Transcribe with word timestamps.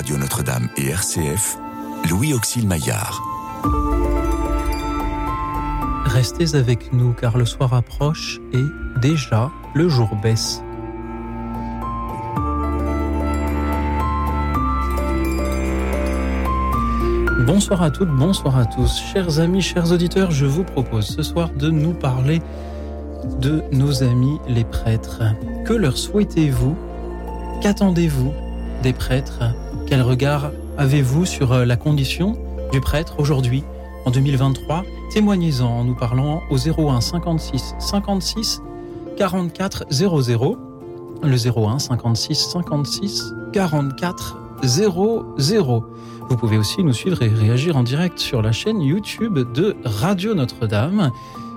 Radio 0.00 0.16
Notre-Dame 0.16 0.70
et 0.78 0.88
RCF, 0.88 1.58
Louis 2.08 2.32
Auxil 2.32 2.66
Maillard. 2.66 3.20
Restez 6.06 6.56
avec 6.56 6.94
nous 6.94 7.12
car 7.12 7.36
le 7.36 7.44
soir 7.44 7.74
approche 7.74 8.40
et 8.54 8.64
déjà 9.02 9.50
le 9.74 9.90
jour 9.90 10.08
baisse. 10.22 10.62
Bonsoir 17.46 17.82
à 17.82 17.90
toutes, 17.90 18.08
bonsoir 18.08 18.56
à 18.56 18.64
tous. 18.64 19.02
Chers 19.12 19.38
amis, 19.38 19.60
chers 19.60 19.92
auditeurs, 19.92 20.30
je 20.30 20.46
vous 20.46 20.64
propose 20.64 21.14
ce 21.14 21.22
soir 21.22 21.50
de 21.50 21.68
nous 21.68 21.92
parler 21.92 22.40
de 23.38 23.62
nos 23.72 24.02
amis 24.02 24.38
les 24.48 24.64
prêtres. 24.64 25.24
Que 25.66 25.74
leur 25.74 25.98
souhaitez-vous? 25.98 26.74
Qu'attendez-vous? 27.60 28.32
Des 28.82 28.92
prêtres 28.92 29.42
Quel 29.86 30.02
regard 30.02 30.50
avez-vous 30.78 31.24
sur 31.24 31.52
euh, 31.52 31.64
la 31.64 31.76
condition 31.76 32.36
du 32.72 32.80
prêtre 32.80 33.16
aujourd'hui, 33.18 33.64
en 34.04 34.10
2023 34.10 34.84
Témoignez-en 35.12 35.66
en 35.66 35.84
nous 35.84 35.94
parlant 35.94 36.40
au 36.50 36.56
01 36.56 37.00
56 37.00 37.74
56 37.78 38.62
44 39.16 39.86
00. 39.90 40.58
Le 41.22 41.36
01 41.58 41.78
56 41.78 42.50
56 42.52 43.34
44 43.52 44.38
00. 44.62 45.84
Vous 46.28 46.36
pouvez 46.36 46.56
aussi 46.56 46.84
nous 46.84 46.92
suivre 46.92 47.22
et 47.22 47.28
réagir 47.28 47.76
en 47.76 47.82
direct 47.82 48.18
sur 48.18 48.40
la 48.40 48.52
chaîne 48.52 48.80
YouTube 48.80 49.38
de 49.52 49.76
Radio 49.84 50.34
Notre-Dame. 50.34 51.10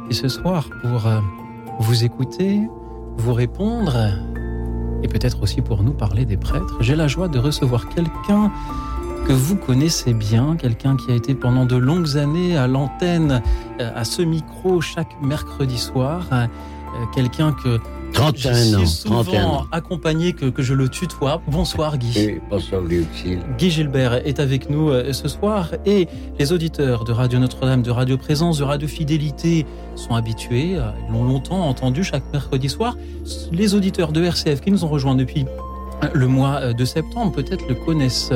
Et 0.10 0.14
ce 0.14 0.28
soir, 0.28 0.68
pour 0.82 1.06
euh, 1.06 1.20
vous 1.80 2.04
écouter, 2.04 2.60
vous 3.18 3.34
répondre, 3.34 3.96
et 5.04 5.08
peut-être 5.08 5.44
aussi 5.44 5.62
pour 5.62 5.84
nous 5.84 5.94
parler 5.94 6.26
des 6.26 6.38
prêtres, 6.38 6.78
j'ai 6.80 6.96
la 6.96 7.08
joie 7.08 7.28
de 7.28 7.38
recevoir 7.38 7.90
quelqu'un 7.90 8.52
que 9.26 9.34
vous 9.34 9.56
connaissez 9.56 10.14
bien, 10.14 10.56
quelqu'un 10.58 10.98
qui 10.98 11.12
a 11.12 11.16
été 11.16 11.34
pendant 11.34 11.66
de 11.66 11.76
longues 11.76 12.18
années 12.18 12.58
à 12.58 12.68
l'antenne, 12.68 13.42
euh, 13.80 13.92
à 13.96 14.04
ce 14.04 14.22
micro 14.22 14.82
chaque 14.82 15.16
mercredi 15.22 15.78
soir, 15.78 16.28
euh, 16.32 16.48
quelqu'un 17.14 17.54
que 17.54 17.80
31 18.14 18.82
ans. 18.82 18.86
souvent 18.86 19.66
accompagné 19.72 20.34
que, 20.34 20.46
que, 20.46 20.62
je 20.62 20.74
le 20.74 20.88
tutoie. 20.88 21.42
Bonsoir 21.48 21.98
Guy. 21.98 22.40
Bonsoir 22.50 22.82
Louis 22.82 23.06
Guy 23.58 23.70
Gilbert 23.70 24.26
est 24.26 24.40
avec 24.40 24.70
nous 24.70 24.90
euh, 24.90 25.12
ce 25.14 25.28
soir 25.28 25.72
et 25.86 26.08
les 26.40 26.54
auditeurs 26.54 27.04
de 27.04 27.12
Radio 27.12 27.40
Notre-Dame, 27.40 27.82
de 27.82 27.92
Radio 27.92 28.18
Présence, 28.18 28.60
de 28.60 28.64
Radio 28.64 28.88
Fidélité 28.88 29.66
sont 29.96 30.16
habitués, 30.16 30.78
ils 30.78 31.14
l'ont 31.14 31.24
longtemps 31.24 31.68
entendu 31.68 32.04
chaque 32.04 32.24
mercredi 32.32 32.70
soir. 32.70 32.96
Les 33.52 33.76
auditeurs 33.76 34.12
de 34.12 34.24
RCF 34.24 34.62
qui 34.62 34.72
nous 34.72 34.86
ont 34.86 34.90
rejoints 34.90 35.16
depuis 35.16 35.46
le 36.14 36.28
mois 36.28 36.74
de 36.74 36.86
septembre 36.86 37.32
peut-être 37.32 37.68
le 37.68 37.76
connaissent 37.76 38.34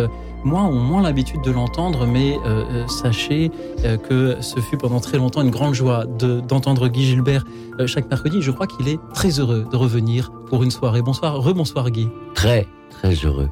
moins 0.47 0.65
ont 0.65 0.79
moins 0.79 1.03
l'habitude 1.03 1.41
de 1.41 1.51
l'entendre, 1.51 2.07
mais 2.07 2.37
euh, 2.37 2.63
euh, 2.71 2.87
sachez 2.87 3.51
euh, 3.83 3.97
que 3.97 4.41
ce 4.41 4.59
fut 4.59 4.77
pendant 4.77 4.99
très 4.99 5.17
longtemps 5.17 5.41
une 5.41 5.51
grande 5.51 5.75
joie 5.75 6.05
d'entendre 6.05 6.87
Guy 6.87 7.05
Gilbert 7.05 7.45
chaque 7.85 8.09
mercredi. 8.09 8.41
Je 8.41 8.51
crois 8.51 8.65
qu'il 8.65 8.87
est 8.87 8.99
très 9.13 9.39
heureux 9.39 9.67
de 9.69 9.75
revenir 9.75 10.31
pour 10.47 10.63
une 10.63 10.71
soirée. 10.71 11.01
Bonsoir, 11.01 11.35
rebonsoir 11.39 11.91
Guy. 11.91 12.07
Très, 12.33 12.65
très 12.89 13.13
heureux. 13.13 13.49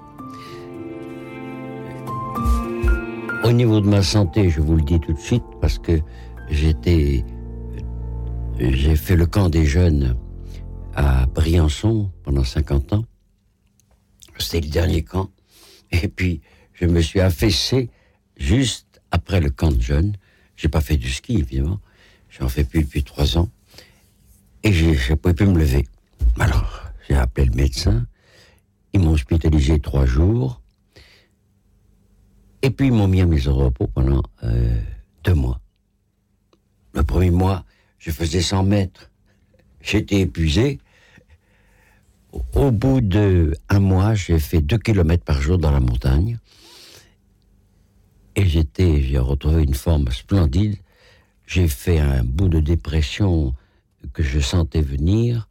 Au 3.43 3.51
niveau 3.51 3.79
de 3.79 3.87
ma 3.87 4.01
santé, 4.01 4.49
je 4.49 4.59
vous 4.61 4.75
le 4.75 4.81
dis 4.81 4.99
tout 4.99 5.13
de 5.13 5.19
suite, 5.19 5.43
parce 5.61 5.77
que 5.77 5.99
j'ai 6.49 6.73
fait 8.95 9.15
le 9.15 9.25
camp 9.27 9.49
des 9.49 9.65
jeunes 9.65 10.15
à 10.95 11.27
Briançon 11.27 12.09
pendant 12.23 12.43
50 12.43 12.93
ans. 12.93 13.05
C'était 14.39 14.61
le 14.61 14.71
dernier 14.71 15.03
camp. 15.03 15.29
Et 15.91 16.07
puis, 16.07 16.41
je 16.75 16.85
me 16.85 17.01
suis 17.01 17.21
affaissé 17.21 17.89
juste 18.37 19.01
après 19.11 19.39
le 19.39 19.49
camp 19.49 19.71
de 19.71 19.81
jeunes. 19.81 20.15
J'ai 20.55 20.67
pas 20.67 20.81
fait 20.81 20.97
du 20.97 21.09
ski, 21.09 21.37
évidemment. 21.37 21.79
J'en 22.29 22.49
fais 22.49 22.63
plus 22.63 22.83
depuis 22.83 23.03
trois 23.03 23.37
ans. 23.37 23.49
Et 24.63 24.73
je 24.73 24.85
ne 25.11 25.15
pouvais 25.15 25.33
plus 25.33 25.47
me 25.47 25.57
lever. 25.57 25.85
Alors, 26.39 26.83
j'ai 27.07 27.15
appelé 27.15 27.47
le 27.47 27.55
médecin. 27.55 28.05
Ils 28.93 28.99
m'ont 28.99 29.11
hospitalisé 29.11 29.79
trois 29.79 30.05
jours. 30.05 30.61
Et 32.61 32.69
puis, 32.71 32.87
ils 32.87 32.93
m'ont 32.93 33.07
mis 33.07 33.21
à 33.21 33.25
maison 33.25 33.55
de 33.55 33.63
repos 33.63 33.87
pendant 33.87 34.23
euh, 34.43 34.81
deux 35.23 35.33
mois. 35.33 35.61
Le 36.93 37.03
premier 37.03 37.29
mois, 37.29 37.63
je 37.99 38.11
faisais 38.11 38.41
100 38.41 38.63
mètres. 38.63 39.11
J'étais 39.81 40.21
épuisé. 40.21 40.79
Au 42.53 42.71
bout 42.71 43.01
de 43.01 43.53
un 43.69 43.79
mois, 43.79 44.15
j'ai 44.15 44.39
fait 44.39 44.61
deux 44.61 44.77
kilomètres 44.77 45.23
par 45.23 45.41
jour 45.41 45.57
dans 45.57 45.71
la 45.71 45.79
montagne. 45.79 46.37
Et 48.35 48.45
j'étais, 48.45 49.01
j'ai 49.01 49.17
retrouvé 49.17 49.63
une 49.63 49.73
forme 49.73 50.11
splendide. 50.11 50.77
J'ai 51.47 51.67
fait 51.67 51.99
un 51.99 52.23
bout 52.23 52.49
de 52.49 52.59
dépression 52.59 53.53
que 54.13 54.23
je 54.23 54.39
sentais 54.39 54.81
venir 54.81 55.47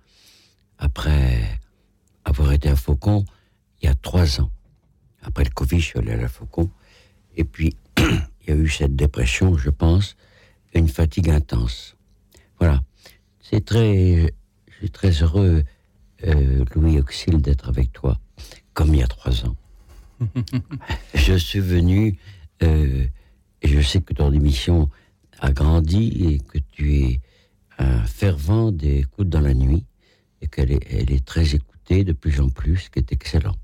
après 0.79 1.61
avoir 2.25 2.53
été 2.53 2.69
à 2.69 2.77
Faucon 2.77 3.25
il 3.81 3.87
y 3.87 3.89
a 3.89 3.95
trois 3.95 4.41
ans. 4.41 4.51
Après 5.23 5.45
le 5.45 5.51
Covid, 5.51 5.81
je 5.81 5.85
suis 5.85 5.99
allé 5.99 6.13
à 6.13 6.17
la 6.17 6.29
Faucon. 6.29 6.71
Et 7.37 7.45
puis, 7.45 7.77
il 7.99 8.49
y 8.49 8.51
a 8.51 8.55
eu 8.55 8.69
cette 8.69 8.97
dépression, 8.97 9.57
je 9.57 9.71
pense, 9.71 10.17
et 10.73 10.79
une 10.79 10.89
fatigue 10.89 11.31
intense. 11.31 11.97
Voilà. 12.59 12.83
C'est 13.41 13.65
très, 13.65 14.35
je 14.69 14.77
suis 14.77 14.91
très 14.91 15.11
heureux, 15.23 15.65
euh, 16.27 16.65
Louis 16.75 16.99
Auxil, 16.99 17.41
d'être 17.41 17.69
avec 17.69 17.93
toi, 17.93 18.19
comme 18.73 18.95
il 18.95 19.01
y 19.01 19.03
a 19.03 19.07
trois 19.07 19.45
ans. 19.45 19.57
je 21.15 21.35
suis 21.35 21.61
venu 21.61 22.19
euh, 22.65 23.07
et 23.63 23.69
je 23.69 23.81
sais 23.81 24.01
que 24.01 24.15
ton 24.15 24.33
émission 24.33 24.89
a 25.41 25.53
grandi 25.53 26.09
et 26.27 26.39
que 26.39 26.59
tu 26.73 26.97
es 26.97 27.21
un 27.79 28.03
fervent 28.05 28.73
des 28.73 29.01
écoutes 29.01 29.29
dans 29.29 29.41
la 29.41 29.55
nuit 29.55 29.85
et 30.41 30.47
qu'elle 30.47 30.73
est, 30.73 30.87
elle 30.91 31.13
est 31.13 31.25
très 31.25 31.55
écoutée 31.55 32.05
de 32.05 32.13
plus 32.13 32.41
en 32.41 32.49
plus, 32.49 32.77
ce 32.79 32.91
qui 32.91 32.99
est 32.99 33.13
excellent. 33.13 33.57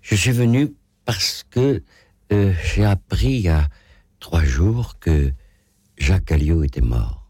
Je 0.00 0.14
suis 0.14 0.32
venu 0.32 0.74
parce 1.04 1.44
que 1.48 1.82
euh, 2.32 2.54
j'ai 2.74 2.84
appris 2.84 3.32
il 3.32 3.40
y 3.42 3.48
a 3.48 3.68
trois 4.18 4.44
jours 4.44 4.98
que 4.98 5.32
Jacques 5.98 6.32
Alliot 6.32 6.62
était 6.62 6.80
mort. 6.80 7.26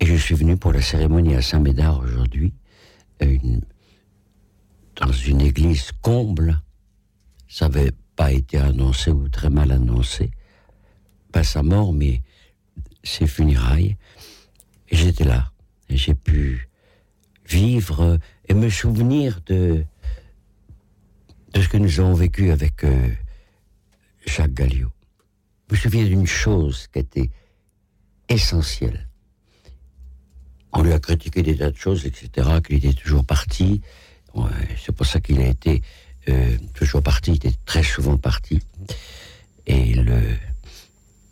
Et 0.00 0.06
je 0.06 0.14
suis 0.14 0.34
venu 0.34 0.56
pour 0.56 0.72
la 0.72 0.80
cérémonie 0.80 1.34
à 1.34 1.42
Saint-Médard 1.42 2.00
aujourd'hui, 2.00 2.54
dans 4.96 5.12
une 5.12 5.40
église 5.40 5.90
comble. 6.02 6.60
Ça 7.48 7.66
avait 7.66 7.92
pas 8.18 8.32
été 8.32 8.58
annoncé 8.58 9.12
ou 9.12 9.28
très 9.28 9.48
mal 9.48 9.70
annoncé. 9.70 10.32
Pas 11.30 11.44
sa 11.44 11.62
mort, 11.62 11.92
mais 11.92 12.20
ses 13.04 13.28
funérailles. 13.28 13.96
Et 14.88 14.96
j'étais 14.96 15.22
là. 15.22 15.52
J'ai 15.88 16.16
pu 16.16 16.68
vivre 17.46 18.18
et 18.48 18.54
me 18.54 18.68
souvenir 18.70 19.40
de, 19.46 19.84
de 21.54 21.62
ce 21.62 21.68
que 21.68 21.76
nous 21.76 22.00
avons 22.00 22.14
vécu 22.14 22.50
avec 22.50 22.82
euh, 22.82 23.08
Jacques 24.26 24.52
Galliot. 24.52 24.90
Je 25.68 25.76
me 25.76 25.80
souviens 25.80 26.04
d'une 26.04 26.26
chose 26.26 26.88
qui 26.88 26.98
était 26.98 27.30
essentielle. 28.28 29.08
On 30.72 30.82
lui 30.82 30.92
a 30.92 30.98
critiqué 30.98 31.44
des 31.44 31.56
tas 31.56 31.70
de 31.70 31.76
choses, 31.76 32.04
etc., 32.04 32.58
qu'il 32.66 32.84
était 32.84 32.94
toujours 32.94 33.24
parti. 33.24 33.80
C'est 34.84 34.92
pour 34.92 35.06
ça 35.06 35.20
qu'il 35.20 35.40
a 35.40 35.46
été 35.46 35.82
euh, 36.28 36.56
toujours 36.74 37.02
parti, 37.02 37.32
il 37.32 37.36
était 37.36 37.54
très 37.64 37.82
souvent 37.82 38.16
parti. 38.16 38.60
Et 39.66 39.94
le, 39.94 40.36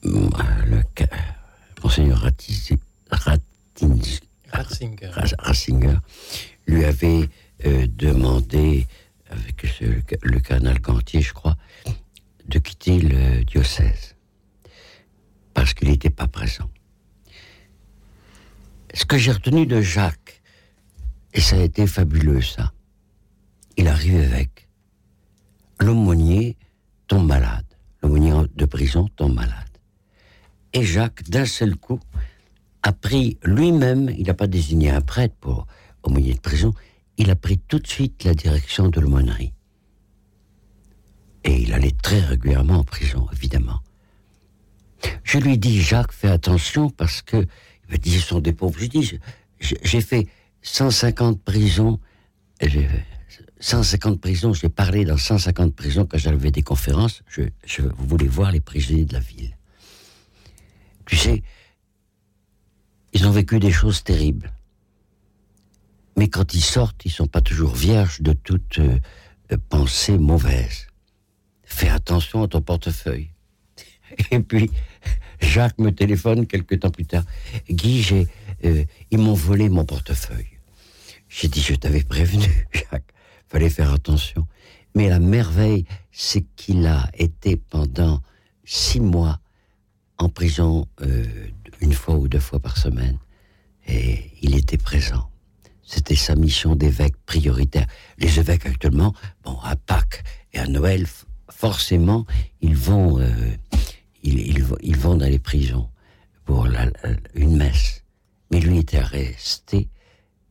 le 0.02 0.82
monseigneur 1.82 2.20
Ratzinger. 5.38 5.96
lui 6.66 6.84
avait 6.84 7.28
euh, 7.64 7.86
demandé, 7.88 8.86
avec 9.30 9.80
le 10.22 10.40
canal 10.40 10.78
Gantier, 10.80 11.20
je 11.22 11.32
crois, 11.32 11.56
de 12.48 12.58
quitter 12.58 13.00
le 13.00 13.44
diocèse. 13.44 14.14
Parce 15.54 15.74
qu'il 15.74 15.88
n'était 15.88 16.10
pas 16.10 16.28
présent. 16.28 16.70
Ce 18.94 19.04
que 19.04 19.18
j'ai 19.18 19.32
retenu 19.32 19.66
de 19.66 19.80
Jacques, 19.80 20.40
et 21.34 21.40
ça 21.40 21.56
a 21.56 21.60
été 21.60 21.86
fabuleux 21.86 22.40
ça, 22.40 22.72
il 23.76 23.88
arrive 23.88 24.16
avec 24.16 24.65
l'aumônier 25.78 26.56
tombe 27.06 27.26
malade. 27.26 27.64
L'aumônier 28.02 28.32
de 28.54 28.64
prison 28.64 29.08
tombe 29.16 29.34
malade. 29.34 29.66
Et 30.72 30.82
Jacques, 30.82 31.28
d'un 31.28 31.46
seul 31.46 31.76
coup, 31.76 32.00
a 32.82 32.92
pris 32.92 33.38
lui-même, 33.42 34.10
il 34.16 34.26
n'a 34.26 34.34
pas 34.34 34.46
désigné 34.46 34.90
un 34.90 35.00
prêtre 35.00 35.34
pour 35.40 35.66
aumônier 36.02 36.34
de 36.34 36.40
prison, 36.40 36.72
il 37.16 37.30
a 37.30 37.36
pris 37.36 37.58
tout 37.58 37.78
de 37.78 37.86
suite 37.86 38.24
la 38.24 38.34
direction 38.34 38.88
de 38.88 39.00
l'aumônerie. 39.00 39.52
Et 41.44 41.62
il 41.62 41.72
allait 41.72 41.94
très 42.02 42.20
régulièrement 42.20 42.80
en 42.80 42.84
prison, 42.84 43.26
évidemment. 43.32 43.80
Je 45.22 45.38
lui 45.38 45.58
dis, 45.58 45.80
Jacques, 45.80 46.12
fais 46.12 46.28
attention 46.28 46.90
parce 46.90 47.22
que, 47.22 47.46
il 47.88 47.92
me 47.92 47.98
dit, 47.98 48.10
ce 48.18 48.26
sont 48.26 48.40
des 48.40 48.52
pauvres. 48.52 48.78
Je 48.78 48.86
dis, 48.86 49.18
j'ai 49.60 50.00
fait 50.00 50.26
150 50.62 51.40
prisons, 51.42 52.00
150 53.60 54.20
prisons, 54.20 54.52
j'ai 54.52 54.68
parlé 54.68 55.04
dans 55.04 55.16
150 55.16 55.74
prisons 55.74 56.06
quand 56.06 56.18
j'avais 56.18 56.50
des 56.50 56.62
conférences. 56.62 57.22
Je, 57.28 57.42
je 57.64 57.82
voulais 57.98 58.28
voir 58.28 58.52
les 58.52 58.60
prisonniers 58.60 59.04
de 59.06 59.14
la 59.14 59.20
ville. 59.20 59.56
Tu 61.06 61.16
sais, 61.16 61.42
ils 63.12 63.26
ont 63.26 63.30
vécu 63.30 63.58
des 63.58 63.72
choses 63.72 64.02
terribles. 64.04 64.52
Mais 66.16 66.28
quand 66.28 66.54
ils 66.54 66.62
sortent, 66.62 67.04
ils 67.04 67.10
sont 67.10 67.26
pas 67.26 67.40
toujours 67.40 67.74
vierges 67.74 68.20
de 68.20 68.32
toute 68.32 68.78
euh, 68.78 68.98
euh, 69.52 69.56
pensée 69.68 70.18
mauvaise. 70.18 70.86
Fais 71.64 71.88
attention 71.88 72.42
à 72.42 72.48
ton 72.48 72.62
portefeuille. 72.62 73.30
Et 74.30 74.40
puis, 74.40 74.70
Jacques 75.40 75.78
me 75.78 75.90
téléphone 75.90 76.46
quelques 76.46 76.80
temps 76.80 76.90
plus 76.90 77.04
tard. 77.04 77.24
Guy, 77.70 78.26
euh, 78.64 78.84
ils 79.10 79.18
m'ont 79.18 79.34
volé 79.34 79.68
mon 79.68 79.84
portefeuille. 79.84 80.58
J'ai 81.28 81.48
dit, 81.48 81.60
je 81.60 81.74
t'avais 81.74 82.02
prévenu, 82.02 82.66
Jacques. 82.72 83.12
Fallait 83.56 83.70
faire 83.70 83.94
attention. 83.94 84.46
Mais 84.94 85.08
la 85.08 85.18
merveille, 85.18 85.86
c'est 86.12 86.44
qu'il 86.56 86.86
a 86.86 87.08
été 87.14 87.56
pendant 87.56 88.20
six 88.66 89.00
mois 89.00 89.40
en 90.18 90.28
prison 90.28 90.86
une 91.80 91.94
fois 91.94 92.16
ou 92.16 92.28
deux 92.28 92.38
fois 92.38 92.60
par 92.60 92.76
semaine. 92.76 93.18
Et 93.86 94.30
il 94.42 94.54
était 94.54 94.76
présent. 94.76 95.30
C'était 95.82 96.16
sa 96.16 96.34
mission 96.34 96.76
d'évêque 96.76 97.16
prioritaire. 97.24 97.86
Les 98.18 98.38
évêques 98.38 98.66
actuellement, 98.66 99.14
bon, 99.42 99.58
à 99.60 99.74
Pâques 99.74 100.22
et 100.52 100.58
à 100.58 100.66
Noël, 100.66 101.06
forcément, 101.48 102.26
ils 102.60 102.76
vont, 102.76 103.18
euh, 103.18 103.56
ils, 104.22 104.38
ils, 104.82 104.96
vont 104.98 105.16
dans 105.16 105.30
les 105.30 105.38
prisons 105.38 105.88
pour 106.44 106.66
une 107.34 107.56
messe. 107.56 108.04
Mais 108.50 108.60
lui 108.60 108.80
était 108.80 109.00
resté 109.00 109.88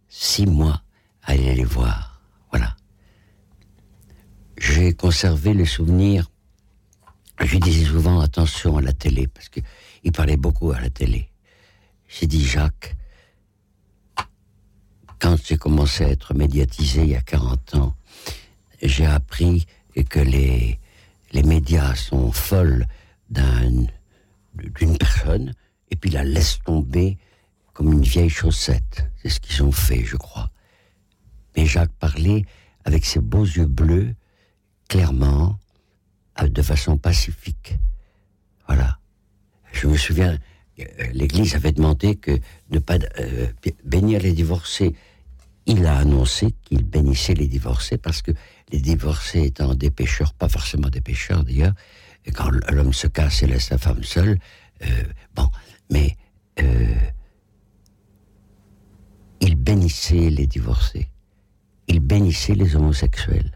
six 0.10 0.48
mois 0.48 0.82
à 1.22 1.34
aller 1.34 1.54
les 1.54 1.66
voir. 1.66 2.20
Voilà. 2.50 2.76
J'ai 4.58 4.94
conservé 4.94 5.54
le 5.54 5.66
souvenir. 5.66 6.30
Je 7.42 7.58
disais 7.58 7.86
souvent 7.86 8.22
attention 8.22 8.78
à 8.78 8.82
la 8.82 8.94
télé, 8.94 9.28
parce 9.28 9.50
qu'il 9.50 10.12
parlait 10.14 10.38
beaucoup 10.38 10.72
à 10.72 10.80
la 10.80 10.90
télé. 10.90 11.30
J'ai 12.08 12.28
dit, 12.28 12.46
Jacques, 12.46 12.96
quand 15.20 15.36
j'ai 15.44 15.58
commencé 15.58 16.06
à 16.06 16.10
être 16.10 16.34
médiatisé 16.34 17.02
il 17.04 17.10
y 17.10 17.16
a 17.16 17.22
40 17.22 17.76
ans, 17.76 17.96
j'ai 18.82 19.06
appris 19.06 19.66
que 20.10 20.20
les, 20.20 20.80
les 21.32 21.44
médias 21.44 21.96
sont 21.96 22.32
folles 22.32 22.86
d'une 23.30 23.88
personne 24.98 25.54
et 25.90 25.96
puis 25.96 26.10
la 26.10 26.24
laissent 26.24 26.60
tomber 26.64 27.18
comme 27.74 27.92
une 27.92 28.04
vieille 28.04 28.30
chaussette. 28.30 29.10
C'est 29.22 29.30
ce 29.30 29.40
qu'ils 29.40 29.64
ont 29.64 29.72
fait, 29.72 30.04
je 30.06 30.16
crois. 30.16 30.52
Mais 31.56 31.66
Jacques 31.66 31.94
parlait 32.00 32.46
avec 32.86 33.06
ses 33.06 33.20
beaux 33.20 33.44
yeux 33.44 33.66
bleus, 33.66 34.16
clairement, 34.88 35.60
de 36.44 36.62
façon 36.62 36.98
pacifique. 36.98 37.78
Voilà. 38.68 39.00
Je 39.72 39.88
me 39.88 39.98
souviens, 39.98 40.38
euh, 40.80 40.84
l'Église 41.14 41.56
avait 41.56 41.72
demandé 41.72 42.16
que 42.16 42.32
ne 42.70 42.80
pas 42.80 42.98
euh, 43.20 43.48
bénir 43.84 44.22
les 44.22 44.34
divorcés. 44.34 44.96
Il 45.66 45.86
a 45.86 45.98
annoncé 45.98 46.54
qu'il 46.64 46.84
bénissait 46.84 47.34
les 47.34 47.48
divorcés 47.48 47.98
parce 47.98 48.22
que 48.22 48.32
les 48.72 48.80
divorcés 48.80 49.44
étant 49.44 49.74
des 49.76 49.90
pécheurs, 49.90 50.34
pas 50.34 50.50
forcément 50.50 50.90
des 50.90 51.02
pécheurs 51.02 51.44
d'ailleurs, 51.44 51.74
quand 52.34 52.50
l'homme 52.72 52.94
se 52.94 53.08
casse 53.08 53.44
et 53.44 53.48
laisse 53.48 53.70
la 53.70 53.78
femme 53.78 54.04
seule, 54.04 54.40
euh, 54.82 55.04
bon, 55.36 55.50
mais 55.92 56.18
il 59.42 59.56
bénissait 59.56 60.30
les 60.30 60.48
divorcés, 60.48 61.10
il 61.88 62.00
bénissait 62.00 62.56
les 62.56 62.76
homosexuels. 62.76 63.55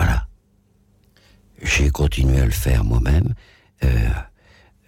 Voilà. 0.00 0.26
J'ai 1.62 1.90
continué 1.90 2.40
à 2.40 2.46
le 2.46 2.50
faire 2.50 2.84
moi-même. 2.84 3.34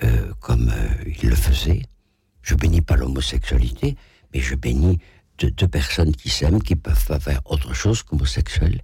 Euh, 0.04 0.32
comme 0.40 0.68
euh, 0.68 1.12
il 1.22 1.28
le 1.28 1.36
faisait. 1.36 1.82
Je 2.42 2.54
bénis 2.54 2.80
pas 2.80 2.96
l'homosexualité, 2.96 3.96
mais 4.32 4.40
je 4.40 4.54
bénis 4.54 4.98
deux, 5.38 5.68
personnes 5.68 6.14
qui 6.14 6.28
s'aiment, 6.28 6.62
qui 6.62 6.76
peuvent 6.76 7.20
faire 7.20 7.40
autre 7.44 7.72
chose 7.74 8.02
qu'homosexuels. 8.02 8.80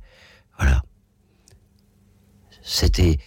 Voilà. 0.56 0.82
C'était 2.62 3.18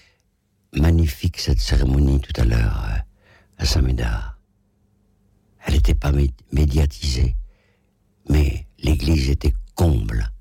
magnifique 0.74 1.40
cette 1.40 1.60
cérémonie 1.60 2.22
tout 2.22 2.40
à 2.40 2.46
l'heure 2.46 2.86
euh, 2.86 2.98
à 3.58 3.66
Saint-Médard. 3.66 4.40
Elle 5.66 5.74
n'était 5.74 5.96
pas 5.96 6.12
médiatisée, 6.52 7.36
mais 8.30 8.68
l'église 8.80 9.30
était 9.30 9.54
comble 9.76 10.32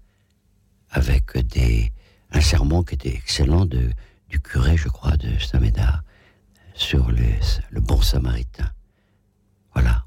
avec 0.90 1.36
des, 1.38 1.92
un 2.32 2.40
sermon 2.40 2.82
qui 2.82 2.94
était 2.94 3.14
excellent 3.14 3.66
du 3.66 4.40
curé, 4.40 4.76
je 4.76 4.88
crois, 4.88 5.16
de 5.16 5.38
Saint-Médard 5.38 6.02
sur 6.74 7.10
le 7.10 7.80
bon 7.80 8.00
samaritain. 8.00 8.70
Voilà. 9.74 10.04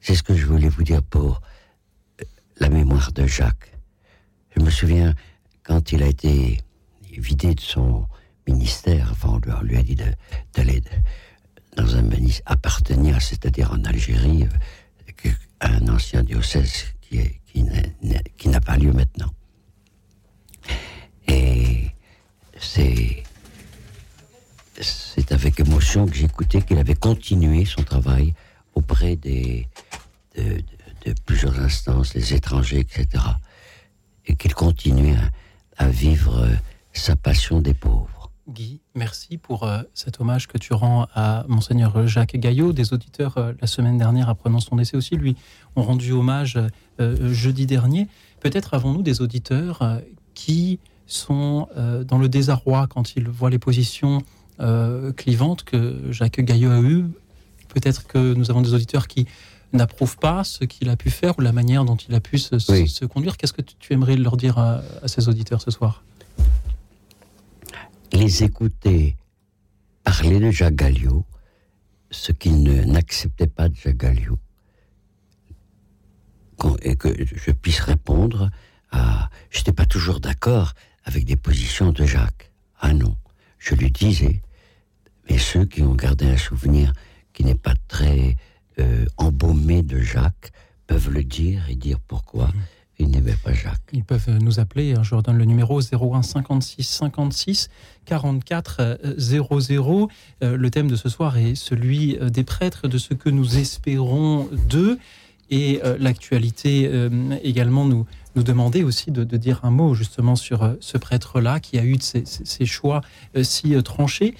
C'est 0.00 0.14
ce 0.14 0.22
que 0.22 0.34
je 0.34 0.46
voulais 0.46 0.68
vous 0.68 0.82
dire 0.82 1.02
pour 1.02 1.40
euh, 2.20 2.24
la 2.58 2.68
mémoire 2.68 3.12
de 3.12 3.26
Jacques. 3.26 3.76
Je 4.56 4.62
me 4.62 4.70
souviens 4.70 5.14
quand 5.62 5.92
il 5.92 6.02
a 6.02 6.06
été 6.06 6.60
vidé 7.18 7.54
de 7.54 7.60
son 7.60 8.06
ministère, 8.46 9.08
enfin 9.12 9.38
on 9.44 9.62
lui 9.62 9.76
a 9.76 9.82
dit 9.82 9.96
d'aller 10.54 10.82
dans 11.76 11.96
un 11.96 12.02
ministère, 12.02 12.42
appartenir, 12.46 13.20
c'est-à-dire 13.20 13.72
en 13.72 13.84
Algérie, 13.84 14.44
euh, 15.26 15.30
à 15.60 15.72
un 15.72 15.88
ancien 15.88 16.22
diocèse 16.22 16.86
qui 17.10 18.48
n'a 18.48 18.60
pas 18.60 18.76
lieu 18.76 18.92
maintenant. 18.92 19.30
Et 21.28 21.90
c'est 22.58 23.22
c'est 24.80 25.32
avec 25.32 25.58
émotion 25.60 26.06
que 26.06 26.14
j'écoutais 26.14 26.62
qu'il 26.62 26.78
avait 26.78 26.94
continué 26.94 27.64
son 27.64 27.82
travail 27.82 28.34
auprès 28.74 29.16
de, 29.16 29.64
plusieurs 31.26 31.58
instances, 31.58 32.14
les 32.14 32.34
étrangers, 32.34 32.78
etc. 32.78 33.24
Et 34.26 34.36
qu'il 34.36 34.54
continuait 34.54 35.16
à, 35.76 35.88
vivre 35.88 36.38
euh, 36.38 36.54
sa 36.92 37.16
passion 37.16 37.60
des 37.60 37.74
pauvres. 37.74 38.30
Guy, 38.48 38.80
merci 38.94 39.36
pour 39.36 39.64
euh, 39.64 39.82
cet 39.94 40.20
hommage 40.20 40.46
que 40.46 40.58
tu 40.58 40.72
rends 40.72 41.06
à 41.14 41.44
Monseigneur 41.48 42.06
Jacques 42.06 42.36
Gaillot. 42.36 42.72
Des 42.72 42.92
auditeurs, 42.92 43.36
euh, 43.38 43.52
la 43.60 43.66
semaine 43.66 43.98
dernière, 43.98 44.28
apprenant 44.28 44.60
son 44.60 44.76
décès 44.76 44.96
aussi, 44.96 45.16
lui, 45.16 45.36
ont 45.76 45.82
rendu 45.82 46.12
hommage 46.12 46.58
jeudi 46.98 47.66
dernier. 47.66 48.08
Peut-être 48.40 48.74
avons-nous 48.74 49.02
des 49.02 49.20
auditeurs 49.20 50.00
qui 50.34 50.78
sont 51.08 51.68
dans 52.06 52.18
le 52.18 52.28
désarroi 52.28 52.86
quand 52.86 53.16
ils 53.16 53.28
voient 53.28 53.50
les 53.50 53.58
positions 53.58 54.22
euh, 54.60 55.12
clivante 55.12 55.62
que 55.62 56.10
Jacques 56.10 56.40
Gaillot 56.40 56.72
a 56.72 56.80
eu. 56.80 57.04
Peut-être 57.68 58.08
que 58.08 58.34
nous 58.34 58.50
avons 58.50 58.60
des 58.60 58.74
auditeurs 58.74 59.06
qui 59.06 59.26
n'approuvent 59.72 60.16
pas 60.16 60.42
ce 60.42 60.64
qu'il 60.64 60.88
a 60.88 60.96
pu 60.96 61.10
faire 61.10 61.38
ou 61.38 61.42
la 61.42 61.52
manière 61.52 61.84
dont 61.84 61.94
il 61.94 62.14
a 62.14 62.20
pu 62.20 62.38
se, 62.38 63.04
conduire. 63.04 63.36
Qu'est-ce 63.36 63.52
que 63.52 63.62
tu 63.62 63.92
aimerais 63.92 64.16
leur 64.16 64.36
dire 64.36 64.58
à, 64.58 64.82
ces 65.06 65.28
auditeurs 65.28 65.62
ce 65.62 65.70
soir? 65.70 66.02
Les 68.12 68.42
écouter 68.42 69.16
parler 70.02 70.40
de 70.40 70.50
Jacques 70.50 70.74
Gaillot, 70.74 71.24
ce 72.10 72.32
qu'ils 72.32 72.62
n'acceptaient 72.90 73.46
pas 73.46 73.68
de 73.68 73.76
Jacques 73.76 73.98
Gaillot, 73.98 74.38
et 76.82 76.96
que 76.96 77.14
je 77.24 77.52
puisse 77.52 77.80
répondre 77.80 78.50
à... 78.90 79.28
Je 79.50 79.58
n'étais 79.58 79.72
pas 79.72 79.86
toujours 79.86 80.18
d'accord 80.18 80.74
avec 81.08 81.24
des 81.24 81.36
positions 81.36 81.90
de 81.90 82.04
Jacques. 82.04 82.52
Ah 82.80 82.92
non, 82.92 83.16
je 83.58 83.74
lui 83.74 83.90
disais, 83.90 84.42
et 85.28 85.38
ceux 85.38 85.64
qui 85.64 85.82
ont 85.82 85.94
gardé 85.94 86.26
un 86.26 86.36
souvenir 86.36 86.92
qui 87.32 87.44
n'est 87.44 87.54
pas 87.54 87.74
très 87.88 88.36
euh, 88.78 89.06
embaumé 89.16 89.82
de 89.82 90.00
Jacques 90.00 90.52
peuvent 90.86 91.10
le 91.10 91.24
dire 91.24 91.62
et 91.70 91.76
dire 91.76 91.98
pourquoi 91.98 92.48
mmh. 92.48 92.52
il 92.98 93.08
n'aimait 93.08 93.38
pas 93.42 93.54
Jacques. 93.54 93.88
Ils 93.92 94.04
peuvent 94.04 94.28
nous 94.38 94.60
appeler, 94.60 94.92
hein, 94.92 95.02
je 95.02 95.14
leur 95.14 95.22
donne 95.22 95.38
le 95.38 95.46
numéro 95.46 95.80
01 95.80 96.22
56 96.22 96.82
56 96.82 97.70
44 98.04 99.00
00. 99.16 100.08
le 100.42 100.70
thème 100.70 100.88
de 100.88 100.96
ce 100.96 101.08
soir 101.08 101.38
est 101.38 101.54
celui 101.54 102.18
euh, 102.18 102.28
des 102.28 102.44
prêtres, 102.44 102.86
de 102.86 102.98
ce 102.98 103.14
que 103.14 103.30
nous 103.30 103.56
espérons 103.56 104.50
d'eux. 104.68 104.98
Et 105.50 105.80
euh, 105.82 105.96
l'actualité 105.98 106.90
également 107.42 107.86
nous, 107.86 108.04
nous 108.38 108.44
demander 108.44 108.84
aussi 108.84 109.10
de, 109.10 109.24
dire 109.36 109.58
un 109.64 109.72
mot 109.72 109.94
justement 109.94 110.36
sur 110.36 110.62
euh, 110.62 110.74
ce 110.78 110.96
prêtre-là 110.96 111.58
qui 111.58 111.76
a 111.76 111.84
eu 111.84 111.96
ces, 112.00 112.66
choix 112.66 113.00
euh, 113.36 113.42
si 113.42 113.74
euh, 113.74 113.82
tranchés. 113.82 114.36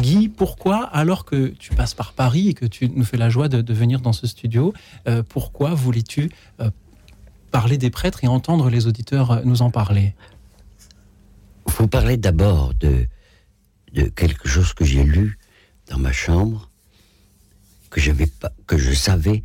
Guy, 0.00 0.28
pourquoi, 0.28 0.84
alors 0.84 1.24
que 1.24 1.48
tu 1.48 1.74
passes 1.74 1.94
par 1.94 2.12
Paris 2.12 2.50
et 2.50 2.54
que 2.54 2.64
tu 2.64 2.88
nous 2.88 3.04
fais 3.04 3.16
la 3.16 3.28
joie 3.28 3.48
de, 3.48 3.72
venir 3.72 4.00
dans 4.00 4.12
ce 4.12 4.26
studio, 4.26 4.74
pourquoi 5.28 5.74
voulais-tu 5.74 6.30
parler 7.50 7.78
des 7.78 7.90
prêtres 7.90 8.24
et 8.24 8.28
entendre 8.28 8.68
les 8.68 8.86
auditeurs 8.86 9.44
nous 9.44 9.62
en 9.62 9.70
parler? 9.70 10.14
Vous 11.66 11.88
parlez 11.88 12.16
d'abord 12.16 12.74
de, 12.74 13.06
quelque 14.14 14.48
chose 14.48 14.74
que 14.74 14.84
j'ai 14.84 15.02
lu 15.02 15.38
dans 15.88 15.98
ma 15.98 16.12
chambre, 16.12 16.70
que 17.90 18.00
je 18.00 18.92
savais, 18.92 19.42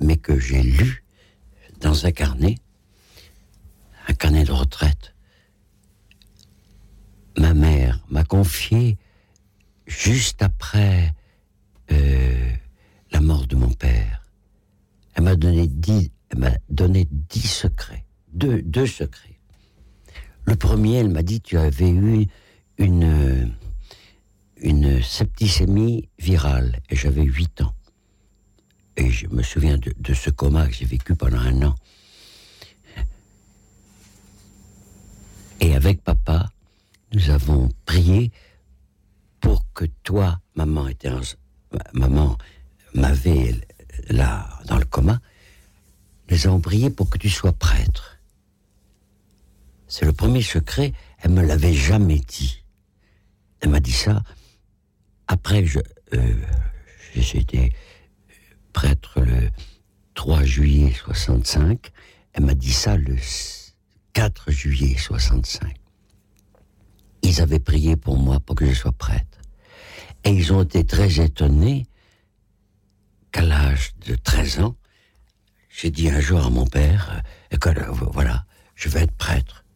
mais 0.00 0.16
que 0.16 0.38
j'ai 0.38 0.62
lu 0.62 1.04
dans 1.80 2.06
un 2.06 2.10
carnet 2.10 2.56
un 4.06 4.12
carnet 4.14 4.44
de 4.44 4.52
retraite. 4.52 5.14
Ma 7.36 7.54
mère 7.54 8.00
m'a 8.08 8.24
confié 8.24 8.96
juste 9.86 10.42
après 10.42 11.12
euh, 11.92 12.52
la 13.12 13.20
mort 13.20 13.46
de 13.46 13.56
mon 13.56 13.70
père. 13.70 14.22
Elle 15.14 15.24
m'a 15.24 15.36
donné 15.36 15.68
dix, 15.68 16.10
elle 16.30 16.38
m'a 16.38 16.52
donné 16.68 17.06
dix 17.10 17.46
secrets, 17.46 18.04
deux, 18.32 18.86
secrets. 18.86 19.38
Le 20.44 20.56
premier, 20.56 20.96
elle 20.96 21.10
m'a 21.10 21.22
dit 21.22 21.40
tu 21.40 21.58
avais 21.58 21.90
eu 21.90 22.26
une 22.78 23.52
une 24.58 25.02
septicémie 25.02 26.08
virale 26.18 26.80
et 26.88 26.96
j'avais 26.96 27.22
8 27.22 27.60
ans. 27.60 27.74
Et 28.96 29.10
je 29.10 29.26
me 29.28 29.42
souviens 29.42 29.76
de 29.78 30.14
ce 30.14 30.30
coma 30.30 30.66
que 30.66 30.72
j'ai 30.72 30.86
vécu 30.86 31.14
pendant 31.14 31.36
un 31.38 31.62
an. 31.62 31.74
Et 35.60 35.74
avec 35.74 36.02
papa, 36.02 36.50
nous 37.12 37.30
avons 37.30 37.70
prié 37.84 38.30
pour 39.40 39.64
que 39.72 39.84
toi, 40.02 40.40
maman 40.54 40.88
était 40.88 41.10
en, 41.10 41.20
maman 41.92 42.36
m'avait 42.94 43.54
là 44.08 44.48
dans 44.66 44.78
le 44.78 44.84
coma, 44.84 45.20
nous 46.30 46.46
avons 46.46 46.60
prié 46.60 46.90
pour 46.90 47.08
que 47.08 47.18
tu 47.18 47.30
sois 47.30 47.52
prêtre. 47.52 48.18
C'est 49.88 50.04
le 50.04 50.12
premier 50.12 50.42
secret, 50.42 50.92
elle 51.18 51.30
me 51.30 51.42
l'avait 51.42 51.74
jamais 51.74 52.18
dit. 52.18 52.64
Elle 53.60 53.70
m'a 53.70 53.80
dit 53.80 53.92
ça 53.92 54.22
après 55.28 55.64
je 55.64 55.80
euh, 56.14 56.34
j'étais 57.14 57.72
prêtre 58.72 59.20
le 59.20 59.50
3 60.14 60.44
juillet 60.44 60.92
65. 60.92 61.90
Elle 62.32 62.44
m'a 62.44 62.54
dit 62.54 62.72
ça 62.72 62.96
le 62.96 63.16
4 64.16 64.50
juillet 64.50 64.96
65. 64.96 65.76
Ils 67.20 67.42
avaient 67.42 67.58
prié 67.58 67.96
pour 67.96 68.16
moi 68.16 68.40
pour 68.40 68.56
que 68.56 68.64
je 68.64 68.72
sois 68.72 68.92
prêtre. 68.92 69.42
Et 70.24 70.30
ils 70.30 70.54
ont 70.54 70.62
été 70.62 70.84
très 70.84 71.20
étonnés 71.20 71.84
qu'à 73.30 73.42
l'âge 73.42 73.92
de 74.06 74.14
13 74.14 74.60
ans, 74.60 74.76
j'ai 75.68 75.90
dit 75.90 76.08
un 76.08 76.20
jour 76.20 76.42
à 76.42 76.48
mon 76.48 76.64
père, 76.64 77.22
que, 77.60 77.68
voilà, 78.10 78.46
je 78.74 78.88
vais 78.88 79.02
être 79.02 79.12
prêtre. 79.12 79.66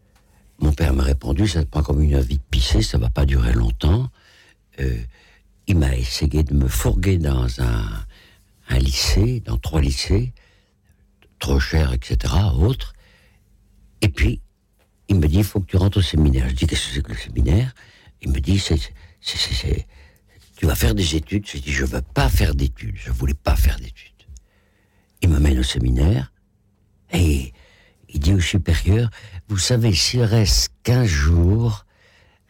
Mon 0.59 0.73
père 0.73 0.94
m'a 0.94 1.02
répondu, 1.02 1.47
ça 1.47 1.62
te 1.62 1.68
prend 1.68 1.82
comme 1.82 2.00
une 2.00 2.18
vie 2.18 2.38
de 2.38 2.42
pisser, 2.50 2.80
ça 2.80 2.97
va 2.97 3.11
pas 3.11 3.26
durer 3.26 3.52
longtemps. 3.52 4.09
Euh, 4.80 5.02
il 5.66 5.76
m'a 5.76 5.94
essayé 5.94 6.44
de 6.44 6.54
me 6.54 6.66
fourguer 6.66 7.18
dans 7.18 7.61
un, 7.61 8.06
un 8.70 8.78
lycée, 8.78 9.40
dans 9.40 9.59
trois 9.59 9.82
lycées, 9.82 10.32
trop 11.38 11.61
cher, 11.61 11.92
etc., 11.92 12.32
autres. 12.54 12.94
Et 14.00 14.09
puis, 14.09 14.40
il 15.09 15.16
me 15.16 15.26
dit, 15.26 15.38
il 15.38 15.45
faut 15.45 15.61
que 15.61 15.66
tu 15.66 15.76
rentres 15.76 15.99
au 15.99 16.02
séminaire. 16.02 16.49
Je 16.49 16.54
dis, 16.54 16.66
qu'est-ce 16.66 16.88
que 16.88 16.95
c'est 16.95 17.02
que 17.02 17.12
le 17.12 17.19
séminaire? 17.19 17.75
Il 18.23 18.30
me 18.30 18.40
dit, 18.40 18.59
c'est, 18.59 18.78
tu 20.57 20.66
vas 20.66 20.75
faire 20.75 20.95
des 20.95 21.16
études. 21.16 21.47
Je 21.47 21.59
dis, 21.59 21.73
je 21.73 21.85
veux 21.85 22.02
pas 22.02 22.28
faire 22.28 22.54
d'études. 22.54 22.97
Je 22.97 23.11
voulais 23.11 23.35
pas 23.35 23.57
faire 23.57 23.78
d'études. 23.78 24.11
Il 25.23 25.28
m'amène 25.28 25.59
au 25.59 25.62
séminaire 25.62 26.33
et 27.12 27.52
il 28.09 28.21
dit 28.21 28.33
au 28.33 28.40
supérieur, 28.40 29.11
vous 29.49 29.59
savez, 29.59 29.92
s'il 29.92 30.23
reste 30.23 30.73
15 30.85 31.07
jours, 31.07 31.87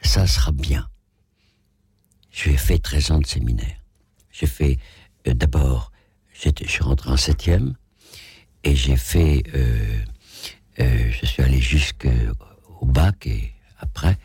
ça 0.02 0.26
sera 0.26 0.52
bien. 0.52 0.88
J'ai 2.30 2.57
fait 2.57 2.78
13 2.78 3.11
ans 3.11 3.19
de 3.19 3.26
séminaire. 3.26 3.83
J'ai 4.30 4.47
fait, 4.47 4.78
euh, 5.26 5.35
d'abord, 5.35 5.90
je 6.33 6.50
suis 6.66 6.83
rentré 6.83 7.11
en 7.11 7.16
septième, 7.16 7.75
et 8.64 8.75
j'ai 8.75 8.97
fait, 8.97 9.42
euh, 9.54 10.02
euh, 10.80 11.10
je 11.10 11.26
suis 11.26 11.42
allé 11.42 11.60
jusqu'au 11.60 12.87
bac 12.87 13.26
et 13.26 13.52
après, 13.78 14.16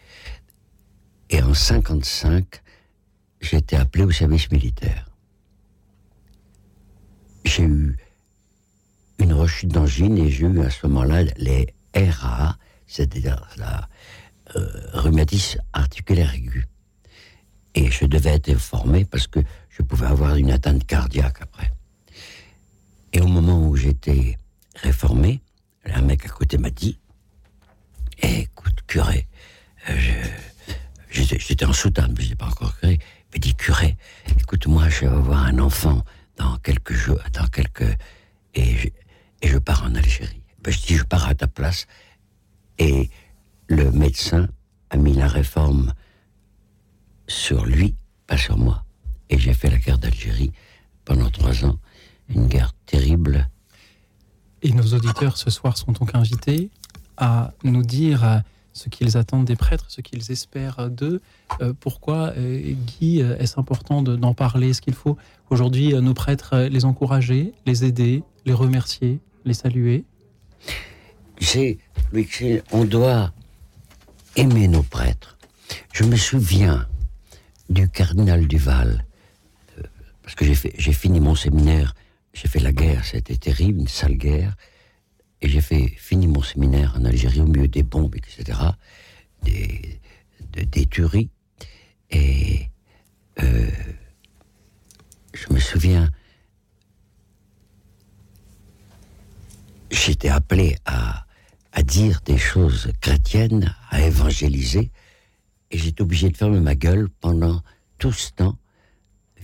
et 1.29 1.41
en 1.41 1.53
55, 1.53 2.62
j'ai 3.41 3.57
été 3.57 3.75
appelé 3.75 4.03
au 4.03 4.12
service 4.12 4.51
militaire. 4.51 5.09
J'ai 7.43 7.63
eu 7.63 7.97
une 9.19 9.33
rechute 9.33 9.71
d'angine 9.71 10.17
et 10.17 10.29
j'ai 10.29 10.45
eu 10.45 10.62
à 10.62 10.69
ce 10.69 10.88
moment-là 10.88 11.24
les 11.38 11.74
RA, 11.95 12.57
c'est-à-dire 12.88 13.47
la 13.57 13.88
euh, 14.55 14.67
rhumatisme 14.93 15.59
articulaire 15.74 16.33
aigu. 16.33 16.65
Et 17.74 17.91
je 17.91 18.05
devais 18.05 18.35
être 18.35 18.53
formé 18.55 19.05
parce 19.05 19.27
que 19.27 19.39
je 19.69 19.81
pouvais 19.81 20.07
avoir 20.07 20.35
une 20.35 20.51
atteinte 20.51 20.85
cardiaque 20.85 21.41
après. 21.41 21.71
Et 23.13 23.21
au 23.21 23.27
moment 23.27 23.67
où 23.67 23.75
j'étais 23.75 24.38
réformé, 24.75 25.41
un 25.93 26.01
mec 26.01 26.25
à 26.25 26.29
côté 26.29 26.57
m'a 26.57 26.69
dit 26.69 26.99
Écoute, 28.21 28.81
curé, 28.87 29.27
euh, 29.89 30.23
j'étais 31.09 31.65
en 31.65 31.73
soutane, 31.73 32.13
mais 32.17 32.23
je 32.23 32.29
n'étais 32.29 32.35
pas 32.35 32.47
encore 32.47 32.77
curé. 32.79 32.93
Il 32.93 33.35
m'a 33.35 33.39
dit 33.39 33.55
Curé, 33.55 33.97
écoute, 34.39 34.67
moi, 34.67 34.89
je 34.89 35.01
vais 35.01 35.07
avoir 35.07 35.43
un 35.43 35.59
enfant 35.59 36.03
dans 36.37 36.57
quelques 36.57 36.93
jours, 36.93 37.19
dans 37.33 37.47
quelques. 37.47 37.97
Et 38.53 38.77
je, 38.77 38.87
et 39.41 39.47
je 39.47 39.57
pars 39.57 39.83
en 39.83 39.95
Algérie. 39.95 40.41
Ben, 40.63 40.71
je 40.71 40.79
dis 40.79 40.95
Je 40.95 41.03
pars 41.03 41.27
à 41.27 41.35
ta 41.35 41.47
place. 41.47 41.87
Et 42.79 43.09
le 43.67 43.91
médecin 43.91 44.47
a 44.89 44.97
mis 44.97 45.13
la 45.13 45.27
réforme 45.27 45.93
sur 47.27 47.65
lui, 47.65 47.95
pas 48.27 48.37
sur 48.37 48.57
moi. 48.57 48.85
Et 49.29 49.37
j'ai 49.37 49.53
fait 49.53 49.69
la 49.69 49.77
guerre 49.77 49.97
d'Algérie 49.97 50.51
pendant 51.03 51.29
trois 51.29 51.65
ans, 51.65 51.79
une 52.29 52.47
guerre 52.47 52.73
terrible. 52.85 53.49
Et 54.65 54.72
nos 54.72 54.95
auditeurs 54.95 55.38
ce 55.38 55.51
soir 55.51 55.77
sont 55.77 55.91
donc 55.91 56.15
invités 56.15 56.72
à 57.17 57.53
nous 57.63 57.84
dire 57.84 58.41
ce 58.74 58.89
qu'ils 58.89 59.15
attendent 59.15 59.45
des 59.45 59.55
prêtres, 59.55 59.86
ce 59.89 60.01
qu'ils 60.01 60.31
espèrent 60.31 60.89
d'eux. 60.89 61.22
Euh, 61.62 61.72
pourquoi, 61.79 62.34
euh, 62.36 62.74
Guy, 62.74 63.22
euh, 63.22 63.38
est-ce 63.38 63.60
important 63.60 64.01
d'en 64.01 64.34
parler? 64.34 64.72
Est-ce 64.72 64.81
qu'il 64.81 64.95
faut 64.95 65.17
aujourd'hui 65.51 65.93
nos 65.93 66.15
prêtres 66.15 66.57
les 66.57 66.84
encourager, 66.84 67.53
les 67.67 67.86
aider, 67.86 68.24
les 68.48 68.53
remercier, 68.53 69.19
les 69.45 69.53
saluer? 69.53 70.03
C'est, 71.39 71.77
on 72.72 72.86
doit 72.86 73.34
aimer 74.36 74.67
nos 74.67 74.81
prêtres. 74.81 75.38
Je 75.93 76.05
me 76.05 76.15
souviens 76.15 76.88
du 77.69 77.88
cardinal 77.88 78.48
Duval, 78.48 79.05
euh, 79.77 79.84
parce 80.24 80.34
que 80.34 80.43
j'ai 80.43 80.93
fini 80.93 81.19
mon 81.19 81.36
séminaire, 81.36 81.93
j'ai 82.35 82.49
fait 82.49 82.59
la 82.59 82.73
guerre, 82.73 83.05
c'était 83.05 83.37
terrible, 83.37 83.79
une 83.79 83.87
sale 83.87 84.17
guerre, 84.17 84.55
et 85.41 85.47
j'ai 85.47 85.61
fait 85.61 85.87
fini 85.87 86.27
mon 86.27 86.43
séminaire 86.43 86.93
en 86.99 87.05
Algérie 87.05 87.39
au 87.39 87.45
milieu 87.45 87.67
des 87.69 87.83
bombes, 87.83 88.15
etc., 88.15 88.59
des, 89.43 90.01
des 90.51 90.85
tueries, 90.85 91.29
et 92.11 92.69
euh, 93.41 93.71
je 95.33 95.53
me 95.53 95.59
souviens, 95.59 96.11
j'étais 99.89 100.29
appelé 100.29 100.77
à, 100.85 101.25
à 101.71 101.83
dire 101.83 102.19
des 102.25 102.37
choses 102.37 102.91
chrétiennes, 102.99 103.73
à 103.91 104.01
évangéliser, 104.01 104.91
et 105.71 105.77
j'étais 105.77 106.01
obligé 106.01 106.29
de 106.29 106.35
fermer 106.35 106.59
ma 106.59 106.75
gueule 106.75 107.07
pendant 107.21 107.61
tout 107.97 108.11
ce 108.11 108.31
temps, 108.31 108.57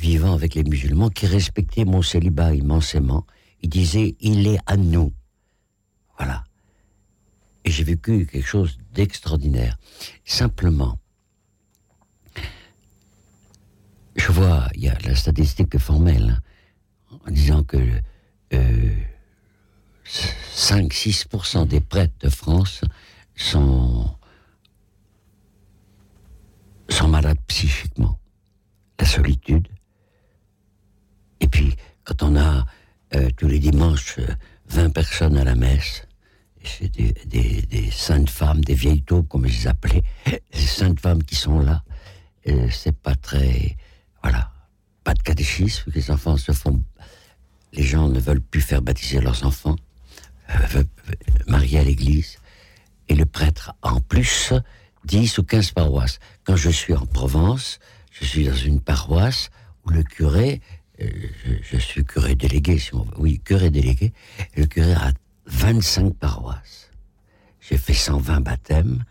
vivant 0.02 0.34
avec 0.34 0.56
les 0.56 0.64
musulmans 0.64 1.10
qui 1.10 1.28
respectaient 1.28 1.86
mon 1.86 2.02
célibat 2.02 2.56
immensément. 2.56 3.26
Ils 3.62 3.70
disaient, 3.70 4.16
il 4.20 4.48
est 4.48 4.60
à 4.66 4.76
nous. 4.76 5.14
Voilà. 6.18 6.44
Et 7.64 7.70
j'ai 7.70 7.84
vécu 7.84 8.26
quelque 8.26 8.46
chose 8.46 8.80
d'extraordinaire. 8.94 9.78
Simplement, 10.26 10.98
je 14.16 14.32
vois, 14.32 14.68
il 14.74 14.82
y 14.82 14.90
a 14.90 14.98
la 15.06 15.16
statistique 15.16 15.78
formelle, 15.78 16.42
hein, 17.12 17.20
en 17.28 17.32
disant 17.32 17.64
que 17.64 17.78
euh, 18.54 18.96
5-6% 20.56 21.68
des 21.68 21.80
prêtres 21.80 22.18
de 22.22 22.30
France 22.30 22.82
sont 23.36 24.16
malades 27.08 27.38
psychiquement. 27.48 28.18
La 29.00 29.06
solitude. 29.06 29.68
Et 31.40 31.48
puis, 31.48 31.76
quand 32.04 32.24
on 32.24 32.36
a 32.36 32.66
euh, 33.16 33.21
tous 33.34 33.48
les 33.48 33.60
dimanches 33.60 34.20
20 34.70 34.86
euh, 34.86 34.90
personnes 34.90 35.38
à 35.38 35.44
la 35.44 35.56
messe, 35.56 36.08
c'est 36.64 36.90
des, 36.90 37.14
des, 37.64 37.92
saintes 37.92 38.30
femmes, 38.30 38.64
des 38.64 38.76
vieilles 38.76 39.02
taupes, 39.02 39.28
comme 39.28 39.48
je 39.48 39.62
les 39.62 39.68
appelais, 39.68 40.04
ces 40.52 40.68
saintes 40.68 41.00
femmes 41.00 41.24
qui 41.24 41.36
sont 41.36 41.60
là, 41.60 41.84
c'est 42.70 42.96
pas 42.96 43.16
très. 43.16 43.78
Voilà. 44.24 44.52
Pas 45.04 45.14
de 45.14 45.22
catéchisme, 45.22 45.92
les 45.96 46.12
enfants 46.12 46.38
se 46.38 46.52
font. 46.52 46.82
Les 47.74 47.84
gens 47.84 48.10
ne 48.10 48.20
veulent 48.20 48.42
plus 48.42 48.62
faire 48.62 48.82
baptiser 48.82 49.20
leurs 49.20 49.46
enfants, 49.46 49.76
euh, 50.50 50.84
marier 51.48 51.80
à 51.80 51.84
l'église. 51.84 52.38
Et 53.08 53.16
le 53.16 53.26
prêtre, 53.26 53.74
en 53.82 54.00
plus, 54.00 54.54
10 55.06 55.38
ou 55.40 55.44
15 55.44 55.72
paroisses. 55.72 56.20
Quand 56.44 56.56
je 56.56 56.70
suis 56.70 56.94
en 56.94 57.06
Provence, 57.06 57.80
je 58.12 58.26
suis 58.26 58.46
dans 58.46 58.56
une 58.56 58.80
paroisse 58.80 59.50
où 59.86 59.90
le 59.90 60.04
curé, 60.04 60.62
euh, 61.02 61.08
je, 61.64 61.78
suis 61.78 62.04
curé 62.06 62.36
délégué, 62.36 62.78
si 62.78 62.94
on 62.94 63.04
veut, 63.04 63.14
oui, 63.18 63.40
curé 63.40 63.70
délégué, 63.70 64.14
le 64.56 64.66
curé 64.66 64.94
a 64.94 65.12
25 65.48 66.14
paroisses. 66.16 66.92
j'ai 67.60 67.78
fait 67.78 67.94
120 67.94 68.42
baptêmes, 68.42 69.04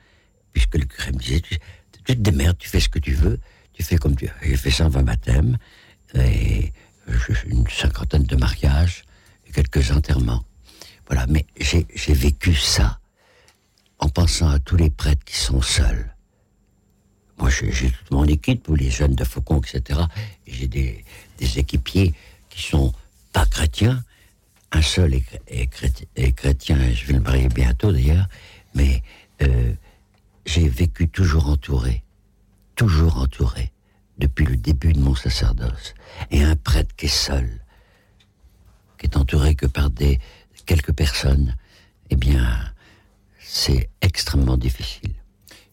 puisque 0.52 0.76
le 0.76 0.84
curé 0.84 1.12
me 1.12 1.18
disait, 1.18 1.40
tu, 1.40 1.58
te 2.04 2.12
démerdes, 2.12 2.58
tu 2.58 2.68
fais 2.68 2.80
ce 2.80 2.88
que 2.88 2.98
tu 2.98 3.12
veux, 3.12 3.38
tu 3.72 3.82
fais 3.82 3.96
comme 3.96 4.16
tu 4.16 4.26
veux. 4.26 4.32
J'ai 4.42 4.56
fait 4.56 4.70
120 4.70 5.02
baptêmes, 5.02 5.58
et 6.14 6.72
une 7.46 7.66
cinquantaine 7.68 8.24
de 8.24 8.36
mariages, 8.36 9.04
et 9.46 9.52
quelques 9.52 9.90
enterrements. 9.90 10.44
Voilà, 11.06 11.26
mais 11.26 11.46
j'ai 11.58 12.14
vécu 12.14 12.54
ça 12.54 13.00
en 13.98 14.08
pensant 14.08 14.48
à 14.48 14.58
tous 14.58 14.76
les 14.76 14.90
prêtres 14.90 15.24
qui 15.24 15.36
sont 15.36 15.60
seuls. 15.60 16.14
Moi, 17.38 17.48
j'ai 17.48 17.90
toute 17.90 18.10
mon 18.10 18.24
équipe, 18.24 18.62
tous 18.62 18.74
les 18.74 18.90
jeunes 18.90 19.14
de 19.14 19.24
Faucon, 19.24 19.60
etc. 19.60 20.00
Et 20.46 20.52
j'ai 20.52 20.68
des, 20.68 21.04
des, 21.40 21.58
équipiers 21.58 22.14
qui 22.48 22.62
sont 22.62 22.92
pas 23.32 23.46
chrétiens. 23.46 24.02
Un 24.72 24.82
seul 24.82 25.14
est, 25.14 25.66
chrétien, 26.32 26.80
et 26.80 26.94
je 26.94 27.06
vais 27.06 27.14
le 27.14 27.20
marier 27.20 27.48
bientôt 27.48 27.92
d'ailleurs. 27.92 28.28
Mais 28.74 29.02
euh, 29.42 29.72
j'ai 30.46 30.68
vécu 30.68 31.08
toujours 31.08 31.48
entouré, 31.48 32.04
toujours 32.76 33.18
entouré, 33.18 33.72
depuis 34.18 34.44
le 34.44 34.56
début 34.56 34.92
de 34.92 35.00
mon 35.00 35.14
sacerdoce. 35.14 35.94
Et 36.30 36.42
un 36.42 36.56
prêtre 36.56 36.94
qui 36.96 37.06
est 37.06 37.08
seul, 37.08 37.48
qui 38.98 39.06
est 39.06 39.16
entouré 39.16 39.54
que 39.54 39.66
par 39.66 39.90
des 39.90 40.20
quelques 40.66 40.92
personnes, 40.92 41.56
eh 42.10 42.16
bien, 42.16 42.46
c'est 43.40 43.88
extrêmement 44.00 44.56
difficile. 44.56 45.14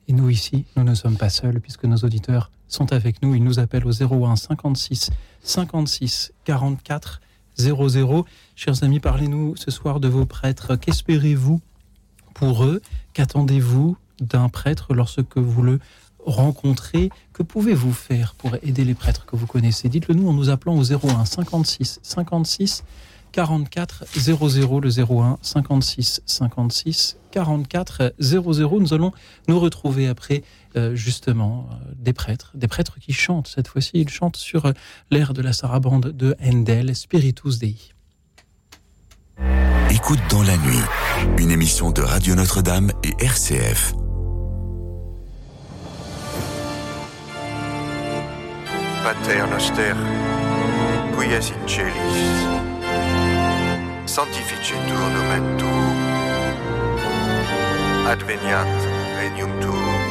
Et 0.08 0.14
nous 0.14 0.30
ici, 0.30 0.66
nous 0.76 0.84
ne 0.84 0.96
sommes 0.96 1.18
pas 1.18 1.30
seuls 1.30 1.60
puisque 1.60 1.84
nos 1.84 1.98
auditeurs 1.98 2.52
sont 2.68 2.92
avec 2.94 3.22
nous. 3.22 3.36
Ils 3.36 3.44
nous 3.44 3.60
appellent 3.60 3.88
au 3.88 3.92
01 3.92 4.36
56 4.36 5.12
56 5.42 6.34
44 6.46 7.22
00. 7.58 8.26
Chers 8.56 8.84
amis, 8.84 9.00
parlez-nous 9.00 9.56
ce 9.56 9.72
soir 9.72 10.00
de 10.00 10.08
vos 10.08 10.26
prêtres. 10.26 10.76
Qu'espérez-vous 10.76 11.60
pour 12.34 12.64
eux? 12.64 12.82
Qu'attendez-vous 13.14 13.98
d'un 14.22 14.50
prêtre 14.50 14.94
lorsque 14.94 15.38
vous 15.38 15.64
le 15.64 15.80
rencontrez? 16.26 17.10
Que 17.34 17.44
pouvez-vous 17.44 17.94
faire 17.94 18.36
pour 18.36 18.56
aider 18.62 18.84
les 18.84 18.96
prêtres 18.96 19.26
que 19.26 19.36
vous 19.36 19.48
connaissez? 19.48 19.90
Dites-le 19.90 20.16
nous 20.16 20.30
en 20.30 20.34
nous 20.34 20.50
appelant 20.50 20.76
au 20.76 20.84
01 20.84 21.26
56 21.26 22.00
56 22.04 22.84
44 23.38 24.06
00 24.18 24.80
le 24.80 24.90
01 24.90 25.38
56 25.44 26.22
56 26.26 27.18
44 27.30 28.16
00. 28.18 28.80
Nous 28.80 28.94
allons 28.96 29.12
nous 29.48 29.60
retrouver 29.60 30.08
après 30.08 30.42
euh, 30.76 30.96
justement 30.96 31.70
euh, 31.70 31.92
des 31.96 32.14
prêtres, 32.14 32.52
des 32.56 32.68
prêtres 32.68 32.98
qui 33.00 33.14
chantent 33.14 33.48
cette 33.48 33.68
fois-ci. 33.68 33.92
Ils 33.94 34.10
chantent 34.10 34.38
sur 34.38 34.66
euh, 34.66 34.72
l'air 35.12 35.34
de 35.34 35.44
la 35.44 35.54
sarabande 35.54 36.08
de 36.08 36.36
Handel, 36.44 36.96
Spiritus 36.96 37.60
Dei. 37.60 37.76
Écoute 39.92 40.20
dans 40.32 40.42
la 40.42 40.58
nuit, 40.58 40.82
une 41.38 41.52
émission 41.52 41.92
de 41.92 42.02
Radio 42.02 42.34
Notre-Dame 42.34 42.92
et 43.04 43.24
RCF. 43.24 43.94
Pater 49.04 49.44
noster, 49.52 49.94
qui 51.16 51.32
es 51.32 51.52
in 51.52 51.68
celis 51.68 52.57
sanctificetur 54.08 55.04
nomen 55.14 55.44
tuum, 55.60 56.00
adveniat 58.08 58.72
regnum 59.20 59.52
tuum, 59.60 60.04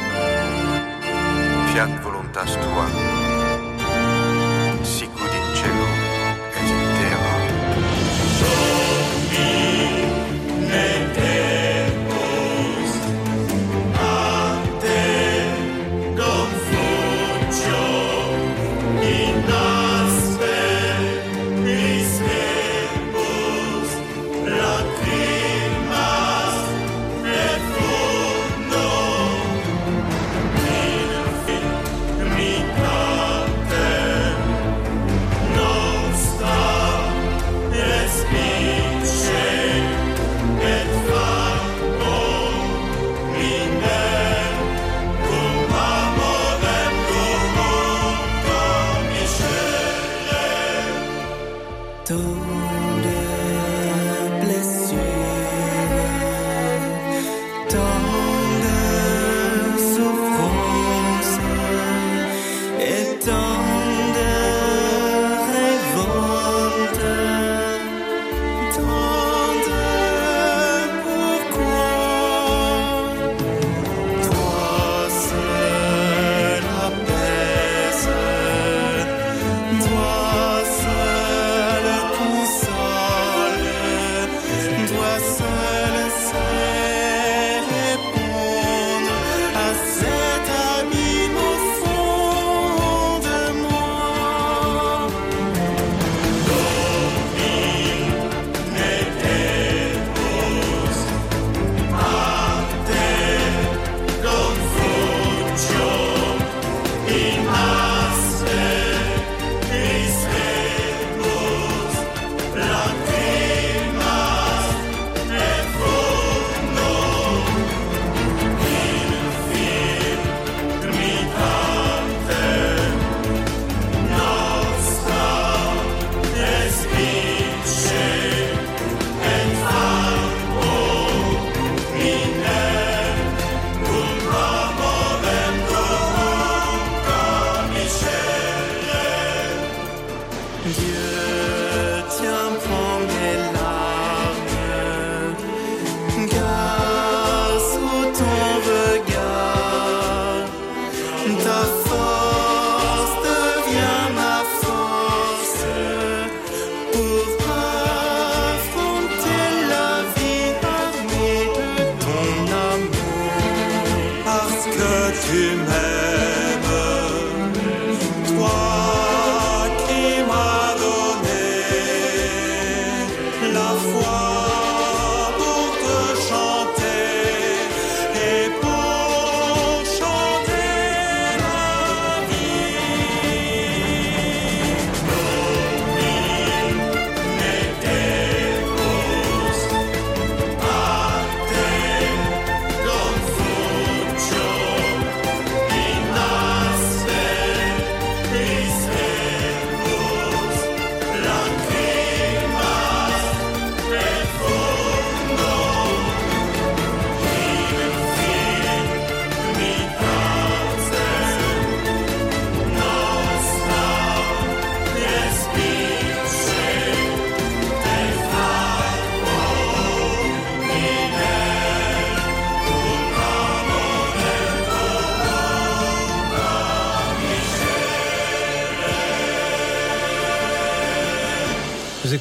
fiat 1.73 1.91
voluntas 2.05 2.53
tua, 2.61 2.87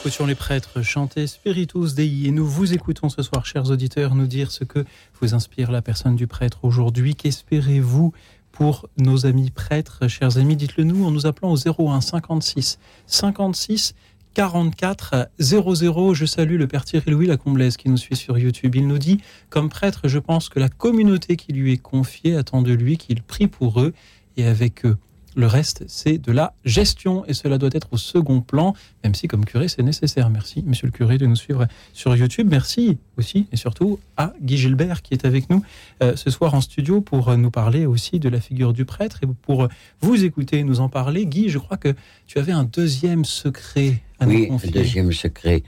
écoutions 0.06 0.28
les 0.28 0.36
prêtres 0.36 0.84
chanter 0.84 1.26
Spiritus 1.26 1.96
Dei 1.96 2.28
et 2.28 2.32
nous 2.32 2.46
vous 2.46 2.74
écoutons 2.74 3.10
ce 3.10 3.24
soir, 3.24 3.44
chers 3.44 3.72
auditeurs, 3.72 4.14
nous 4.14 4.28
dire 4.28 4.52
ce 4.52 4.64
que 4.64 4.86
vous 5.20 5.34
inspire 5.34 5.72
la 5.72 5.82
personne 5.82 6.16
du 6.16 6.28
prêtre 6.28 6.60
aujourd'hui. 6.62 7.16
Qu'espérez-vous 7.16 8.14
pour 8.52 8.88
nos 9.00 9.26
amis 9.26 9.50
prêtres 9.50 10.08
Chers 10.08 10.38
amis, 10.38 10.56
dites-le 10.56 10.84
nous 10.84 11.04
en 11.06 11.10
nous 11.10 11.26
appelant 11.26 11.52
au 11.52 11.58
01 11.58 12.02
56 12.02 12.78
56 13.08 13.96
44 14.36 15.28
00. 15.40 16.14
Je 16.14 16.26
salue 16.28 16.60
le 16.60 16.68
père 16.68 16.86
Thierry 16.86 17.10
Louis 17.10 17.26
Lacomblaise 17.26 17.76
qui 17.76 17.90
nous 17.90 17.98
suit 17.98 18.16
sur 18.16 18.38
YouTube. 18.38 18.76
Il 18.76 18.88
nous 18.88 19.00
dit 19.00 19.22
Comme 19.50 19.70
prêtre, 19.70 20.08
je 20.08 20.20
pense 20.20 20.50
que 20.50 20.60
la 20.60 20.70
communauté 20.70 21.36
qui 21.36 21.52
lui 21.52 21.74
est 21.74 21.82
confiée 21.82 22.36
attend 22.36 22.62
de 22.62 22.74
lui 22.74 22.98
qu'il 22.98 23.24
prie 23.24 23.48
pour 23.48 23.82
eux 23.82 23.92
et 24.38 24.46
avec 24.46 24.86
eux. 24.86 24.98
Le 25.38 25.48
reste, 25.48 25.84
c'est 25.88 26.18
de 26.18 26.32
la 26.32 26.54
gestion 26.64 27.26
et 27.26 27.34
cela 27.34 27.58
doit 27.58 27.70
être 27.74 27.90
au 27.92 27.98
second 27.98 28.40
plan, 28.40 28.74
même 29.04 29.14
si 29.14 29.28
comme 29.28 29.44
curé, 29.44 29.68
c'est 29.68 29.84
nécessaire. 29.84 30.30
Merci, 30.30 30.64
monsieur 30.66 30.88
le 30.88 30.92
curé, 30.92 31.18
de 31.18 31.26
nous 31.26 31.36
suivre 31.36 31.68
sur 31.92 32.16
YouTube. 32.16 32.48
Merci 32.50 32.98
aussi 33.18 33.46
et 33.52 33.58
surtout 33.58 34.00
à 34.16 34.34
Guy 34.42 34.58
Gilbert 34.58 35.02
qui 35.02 35.14
est 35.14 35.26
avec 35.26 35.50
nous 35.50 35.62
euh, 36.02 36.16
ce 36.16 36.30
soir 36.30 36.54
en 36.54 36.62
studio 36.62 37.02
pour 37.02 37.36
nous 37.38 37.52
parler 37.52 37.86
aussi 37.86 38.20
de 38.20 38.30
la 38.30 38.40
figure 38.40 38.72
du 38.72 38.86
prêtre 38.86 39.20
et 39.24 39.28
pour 39.42 39.68
vous 40.02 40.24
écouter 40.24 40.60
et 40.60 40.64
nous 40.64 40.80
en 40.80 40.88
parler. 40.88 41.26
Guy, 41.26 41.50
je 41.50 41.58
crois 41.58 41.76
que 41.78 41.94
tu 42.28 42.40
avais 42.40 42.54
un 42.54 42.64
deuxième 42.64 43.26
secret 43.26 44.02
à 44.20 44.26
nous 44.26 44.32
Oui, 44.36 44.48
confier. 44.48 44.72
le 44.72 44.80
deuxième 44.80 45.12
secret. 45.12 45.64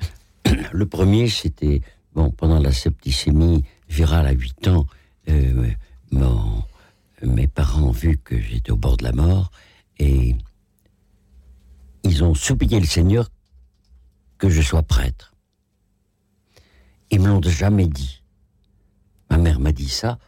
Le 0.71 0.85
premier, 0.85 1.27
c'était, 1.27 1.81
bon, 2.15 2.31
pendant 2.31 2.59
la 2.59 2.71
septicémie 2.71 3.63
virale 3.89 4.27
à 4.27 4.31
8 4.31 4.69
ans, 4.69 4.85
euh, 5.29 5.67
mon- 6.11 6.63
mes 7.21 7.47
parents 7.47 7.83
ont 7.83 7.91
vu 7.91 8.17
que 8.17 8.39
j'étais 8.39 8.71
au 8.71 8.77
bord 8.77 8.97
de 8.97 9.03
la 9.03 9.11
mort 9.11 9.51
et 9.99 10.35
ils 12.03 12.23
ont 12.23 12.33
supplié 12.33 12.79
le 12.79 12.85
Seigneur 12.85 13.29
que 14.37 14.49
je 14.49 14.61
sois 14.61 14.83
prêtre. 14.83 15.33
Ils 17.09 17.19
me 17.19 17.27
l'ont 17.27 17.41
jamais 17.41 17.87
dit. 17.87 18.23
Ma 19.29 19.37
mère 19.37 19.59
m'a 19.59 19.71
dit 19.71 19.89
ça 19.89 20.19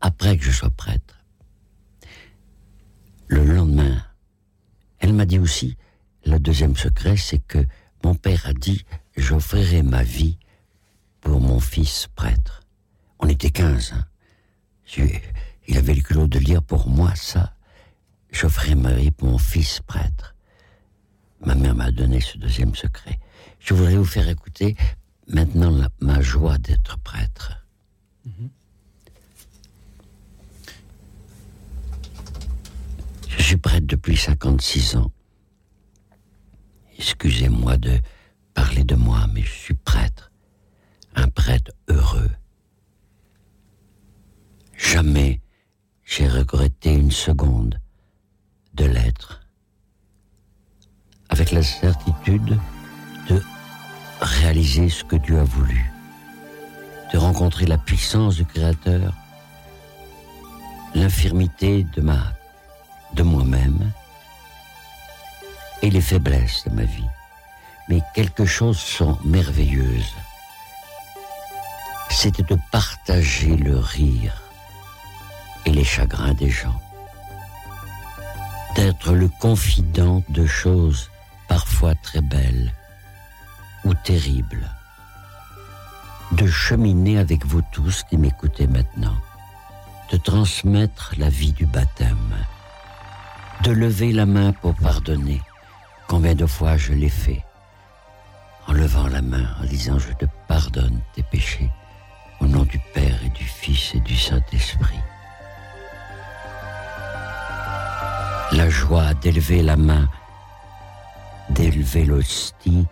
après 0.00 0.36
que 0.36 0.44
je 0.44 0.52
sois 0.52 0.70
prêtre. 0.70 1.24
Le 3.26 3.44
lendemain, 3.44 4.04
elle 4.98 5.14
m'a 5.14 5.24
dit 5.26 5.38
aussi, 5.38 5.76
le 6.24 6.38
deuxième 6.38 6.76
secret, 6.76 7.16
c'est 7.16 7.38
que 7.38 7.66
mon 8.04 8.14
père 8.14 8.46
a 8.46 8.52
dit 8.52 8.84
j'offrirai 9.16 9.82
ma 9.82 10.02
vie 10.02 10.38
pour 11.20 11.40
mon 11.40 11.58
fils 11.58 12.08
prêtre. 12.14 12.62
On 13.18 13.28
était 13.28 13.50
15. 13.50 13.94
hein. 13.94 14.04
Il 15.66 15.76
avait 15.78 15.94
le 15.94 16.02
culot 16.02 16.26
de 16.26 16.38
lire 16.38 16.62
pour 16.62 16.88
moi 16.88 17.14
ça. 17.14 17.54
J'offrirai 18.30 18.74
ma 18.74 18.92
vie 18.94 19.10
pour 19.10 19.28
mon 19.28 19.38
fils 19.38 19.80
prêtre. 19.86 20.34
Ma 21.40 21.54
mère 21.54 21.74
m'a 21.74 21.90
donné 21.90 22.20
ce 22.20 22.38
deuxième 22.38 22.74
secret. 22.74 23.18
Je 23.60 23.74
voudrais 23.74 23.96
vous 23.96 24.04
faire 24.04 24.28
écouter 24.28 24.76
maintenant 25.28 25.88
ma 26.00 26.20
joie 26.20 26.58
d'être 26.58 26.98
prêtre. 26.98 27.64
Je 33.28 33.42
suis 33.42 33.56
prêtre 33.56 33.86
depuis 33.86 34.16
56 34.16 34.96
ans. 34.96 35.10
Excusez-moi 36.98 37.76
de 37.76 37.98
parler 38.54 38.84
de 38.84 38.94
moi, 38.94 39.26
mais 39.32 39.42
je 39.42 39.52
suis 39.52 39.74
prêtre. 39.74 40.30
Un 41.14 41.28
prêtre 41.28 41.72
heureux. 41.88 42.30
Jamais 44.76 45.40
j'ai 46.04 46.28
regretté 46.28 46.92
une 46.92 47.10
seconde 47.10 47.80
de 48.74 48.84
l'être. 48.84 49.40
Avec 51.28 51.50
la 51.50 51.62
certitude 51.62 52.58
de 53.28 53.42
réaliser 54.20 54.88
ce 54.88 55.04
que 55.04 55.16
Dieu 55.16 55.38
a 55.38 55.44
voulu. 55.44 55.90
De 57.12 57.18
rencontrer 57.18 57.66
la 57.66 57.78
puissance 57.78 58.36
du 58.36 58.44
Créateur, 58.44 59.12
l'infirmité 60.94 61.84
de 61.94 62.00
ma 62.00 62.32
de 63.14 63.22
moi-même 63.22 63.92
et 65.82 65.90
les 65.90 66.00
faiblesses 66.00 66.64
de 66.66 66.70
ma 66.70 66.84
vie. 66.84 67.08
Mais 67.88 68.00
quelque 68.14 68.44
chose 68.44 68.78
sont 68.78 69.18
merveilleuses. 69.24 70.14
C'était 72.10 72.42
de 72.42 72.58
partager 72.72 73.56
le 73.56 73.78
rire 73.78 74.43
et 75.66 75.70
les 75.70 75.84
chagrins 75.84 76.34
des 76.34 76.50
gens. 76.50 76.80
D'être 78.76 79.12
le 79.12 79.28
confident 79.28 80.22
de 80.28 80.46
choses 80.46 81.10
parfois 81.48 81.94
très 81.94 82.20
belles 82.20 82.72
ou 83.84 83.94
terribles. 83.94 84.70
De 86.32 86.46
cheminer 86.46 87.18
avec 87.18 87.44
vous 87.46 87.62
tous 87.72 88.02
qui 88.04 88.16
m'écoutez 88.16 88.66
maintenant. 88.66 89.16
De 90.10 90.16
transmettre 90.16 91.14
la 91.18 91.28
vie 91.28 91.52
du 91.52 91.66
baptême 91.66 92.34
de 93.62 93.70
lever 93.70 94.12
la 94.12 94.26
main 94.26 94.52
pour 94.52 94.74
pardonner. 94.74 95.40
Combien 96.06 96.34
de 96.34 96.46
fois 96.46 96.76
je 96.76 96.92
l'ai 96.92 97.08
fait 97.08 97.42
en 98.66 98.72
levant 98.72 99.08
la 99.08 99.22
main, 99.22 99.46
en 99.60 99.64
disant 99.64 99.98
je 99.98 100.12
te 100.12 100.24
pardonne 100.48 101.00
tes 101.14 101.22
péchés 101.22 101.70
au 102.40 102.46
nom 102.46 102.64
du 102.64 102.78
Père 102.94 103.18
et 103.24 103.28
du 103.30 103.44
Fils 103.44 103.94
et 103.94 104.00
du 104.00 104.16
Saint-Esprit. 104.16 104.98
La 108.52 108.68
joie 108.68 109.14
d'élever 109.14 109.62
la 109.62 109.76
main, 109.76 110.08
d'élever 111.50 112.04
l'hostie 112.04 112.86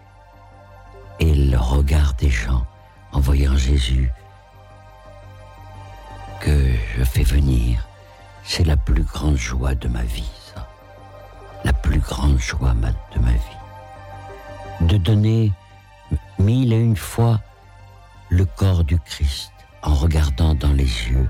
et 1.21 1.35
le 1.35 1.59
regard 1.59 2.15
des 2.15 2.31
gens 2.31 2.67
en 3.12 3.21
voyant 3.21 3.57
Jésus 3.57 4.11
que 6.41 6.75
je 6.97 7.05
fais 7.05 7.23
venir, 7.23 7.87
c'est 8.43 8.65
la 8.65 8.77
plus 8.77 9.05
grande 9.05 9.37
joie 9.37 9.75
de 9.75 9.88
ma 9.88 10.03
vie. 10.03 10.31
La 11.65 11.73
plus 11.73 12.01
grande 12.01 12.38
joie 12.38 12.75
de 13.15 13.21
ma 13.21 13.31
vie. 13.31 13.61
De 14.81 14.97
donner 14.97 15.53
mille 16.38 16.73
et 16.73 16.81
une 16.81 16.97
fois 16.97 17.41
le 18.31 18.45
corps 18.45 18.83
du 18.83 18.99
Christ 18.99 19.53
en 19.83 19.95
regardant 19.95 20.55
dans 20.55 20.73
les 20.73 21.09
yeux 21.09 21.29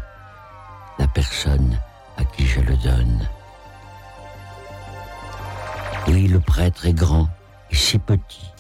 la 0.99 1.07
personne 1.09 1.79
à 2.17 2.25
qui 2.25 2.47
je 2.47 2.61
le 2.61 2.77
donne. 2.77 3.29
Oui, 6.09 6.27
le 6.27 6.41
prêtre 6.41 6.87
est 6.87 6.93
grand 6.93 7.29
et 7.71 7.77
si 7.77 7.99
petit, 7.99 8.51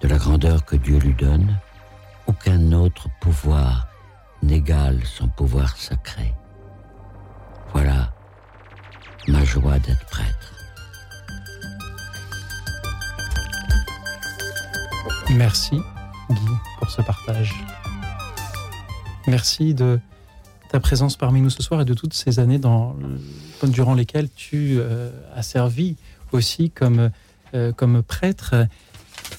de 0.00 0.08
la 0.08 0.16
grandeur 0.16 0.64
que 0.64 0.76
Dieu 0.76 0.98
lui 0.98 1.14
donne, 1.14 1.58
aucun 2.26 2.72
autre 2.72 3.08
pouvoir 3.20 3.88
n'égale 4.42 5.00
son 5.04 5.28
pouvoir 5.28 5.76
sacré. 5.76 6.34
Voilà 7.72 8.12
ma 9.26 9.44
joie 9.44 9.78
d'être 9.78 10.06
prêtre. 10.06 10.54
Merci 15.30 15.80
Guy 16.30 16.46
pour 16.78 16.90
ce 16.90 17.02
partage. 17.02 17.54
Merci 19.26 19.74
de 19.74 20.00
ta 20.70 20.80
présence 20.80 21.16
parmi 21.16 21.40
nous 21.42 21.50
ce 21.50 21.62
soir 21.62 21.82
et 21.82 21.84
de 21.84 21.94
toutes 21.94 22.14
ces 22.14 22.38
années 22.38 22.60
durant 23.62 23.94
lesquelles 23.94 24.30
tu 24.30 24.76
euh, 24.78 25.10
as 25.34 25.42
servi 25.42 25.96
aussi 26.32 26.70
comme, 26.70 27.10
euh, 27.54 27.72
comme 27.72 28.02
prêtre. 28.02 28.54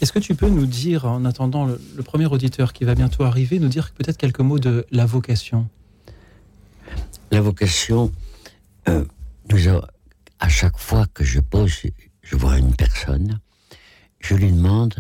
Est-ce 0.02 0.14
que 0.14 0.20
tu 0.20 0.36
peux 0.36 0.50
nous 0.50 0.66
dire, 0.66 1.06
en 1.06 1.26
attendant 1.26 1.66
le, 1.66 2.04
premier 2.04 2.26
auditeur 2.26 2.74
qui 2.74 2.84
va 2.84 2.96
bientôt 2.96 3.24
arriver, 3.24 3.60
nous 3.60 3.68
dire 3.68 3.92
peut-être 3.92 4.18
quelques 4.18 4.40
mots 4.40 4.60
de 4.60 4.86
la 4.92 5.06
vocation? 5.06 5.68
La 7.32 7.42
vocation, 7.42 8.12
euh, 8.88 9.04
à 10.40 10.50
chaque 10.50 10.78
fois 10.78 11.06
que 11.14 11.24
je 11.24 11.40
pose, 11.40 11.74
je 12.22 12.36
vois 12.36 12.58
une 12.58 12.76
personne, 12.76 13.40
je 14.20 14.36
lui 14.36 14.52
demande 14.52 14.96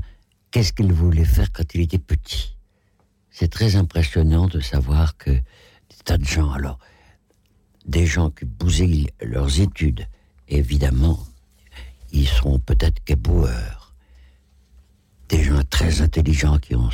qu'est-ce 0.52 0.74
qu'il 0.74 0.92
voulait 0.92 1.26
faire 1.26 1.52
quand 1.52 1.76
il 1.76 1.82
était 1.82 2.00
petit. 2.00 2.56
C'est 3.30 3.50
très 3.50 3.76
impressionnant 3.76 4.48
de 4.48 4.60
savoir 4.60 5.18
que 5.18 5.32
des 5.32 5.42
tas 6.04 6.18
de 6.18 6.26
gens, 6.26 6.52
alors, 6.52 6.80
des 7.86 8.06
gens 8.06 8.30
qui 8.30 8.46
bousillent 8.46 9.10
leurs 9.22 9.62
études, 9.62 10.08
évidemment, 10.48 11.20
ils 12.12 12.28
seront 12.28 12.60
peut-être 12.60 13.04
qu'éboueurs. 13.04 13.96
Des 15.30 15.44
gens 15.44 15.62
très 15.70 16.02
intelligents 16.02 16.58
qui 16.58 16.76
ont 16.76 16.90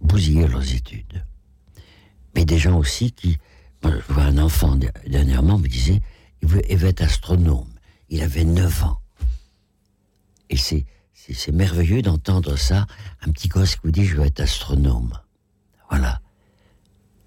bousillé 0.00 0.46
leurs 0.46 0.74
études. 0.74 1.24
Mais 2.34 2.44
des 2.44 2.58
gens 2.58 2.78
aussi 2.78 3.12
qui, 3.12 3.38
moi, 3.82 3.92
je 4.08 4.12
vois 4.14 4.24
un 4.24 4.38
enfant 4.38 4.76
de- 4.76 4.90
dernièrement 5.06 5.58
me 5.58 5.68
disait, 5.68 6.00
il 6.42 6.48
veut, 6.48 6.62
être 6.86 7.02
astronome. 7.02 7.68
Il 8.08 8.22
avait 8.22 8.44
9 8.44 8.84
ans. 8.84 9.00
Et 10.48 10.56
c'est, 10.56 10.86
c'est 11.12 11.52
merveilleux 11.52 12.02
d'entendre 12.02 12.56
ça, 12.56 12.86
un 13.20 13.30
petit 13.30 13.48
gosse 13.48 13.74
qui 13.74 13.80
vous 13.84 13.90
dit, 13.90 14.04
je 14.06 14.16
veux 14.16 14.24
être 14.26 14.40
astronome. 14.40 15.12
Voilà. 15.90 16.20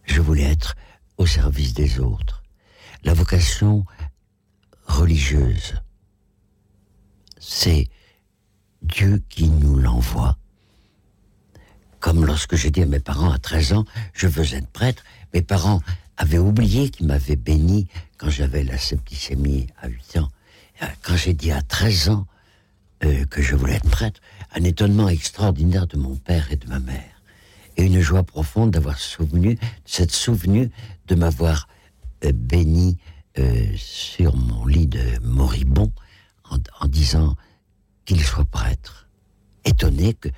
Je 0.06 0.20
voulais 0.20 0.44
être 0.44 0.76
au 1.18 1.26
service 1.28 1.74
des 1.74 2.00
autres. 2.00 2.44
La 3.04 3.14
vocation 3.14 3.86
religieuse, 4.88 5.76
c'est 7.46 7.88
Dieu 8.82 9.22
qui 9.30 9.50
nous 9.50 9.78
l'envoie. 9.78 10.38
Comme 12.00 12.26
lorsque 12.26 12.56
j'ai 12.56 12.72
dit 12.72 12.82
à 12.82 12.86
mes 12.86 13.00
parents 13.00 13.32
à 13.32 13.38
13 13.38 13.74
ans, 13.74 13.86
je 14.14 14.28
veux 14.28 14.54
être 14.56 14.68
prêtre, 14.68 15.04
mes 15.34 15.42
parents 15.42 15.82
avaient 16.18 16.38
oublié 16.38 16.90
qu'ils 16.90 17.08
m'avaient 17.08 17.36
béni 17.36 17.88
quand 18.18 18.30
j'avais 18.30 18.64
la 18.64 18.78
septicémie 18.78 19.68
à 19.82 19.88
8 19.88 20.18
ans. 20.18 20.30
Euh, 20.82 20.88
Quand 21.02 21.16
j'ai 21.16 21.34
dit 21.34 21.52
à 21.52 21.62
13 21.62 22.10
ans 22.10 22.28
euh, 23.04 23.26
que 23.26 23.42
je 23.42 23.56
voulais 23.56 23.76
être 23.76 23.90
prêtre, 23.90 24.22
un 24.56 24.64
étonnement 24.64 25.10
extraordinaire 25.10 25.88
de 25.88 25.98
mon 25.98 26.16
père 26.16 26.52
et 26.52 26.56
de 26.56 26.68
ma 26.68 26.80
mère. 26.80 27.22
Et 27.78 27.86
une 27.86 28.02
joie 28.02 28.24
profonde 28.24 28.72
d'avoir 28.72 29.00
souvenu, 29.00 29.58
cette 29.86 30.12
souvenu 30.12 30.70
de 31.08 31.16
m'avoir 31.16 31.68
euh, 32.24 32.32
béni 32.34 32.98
sur 33.76 34.36
mon 34.36 34.68
lit 34.68 34.86
de 34.86 35.02
moribond 35.24 35.92
en, 36.80 36.88
disant 36.88 37.36
qu'il 38.06 38.22
soit 38.24 38.46
prêtre. 38.46 39.08
Étonné 39.66 40.14
que 40.14 40.30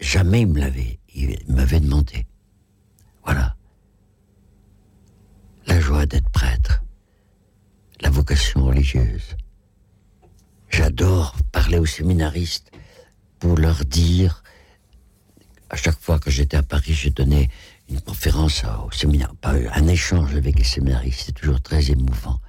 jamais 0.00 0.42
il 0.42 0.48
me 0.48 0.60
l'avait, 0.60 0.98
il 1.14 1.38
m'avait 1.48 1.80
demandé. 1.80 2.26
Voilà. 3.24 3.56
La 5.66 5.80
joie 5.80 6.06
d'être 6.06 6.28
prêtre. 6.30 6.82
La 8.00 8.10
vocation 8.10 8.64
religieuse. 8.64 9.36
J'adore 10.70 11.36
parler 11.52 11.78
aux 11.78 11.86
séminaristes 11.86 12.70
pour 13.38 13.56
leur 13.56 13.84
dire, 13.84 14.42
à 15.70 15.76
chaque 15.76 15.98
fois 15.98 16.18
que 16.18 16.30
j'étais 16.30 16.56
à 16.56 16.62
Paris, 16.62 16.92
je 16.92 17.08
donnais 17.08 17.48
une 17.88 18.00
conférence 18.00 18.64
au 18.84 18.90
séminaire, 18.90 19.32
un 19.42 19.86
échange 19.86 20.34
avec 20.34 20.58
les 20.58 20.64
séminaristes, 20.64 21.24
c'est 21.26 21.32
toujours 21.32 21.60
très 21.60 21.90
émouvant 21.90 22.40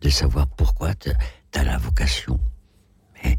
de 0.00 0.08
savoir 0.08 0.46
pourquoi 0.46 0.94
la 1.64 1.78
vocation. 1.78 2.40
Mais 3.24 3.36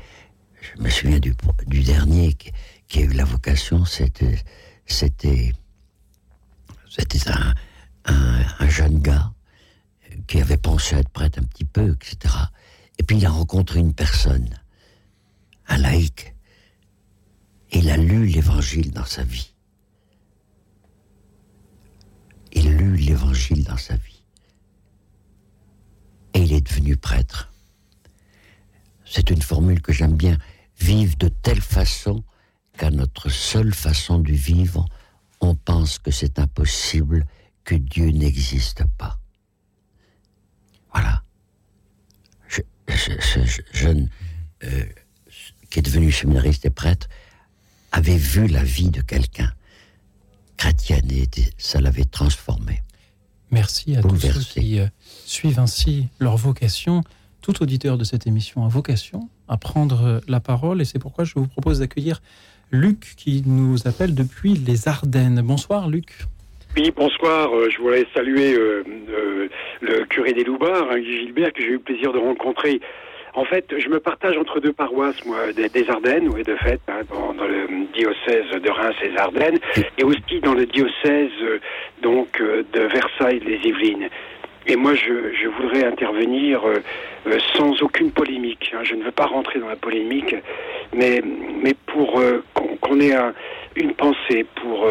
je 0.62 0.82
me 0.82 0.90
souviens 0.90 1.20
du, 1.20 1.36
du 1.68 1.84
dernier 1.84 2.34
qui, 2.34 3.00
a 3.00 3.02
eu 3.02 3.14
la 3.14 3.26
vocation, 3.26 3.86
c'était 3.86 4.44
c'était 4.86 5.54
c'était 6.90 7.30
un, 7.30 7.54
un, 8.06 8.42
un 8.60 8.70
jeune 8.70 9.00
gars 9.00 9.32
qui 10.28 10.42
avait 10.42 10.58
pensé 10.58 10.96
à 10.96 11.00
être 11.00 11.10
prêtre 11.10 11.40
un 11.40 11.44
petit 11.44 11.66
peu, 11.66 11.94
etc. 11.94 12.34
Et 12.98 13.04
puis 13.04 13.18
il 13.18 13.26
a 13.26 13.30
rencontré 13.30 13.80
une 13.80 13.94
personne, 13.94 14.50
un 15.68 15.78
laïc, 15.78 16.34
et 17.72 17.80
il 17.80 17.90
a 17.90 17.98
lu 17.98 18.26
l'évangile 18.26 18.92
dans 18.92 19.06
sa 19.06 19.24
vie. 19.24 19.54
Il 22.54 22.72
lut 22.76 22.96
l'évangile 22.96 23.64
dans 23.66 23.78
sa 23.78 23.96
vie. 23.96 24.24
Et 26.34 26.42
il 26.42 26.54
est 26.54 26.62
devenu 26.62 26.96
prêtre. 26.96 27.52
C'est 29.18 29.32
une 29.32 29.42
formule 29.42 29.82
que 29.82 29.94
j'aime 29.94 30.16
bien. 30.16 30.38
Vivre 30.80 31.16
de 31.18 31.28
telle 31.28 31.60
façon 31.60 32.24
qu'à 32.78 32.92
notre 32.92 33.30
seule 33.30 33.74
façon 33.74 34.20
de 34.20 34.32
vivre, 34.32 34.86
on 35.42 35.56
pense 35.56 35.98
que 35.98 36.12
c'est 36.12 36.38
impossible, 36.38 37.26
que 37.64 37.74
Dieu 37.74 38.12
n'existe 38.12 38.84
pas. 39.00 39.18
Voilà. 40.94 41.24
Je, 42.48 42.62
ce, 42.96 43.20
ce 43.20 43.62
jeune 43.74 44.08
euh, 44.64 44.86
qui 45.72 45.80
est 45.80 45.82
devenu 45.82 46.12
séminariste 46.12 46.66
et 46.66 46.70
prêtre 46.70 47.10
avait 47.92 48.18
vu 48.18 48.46
la 48.46 48.64
vie 48.64 48.92
de 48.92 49.02
quelqu'un 49.02 49.52
chrétienne 50.58 51.10
et 51.10 51.28
ça 51.58 51.82
l'avait 51.82 52.06
transformé. 52.06 52.84
Merci 53.50 53.96
à 53.96 54.04
tous 54.04 54.20
ceux 54.20 54.62
qui 54.62 54.80
euh, 54.80 54.88
suivent 55.26 55.60
ainsi 55.60 56.08
leur 56.20 56.38
vocation. 56.38 57.04
Tout 57.48 57.64
auditeur 57.64 57.98
de 57.98 58.04
cette 58.04 58.28
émission 58.28 58.66
a 58.66 58.68
vocation 58.68 59.30
à 59.48 59.56
prendre 59.56 60.20
la 60.28 60.42
parole 60.42 60.82
et 60.82 60.86
c'est 60.86 61.00
pourquoi 61.00 61.24
je 61.24 61.34
vous 61.36 61.48
propose 61.48 61.80
d'accueillir 61.80 62.20
Luc 62.74 63.14
qui 63.16 63.42
nous 63.46 63.88
appelle 63.88 64.14
depuis 64.14 64.56
les 64.56 64.90
Ardennes. 64.90 65.42
Bonsoir 65.42 65.88
Luc. 65.88 66.26
Oui, 66.76 66.92
bonsoir. 66.94 67.56
Euh, 67.56 67.70
je 67.70 67.78
voulais 67.80 68.06
saluer 68.14 68.54
euh, 68.54 68.84
euh, 69.10 69.48
le 69.80 70.04
curé 70.08 70.34
des 70.34 70.44
Loubards, 70.44 70.92
hein, 70.92 71.00
Guy 71.00 71.20
Gilbert, 71.20 71.54
que 71.54 71.62
j'ai 71.62 71.70
eu 71.70 71.74
le 71.74 71.80
plaisir 71.80 72.12
de 72.12 72.18
rencontrer. 72.18 72.82
En 73.34 73.46
fait, 73.46 73.66
je 73.78 73.88
me 73.88 74.02
partage 74.02 74.38
entre 74.38 74.60
deux 74.60 74.74
paroisses, 74.74 75.24
moi, 75.26 75.54
des, 75.56 75.70
des 75.70 75.90
Ardennes, 75.90 76.28
oui, 76.28 76.44
de 76.44 76.56
fait, 76.58 76.82
hein, 76.90 77.04
dans, 77.10 77.34
dans 77.34 77.48
le 77.48 77.88
diocèse 77.94 78.62
de 78.62 78.70
Reims 78.70 78.96
et 79.06 79.08
les 79.08 79.18
Ardennes, 79.18 79.60
et 79.98 80.04
aussi 80.04 80.42
dans 80.44 80.54
le 80.54 80.66
diocèse 80.66 81.32
donc 82.02 82.42
de 82.42 82.82
Versailles, 82.82 83.40
les 83.46 83.60
Yvelines. 83.64 84.10
Et 84.68 84.76
moi, 84.76 84.94
je, 84.96 85.48
voudrais 85.48 85.86
intervenir 85.86 86.66
euh, 86.68 86.76
euh, 87.28 87.40
sans 87.56 87.82
aucune 87.82 88.12
polémique. 88.12 88.72
hein. 88.74 88.80
Je 88.84 88.96
ne 88.96 89.04
veux 89.04 89.12
pas 89.12 89.26
rentrer 89.26 89.60
dans 89.60 89.70
la 89.70 89.76
polémique, 89.78 90.36
mais, 90.94 91.22
mais 91.64 91.74
pour 91.86 92.20
euh, 92.20 92.44
qu'on 92.82 93.00
ait 93.00 93.16
un- 93.16 93.34
une 93.76 93.94
pensée 93.94 94.46
pour 94.62 94.88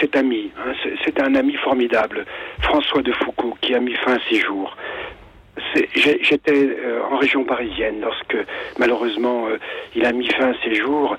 cet 0.00 0.14
ami. 0.16 0.50
hein. 0.58 0.72
C'est- 1.04 1.20
un 1.20 1.34
ami 1.34 1.54
formidable, 1.54 2.24
François 2.62 3.02
de 3.02 3.12
Foucault, 3.12 3.56
qui 3.60 3.74
a 3.74 3.80
mis 3.80 3.94
fin 3.94 4.14
à 4.14 4.18
ses 4.28 4.36
jours. 4.36 4.76
J'étais 5.94 6.76
en 7.10 7.16
région 7.18 7.44
parisienne 7.44 8.00
lorsque 8.00 8.36
malheureusement 8.78 9.46
il 9.94 10.04
a 10.06 10.12
mis 10.12 10.28
fin 10.28 10.50
à 10.52 10.54
ses 10.64 10.74
jours 10.74 11.16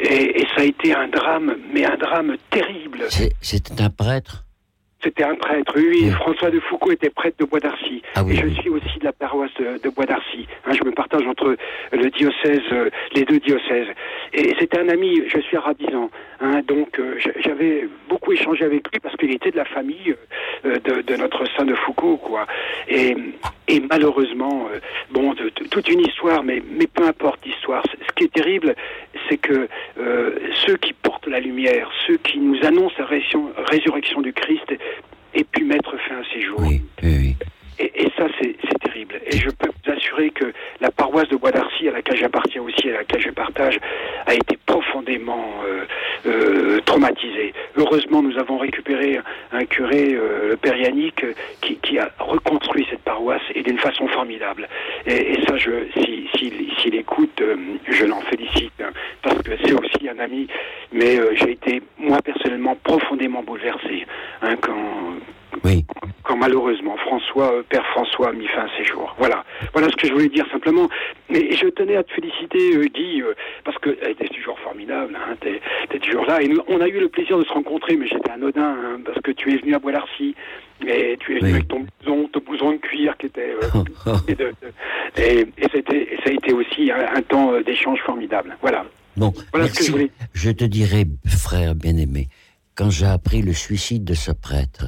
et, 0.00 0.44
ça 0.54 0.60
a 0.62 0.64
été 0.64 0.94
un 0.94 1.08
drame, 1.08 1.56
mais 1.72 1.84
un 1.84 1.96
drame 1.96 2.36
terrible. 2.50 3.00
C'était 3.40 3.80
un 3.82 3.90
prêtre? 3.90 4.44
C'était 5.02 5.24
un 5.24 5.34
prêtre, 5.34 5.72
oui. 5.76 6.10
François 6.10 6.50
de 6.50 6.60
Foucault 6.60 6.92
était 6.92 7.10
prêtre 7.10 7.36
de 7.40 7.44
Bois 7.44 7.58
d'Arcy. 7.60 8.02
Ah 8.14 8.22
oui, 8.22 8.34
et 8.34 8.36
je 8.36 8.44
oui. 8.46 8.54
suis 8.60 8.68
aussi 8.70 8.98
de 9.00 9.04
la 9.04 9.12
paroisse 9.12 9.50
de, 9.58 9.88
Bois 9.90 10.06
d'Arcy. 10.06 10.46
Hein, 10.64 10.72
je 10.80 10.84
me 10.84 10.92
partage 10.92 11.26
entre 11.26 11.56
le 11.92 12.10
diocèse, 12.10 12.60
euh, 12.72 12.88
les 13.14 13.24
deux 13.24 13.40
diocèses. 13.40 13.88
Et 14.32 14.54
c'était 14.60 14.78
un 14.78 14.88
ami, 14.88 15.22
je 15.26 15.40
suis 15.40 15.56
arabisant. 15.56 16.08
Hein, 16.40 16.60
donc 16.66 16.98
euh, 16.98 17.14
j'a- 17.18 17.32
j'avais 17.40 17.88
beaucoup 18.08 18.32
échangé 18.32 18.64
avec 18.64 18.90
lui 18.92 19.00
parce 19.00 19.16
qu'il 19.16 19.32
était 19.32 19.50
de 19.50 19.56
la 19.56 19.64
famille 19.64 20.14
euh, 20.64 20.78
de, 20.78 21.02
de 21.02 21.16
notre 21.16 21.44
saint 21.56 21.64
de 21.64 21.74
Foucault, 21.74 22.16
quoi. 22.16 22.46
Et, 22.88 23.16
et 23.68 23.80
malheureusement, 23.90 24.68
euh, 24.72 24.78
bon, 25.10 25.34
de- 25.34 25.44
de- 25.56 25.68
toute 25.68 25.88
une 25.88 26.00
histoire, 26.00 26.42
mais, 26.44 26.62
mais 26.70 26.86
peu 26.86 27.04
importe 27.04 27.44
l'histoire. 27.44 27.82
Ce 28.08 28.12
qui 28.14 28.24
est 28.24 28.32
terrible, 28.32 28.74
c'est 29.28 29.38
que 29.38 29.68
euh, 29.98 30.38
ceux 30.66 30.76
qui 30.76 30.92
portent 30.92 31.26
la 31.26 31.40
lumière, 31.40 31.90
ceux 32.06 32.16
qui 32.18 32.38
nous 32.38 32.58
annoncent 32.64 32.94
la 32.98 33.06
résurrection, 33.06 34.20
du 34.20 34.32
Christ, 34.32 34.72
aient 35.34 35.44
pu 35.44 35.64
mettre 35.64 35.96
fin 36.08 36.16
à 36.16 36.22
ces 36.32 36.42
jours. 36.42 36.60
Oui, 36.60 36.82
oui, 37.02 37.16
oui. 37.18 37.36
Et, 37.78 38.04
et 38.04 38.12
ça, 38.16 38.26
c'est 38.40 38.56
terrible. 38.80 39.20
Et 39.26 39.36
je 39.36 39.50
peux 39.50 39.70
assurer 40.02 40.30
que 40.30 40.52
la 40.80 40.90
paroisse 40.90 41.28
de 41.28 41.36
Bois 41.36 41.52
d'Arcy, 41.52 41.88
à 41.88 41.92
laquelle 41.92 42.16
j'appartiens 42.16 42.62
aussi, 42.62 42.88
à 42.88 42.98
laquelle 42.98 43.20
je 43.20 43.30
partage, 43.30 43.78
a 44.26 44.34
été 44.34 44.58
profondément 44.66 45.62
euh, 45.64 45.84
euh, 46.26 46.80
traumatisée. 46.84 47.52
Heureusement, 47.76 48.22
nous 48.22 48.38
avons 48.38 48.58
récupéré 48.58 49.20
un 49.52 49.64
curé, 49.64 50.14
euh, 50.14 50.50
le 50.50 50.56
père 50.56 50.76
Yannick, 50.76 51.24
euh, 51.24 51.34
qui, 51.60 51.98
a 51.98 52.10
reconstruit 52.18 52.86
cette 52.90 53.02
paroisse 53.02 53.42
et 53.54 53.62
d'une 53.62 53.78
façon 53.78 54.06
formidable. 54.08 54.68
Et, 55.06 55.38
ça, 55.46 55.56
je, 55.56 55.70
si, 55.96 56.28
s'il 56.34 56.72
s'il 56.78 56.94
écoute, 56.94 57.42
je 57.88 58.04
l'en 58.04 58.20
félicite, 58.22 58.72
hein, 58.82 58.90
parce 59.22 59.40
que 59.42 59.52
c'est 59.62 59.72
aussi 59.72 60.08
un 60.08 60.18
ami. 60.18 60.48
Mais 60.92 61.18
j'ai 61.36 61.52
été, 61.52 61.82
moi 61.98 62.18
personnellement, 62.22 62.76
profondément 62.82 63.42
bouleversé 63.42 64.06
hein, 64.42 64.56
quand, 64.60 65.16
Oui, 65.64 65.84
quand 66.24 66.36
malheureusement 66.36 66.96
François, 66.96 67.52
euh, 67.52 67.62
Père 67.68 67.86
François 67.92 68.30
a 68.30 68.32
mis 68.32 68.46
fin 68.48 68.62
à 68.62 68.68
ses 68.76 68.84
jours. 68.84 69.14
Voilà, 69.18 69.44
voilà 69.72 69.88
ce 69.90 69.96
que 69.96 70.06
je 70.08 70.12
voulais 70.12 70.28
dire 70.28 70.46
simplement. 70.50 70.88
Mais 71.30 71.52
je 71.54 71.68
tenais 71.68 71.96
à 71.96 72.02
te 72.02 72.12
féliciter, 72.12 72.76
euh, 72.76 72.86
Guy, 72.86 73.22
euh, 73.22 73.34
parce 73.64 73.78
que 73.78 73.90
tu 73.90 74.14
t'es 74.16 74.28
toujours 74.28 74.58
formidable, 74.60 75.16
hein, 75.16 75.36
t'es 75.40 75.60
es 75.94 75.98
toujours 76.00 76.24
là. 76.26 76.42
Et 76.42 76.48
nous, 76.48 76.60
on 76.68 76.80
a 76.80 76.88
eu 76.88 76.98
le 77.00 77.08
plaisir 77.08 77.38
de 77.38 77.44
se 77.44 77.52
rencontrer, 77.52 77.96
mais 77.96 78.06
j'étais 78.08 78.30
anodin, 78.30 78.62
hein, 78.76 79.00
parce 79.04 79.20
que 79.20 79.30
tu 79.30 79.52
es 79.52 79.56
venu 79.58 79.74
à 79.74 79.78
Bois 79.78 79.92
d'Arcy, 79.92 80.34
et 80.86 81.16
tu 81.20 81.32
es 81.36 81.38
venu 81.38 81.50
Oui. 81.50 81.54
avec 81.56 81.68
ton 81.68 81.86
blouson, 82.00 82.28
ton 82.32 82.40
blouson 82.40 82.72
de 82.72 82.76
cuir 82.78 83.16
qui 83.18 83.26
était... 83.26 83.54
et, 84.28 84.34
de- 84.34 84.52
ça 85.16 86.30
a 86.30 86.32
été 86.32 86.52
aussi 86.52 86.90
un, 86.90 87.16
un 87.16 87.22
temps 87.22 87.60
d'échange 87.60 88.00
formidable. 88.00 88.56
Voilà. 88.60 88.84
Bon, 89.16 89.32
Voilà 89.52 89.66
ce 89.68 89.72
que 89.72 89.78
merci. 89.78 89.86
je 89.86 89.92
voulais. 89.92 90.10
Je 90.32 90.50
te 90.50 90.64
dirai, 90.64 91.04
frère 91.26 91.74
bien-aimé, 91.74 92.28
quand 92.74 92.90
j'ai 92.90 93.06
appris 93.06 93.42
le 93.42 93.52
suicide 93.52 94.04
de 94.04 94.14
ce 94.14 94.32
prêtre, 94.32 94.86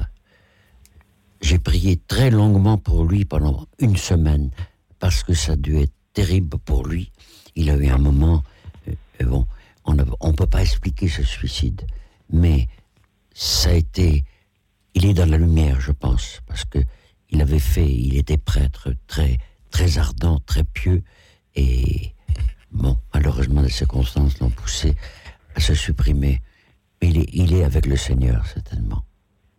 j'ai 1.41 1.59
prié 1.59 1.97
très 2.07 2.29
longuement 2.29 2.77
pour 2.77 3.05
lui 3.05 3.25
pendant 3.25 3.65
une 3.79 3.97
semaine, 3.97 4.51
parce 4.99 5.23
que 5.23 5.33
ça 5.33 5.53
a 5.53 5.55
dû 5.55 5.77
être 5.77 5.93
terrible 6.13 6.57
pour 6.59 6.87
lui. 6.87 7.11
Il 7.55 7.69
a 7.69 7.75
eu 7.75 7.87
un 7.87 7.97
moment, 7.97 8.43
euh, 8.87 8.93
euh, 9.21 9.25
bon, 9.25 9.45
on 9.85 9.93
ne 9.93 10.33
peut 10.33 10.47
pas 10.47 10.61
expliquer 10.61 11.07
ce 11.07 11.23
suicide, 11.23 11.85
mais 12.31 12.67
ça 13.33 13.69
a 13.69 13.73
été, 13.73 14.23
il 14.93 15.05
est 15.05 15.13
dans 15.13 15.29
la 15.29 15.37
lumière, 15.37 15.79
je 15.81 15.91
pense, 15.91 16.41
parce 16.47 16.65
que 16.65 16.79
il 17.29 17.41
avait 17.41 17.59
fait, 17.59 17.91
il 17.91 18.17
était 18.17 18.37
prêtre 18.37 18.93
très, 19.07 19.37
très 19.69 19.97
ardent, 19.97 20.39
très 20.45 20.63
pieux, 20.63 21.03
et 21.55 22.15
Bon, 22.75 22.97
malheureusement, 23.13 23.61
les 23.61 23.69
circonstances 23.69 24.39
l'ont 24.39 24.49
poussé 24.49 24.95
à 25.55 25.61
se 25.61 25.73
supprimer. 25.73 26.41
Mais 27.01 27.09
il 27.09 27.19
est, 27.19 27.29
il 27.31 27.53
est 27.53 27.63
avec 27.63 27.85
le 27.85 27.95
Seigneur, 27.95 28.45
certainement. 28.47 29.05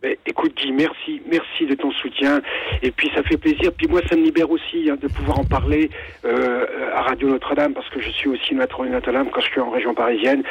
Eh, 0.07 0.19
Écoute 0.27 0.55
Guy, 0.57 0.73
merci, 0.73 1.21
merci 1.31 1.67
de 1.67 1.75
ton 1.75 1.91
soutien. 1.91 2.41
Et 2.83 2.91
puis 2.91 3.11
ça 3.15 3.23
fait 3.23 3.37
plaisir. 3.37 3.73
Puis 3.77 3.87
moi, 3.89 4.01
ça 4.09 4.15
me 4.17 4.23
libère 4.23 4.51
aussi 4.51 4.89
hein, 4.91 4.97
de 5.01 5.09
pouvoir 5.09 5.41
en 5.41 5.45
parler 5.45 5.91
euh, 6.25 6.65
à 6.95 7.03
Radio 7.03 7.29
Notre-Dame 7.29 7.75
parce 7.75 7.89
que 7.91 8.01
je 8.01 8.11
suis 8.11 8.29
aussi 8.29 8.55
maître 8.55 8.83
de 8.85 8.89
Notre-Dame 8.91 9.29
quand 9.33 9.41
je 9.41 9.47
suis 9.51 9.61
en 9.61 9.71
région 9.71 9.95
parisienne. 9.95 10.43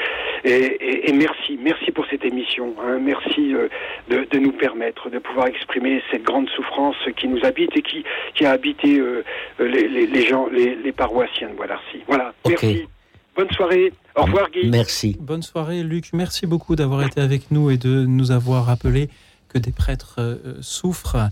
Et, 0.43 0.49
et- 0.51 1.09
et 1.09 1.13
merci, 1.13 1.57
merci 1.61 1.91
pour 1.91 2.05
cette 2.09 2.25
émission. 2.25 2.73
hein. 2.83 2.99
Merci 2.99 3.53
euh, 3.53 3.67
de, 4.09 4.27
de 4.29 4.39
nous 4.39 4.51
permettre 4.51 5.09
de 5.09 5.19
pouvoir 5.19 5.47
exprimer 5.47 6.01
cette 6.11 6.23
grande 6.23 6.49
souffrance 6.49 6.95
qui 7.17 7.27
nous 7.27 7.43
habite 7.45 7.75
et 7.77 7.81
qui, 7.81 8.03
qui 8.33 8.45
a 8.45 8.51
habité 8.51 8.99
euh, 8.99 9.23
les, 9.59 9.87
les- 9.87 10.07
les 10.07 10.25
gens, 10.25 10.47
les, 10.51 10.75
les 10.75 10.91
paroissiens 10.91 11.49
de 11.49 11.53
Bois-d'Arcy. 11.55 11.99
Voilà. 12.07 12.33
Ok. 12.43 12.51
Merci. 12.61 12.87
Bonne 13.35 13.51
soirée. 13.51 13.91
Au 14.15 14.23
revoir 14.23 14.49
Guy. 14.49 14.69
Merci. 14.69 15.17
Bonne 15.19 15.41
soirée, 15.41 15.83
Luc. 15.83 16.05
Merci 16.13 16.47
beaucoup 16.47 16.75
d'avoir 16.77 17.05
été 17.05 17.19
avec 17.19 17.51
nous 17.51 17.69
et 17.69 17.75
de 17.77 18.05
nous 18.05 18.31
avoir 18.31 18.65
rappelé 18.65 19.09
que 19.55 19.59
des 19.59 19.71
prêtres 19.71 20.15
euh, 20.19 20.57
souffrent. 20.61 21.29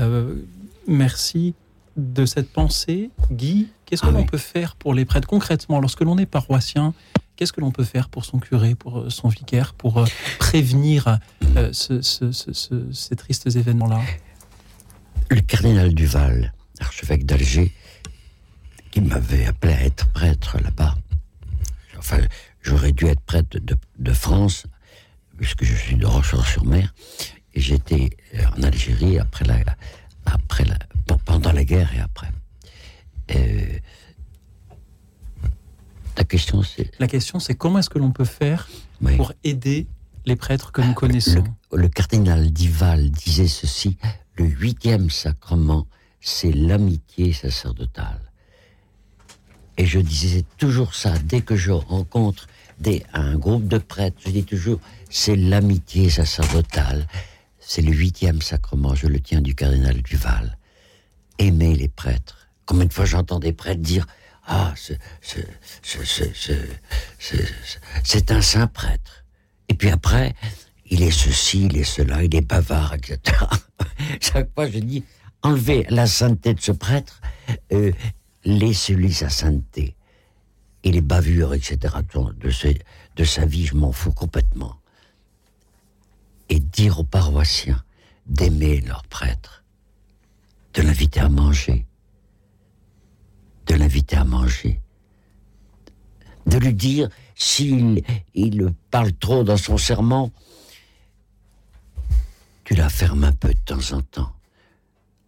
Euh, 0.00 0.36
merci 0.88 1.54
de 1.98 2.24
cette 2.24 2.50
pensée. 2.50 3.10
Guy, 3.30 3.68
qu'est-ce 3.84 4.00
que 4.02 4.06
Ah 4.08 4.12
l'on 4.12 4.20
oui. 4.20 4.26
peut 4.26 4.38
faire 4.38 4.76
pour 4.76 4.94
les 4.94 5.04
prêtres? 5.04 5.28
Concrètement 5.28 5.78
lorsque 5.80 6.00
l'on 6.00 6.16
est 6.18 6.26
paroissien 6.26 6.94
Qu'est-ce 7.36 7.52
que 7.52 7.60
l'on 7.60 7.70
peut 7.70 7.84
faire 7.84 8.08
pour 8.08 8.24
son 8.24 8.38
curé, 8.38 8.74
pour 8.74 8.98
euh, 9.00 9.10
son 9.10 9.28
vicaire, 9.28 9.74
pour 9.74 9.98
euh, 9.98 10.06
prévenir 10.38 11.18
euh, 11.58 11.70
ce- 11.70 12.00
ce- 12.00 12.32
ce- 12.32 12.54
ce- 12.54 12.90
ces 12.92 13.14
tristes 13.14 13.46
événements-là? 13.54 14.00
Le 15.30 15.42
cardinal 15.42 15.92
Duval, 15.92 16.54
archevêque 16.80 17.26
d'Alger, 17.26 17.74
qui 18.90 19.02
m'avait 19.02 19.44
appelé 19.44 19.74
à 19.74 19.82
être 19.84 20.06
prêtre 20.12 20.56
là-bas. 20.64 20.94
Enfin, 21.98 22.20
j'aurais 22.62 22.92
dû 22.92 23.04
être 23.04 23.20
prêtre 23.20 23.58
de, 23.60 23.76
de 23.98 24.12
France, 24.14 24.64
puisque 25.36 25.64
je 25.64 25.74
suis 25.74 25.96
de 25.96 26.06
Rochefort-sur-Mer, 26.06 26.94
j'étais 27.60 28.10
euh, 28.34 28.42
en 28.58 28.62
Algérie 28.62 29.18
après 29.18 29.44
la, 29.44 29.58
après 30.24 30.64
la, 30.64 30.78
pe- 31.06 31.20
pendant 31.24 31.52
la 31.52 31.64
guerre 31.64 31.92
et 31.94 32.00
après. 32.00 32.28
Euh, 33.34 33.78
ta 36.14 36.24
question, 36.24 36.62
c'est 36.62 36.90
La 36.98 37.08
question, 37.08 37.38
c'est 37.38 37.54
comment 37.54 37.78
est-ce 37.78 37.90
que 37.90 37.98
l'on 37.98 38.10
peut 38.12 38.24
faire 38.24 38.68
oui. 39.02 39.16
pour 39.16 39.32
aider 39.44 39.86
les 40.24 40.36
prêtres 40.36 40.72
que 40.72 40.80
nous 40.82 40.94
connaissons? 40.94 41.44
Le, 41.72 41.82
le 41.82 41.88
cardinal 41.88 42.50
Dival 42.50 43.10
disait 43.10 43.48
ceci 43.48 43.98
le 44.36 44.44
huitième 44.46 45.10
sacrement, 45.10 45.86
c'est 46.20 46.52
l'amitié 46.52 47.32
sacerdotale. 47.32 48.20
Et 49.78 49.84
je 49.86 49.98
disais 49.98 50.44
toujours 50.56 50.94
ça 50.94 51.18
dès 51.18 51.42
que 51.42 51.54
je 51.56 51.70
rencontre 51.70 52.46
des, 52.78 53.02
un 53.12 53.36
groupe 53.36 53.68
de 53.68 53.78
prêtres, 53.78 54.16
je 54.24 54.30
dis 54.30 54.44
toujours 54.44 54.80
c'est 55.10 55.36
l'amitié 55.36 56.08
sacerdotale, 56.10 57.06
c'est 57.68 57.82
le 57.82 57.92
huitième 57.92 58.40
sacrement, 58.42 58.94
je 58.94 59.08
le 59.08 59.18
tiens 59.20 59.40
du 59.40 59.54
cardinal 59.56 60.00
Duval. 60.02 60.56
Aimer 61.38 61.74
les 61.74 61.88
prêtres. 61.88 62.48
Combien 62.64 62.86
de 62.86 62.92
fois 62.92 63.04
j'entends 63.04 63.40
des 63.40 63.52
prêtres 63.52 63.82
dire 63.82 64.06
ah 64.46 64.72
ce- 64.76 64.92
ce- 65.20 65.40
c'est 68.04 68.30
un 68.30 68.40
saint 68.40 68.68
prêtre. 68.68 69.24
Et 69.68 69.74
puis 69.74 69.90
après, 69.90 70.34
il 70.88 71.02
est 71.02 71.10
ceci, 71.10 71.66
il 71.66 71.76
est 71.76 71.82
cela, 71.84 72.22
il 72.22 72.34
est 72.36 72.40
bavard, 72.40 72.94
etc. 72.94 73.18
Chaque 74.20 74.54
fois, 74.54 74.70
je 74.70 74.78
dis, 74.78 75.02
enlevez 75.42 75.86
la 75.90 76.06
sainteté 76.06 76.54
de 76.54 76.60
ce 76.60 76.70
prêtre, 76.70 77.20
euh, 77.72 77.90
laissez-lui 78.44 79.12
sa 79.12 79.28
sainteté. 79.28 79.96
Et 80.84 80.92
les 80.92 81.00
bavures, 81.00 81.52
etc., 81.54 81.94
de, 82.14 82.52
de 83.16 83.24
sa 83.24 83.44
vie, 83.44 83.66
je 83.66 83.74
m'en 83.74 83.90
fous 83.90 84.12
complètement. 84.12 84.76
Dire 86.76 87.00
aux 87.00 87.04
paroissiens 87.04 87.82
d'aimer 88.26 88.80
leur 88.82 89.02
prêtre, 89.04 89.64
de 90.74 90.82
l'inviter 90.82 91.20
à 91.20 91.30
manger, 91.30 91.86
de 93.66 93.74
l'inviter 93.74 94.16
à 94.16 94.24
manger, 94.24 94.80
de 96.46 96.58
lui 96.58 96.74
dire 96.74 97.08
s'il 97.34 98.02
il 98.34 98.74
parle 98.90 99.12
trop 99.14 99.42
dans 99.42 99.56
son 99.56 99.78
serment, 99.78 100.30
tu 102.64 102.74
la 102.74 102.90
fermes 102.90 103.24
un 103.24 103.32
peu 103.32 103.54
de 103.54 103.58
temps 103.60 103.92
en 103.96 104.02
temps. 104.02 104.32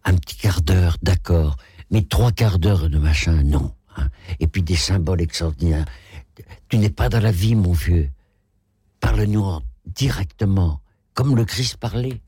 Un 0.05 0.15
petit 0.17 0.35
quart 0.37 0.61
d'heure, 0.61 0.97
d'accord, 1.01 1.57
mais 1.89 2.03
trois 2.03 2.31
quarts 2.31 2.59
d'heure 2.59 2.89
de 2.89 2.97
machin, 2.99 3.41
non. 3.43 3.73
hein. 3.97 4.09
Et 4.39 4.45
puis 4.47 4.61
des 4.61 4.75
symboles 4.75 5.21
extraordinaires. 5.21 5.85
Tu 6.67 6.77
n'es 6.77 6.89
pas 6.91 7.09
dans 7.09 7.19
la 7.19 7.31
vie, 7.31 7.55
mon 7.55 7.73
vieux. 7.73 8.11
Parle-nous 8.99 9.43
en- 9.43 9.63
directement, 9.87 10.79
comme 11.19 11.35
le 11.35 11.43
Christ 11.43 11.75
parlait. 11.75 12.21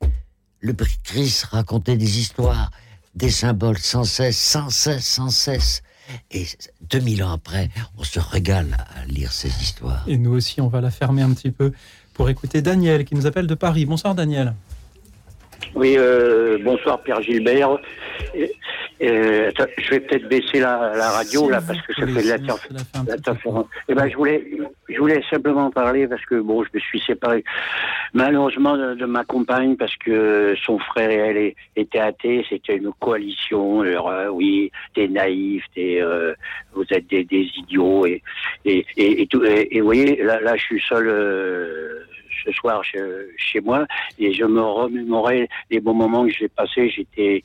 Le 0.59 0.73
Christ 0.73 1.45
racontait 1.45 1.95
des 1.95 2.19
histoires, 2.19 2.71
des 3.15 3.29
symboles 3.29 3.77
sans 3.77 4.03
cesse, 4.03 4.37
sans 4.37 4.69
cesse, 4.69 5.05
sans 5.05 5.29
cesse. 5.29 5.81
Et 6.29 6.43
2000 6.89 7.23
ans 7.23 7.31
après, 7.31 7.69
on 7.97 8.03
se 8.03 8.19
régale 8.19 8.75
à 8.93 9.05
lire 9.05 9.31
ces 9.31 9.47
histoires. 9.47 10.03
Et 10.09 10.17
nous 10.17 10.33
aussi, 10.33 10.59
on 10.59 10.67
va 10.67 10.81
la 10.81 10.91
fermer 10.91 11.21
un 11.21 11.33
petit 11.33 11.51
peu 11.51 11.71
pour 12.13 12.29
écouter 12.29 12.61
Daniel 12.61 13.05
qui 13.05 13.15
nous 13.15 13.25
appelle 13.25 13.47
de 13.47 13.55
Paris. 13.55 13.85
Bonsoir 13.85 14.13
Daniel. 14.13 14.55
Oui, 15.73 15.95
euh, 15.97 16.57
bonsoir 16.61 17.01
Pierre 17.01 17.21
Gilbert. 17.21 17.77
Et, 19.03 19.45
attends, 19.47 19.65
je 19.79 19.89
vais 19.89 19.99
peut-être 19.99 20.27
baisser 20.29 20.59
la, 20.59 20.93
la 20.95 21.09
radio 21.09 21.49
là 21.49 21.59
parce 21.65 21.81
que 21.81 21.93
ça 21.93 22.05
fait 22.05 22.21
de 23.17 23.33
fort. 23.39 23.67
Eh 23.89 23.95
ben, 23.95 24.07
je 24.07 24.15
voulais, 24.15 24.45
je 24.89 24.99
voulais 24.99 25.23
simplement 25.29 25.71
parler 25.71 26.07
parce 26.07 26.23
que 26.25 26.35
bon, 26.39 26.63
je 26.63 26.69
me 26.73 26.79
suis 26.79 26.99
séparé 27.01 27.43
malheureusement 28.13 28.77
de, 28.77 28.93
de 28.93 29.05
ma 29.05 29.23
compagne 29.23 29.75
parce 29.75 29.95
que 29.95 30.53
son 30.63 30.77
frère 30.77 31.09
et 31.09 31.15
elle 31.15 31.37
est- 31.37 31.55
étaient 31.75 31.99
athées. 31.99 32.45
C'était 32.47 32.77
une 32.77 32.91
coalition. 32.99 33.81
Alors, 33.81 34.09
euh, 34.09 34.27
oui, 34.27 34.71
t'es 34.93 35.07
naïf, 35.07 35.63
t'es, 35.73 35.99
euh, 35.99 36.33
vous 36.73 36.85
êtes 36.91 37.07
des, 37.07 37.23
des 37.23 37.49
idiots 37.57 38.05
et 38.05 38.21
et, 38.65 38.85
et, 38.97 39.21
et 39.23 39.27
tout. 39.27 39.43
Et, 39.43 39.67
et 39.75 39.79
vous 39.81 39.87
voyez, 39.87 40.21
là, 40.23 40.39
là, 40.41 40.55
je 40.57 40.61
suis 40.63 40.81
seul. 40.87 41.07
Ce 42.43 42.51
soir 42.51 42.83
chez, 42.83 43.01
chez 43.37 43.61
moi 43.61 43.85
et 44.19 44.33
je 44.33 44.45
me 44.45 44.61
remémorais 44.61 45.47
les 45.69 45.79
bons 45.79 45.93
moments 45.93 46.25
que 46.25 46.31
j'ai 46.31 46.47
passés. 46.47 46.89
J'étais 46.89 47.43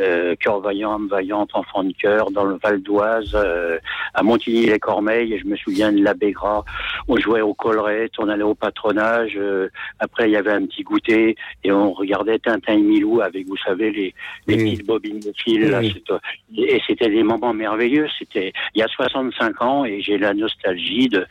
euh, 0.00 0.34
cœur 0.36 0.60
vaillant, 0.60 0.94
âme 0.94 1.08
vaillante, 1.08 1.50
enfant 1.54 1.84
de 1.84 1.92
cœur 1.92 2.30
dans 2.30 2.44
le 2.44 2.58
Val 2.62 2.82
d'Oise, 2.82 3.32
euh, 3.34 3.78
à 4.14 4.22
Montigny-les-Cormeilles 4.22 5.34
et 5.34 5.38
je 5.38 5.46
me 5.46 5.56
souviens 5.56 5.92
de 5.92 6.02
l'abbé 6.02 6.32
Gras. 6.32 6.64
On 7.08 7.16
jouait 7.16 7.40
au 7.40 7.54
collerette, 7.54 8.12
on 8.18 8.28
allait 8.28 8.42
au 8.42 8.54
patronage. 8.54 9.36
euh, 9.36 9.68
après, 9.98 10.28
il 10.28 10.32
y 10.32 10.36
avait 10.36 10.52
un 10.52 10.66
petit 10.66 10.82
goûter 10.82 11.36
et 11.64 11.72
on 11.72 11.92
regardait 11.92 12.38
Tintin 12.38 12.74
et 12.74 12.76
Milou 12.78 13.20
avec, 13.20 13.46
vous 13.46 13.56
savez, 13.56 13.90
les, 13.90 14.14
petites 14.46 14.86
bobines 14.86 15.20
de 15.20 15.32
fil. 15.36 15.68
là, 15.70 15.80
et 15.82 16.80
c'était 16.86 17.08
des 17.08 17.22
moments 17.22 17.54
merveilleux. 17.54 18.08
C'était 18.18 18.52
il 18.74 18.80
y 18.80 18.82
a 18.82 18.88
65 18.88 19.62
ans 19.62 19.84
et 19.84 20.00
j'ai 20.00 20.18
la 20.18 20.34
nostalgie 20.34 21.08
de 21.08 21.26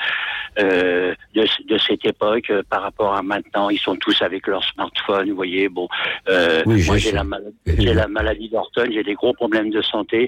euh, 0.59 1.13
de, 1.33 1.45
de 1.67 1.77
cette 1.77 2.05
époque 2.05 2.51
par 2.69 2.81
rapport 2.81 3.00
à 3.09 3.21
maintenant. 3.21 3.69
Ils 3.69 3.79
sont 3.79 3.95
tous 3.95 4.21
avec 4.21 4.47
leur 4.47 4.63
smartphone, 4.63 5.29
vous 5.29 5.35
voyez. 5.35 5.69
Bon, 5.69 5.87
euh, 6.29 6.61
Oui, 6.65 6.83
moi 6.85 6.97
j'ai 6.97 7.11
la, 7.11 7.23
mal- 7.23 7.51
j'ai 7.65 7.93
la 7.93 8.07
maladie 8.07 8.49
d'Orton, 8.49 8.85
j'ai 8.91 9.03
des 9.03 9.13
gros 9.15 9.33
problèmes 9.33 9.69
de 9.69 9.81
santé 9.81 10.27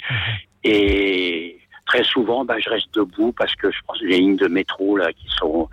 et 0.63 1.57
très 1.85 2.03
souvent, 2.05 2.45
bah, 2.45 2.55
je 2.59 2.69
reste 2.69 2.93
debout 2.95 3.33
parce 3.37 3.53
que 3.55 3.69
je 3.69 3.77
pense 3.85 3.99
les 4.01 4.17
lignes 4.17 4.37
de 4.37 4.47
métro 4.47 4.95
là 4.95 5.11
qui 5.11 5.27
sont 5.37 5.69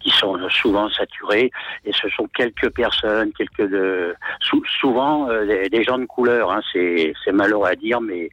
qui 0.00 0.10
sont 0.10 0.36
souvent 0.50 0.88
saturées 0.90 1.50
et 1.84 1.92
ce 1.92 2.08
sont 2.10 2.28
quelques 2.28 2.68
personnes, 2.70 3.32
quelques 3.32 3.68
de 3.70 4.14
sou- 4.40 4.62
souvent 4.80 5.28
euh, 5.30 5.66
des, 5.70 5.82
gens 5.82 5.98
de 5.98 6.04
couleur. 6.04 6.52
Hein, 6.52 6.60
c'est 6.72 7.14
c'est 7.24 7.32
malheureux 7.32 7.68
à 7.68 7.74
dire, 7.74 8.00
mais 8.02 8.28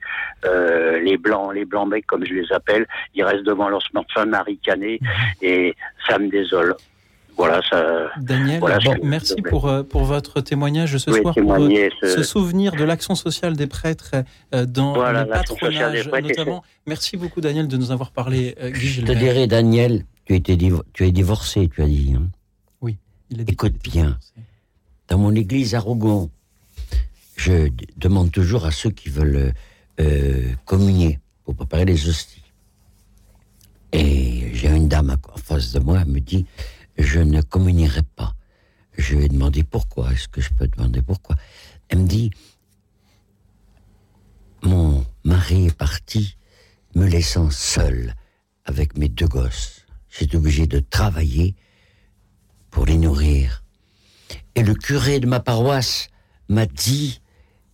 euh, 0.46 1.00
les 1.00 1.18
blancs, 1.18 1.54
les 1.56 1.64
blancs 1.66 1.88
mecs 1.88 2.06
comme 2.06 2.26
je 2.26 2.34
les 2.34 2.52
appelle, 2.52 2.86
ils 3.16 3.24
restent 3.24 3.46
devant 3.46 3.70
leur 3.70 3.82
smartphone 3.82 4.34
à 4.34 4.44
ricaner 4.44 5.00
et 5.42 5.76
ça 6.08 6.20
me 6.20 6.28
désole. 6.28 6.76
Voilà, 7.36 7.62
ça. 7.70 8.10
Daniel, 8.22 8.60
Voilà, 8.60 8.78
bon, 8.80 8.96
je- 9.02 9.08
merci 9.08 9.36
pour, 9.42 9.68
euh, 9.68 9.84
pour 9.84 10.04
votre 10.04 10.40
témoignage 10.42 10.98
ce 10.98 11.10
Oui, 11.10 11.22
soir, 11.22 11.34
pour 11.34 11.52
euh, 11.54 11.90
ce- 12.02 12.24
souvenir 12.24 12.76
de 12.76 12.84
l'action 12.84 13.16
sociale 13.16 13.56
des 13.56 13.68
prêtres 13.68 14.12
euh, 14.54 14.66
dans 14.66 14.94
Voilà, 14.94 15.24
le 15.24 15.30
patronage 15.30 16.08
prêtres, 16.10 16.28
notamment. 16.28 16.64
Merci 16.86 17.18
beaucoup 17.18 17.42
Daniel 17.42 17.68
de 17.68 17.76
nous 17.78 17.92
avoir 17.92 18.12
parlé, 18.12 18.56
euh, 18.62 18.70
Guy 18.70 18.88
Je 18.88 19.02
te 19.02 19.12
dirais, 19.12 19.48
Daniel, 19.48 20.06
tu, 20.26 20.36
étais 20.36 20.56
divo- 20.56 20.84
tu 20.94 21.06
es 21.08 21.12
divorcé, 21.12 21.70
tu 21.74 21.82
as 21.82 21.88
dit. 21.88 22.14
hein. 22.16 22.28
Il 23.30 23.42
a 23.42 23.44
dit 23.46 23.54
Écoute 23.54 23.74
bien. 23.84 24.04
divorcé. 24.06 24.34
Dans 25.08 25.18
mon 25.18 25.34
église 25.34 25.74
à 25.74 25.80
Rougon, 25.80 26.30
je 27.36 27.70
demande 27.98 28.32
toujours 28.32 28.66
à 28.66 28.72
ceux 28.72 28.92
qui 28.92 29.10
veulent 29.10 29.54
euh, 30.00 30.52
communier 30.66 31.20
pour 31.44 31.56
préparer 31.56 31.86
les 31.86 32.08
hosties. 32.08 32.44
Et 33.92 34.50
j'ai 34.54 34.68
une 34.70 34.88
dame 34.88 35.16
en 35.34 35.38
face 35.38 35.72
de 35.72 35.80
moi, 35.80 36.00
elle 36.02 36.12
me 36.12 36.20
dit 36.20 36.46
Je 36.98 37.20
ne 37.20 37.42
communierai 37.42 38.04
pas. 38.16 38.36
Je 38.98 39.16
lui 39.16 39.26
ai 39.26 39.30
demandé 39.30 39.64
pourquoi. 39.64 40.12
Est-ce 40.14 40.28
que 40.28 40.42
je 40.42 40.52
peux 40.52 40.68
demander 40.68 41.02
pourquoi 41.02 41.36
Elle 41.90 42.00
me 42.00 42.08
dit 42.08 42.32
Mon 44.62 45.06
mari 45.24 45.68
est 45.68 45.78
parti, 45.78 46.38
me 46.96 47.08
laissant 47.08 47.50
seul 47.50 48.16
avec 48.66 48.98
mes 48.98 49.10
deux 49.10 49.28
gosses. 49.28 49.86
J'étais 50.10 50.38
obligé 50.38 50.68
de 50.68 50.80
travailler 50.80 51.56
pour 52.70 52.86
les 52.86 52.98
nourrir. 52.98 53.64
Et 54.56 54.64
le 54.64 54.76
curé 54.76 55.20
de 55.20 55.28
ma 55.28 55.40
paroisse 55.40 56.10
m'a 56.50 56.66
dit, 56.66 57.22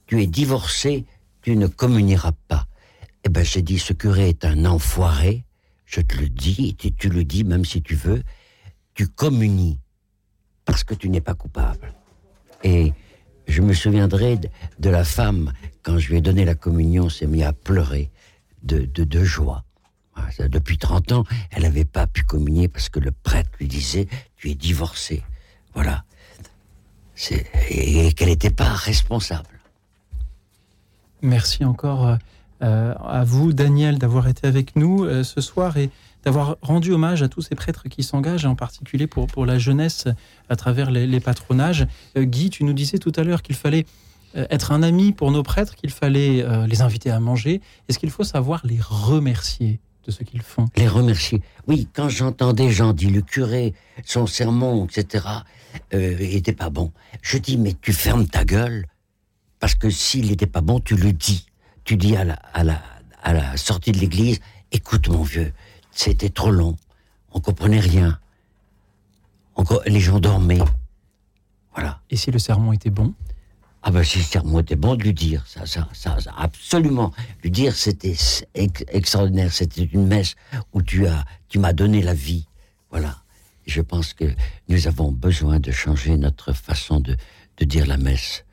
tu 0.06 0.22
es 0.22 0.28
divorcé, 0.28 1.06
tu 1.42 1.56
ne 1.56 1.68
communieras 1.68 2.32
pas. 2.48 2.68
Eh 3.26 3.30
ben, 3.30 3.44
j'ai 3.44 3.62
dit, 3.62 3.80
ce 3.80 3.94
curé 3.94 4.30
est 4.30 4.46
un 4.46 4.66
enfoiré, 4.66 5.46
je 5.86 6.02
te 6.02 6.16
le 6.16 6.30
dis, 6.30 6.78
et 6.84 6.92
tu 6.92 7.10
le 7.10 7.24
dis 7.26 7.44
même 7.44 7.66
si 7.66 7.82
tu 7.82 7.96
veux, 7.96 8.24
tu 9.00 9.08
communies 9.08 9.80
parce 10.66 10.84
que 10.84 10.94
tu 10.94 11.08
n'es 11.08 11.22
pas 11.22 11.34
coupable. 11.34 11.94
Et 12.66 12.92
je 13.48 13.62
me 13.62 13.72
souviendrai 13.72 14.38
de, 14.78 14.90
la 14.90 15.06
femme, 15.06 15.54
quand 15.84 15.98
je 15.98 16.10
lui 16.10 16.18
ai 16.18 16.22
donné 16.22 16.44
la 16.44 16.54
communion, 16.54 17.08
s'est 17.08 17.26
mise 17.26 17.44
à 17.44 17.54
pleurer 17.54 18.12
de, 18.62 18.80
de, 18.84 19.24
joie. 19.24 19.64
Ça, 20.36 20.50
Depuis 20.50 20.78
30 20.78 21.14
ans, 21.14 21.24
elle 21.52 21.64
n'avait 21.64 21.86
pas 21.86 22.08
pu 22.08 22.24
communier 22.24 22.68
parce 22.68 22.90
que 22.90 23.00
le 23.00 23.12
prêtre 23.12 23.50
lui 23.62 23.70
disait, 23.70 24.10
tu 24.36 24.50
es 24.50 24.56
divorcé. 24.56 25.24
Voilà. 25.74 26.04
Et 27.70 28.12
qu'elle 28.12 28.28
n'était 28.28 28.50
pas 28.50 28.74
responsable. 28.74 29.62
Merci 31.22 31.64
encore 31.64 32.06
euh, 32.06 32.18
à 32.62 33.24
vous, 33.26 33.54
Daniel, 33.54 33.98
d'avoir 33.98 34.28
été 34.28 34.48
avec 34.48 34.76
nous 34.76 35.04
euh, 35.04 35.24
ce 35.24 35.42
soir 35.42 35.78
et 35.78 35.90
d'avoir 36.24 36.58
rendu 36.62 36.92
hommage 36.92 37.24
à 37.24 37.30
tous 37.30 37.42
ces 37.42 37.56
prêtres 37.56 37.88
qui 37.90 38.04
s'engagent, 38.04 38.46
en 38.46 38.56
particulier 38.56 39.08
pour, 39.08 39.46
la 39.46 39.58
jeunesse 39.58 40.08
à 40.50 40.56
travers 40.56 40.92
les, 40.92 41.20
patronages. 41.20 41.88
Euh, 42.18 42.24
Guy, 42.24 42.50
tu 42.50 42.64
nous 42.64 42.74
disais 42.74 42.98
tout 42.98 43.14
à 43.16 43.24
l'heure 43.24 43.42
qu'il 43.42 43.56
fallait 43.56 43.86
euh, 44.36 44.46
être 44.50 44.72
un 44.72 44.84
ami 44.84 45.12
pour 45.12 45.32
nos 45.32 45.44
prêtres, 45.44 45.76
qu'il 45.76 45.92
fallait 45.92 46.44
euh, 46.44 46.68
les 46.68 46.82
inviter 46.82 47.10
à 47.10 47.20
manger. 47.20 47.62
Est-ce 47.88 48.00
qu'il 48.00 48.12
faut 48.12 48.24
savoir 48.24 48.62
les 48.66 48.80
remercier 48.82 49.80
de 50.06 50.12
ce 50.12 50.24
qu'ils 50.24 50.42
font? 50.42 50.66
Les 50.76 50.88
remercier. 50.88 51.42
Oui, 51.68 51.88
quand 51.94 52.10
j'entends 52.10 52.54
des 52.54 52.70
gens 52.70 52.94
dire 52.94 53.12
le 53.12 53.22
curé, 53.22 53.74
son 54.06 54.28
sermon, 54.28 54.86
etc., 54.86 55.26
euh, 55.94 56.42
pas 56.58 56.70
bon, 56.70 56.92
je 57.22 57.38
dis 57.38 57.56
mais 57.56 57.76
tu 57.80 57.94
fermes 57.94 58.26
ta 58.26 58.44
gueule 58.44 58.88
parce 59.60 59.76
que 59.76 59.90
s'il 59.90 60.28
n'était 60.28 60.48
pas 60.48 60.62
bon, 60.62 60.80
tu 60.80 60.96
le 60.96 61.14
dis. 61.14 61.49
Tu 61.90 61.98
dis 61.98 62.16
à 62.16 62.24
la, 62.24 62.36
à 62.54 62.64
la, 62.64 62.84
à 63.24 63.34
la 63.34 63.58
sortie 63.58 63.92
de 63.92 63.98
l'église, 63.98 64.40
écoute 64.72 65.10
mon 65.10 65.24
vieux, 65.24 65.52
c'était 65.90 66.30
trop 66.30 66.52
long, 66.52 66.78
on 67.32 67.40
comprenait 67.40 67.80
rien, 67.80 68.20
On 69.56 69.64
les 69.88 70.00
gens 70.00 70.20
dormaient. 70.20 70.60
Voilà. 71.74 72.00
Et 72.12 72.16
si 72.16 72.30
le 72.30 72.38
sermon 72.38 72.74
était 72.74 72.92
bon? 72.92 73.16
Ah 73.82 73.90
ben 73.90 74.04
si 74.04 74.20
le 74.20 74.24
sermon 74.24 74.60
était 74.60 74.76
bon 74.76 74.98
de 74.98 75.02
lui 75.02 75.16
dire, 75.16 75.44
ça, 75.48 75.66
ça, 75.66 75.90
ça, 75.92 76.20
ça, 76.20 76.32
absolument. 76.38 77.12
Lui 77.42 77.50
dire 77.50 77.74
c'était 77.76 78.16
ex- 78.54 78.86
extraordinaire, 78.90 79.52
c'était 79.52 79.86
une 79.86 80.06
messe 80.06 80.36
où 80.74 80.84
tu 80.84 81.08
as, 81.08 81.26
tu 81.48 81.58
m'as 81.58 81.74
donné 81.74 82.04
la 82.04 82.14
vie. 82.14 82.46
Voilà. 82.92 83.18
Je 83.66 83.82
pense 83.82 84.14
que 84.14 84.26
nous 84.68 84.88
avons 84.88 85.12
besoin 85.12 85.60
de 85.60 85.72
changer 85.72 86.18
notre 86.18 86.54
façon 86.54 87.00
de, 87.00 87.18
de 87.58 87.66
dire 87.66 87.88
la 87.88 87.98
messe. 87.98 88.46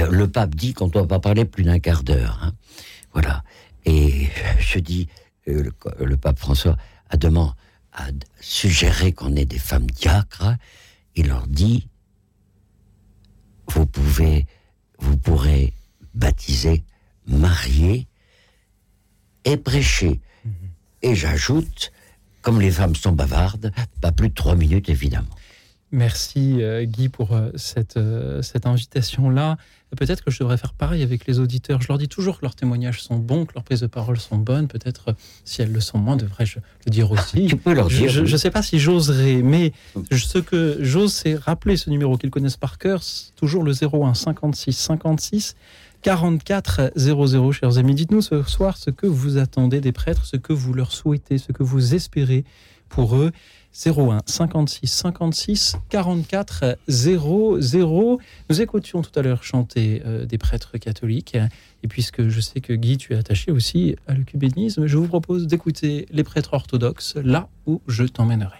Euh, 0.00 0.08
Le 0.10 0.28
pape 0.28 0.54
dit 0.54 0.74
qu'on 0.74 0.86
ne 0.86 0.92
doit 0.92 1.06
pas 1.08 1.20
parler 1.20 1.44
plus 1.44 1.64
d'un 1.64 1.78
quart 1.78 2.02
d'heure. 2.02 2.38
hein. 2.42 2.52
Voilà. 3.12 3.42
Et 3.84 4.28
je 4.58 4.78
dis, 4.78 5.08
euh, 5.48 5.62
le, 5.98 6.04
le 6.04 6.16
pape 6.16 6.38
François 6.38 6.76
a, 7.10 7.16
demandé, 7.16 7.52
a 7.92 8.06
suggéré 8.40 9.12
qu'on 9.12 9.34
ait 9.36 9.44
des 9.44 9.58
femmes 9.58 9.86
diacres. 9.90 10.54
Il 11.16 11.28
leur 11.28 11.46
dit, 11.46 11.88
vous 13.68 13.86
pouvez, 13.86 14.46
vous 14.98 15.16
pourrez 15.16 15.74
baptiser, 16.14 16.84
marier 17.26 18.06
et 19.44 19.56
prêcher. 19.56 20.20
Et 21.02 21.14
j'ajoute, 21.14 21.92
comme 22.42 22.60
les 22.60 22.70
femmes 22.70 22.94
sont 22.96 23.12
bavardes, 23.12 23.72
pas 24.00 24.12
plus 24.12 24.28
de 24.30 24.34
trois 24.34 24.54
minutes 24.56 24.88
évidemment. 24.88 25.28
Merci 25.90 26.62
euh, 26.62 26.84
Guy 26.84 27.08
pour 27.08 27.32
euh, 27.32 27.50
cette, 27.54 27.96
euh, 27.96 28.42
cette 28.42 28.66
invitation-là. 28.66 29.56
Peut-être 29.96 30.22
que 30.22 30.30
je 30.30 30.38
devrais 30.40 30.58
faire 30.58 30.74
pareil 30.74 31.02
avec 31.02 31.26
les 31.26 31.38
auditeurs. 31.38 31.80
Je 31.80 31.88
leur 31.88 31.96
dis 31.96 32.08
toujours 32.08 32.38
que 32.38 32.44
leurs 32.44 32.54
témoignages 32.54 33.00
sont 33.02 33.16
bons, 33.16 33.46
que 33.46 33.54
leurs 33.54 33.64
prises 33.64 33.80
de 33.80 33.86
parole 33.86 34.18
sont 34.20 34.36
bonnes. 34.36 34.68
Peut-être, 34.68 35.14
si 35.46 35.62
elles 35.62 35.72
le 35.72 35.80
sont 35.80 35.96
moins, 35.96 36.16
devrais-je 36.16 36.58
le 36.84 36.90
dire 36.90 37.10
aussi. 37.10 37.46
Tu 37.46 37.56
peux 37.56 37.72
leur 37.72 37.88
Je 37.88 38.04
dire. 38.04 38.14
ne 38.22 38.26
oui. 38.30 38.38
sais 38.38 38.50
pas 38.50 38.60
si 38.62 38.78
j'oserais, 38.78 39.36
mais 39.42 39.72
je- 40.10 40.18
ce 40.26 40.36
que 40.38 40.76
j'ose, 40.80 41.14
c'est 41.14 41.36
rappeler 41.36 41.78
ce 41.78 41.88
numéro 41.88 42.18
qu'ils 42.18 42.28
connaissent 42.30 42.58
par 42.58 42.76
cœur. 42.76 43.00
Toujours 43.36 43.62
le 43.64 43.72
01 43.72 44.12
56 44.12 44.72
56 44.74 45.56
44 46.02 46.92
00, 46.96 47.52
chers 47.52 47.78
amis. 47.78 47.94
Dites-nous 47.94 48.20
ce 48.22 48.42
soir 48.42 48.76
ce 48.76 48.90
que 48.90 49.06
vous 49.06 49.38
attendez 49.38 49.80
des 49.80 49.92
prêtres, 49.92 50.26
ce 50.26 50.36
que 50.36 50.52
vous 50.52 50.74
leur 50.74 50.92
souhaitez, 50.92 51.38
ce 51.38 51.50
que 51.52 51.62
vous 51.62 51.94
espérez 51.94 52.44
pour 52.90 53.16
eux. 53.16 53.32
01 53.86 54.20
56 54.26 54.86
56 54.86 55.76
44 55.88 56.78
00. 56.88 58.18
Nous 58.50 58.60
écoutions 58.60 59.02
tout 59.02 59.18
à 59.18 59.22
l'heure 59.22 59.42
chanter 59.42 60.02
euh, 60.04 60.24
des 60.24 60.38
prêtres 60.38 60.78
catholiques. 60.78 61.36
Et 61.82 61.88
puisque 61.88 62.28
je 62.28 62.40
sais 62.40 62.60
que 62.60 62.72
Guy, 62.72 62.96
tu 62.96 63.14
es 63.14 63.16
attaché 63.16 63.52
aussi 63.52 63.96
à 64.06 64.14
l'œcuménisme, 64.14 64.86
je 64.86 64.96
vous 64.96 65.06
propose 65.06 65.46
d'écouter 65.46 66.06
les 66.10 66.24
prêtres 66.24 66.54
orthodoxes 66.54 67.14
là 67.22 67.48
où 67.66 67.80
je 67.86 68.04
t'emmènerai. 68.04 68.58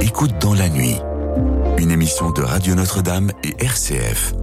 Écoute 0.00 0.32
dans 0.40 0.54
la 0.54 0.68
nuit. 0.68 0.96
Une 1.78 1.90
émission 1.90 2.30
de 2.30 2.42
Radio 2.42 2.74
Notre-Dame 2.74 3.30
et 3.44 3.54
RCF. 3.64 4.34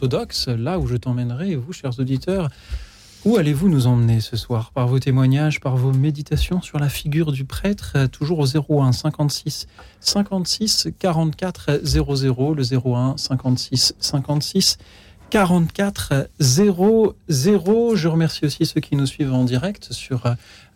Orthodoxes, 0.00 0.48
là 0.48 0.78
où 0.78 0.86
je 0.86 0.96
t'emmènerai, 0.96 1.56
vous, 1.56 1.74
chers 1.74 1.98
auditeurs, 2.00 2.48
où 3.26 3.36
allez-vous 3.36 3.68
nous 3.68 3.86
emmener 3.86 4.20
ce 4.20 4.34
soir? 4.34 4.70
Par 4.72 4.88
vos 4.88 4.98
témoignages, 4.98 5.60
par 5.60 5.76
vos 5.76 5.92
méditations 5.92 6.62
sur 6.62 6.78
la 6.78 6.88
figure 6.88 7.32
du 7.32 7.44
prêtre, 7.44 7.92
euh, 7.96 8.08
toujours 8.08 8.38
au 8.38 8.46
01 8.46 8.92
56 8.92 9.66
56 10.00 10.88
44 10.98 11.80
00, 11.84 12.54
le 12.54 12.62
01 12.62 13.18
56 13.18 13.94
56 13.98 14.78
44 15.28 16.30
00. 16.38 17.94
Je 17.94 18.08
remercie 18.08 18.46
aussi 18.46 18.64
ceux 18.64 18.80
qui 18.80 18.96
nous 18.96 19.06
suivent 19.06 19.34
en 19.34 19.44
direct 19.44 19.92
sur 19.92 20.24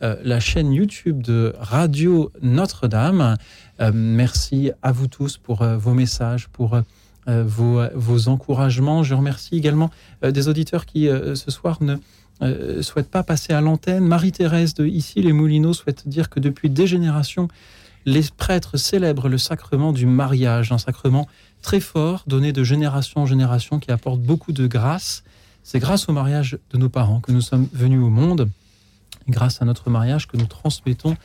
euh, 0.02 0.16
la 0.22 0.38
chaîne 0.38 0.70
YouTube 0.70 1.22
de 1.22 1.54
Radio 1.58 2.30
Notre-Dame. 2.42 3.38
Euh, 3.80 3.90
merci 3.94 4.70
à 4.82 4.92
vous 4.92 5.06
tous 5.06 5.38
pour 5.38 5.64
vos 5.64 5.94
messages, 5.94 6.48
pour 6.48 6.78
vos, 7.26 7.82
vos 7.94 8.28
encouragements. 8.28 9.02
Je 9.02 9.14
remercie 9.14 9.56
également 9.56 9.90
euh, 10.24 10.30
des 10.30 10.48
auditeurs 10.48 10.86
qui 10.86 11.08
euh, 11.08 11.34
ce 11.34 11.50
soir 11.50 11.82
ne 11.82 11.96
euh, 12.42 12.82
souhaitent 12.82 13.10
pas 13.10 13.22
passer 13.22 13.52
à 13.52 13.60
l'antenne. 13.60 14.06
Marie-Thérèse 14.06 14.74
de 14.74 14.86
Ici 14.86 15.22
les 15.22 15.32
Moulineaux 15.32 15.72
souhaite 15.72 16.08
dire 16.08 16.28
que 16.28 16.40
depuis 16.40 16.68
des 16.68 16.86
générations, 16.86 17.48
les 18.06 18.22
prêtres 18.36 18.76
célèbrent 18.76 19.28
le 19.28 19.38
sacrement 19.38 19.92
du 19.92 20.06
mariage, 20.06 20.72
un 20.72 20.78
sacrement 20.78 21.28
très 21.62 21.80
fort, 21.80 22.24
donné 22.26 22.52
de 22.52 22.64
génération 22.64 23.22
en 23.22 23.26
génération, 23.26 23.78
qui 23.78 23.90
apporte 23.90 24.20
beaucoup 24.20 24.52
de 24.52 24.66
grâce. 24.66 25.22
C'est 25.62 25.78
grâce 25.78 26.08
au 26.08 26.12
mariage 26.12 26.58
de 26.72 26.78
nos 26.78 26.88
parents 26.88 27.20
que 27.20 27.32
nous 27.32 27.40
sommes 27.40 27.68
venus 27.72 28.00
au 28.00 28.10
monde, 28.10 28.50
grâce 29.28 29.62
à 29.62 29.64
notre 29.64 29.88
mariage 29.88 30.26
que 30.26 30.36
nous 30.36 30.46
transmettons 30.46 31.16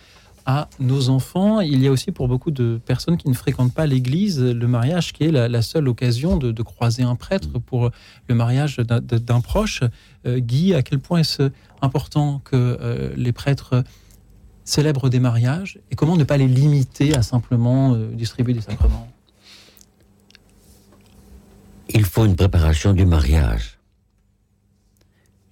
à 0.51 0.67
nos 0.79 1.09
enfants. 1.09 1.61
Il 1.61 1.79
y 1.83 1.87
a 1.87 1.91
aussi 1.91 2.11
pour 2.11 2.27
beaucoup 2.27 2.49
de 2.49 2.81
personnes 2.83 3.17
qui 3.17 3.29
ne 3.29 3.35
fréquentent 3.35 3.73
pas 3.75 3.85
l'Église, 3.85 4.41
le 4.41 4.67
mariage 4.67 5.13
qui 5.13 5.25
est 5.25 5.31
la, 5.31 5.61
seule 5.61 5.87
occasion 5.87 6.37
de, 6.37 6.63
croiser 6.63 7.03
un 7.03 7.15
prêtre 7.15 7.59
pour 7.59 7.91
le 8.27 8.33
mariage 8.33 8.77
d'un- 8.77 9.41
proche. 9.41 9.83
Euh, 10.25 10.39
Guy, 10.39 10.73
à 10.73 10.81
quel 10.81 10.97
point 10.99 11.19
est-ce 11.19 11.51
important 11.83 12.41
que 12.43 12.55
euh, 12.55 13.13
les 13.15 13.31
prêtres 13.31 13.83
célèbrent 14.65 15.09
des 15.09 15.19
mariages 15.19 15.77
et 15.91 15.95
comment 15.95 16.17
ne 16.17 16.23
pas 16.23 16.37
les 16.37 16.47
limiter 16.47 17.15
à 17.15 17.21
simplement 17.21 17.93
euh, 17.93 18.09
distribuer 18.13 18.53
des 18.55 18.61
sacrements? 18.61 19.07
Il 21.89 22.05
faut 22.05 22.25
une 22.25 22.35
préparation 22.35 22.93
du 22.93 23.05
mariage. 23.05 23.77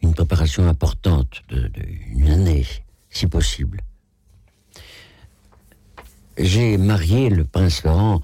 Une 0.01 0.13
préparation 0.15 0.67
importante 0.67 1.43
de, 1.49 1.67
de- 1.67 1.85
une 2.15 2.29
année, 2.29 2.65
si 3.11 3.27
possible. 3.27 3.81
J'ai 6.38 6.77
marié 6.77 7.29
le 7.29 7.43
prince 7.43 7.83
Laurent, 7.83 8.21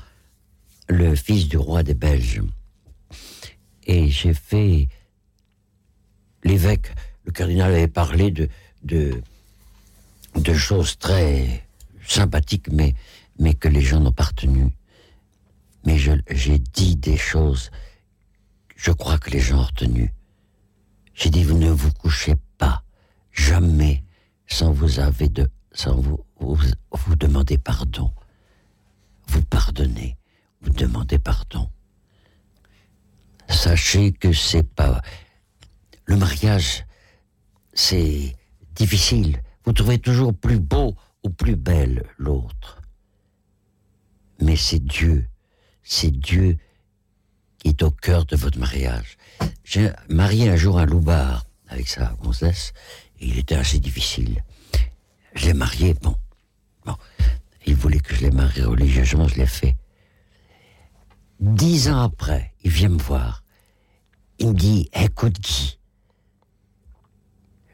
le 0.88 1.16
fils 1.16 1.48
du 1.48 1.58
roi 1.58 1.84
des 1.84 1.94
Belges. 1.94 2.42
Et 3.86 4.10
j'ai 4.10 4.34
fait. 4.34 4.88
L'évêque, 6.44 6.94
le 7.26 7.32
cardinal 7.32 7.74
avait 7.74 7.88
parlé 7.88 8.30
de, 8.30 8.50
de, 8.84 9.22
de 10.36 10.54
choses 10.54 10.98
très 10.98 11.66
sympathiques, 12.06 12.70
mais, 12.72 12.96
mais 13.40 13.54
que 13.54 13.70
les 13.70 13.82
gens 13.82 14.00
n'ont 14.00 14.12
pas 14.12 14.26
retenues. 14.26 14.76
Mais 15.86 15.98
j'ai 15.98 16.60
dit 16.60 16.96
des 16.98 17.18
choses 17.18 17.72
je 18.84 18.92
crois 18.92 19.18
que 19.18 19.30
les 19.30 19.40
gens 19.40 19.60
ont 19.60 19.64
retenu. 19.64 20.14
J'ai 21.14 21.30
dit, 21.30 21.46
vous 21.46 21.58
ne 21.58 21.70
vous 21.70 21.94
couchez 21.94 22.36
pas, 22.58 22.84
jamais, 23.32 24.04
sans 24.46 24.74
vous 24.74 25.00
avez 25.00 25.30
de, 25.30 25.50
sans 25.72 25.96
vous, 25.96 26.20
vous, 26.52 27.16
demander 27.16 27.58
pardon. 27.58 28.12
Vous 29.28 29.42
pardonnez, 29.44 30.18
vous 30.62 30.72
demandez 30.72 31.20
pardon. 31.20 31.70
Sachez 33.50 34.12
que 34.12 34.34
c'est 34.34 34.64
pas, 34.64 35.02
le 36.06 36.18
mariage, 36.18 36.86
c'est 37.74 38.36
difficile. 38.76 39.42
Vous 39.66 39.74
trouvez 39.74 40.00
toujours 40.00 40.34
plus 40.34 40.60
beau 40.60 40.96
ou 41.24 41.30
plus 41.30 41.56
belle 41.56 42.04
l'autre. 42.18 42.82
Mais 44.42 44.56
c'est 44.56 44.84
Dieu, 44.84 45.28
c'est 45.84 46.12
Dieu 46.12 46.58
qui 47.60 47.70
est 47.70 47.84
au 47.84 47.92
cœur 47.92 48.26
de 48.26 48.36
votre 48.36 48.60
mariage. 48.60 49.18
J'ai 49.64 49.92
marié 50.10 50.50
un 50.50 50.58
jour 50.58 50.80
un 50.80 50.86
loupard 50.86 51.46
avec 51.70 51.88
sa 51.88 52.14
gonzesse, 52.22 52.74
il 53.20 53.40
était 53.40 53.56
assez 53.56 53.80
difficile. 53.80 54.44
Je 55.34 55.48
l'ai 55.48 55.54
marié, 55.54 55.94
bon. 55.96 56.16
Bon. 56.86 56.96
Il 57.66 57.76
voulait 57.76 58.00
que 58.00 58.14
je 58.14 58.22
l'ai 58.22 58.32
marié 58.32 58.64
religieusement, 58.64 59.28
je 59.28 59.36
l'ai 59.36 59.46
fait. 59.46 59.78
Dix 61.40 61.90
ans 61.90 62.02
après, 62.02 62.54
il 62.64 62.72
vient 62.72 62.90
me 62.90 62.98
voir. 62.98 63.44
Il 64.40 64.50
me 64.50 64.54
dit, 64.54 64.90
écoute 64.94 65.40
Guy, 65.40 65.80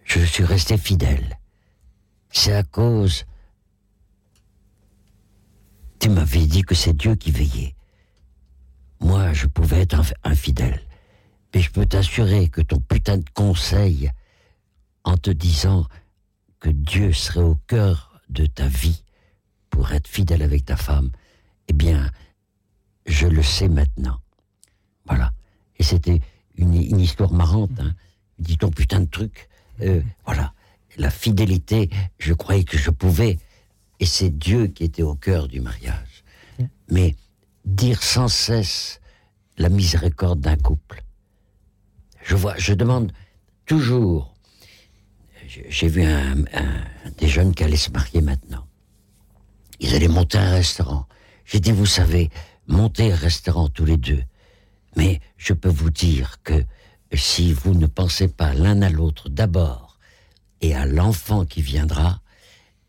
je 0.04 0.20
suis 0.20 0.44
resté 0.44 0.78
fidèle. 0.78 1.40
C'est 2.30 2.54
à 2.54 2.64
cause... 2.64 3.26
Tu 6.00 6.10
m'avais 6.10 6.46
dit 6.46 6.62
que 6.62 6.76
c'est 6.76 6.94
Dieu 6.96 7.16
qui 7.16 7.32
veillait. 7.32 7.76
Moi, 9.02 9.34
je 9.34 9.48
pouvais 9.48 9.82
être 9.82 9.98
inf- 9.98 10.14
infidèle. 10.24 10.82
Mais 11.54 11.62
je 11.62 11.72
peux 11.72 11.86
t'assurer 11.86 12.48
que 12.48 12.62
ton 12.62 12.80
putain 12.80 13.18
de 13.18 13.30
conseil, 13.34 14.12
en 15.04 15.18
te 15.18 15.30
disant 15.30 15.88
que 16.60 16.70
Dieu 16.70 17.12
serait 17.12 17.42
au 17.42 17.56
cœur 17.68 18.09
de 18.30 18.46
ta 18.46 18.68
vie 18.68 19.04
pour 19.70 19.92
être 19.92 20.08
fidèle 20.08 20.42
avec 20.42 20.66
ta 20.66 20.78
femme, 20.78 21.10
eh 21.68 21.74
bien, 21.74 22.10
je 23.06 23.28
le 23.28 23.44
sais 23.44 23.68
maintenant. 23.68 24.20
Voilà. 25.06 25.34
Et 25.78 25.84
c'était 25.84 26.22
une, 26.58 26.76
une 26.76 27.00
histoire 27.00 27.32
marrante. 27.32 27.80
Hein. 27.80 27.94
Dis 28.38 28.58
ton 28.58 28.70
putain 28.70 29.02
de 29.02 29.06
truc. 29.10 29.50
Euh, 29.82 30.02
voilà. 30.26 30.54
La 30.98 31.10
fidélité, 31.10 31.90
je 32.18 32.34
croyais 32.34 32.64
que 32.64 32.78
je 32.78 32.90
pouvais. 32.90 33.38
Et 34.00 34.06
c'est 34.06 34.30
Dieu 34.30 34.68
qui 34.68 34.84
était 34.84 35.04
au 35.04 35.16
cœur 35.16 35.48
du 35.48 35.62
mariage. 35.62 36.24
Mais 36.90 37.16
dire 37.66 38.02
sans 38.02 38.28
cesse 38.28 39.00
la 39.58 39.70
miséricorde 39.70 40.40
d'un 40.40 40.58
couple. 40.58 41.04
Je 42.24 42.36
vois, 42.36 42.58
je 42.58 42.74
demande 42.74 43.12
toujours. 43.66 44.34
J'ai 45.68 45.88
vu 45.88 46.04
un, 46.04 46.40
un- 46.54 46.84
des 47.18 47.28
jeunes 47.28 47.54
qui 47.54 47.64
allaient 47.64 47.76
se 47.76 47.92
marier 47.92 48.22
maintenant. 48.22 48.66
Ils 49.80 49.94
allaient 49.96 50.08
monter 50.08 50.38
un 50.38 50.52
restaurant. 50.52 51.06
J'ai 51.46 51.60
dit, 51.60 51.72
vous 51.72 51.86
savez, 51.86 52.30
monter 52.68 53.12
un 53.12 53.16
restaurant 53.16 53.68
tous 53.70 53.86
les 53.86 53.98
deux. 53.98 54.24
Mais 54.96 55.20
je 55.38 55.54
peux 55.54 55.70
vous 55.70 55.90
dire 55.90 56.38
que 56.44 56.64
si 57.14 57.54
vous 57.54 57.74
ne 57.74 57.88
pensez 57.88 58.28
pas 58.28 58.54
l'un 58.54 58.82
à 58.82 58.90
l'autre 58.90 59.30
d'abord 59.30 59.98
et 60.62 60.76
à 60.76 60.86
l'enfant 60.86 61.46
qui 61.46 61.62
viendra, 61.62 62.22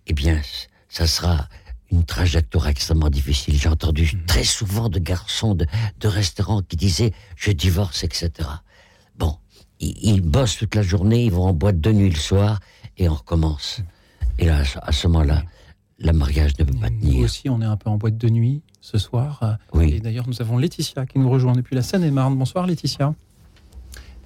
eh 0.07 0.13
bien, 0.13 0.41
ça 0.89 1.07
sera 1.07 1.49
une 1.91 2.05
trajectoire 2.05 2.69
extrêmement 2.69 3.11
difficile. 3.11 3.59
J'ai 3.59 3.69
entendu 3.69 4.13
très 4.27 4.45
souvent 4.45 4.89
de 4.89 4.99
garçons 4.99 5.55
de, 5.55 5.67
de 5.99 6.09
restaurants 6.09 6.63
qui 6.63 6.77
disaient 6.77 7.13
je 7.37 7.51
divorce, 7.53 8.05
etc. 8.05 8.31
Bon, 9.17 9.39
ils, 9.81 9.97
ils 10.03 10.21
bossent 10.21 10.57
toute 10.59 10.75
la 10.75 10.83
journée, 10.83 11.25
ils 11.25 11.33
vont 11.33 11.45
en 11.45 11.53
boîte 11.53 11.81
de 11.81 11.91
nuit 11.93 12.11
le 12.11 12.17
soir 12.17 12.61
et 12.99 13.09
on 13.09 13.15
recommence. 13.15 13.81
Et 14.39 14.47
là, 14.47 14.63
à 14.83 14.93
ce- 14.93 15.07
moment-là, 15.09 15.43
le 15.99 16.13
mariage 16.13 16.53
ne 16.59 16.65
peut 16.65 16.79
pas 16.79 16.89
Nous 16.91 17.01
tenir. 17.01 17.25
aussi, 17.25 17.49
on 17.51 17.61
est 17.61 17.65
un 17.67 17.77
peu 17.77 17.91
en 17.91 17.97
boîte 17.99 18.17
de 18.17 18.29
nuit 18.29 18.63
ce 18.81 18.97
soir. 18.99 19.59
Oui. 19.75 19.95
Et 19.95 20.01
d'ailleurs, 20.01 20.27
nous 20.29 20.41
avons 20.41 20.57
Laetitia 20.57 21.05
qui 21.07 21.19
nous 21.19 21.29
rejoint 21.29 21.53
depuis 21.53 21.75
la 21.77 21.83
Seine-et-Marne. 21.83 22.37
Bonsoir 22.37 22.67
Laetitia. 22.67 23.15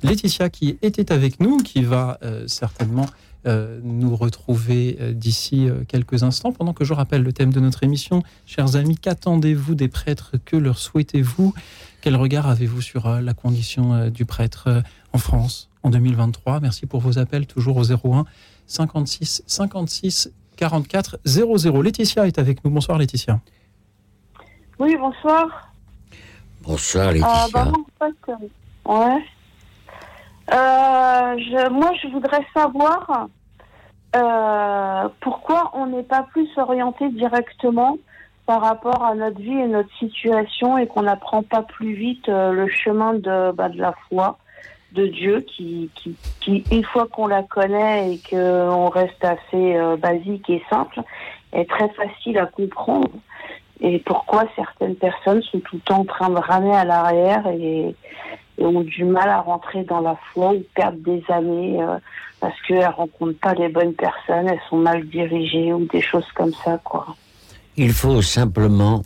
Laetitia 0.02 0.50
qui 0.50 0.78
était 0.82 1.10
avec 1.12 1.40
nous, 1.40 1.56
qui 1.58 1.82
va 1.82 2.18
euh, 2.22 2.46
certainement 2.46 3.06
euh, 3.46 3.80
nous 3.82 4.14
retrouver 4.16 4.96
euh, 5.00 5.12
d'ici 5.12 5.66
quelques 5.88 6.22
instants, 6.22 6.52
pendant 6.52 6.72
que 6.74 6.84
je 6.84 6.92
rappelle 6.92 7.22
le 7.22 7.32
thème 7.32 7.52
de 7.52 7.60
notre 7.60 7.82
émission. 7.82 8.22
Chers 8.46 8.76
amis, 8.76 8.96
qu'attendez-vous 8.96 9.74
des 9.74 9.88
prêtres? 9.88 10.34
Que 10.44 10.56
leur 10.56 10.78
souhaitez-vous? 10.78 11.54
Quel 12.04 12.16
regard 12.16 12.46
avez-vous 12.46 12.82
sur 12.82 13.06
euh, 13.06 13.22
la 13.22 13.32
condition 13.32 13.94
euh, 13.94 14.10
du 14.10 14.26
prêtre 14.26 14.64
euh, 14.66 14.80
en 15.14 15.18
France 15.18 15.70
en 15.82 15.88
2023 15.88 16.60
Merci 16.60 16.84
pour 16.84 17.00
vos 17.00 17.18
appels, 17.18 17.46
toujours 17.46 17.78
au 17.78 17.84
01 17.90 18.26
56 18.66 19.42
56 19.46 20.30
44 20.58 21.18
00. 21.24 21.80
Laetitia 21.80 22.26
est 22.26 22.38
avec 22.38 22.62
nous. 22.62 22.70
Bonsoir 22.70 22.98
Laetitia. 22.98 23.40
Oui, 24.78 24.94
bonsoir. 25.00 25.72
Bonsoir 26.60 27.08
Euh, 27.08 27.12
Laetitia. 27.12 27.46
bah, 27.54 27.72
en 27.72 28.06
fait, 28.06 28.32
euh, 28.32 28.92
ouais. 28.92 29.24
Euh, 30.52 31.38
je, 31.38 31.70
moi, 31.70 31.90
je 32.02 32.08
voudrais 32.08 32.46
savoir 32.52 33.28
euh, 34.14 35.08
pourquoi 35.22 35.70
on 35.72 35.86
n'est 35.86 36.02
pas 36.02 36.24
plus 36.24 36.48
orienté 36.58 37.08
directement 37.12 37.96
par 38.46 38.60
rapport 38.60 39.02
à 39.02 39.14
notre 39.14 39.40
vie 39.40 39.58
et 39.58 39.66
notre 39.66 39.92
situation 39.98 40.76
et 40.78 40.86
qu'on 40.86 41.02
n'apprend 41.02 41.42
pas 41.42 41.62
plus 41.62 41.94
vite 41.94 42.28
euh, 42.28 42.52
le 42.52 42.68
chemin 42.68 43.14
de, 43.14 43.52
bah, 43.52 43.68
de 43.68 43.78
la 43.78 43.94
foi 44.08 44.38
de 44.92 45.06
Dieu 45.06 45.40
qui, 45.40 45.90
qui, 45.94 46.14
qui 46.40 46.64
une 46.70 46.84
fois 46.84 47.06
qu'on 47.08 47.26
la 47.26 47.42
connaît 47.42 48.12
et 48.12 48.20
qu'on 48.30 48.88
reste 48.88 49.24
assez 49.24 49.76
euh, 49.76 49.96
basique 49.96 50.48
et 50.50 50.62
simple, 50.70 51.00
est 51.52 51.68
très 51.68 51.88
facile 51.90 52.38
à 52.38 52.46
comprendre. 52.46 53.08
Et 53.80 53.98
pourquoi 53.98 54.44
certaines 54.54 54.96
personnes 54.96 55.42
sont 55.42 55.60
tout 55.60 55.76
le 55.76 55.82
temps 55.82 56.00
en 56.00 56.04
train 56.04 56.30
de 56.30 56.38
ramer 56.38 56.74
à 56.74 56.84
l'arrière 56.84 57.46
et, 57.48 57.94
ont 58.58 58.82
du 58.82 59.04
mal 59.04 59.28
à 59.28 59.40
rentrer 59.40 59.82
dans 59.82 60.00
la 60.00 60.16
foi 60.32 60.52
ou 60.52 60.62
perdent 60.76 61.02
des 61.02 61.24
années 61.28 61.82
euh, 61.82 61.98
parce 62.38 62.54
qu'elles 62.62 62.86
rencontrent 62.86 63.40
pas 63.40 63.52
les 63.54 63.68
bonnes 63.68 63.94
personnes, 63.94 64.48
elles 64.48 64.60
sont 64.70 64.76
mal 64.76 65.04
dirigées 65.06 65.72
ou 65.72 65.86
des 65.86 66.00
choses 66.00 66.30
comme 66.36 66.52
ça, 66.52 66.78
quoi. 66.84 67.06
Il 67.76 67.92
faut 67.92 68.22
simplement 68.22 69.02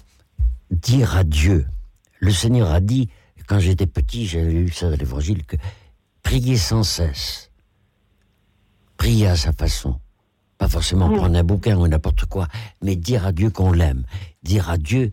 dire 0.71 1.17
à 1.17 1.25
Dieu. 1.25 1.67
Le 2.21 2.31
Seigneur 2.31 2.71
a 2.71 2.81
dit, 2.81 3.09
quand 3.47 3.59
j'étais 3.61 3.87
petit, 3.87 4.27
j'avais 4.27 4.53
lu 4.53 4.71
ça 4.71 4.91
dans 4.91 4.97
l'Évangile, 4.97 5.45
que 5.47 5.57
prier 6.23 6.57
sans 6.57 6.83
cesse. 6.83 7.51
Prier 8.97 9.29
à 9.29 9.37
sa 9.37 9.53
façon. 9.53 9.99
Pas 10.59 10.69
forcément 10.69 11.09
prendre 11.11 11.37
un 11.39 11.45
bouquin 11.45 11.77
ou 11.79 11.87
n'importe 11.87 12.25
quoi, 12.27 12.49
mais 12.83 12.97
dire 12.97 13.25
à 13.25 13.33
Dieu 13.33 13.49
qu'on 13.51 13.73
l'aime. 13.73 14.05
Dire 14.43 14.69
à 14.69 14.77
Dieu, 14.77 15.13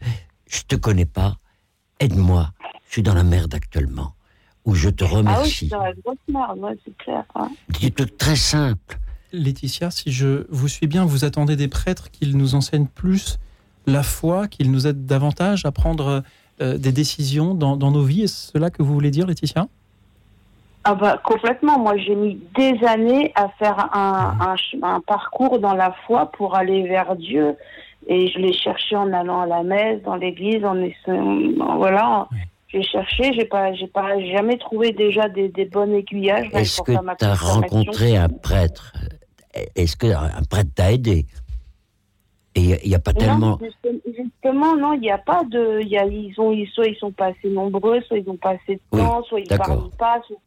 je 0.50 0.62
te 0.64 0.76
connais 0.76 1.06
pas, 1.06 1.38
aide-moi, 2.00 2.52
je 2.88 2.94
suis 2.94 3.04
dans 3.04 3.14
la 3.14 3.24
merde 3.24 3.54
actuellement. 3.54 4.16
Ou 4.66 4.74
je 4.74 4.90
te 4.90 5.04
Ah 5.04 5.08
oui, 5.10 5.16
remercie. 5.18 5.56
c'est 5.70 5.76
dans 5.76 5.84
la 5.84 5.94
grosse 5.94 6.18
merde, 6.28 6.58
ouais, 6.58 6.76
c'est 6.84 6.98
clair. 6.98 7.24
hein. 7.36 7.52
Des 7.80 7.92
trucs 7.92 8.18
très 8.18 8.36
simples. 8.36 8.98
Laetitia, 9.32 9.92
si 9.92 10.12
je 10.12 10.48
vous 10.50 10.68
suis 10.68 10.88
bien, 10.88 11.06
vous 11.06 11.24
attendez 11.24 11.56
des 11.56 11.68
prêtres 11.68 12.10
qu'ils 12.10 12.36
nous 12.36 12.56
enseignent 12.56 12.88
plus 12.88 13.38
la 13.88 14.04
foi, 14.04 14.48
qu'ils 14.48 14.72
nous 14.72 14.88
aident 14.88 15.06
davantage 15.06 15.66
à 15.66 15.72
prendre 15.72 16.24
euh, 16.62 16.78
des 16.78 16.92
décisions 16.92 17.54
dans, 17.54 17.78
dans 17.78 17.92
nos 17.92 18.04
vies. 18.04 18.24
Est-ce 18.24 18.52
cela 18.54 18.70
que 18.70 18.82
vous 18.82 18.94
voulez 18.94 19.12
dire, 19.12 19.28
Laetitia? 19.28 19.68
Ah 20.84 20.94
bah 20.94 21.20
complètement. 21.24 21.80
Moi, 21.80 21.98
j'ai 21.98 22.16
mis 22.16 22.40
des 22.56 22.78
années 22.86 23.32
à 23.36 23.50
faire 23.60 23.96
un, 23.96 24.38
un, 24.40 24.56
ch- 24.56 24.76
un 24.84 25.02
parcours 25.02 25.60
dans 25.60 25.74
la 25.74 25.96
foi 26.06 26.32
pour 26.32 26.56
aller 26.56 26.84
vers 26.88 27.16
Dieu. 27.16 27.56
Et 28.08 28.28
je 28.30 28.38
l'ai 28.38 28.54
cherché 28.54 28.96
en 28.96 29.12
allant 29.12 29.42
à 29.42 29.48
la 29.48 29.64
messe, 29.64 30.04
dans 30.04 30.16
l'église, 30.16 30.64
en, 30.64 30.76
voilà. 31.78 32.28
J'ai 32.68 32.84
cherché, 32.84 33.34
j'ai 33.34 33.46
pas, 33.46 33.74
j'ai 33.74 33.88
pas 33.88 34.20
jamais 34.22 34.58
trouvé 34.58 34.92
déjà 34.92 35.28
des, 35.28 35.50
des 35.50 35.66
bonnes 35.66 35.94
aiguillages. 35.94 36.50
Est-ce 36.54 36.82
que 36.82 36.92
tu 36.92 37.26
as 37.26 37.34
rencontré 37.34 38.18
un 38.18 38.30
prêtre? 38.30 38.94
Est-ce 39.76 39.96
qu'un 39.96 40.44
prêtre 40.50 40.70
t'a 40.76 40.92
aidé? 40.92 41.26
Et 42.56 42.80
il 42.84 42.90
n'y 42.90 42.96
a 42.96 43.00
pas 43.00 43.12
tellement. 43.14 43.38
Non, 43.38 43.60
justement- 43.62 44.00
justement, 44.18 44.78
non, 44.78 44.94
il 44.94 45.02
n'y 45.02 45.12
a 45.12 45.18
pas 45.18 45.44
de, 45.44 45.80
il 45.82 45.90
y 45.90 45.98
a, 45.98 46.06
ils 46.06 46.34
ont, 46.40 46.52
ils, 46.52 46.68
soit 46.68 46.88
ils 46.88 46.96
sont 46.96 47.12
pas 47.12 47.28
assez 47.28 47.50
nombreux, 47.50 48.00
soit 48.02 48.18
ils 48.18 48.26
n'ont 48.26 48.38
pas 48.38 48.52
assez 48.52 48.76
de 48.76 48.80
Oui, 48.94 49.02
temps, 49.02 49.24
soit 49.24 49.42
ils 49.42 49.48
d'accord. 49.48 49.68
parlent 49.68 49.90
pas. 49.98 50.22
soit- 50.28 50.38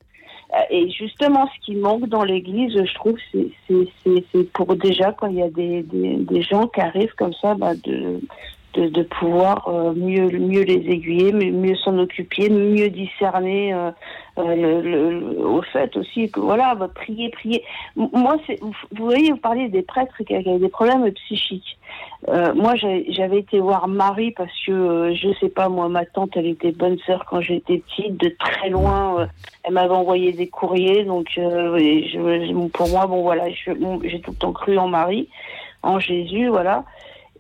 Euh, 0.54 0.62
Et 0.70 0.88
justement, 0.90 1.46
ce 1.54 1.66
qui 1.66 1.76
manque 1.76 2.06
dans 2.09 2.24
l'Église, 2.24 2.72
je 2.74 2.94
trouve, 2.94 3.18
c'est 3.30 4.42
pour 4.54 4.74
déjà 4.76 5.12
quand 5.12 5.26
il 5.26 5.36
y 5.36 5.42
a 5.42 5.50
des, 5.50 5.82
des, 5.82 6.16
des 6.16 6.40
gens 6.40 6.66
qui 6.68 6.80
arrivent 6.80 7.14
comme 7.18 7.34
ça, 7.34 7.54
bah, 7.54 7.74
de, 7.74 8.18
de, 8.74 9.02
pouvoir 9.02 9.66
euh, 9.68 9.92
mieux, 9.94 10.28
mieux 10.38 10.62
les 10.62 10.74
aiguiller, 10.90 11.32
mieux, 11.32 11.74
s'en 11.76 11.98
occuper, 11.98 12.48
mieux 12.50 12.88
discerner. 12.90 13.72
euh, 13.72 13.90
euh, 14.38 15.34
au 15.42 15.62
fait 15.62 15.96
aussi 15.96 16.30
que 16.30 16.38
voilà, 16.38 16.76
bah, 16.76 16.88
prier, 16.94 17.28
prier. 17.30 17.64
Moi, 17.96 18.36
vous, 18.60 18.72
vous 18.92 19.04
voyez, 19.06 19.32
vous 19.32 19.36
parliez 19.38 19.68
des 19.68 19.82
prêtres 19.82 20.14
qui 20.24 20.32
avaient 20.32 20.60
des 20.60 20.68
problèmes 20.68 21.10
psychiques. 21.10 21.76
Moi, 22.28 22.74
j'avais 22.76 23.38
été 23.40 23.58
voir 23.58 23.88
Marie 23.88 24.30
parce 24.32 24.52
que 24.64 24.70
euh, 24.72 25.14
je 25.14 25.28
sais 25.40 25.48
pas, 25.48 25.68
moi, 25.68 25.88
ma 25.88 26.04
tante, 26.04 26.36
elle 26.36 26.46
était 26.46 26.70
bonne 26.70 26.98
sœur 27.06 27.24
quand 27.28 27.40
j'étais 27.40 27.78
petite, 27.78 28.16
de 28.16 28.28
très 28.38 28.70
loin. 28.70 29.28
elle 29.64 29.72
m'avait 29.72 29.94
envoyé 29.94 30.32
des 30.32 30.46
courriers, 30.48 31.04
donc 31.04 31.26
je- 31.34 32.68
pour 32.68 32.88
moi, 32.88 33.06
bon 33.06 33.22
voilà, 33.22 33.44
j'ai 33.50 34.20
tout 34.20 34.30
le 34.30 34.36
temps 34.36 34.52
cru 34.52 34.78
en 34.78 34.88
Marie, 34.88 35.28
en 35.82 35.98
Jésus, 35.98 36.48
voilà. 36.48 36.84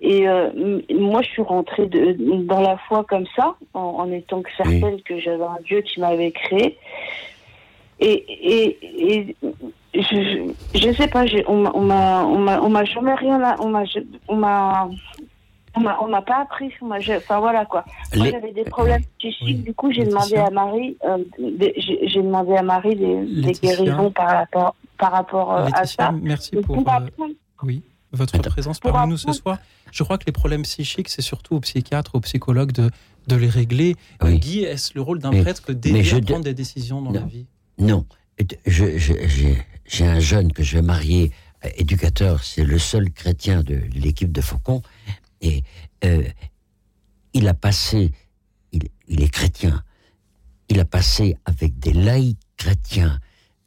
Et 0.00 0.28
euh, 0.28 0.50
moi, 0.94 1.22
je 1.22 1.28
suis 1.28 1.42
rentrée 1.42 1.86
de, 1.86 2.12
dans 2.44 2.60
la 2.60 2.76
foi 2.88 3.04
comme 3.08 3.26
ça, 3.34 3.54
en, 3.74 3.80
en 3.80 4.12
étant 4.12 4.40
certaine 4.56 5.00
que 5.02 5.18
j'avais 5.18 5.42
un 5.44 5.58
Dieu 5.64 5.80
qui 5.82 6.00
m'avait 6.00 6.30
créé. 6.30 6.76
Et, 8.00 8.12
et, 8.12 8.78
et 9.12 9.36
je, 9.94 10.00
je, 10.72 10.78
je 10.78 10.92
sais 10.92 11.08
pas, 11.08 11.26
on 11.48 11.56
m'a- 11.56 12.22
on 12.24 12.38
m'a, 12.38 12.60
jamais 12.84 13.14
rien, 13.14 13.42
à- 13.42 13.56
on 13.60 13.68
m'a, 13.70 13.82
on 14.28 14.36
m'a, 14.36 14.88
on 16.00 16.08
pas 16.22 16.42
appris, 16.42 16.70
on 16.80 16.86
enfin 17.16 17.40
voilà 17.40 17.64
quoi. 17.64 17.84
Moi, 18.16 18.26
Les- 18.26 18.32
j'avais 18.32 18.52
des 18.52 18.64
problèmes 18.64 19.02
psychiques, 19.18 19.42
Oui, 19.46 19.54
du 19.54 19.74
coup, 19.74 19.90
j'ai 19.90 20.04
demandé 20.04 20.36
à 20.36 20.50
Marie, 20.50 20.96
euh, 21.04 21.18
des- 21.38 21.74
j'ai, 21.76 22.06
demandé 22.22 22.54
à 22.54 22.62
Marie 22.62 22.94
des, 22.94 23.24
guérisons 23.52 24.10
par 24.12 24.28
rapport, 24.30 24.74
par 24.96 25.12
rapport 25.12 25.54
euh, 25.56 25.66
à 25.74 25.84
ça. 25.86 26.12
merci 26.22 26.50
Mais 26.54 26.62
pour 26.62 26.76
euh, 26.76 26.80
oui, 27.64 27.82
votre 28.12 28.38
présence 28.38 28.78
Pour 28.80 28.92
parmi 28.92 29.12
nous 29.12 29.18
ce 29.18 29.32
soir. 29.32 29.58
Je 29.92 30.02
crois 30.02 30.18
que 30.18 30.24
les 30.26 30.32
problèmes 30.32 30.62
psychiques, 30.62 31.08
c'est 31.08 31.22
surtout 31.22 31.54
aux 31.56 31.60
psychiatres, 31.60 32.14
aux 32.14 32.20
psychologues 32.20 32.72
de, 32.72 32.90
de 33.26 33.36
les 33.36 33.48
régler. 33.48 33.96
Oui. 34.22 34.38
Guy, 34.38 34.60
est-ce 34.60 34.92
le 34.94 35.02
rôle 35.02 35.18
d'un 35.18 35.30
Mais- 35.30 35.42
prêtre 35.42 35.62
que 35.62 35.72
d'aider 35.72 36.02
je 36.04 36.16
à 36.16 36.20
de- 36.20 36.24
prendre 36.26 36.44
des 36.44 36.54
décisions 36.54 37.02
dans 37.02 37.10
la 37.12 37.20
vie? 37.20 37.46
Non. 37.78 38.04
Je- 38.66 38.96
je- 38.98 39.26
J'ai 39.26 39.64
j'ai 39.90 40.06
un 40.06 40.20
jeune 40.20 40.52
que 40.52 40.62
je 40.62 40.76
vais 40.76 40.82
marier, 40.82 41.32
euh, 41.64 41.68
éducateur, 41.76 42.44
c'est 42.44 42.62
le 42.64 42.78
seul 42.78 43.10
chrétien 43.10 43.62
de 43.62 43.80
l'équipe 43.94 44.30
de 44.30 44.40
Faucon. 44.42 44.82
Et 45.40 45.62
euh, 46.04 46.22
il 47.32 47.48
a 47.48 47.54
passé, 47.54 48.12
il, 48.72 48.82
il 49.08 49.22
est 49.22 49.28
chrétien, 49.30 49.82
il 50.68 50.78
a 50.78 50.84
passé 50.84 51.36
avec 51.46 51.78
des 51.78 51.94
laïcs 51.94 52.38
chrétiens. 52.58 53.18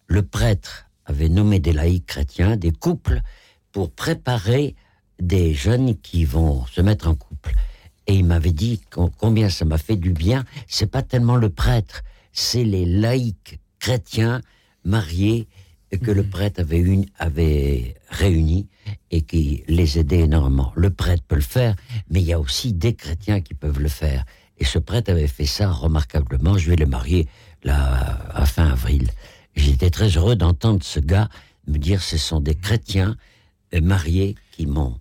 Le 0.07 0.21
prêtre 0.21 0.85
avait 1.05 1.27
nommé 1.29 1.59
des 1.59 1.73
laïcs 1.73 2.05
chrétiens, 2.05 2.55
des 2.55 2.71
couples, 2.71 3.21
pour 3.71 3.91
préparer 3.91 4.75
des 5.19 5.53
jeunes 5.53 5.95
qui 5.97 6.25
vont 6.25 6.65
se 6.67 6.81
mettre 6.81 7.07
en 7.07 7.15
couple. 7.15 7.53
Et 8.07 8.15
il 8.15 8.25
m'avait 8.25 8.51
dit 8.51 8.81
com- 8.89 9.11
combien 9.17 9.49
ça 9.49 9.65
m'a 9.65 9.77
fait 9.77 9.95
du 9.95 10.11
bien. 10.11 10.43
C'est 10.67 10.89
pas 10.89 11.03
tellement 11.03 11.35
le 11.35 11.49
prêtre, 11.49 12.03
c'est 12.33 12.63
les 12.63 12.85
laïcs 12.85 13.59
chrétiens 13.79 14.41
mariés 14.83 15.47
que 16.03 16.11
le 16.11 16.23
prêtre 16.23 16.61
avait, 16.61 16.79
une, 16.79 17.05
avait 17.19 17.95
réunis 18.09 18.67
et 19.11 19.21
qui 19.21 19.63
les 19.67 19.99
aidait 19.99 20.21
énormément. 20.21 20.71
Le 20.75 20.89
prêtre 20.89 21.23
peut 21.27 21.35
le 21.35 21.41
faire, 21.41 21.75
mais 22.09 22.21
il 22.21 22.25
y 22.25 22.33
a 22.33 22.39
aussi 22.39 22.73
des 22.73 22.93
chrétiens 22.95 23.41
qui 23.41 23.53
peuvent 23.53 23.79
le 23.79 23.89
faire. 23.89 24.25
Et 24.57 24.63
ce 24.65 24.79
prêtre 24.79 25.11
avait 25.11 25.27
fait 25.27 25.45
ça 25.45 25.69
remarquablement. 25.69 26.57
Je 26.57 26.69
vais 26.69 26.75
le 26.77 26.85
marier 26.85 27.27
là, 27.63 28.29
à 28.33 28.45
fin 28.45 28.67
avril. 28.69 29.09
J'étais 29.55 29.89
très 29.89 30.07
heureux 30.09 30.35
d'entendre 30.35 30.81
ce 30.81 30.99
gars 30.99 31.29
me 31.67 31.77
dire 31.77 32.01
ce 32.01 32.17
sont 32.17 32.39
des 32.39 32.55
chrétiens 32.55 33.11
euh, 33.11 33.15
mariés 33.79 34.35
qui 34.51 34.65
m'ont 34.65 34.95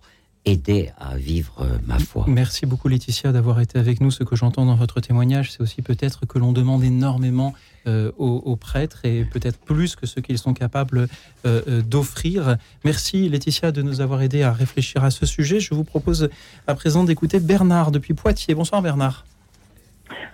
aidé 0.45 0.91
à 0.99 1.15
vivre 1.15 1.61
euh, 1.61 1.77
ma 1.85 1.99
foi. 1.99 2.25
Merci 2.27 2.65
beaucoup 2.65 2.87
Laetitia 2.87 3.31
d'avoir 3.31 3.59
été 3.59 3.77
avec 3.77 4.01
nous. 4.01 4.09
Ce 4.09 4.23
que 4.23 4.35
j'entends 4.35 4.65
dans 4.65 4.75
votre 4.75 4.99
témoignage, 4.99 5.51
c'est 5.51 5.61
aussi 5.61 5.81
peut-être 5.81 6.25
que 6.25 6.39
l'on 6.39 6.51
demande 6.51 6.83
énormément 6.83 7.53
euh, 7.87 8.11
aux, 8.17 8.41
aux 8.45 8.55
prêtres 8.55 9.05
et 9.05 9.23
peut-être 9.23 9.59
plus 9.59 9.95
que 9.95 10.07
ce 10.07 10.19
qu'ils 10.19 10.37
sont 10.37 10.53
capables 10.53 11.07
euh, 11.45 11.81
d'offrir. 11.81 12.57
Merci 12.83 13.29
Laetitia 13.29 13.71
de 13.71 13.81
nous 13.81 14.01
avoir 14.01 14.21
aidé 14.21 14.41
à 14.43 14.51
réfléchir 14.51 15.03
à 15.03 15.11
ce 15.11 15.25
sujet. 15.25 15.59
Je 15.59 15.75
vous 15.75 15.83
propose 15.83 16.29
à 16.67 16.73
présent 16.73 17.03
d'écouter 17.03 17.39
Bernard 17.39 17.91
depuis 17.91 18.13
Poitiers. 18.13 18.55
Bonsoir 18.55 18.81
Bernard. 18.81 19.25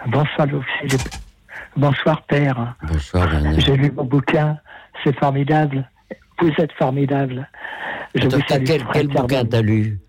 Bonsoir 0.08 0.48
Lucie. 0.48 0.98
Bonsoir 1.76 2.22
Père. 2.24 2.76
Bonsoir 2.88 3.30
Bernard. 3.30 3.60
J'ai 3.60 3.76
lu 3.76 3.92
mon 3.92 4.06
bouquin, 4.06 4.58
c'est 5.04 5.18
formidable. 5.20 5.90
Vous 6.40 6.52
êtes 6.60 6.72
formidable. 6.74 7.48
Je 8.16 8.26
Attends, 8.26 8.38
vous 8.38 8.44
salue 8.48 8.64
quel, 8.66 8.84
quel 8.94 9.08
bouquin 9.08 9.46
t'as 9.46 9.62
lu 9.62 10.00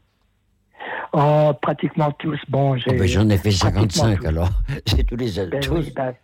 Oh, 1.13 1.53
pratiquement 1.63 2.11
tous. 2.13 2.39
Bon, 2.49 2.77
j'ai. 2.77 2.91
Oh, 2.91 2.99
ben, 2.99 3.07
J'en 3.07 3.29
ai 3.31 3.37
fait 3.39 3.51
pratiquement 3.51 3.81
55 3.89 4.21
tous. 4.21 4.27
alors. 4.27 4.51
J'ai 4.87 5.05
tous 5.05 5.17
les 5.17 5.47
Ben 5.47 5.61
tous. 5.61 5.75
oui, 5.75 5.93
ben. 5.97 6.15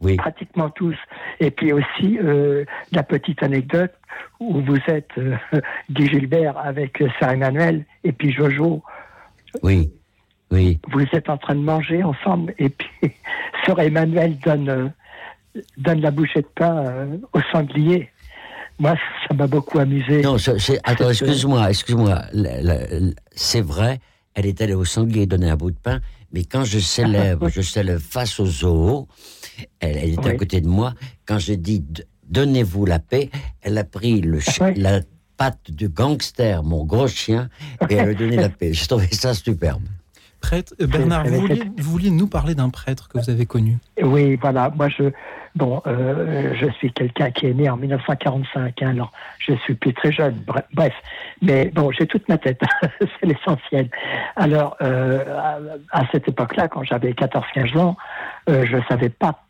Oui. 0.00 0.16
pratiquement 0.16 0.68
tous. 0.70 0.96
Et 1.38 1.52
puis 1.52 1.72
aussi, 1.72 2.18
euh, 2.18 2.64
la 2.90 3.04
petite 3.04 3.40
anecdote 3.44 3.92
où 4.40 4.60
vous 4.62 4.78
êtes 4.88 5.10
euh, 5.18 5.36
Guy 5.90 6.08
Gilbert 6.08 6.58
avec 6.58 7.00
euh, 7.00 7.08
Saint-Emmanuel 7.20 7.84
et 8.02 8.10
puis 8.10 8.32
Jojo. 8.32 8.82
Oui, 9.62 9.92
oui. 10.50 10.80
Vous 10.90 11.04
êtes 11.12 11.30
en 11.30 11.38
train 11.38 11.54
de 11.54 11.60
manger 11.60 12.02
ensemble 12.02 12.52
et 12.58 12.68
puis 12.70 12.90
Sœur 13.64 13.78
Emmanuel 13.78 14.36
donne, 14.40 14.68
euh, 14.68 14.88
donne 15.78 16.00
la 16.00 16.10
bouchée 16.10 16.42
de 16.42 16.48
pain 16.56 17.06
au 17.32 17.40
sanglier. 17.52 18.10
Moi, 18.78 18.94
ça 19.28 19.34
m'a 19.34 19.46
beaucoup 19.46 19.78
amusé. 19.78 20.22
Non, 20.22 20.36
attends, 20.84 21.10
excuse-moi, 21.10 21.70
excuse-moi. 21.70 22.22
C'est 23.34 23.60
vrai, 23.60 24.00
elle 24.34 24.46
est 24.46 24.60
allée 24.60 24.74
au 24.74 24.84
sanglier 24.84 25.26
donner 25.26 25.50
un 25.50 25.56
bout 25.56 25.70
de 25.70 25.76
pain, 25.76 26.00
mais 26.32 26.44
quand 26.44 26.64
je 26.64 26.78
célèbre, 26.78 27.48
je 27.54 27.60
célèbre 27.62 28.00
face 28.02 28.40
au 28.40 28.46
zoo, 28.46 29.06
elle, 29.80 29.96
elle 29.96 30.10
était 30.14 30.30
à 30.30 30.34
côté 30.34 30.60
de 30.60 30.68
moi, 30.68 30.94
quand 31.26 31.38
je 31.38 31.54
dis 31.54 31.80
d- 31.80 32.04
donnez-vous 32.28 32.86
la 32.86 32.98
paix, 32.98 33.30
elle 33.60 33.76
a 33.78 33.84
pris 33.84 34.20
le 34.20 34.38
Oui. 34.60 34.74
la 34.76 35.00
patte 35.36 35.70
du 35.70 35.88
gangster, 35.88 36.62
mon 36.62 36.84
gros 36.84 37.08
chien, 37.08 37.48
et 37.90 37.94
elle 37.94 38.10
a 38.10 38.14
donné 38.14 38.36
la 38.36 38.48
paix. 38.58 38.72
J'ai 38.72 38.86
trouvé 38.86 39.08
ça 39.12 39.34
superbe. 39.34 39.82
Prêtre, 40.42 40.74
euh, 40.80 40.86
Bernard, 40.86 41.24
vous 41.24 41.40
vouliez, 41.40 41.62
vous 41.78 41.90
vouliez 41.90 42.10
nous 42.10 42.26
parler 42.26 42.54
d'un 42.54 42.68
prêtre 42.68 43.08
que 43.08 43.16
vous 43.18 43.30
avez 43.30 43.46
connu? 43.46 43.78
Oui, 44.02 44.36
voilà. 44.36 44.70
Moi, 44.76 44.88
je, 44.88 45.04
bon, 45.54 45.80
euh, 45.86 46.52
je 46.60 46.66
suis 46.72 46.92
quelqu'un 46.92 47.30
qui 47.30 47.46
est 47.46 47.54
né 47.54 47.70
en 47.70 47.76
1945. 47.78 48.82
hein, 48.82 48.88
alors, 48.90 49.12
je 49.38 49.54
suis 49.54 49.74
plus 49.74 49.94
très 49.94 50.12
jeune. 50.12 50.34
bre- 50.46 50.64
Bref, 50.74 50.92
mais 51.40 51.70
bon, 51.74 51.90
j'ai 51.92 52.06
toute 52.06 52.28
ma 52.28 52.36
tête. 52.38 52.60
c'est 53.00 53.26
l'essentiel. 53.26 53.88
Alors, 54.36 54.76
euh, 54.82 55.24
à, 55.38 55.58
à 56.02 56.06
cette 56.12 56.28
époque-là, 56.28 56.68
quand 56.68 56.82
j'avais 56.82 57.12
14-15 57.12 57.78
ans, 57.78 57.96
je 58.48 58.76
savais 58.88 59.08
pas 59.08 59.44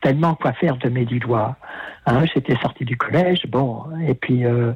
tellement 0.00 0.34
quoi 0.34 0.52
faire 0.52 0.76
de 0.76 0.88
mes 0.88 1.04
dix 1.04 1.18
doigts. 1.18 1.56
Hein, 2.06 2.24
J'étais 2.32 2.56
sorti 2.56 2.84
du 2.84 2.96
collège, 2.96 3.46
bon, 3.48 3.84
et 4.06 4.14
puis 4.14 4.44
euh, 4.44 4.72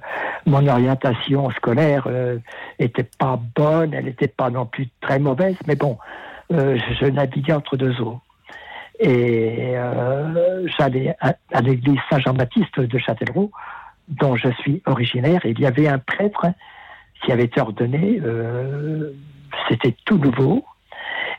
mon 0.47 0.67
orientation 0.67 1.51
scolaire 1.51 2.05
euh, 2.07 2.39
était 2.79 3.09
pas 3.19 3.41
bonne, 3.55 3.95
elle 3.95 4.05
n'était 4.05 4.29
pas 4.29 4.51
non 4.51 4.67
plus 4.67 4.89
très 5.01 5.19
mauvaise, 5.19 5.57
mais 5.67 5.77
bon, 5.77 5.99
euh, 6.53 6.79
je 7.01 7.07
naviguais 7.07 7.55
entre 7.55 7.77
deux 7.77 8.01
eaux. 8.01 8.21
Et 9.01 9.73
euh, 9.77 10.69
j'allais 10.79 11.17
à, 11.21 11.61
l'église 11.61 11.99
Saint-Jean-Baptiste 12.11 12.81
de 12.81 12.99
Châtellerault, 12.99 13.51
dont 14.09 14.37
je 14.37 14.49
suis 14.61 14.83
originaire. 14.87 15.41
Il 15.45 15.59
y 15.59 15.67
avait 15.67 15.89
un 15.89 15.99
prêtre 15.99 16.47
qui 17.25 17.33
avait 17.33 17.51
ordonné, 17.59 18.21
c'était 19.69 19.97
tout 20.05 20.19
nouveau. 20.19 20.65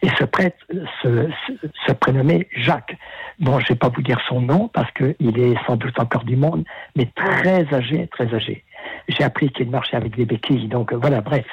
Et 0.03 0.09
ce 0.19 0.25
prêtre 0.25 0.57
se, 1.01 1.29
se- 1.47 1.67
se 1.87 1.91
prénommait 1.93 2.47
Jacques. 2.55 2.95
Bon, 3.39 3.57
je 3.59 3.63
ne 3.63 3.67
vais 3.69 3.75
pas 3.75 3.87
vous 3.89 4.01
dire 4.01 4.19
son 4.27 4.41
nom 4.41 4.67
parce 4.67 4.91
qu'il 4.91 5.39
est 5.39 5.55
sans 5.65 5.77
doute 5.77 5.97
encore 5.99 6.25
du 6.25 6.35
monde, 6.35 6.65
mais 6.95 7.07
très 7.15 7.73
âgé, 7.73 8.07
très 8.07 8.31
âgé. 8.35 8.63
J'ai 9.07 9.23
appris 9.23 9.49
qu'il 9.49 9.69
marchait 9.69 9.95
avec 9.95 10.15
des 10.15 10.25
béquilles, 10.25 10.67
donc 10.67 10.91
euh, 10.93 10.97
voilà, 10.97 11.21
bref. 11.21 11.45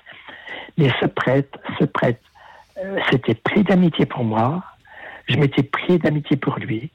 Mais 0.77 0.91
ce 1.01 1.07
prêtre, 1.07 1.59
ce 1.79 1.85
prêtre, 1.85 2.21
euh, 2.79 2.99
s'était 3.11 3.35
pris 3.37 3.63
d'amitié 3.63 4.05
pour 4.05 4.25
moi. 4.25 4.63
Je 5.29 5.37
m'étais 5.37 5.63
pris 5.63 5.99
d'amitié 5.99 6.37
pour 6.37 6.59
lui. 6.59 6.91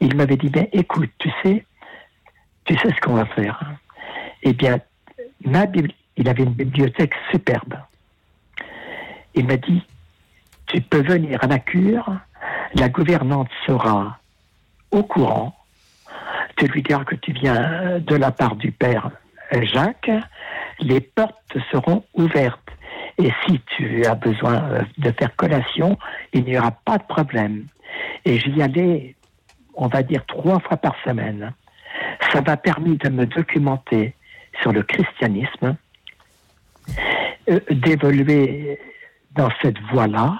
Il 0.00 0.16
m'avait 0.16 0.36
dit, 0.36 0.48
ben 0.50 0.66
écoute, 0.72 1.10
tu 1.18 1.30
sais, 1.42 1.64
tu 2.64 2.74
sais 2.78 2.90
ce 2.92 3.00
qu'on 3.00 3.14
va 3.14 3.26
faire. 3.26 3.62
Eh 4.42 4.52
bien, 4.52 4.80
ma 5.44 5.64
il 6.16 6.28
avait 6.28 6.42
une 6.42 6.52
bibliothèque 6.52 7.14
superbe. 7.30 7.74
Il 9.34 9.46
m'a 9.46 9.56
dit, 9.56 9.82
tu 10.66 10.80
peux 10.80 11.02
venir 11.02 11.38
à 11.42 11.46
la 11.46 11.58
cure, 11.58 12.12
la 12.74 12.88
gouvernante 12.88 13.48
sera 13.66 14.18
au 14.90 15.02
courant, 15.02 15.56
tu 16.56 16.66
lui 16.66 16.82
diras 16.82 17.04
que 17.04 17.14
tu 17.16 17.32
viens 17.32 17.98
de 17.98 18.16
la 18.16 18.30
part 18.30 18.56
du 18.56 18.72
père 18.72 19.10
Jacques, 19.52 20.10
les 20.80 21.00
portes 21.00 21.40
te 21.48 21.58
seront 21.70 22.04
ouvertes. 22.14 22.70
Et 23.18 23.30
si 23.46 23.60
tu 23.76 24.04
as 24.04 24.14
besoin 24.14 24.62
euh, 24.64 24.82
de 24.98 25.10
faire 25.12 25.34
collation, 25.36 25.98
il 26.32 26.44
n'y 26.44 26.58
aura 26.58 26.70
pas 26.70 26.98
de 26.98 27.04
problème. 27.04 27.64
Et 28.24 28.38
j'y 28.38 28.60
allais, 28.60 29.14
on 29.74 29.86
va 29.86 30.02
dire, 30.02 30.24
trois 30.26 30.60
fois 30.60 30.76
par 30.76 30.94
semaine. 31.04 31.52
Ça 32.32 32.42
m'a 32.42 32.56
permis 32.56 32.96
de 32.98 33.08
me 33.08 33.24
documenter 33.26 34.14
sur 34.60 34.72
le 34.72 34.82
christianisme, 34.82 35.76
euh, 37.48 37.60
d'évoluer 37.70 38.78
dans 39.34 39.50
cette 39.62 39.80
voie-là. 39.92 40.38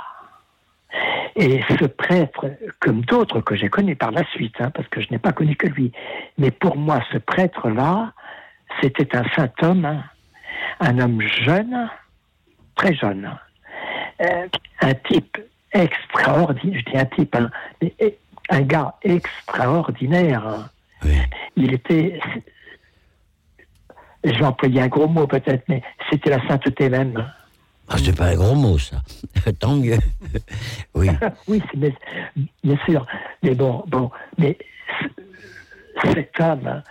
Et 1.36 1.60
ce 1.68 1.84
prêtre, 1.84 2.46
comme 2.80 3.02
d'autres 3.02 3.40
que 3.40 3.54
j'ai 3.54 3.68
connus 3.68 3.96
par 3.96 4.10
la 4.10 4.24
suite, 4.30 4.54
hein, 4.58 4.70
parce 4.70 4.88
que 4.88 5.00
je 5.00 5.08
n'ai 5.10 5.18
pas 5.18 5.32
connu 5.32 5.54
que 5.54 5.66
lui, 5.66 5.92
mais 6.38 6.50
pour 6.50 6.76
moi, 6.76 7.02
ce 7.12 7.18
prêtre-là, 7.18 8.12
c'était 8.80 9.14
un 9.14 9.24
saint 9.34 9.50
homme, 9.62 9.84
hein, 9.84 10.04
un 10.80 10.98
homme 10.98 11.20
jeune, 11.20 11.90
très 12.74 12.94
jeune, 12.94 13.30
euh, 14.22 14.48
un 14.80 14.94
type 14.94 15.38
extraordinaire, 15.72 16.80
je 16.86 16.90
dis 16.90 16.98
un 16.98 17.04
type, 17.04 17.34
hein, 17.36 17.50
mais, 17.82 17.92
eh, 17.98 18.18
un 18.48 18.62
gars 18.62 18.94
extraordinaire. 19.02 20.70
Il 21.56 21.74
était, 21.74 22.18
je 24.24 24.32
vais 24.32 24.44
employer 24.44 24.82
un 24.82 24.88
gros 24.88 25.08
mot 25.08 25.26
peut-être, 25.26 25.64
mais 25.68 25.82
c'était 26.10 26.30
la 26.30 26.46
sainteté 26.48 26.88
même. 26.88 27.30
Ah, 27.88 27.96
c'est 27.98 28.16
pas 28.16 28.26
un 28.26 28.34
gros 28.34 28.54
mot, 28.54 28.78
ça. 28.78 28.96
Tant 29.60 29.76
mieux. 29.76 29.98
oui. 30.94 31.08
oui, 31.48 31.62
c'est 31.70 31.78
bien, 32.64 32.76
sûr. 32.84 33.06
Mais 33.42 33.54
bon, 33.54 33.84
bon, 33.86 34.10
mais 34.38 34.58
c- 35.00 35.10
cet 36.12 36.40
homme, 36.40 36.82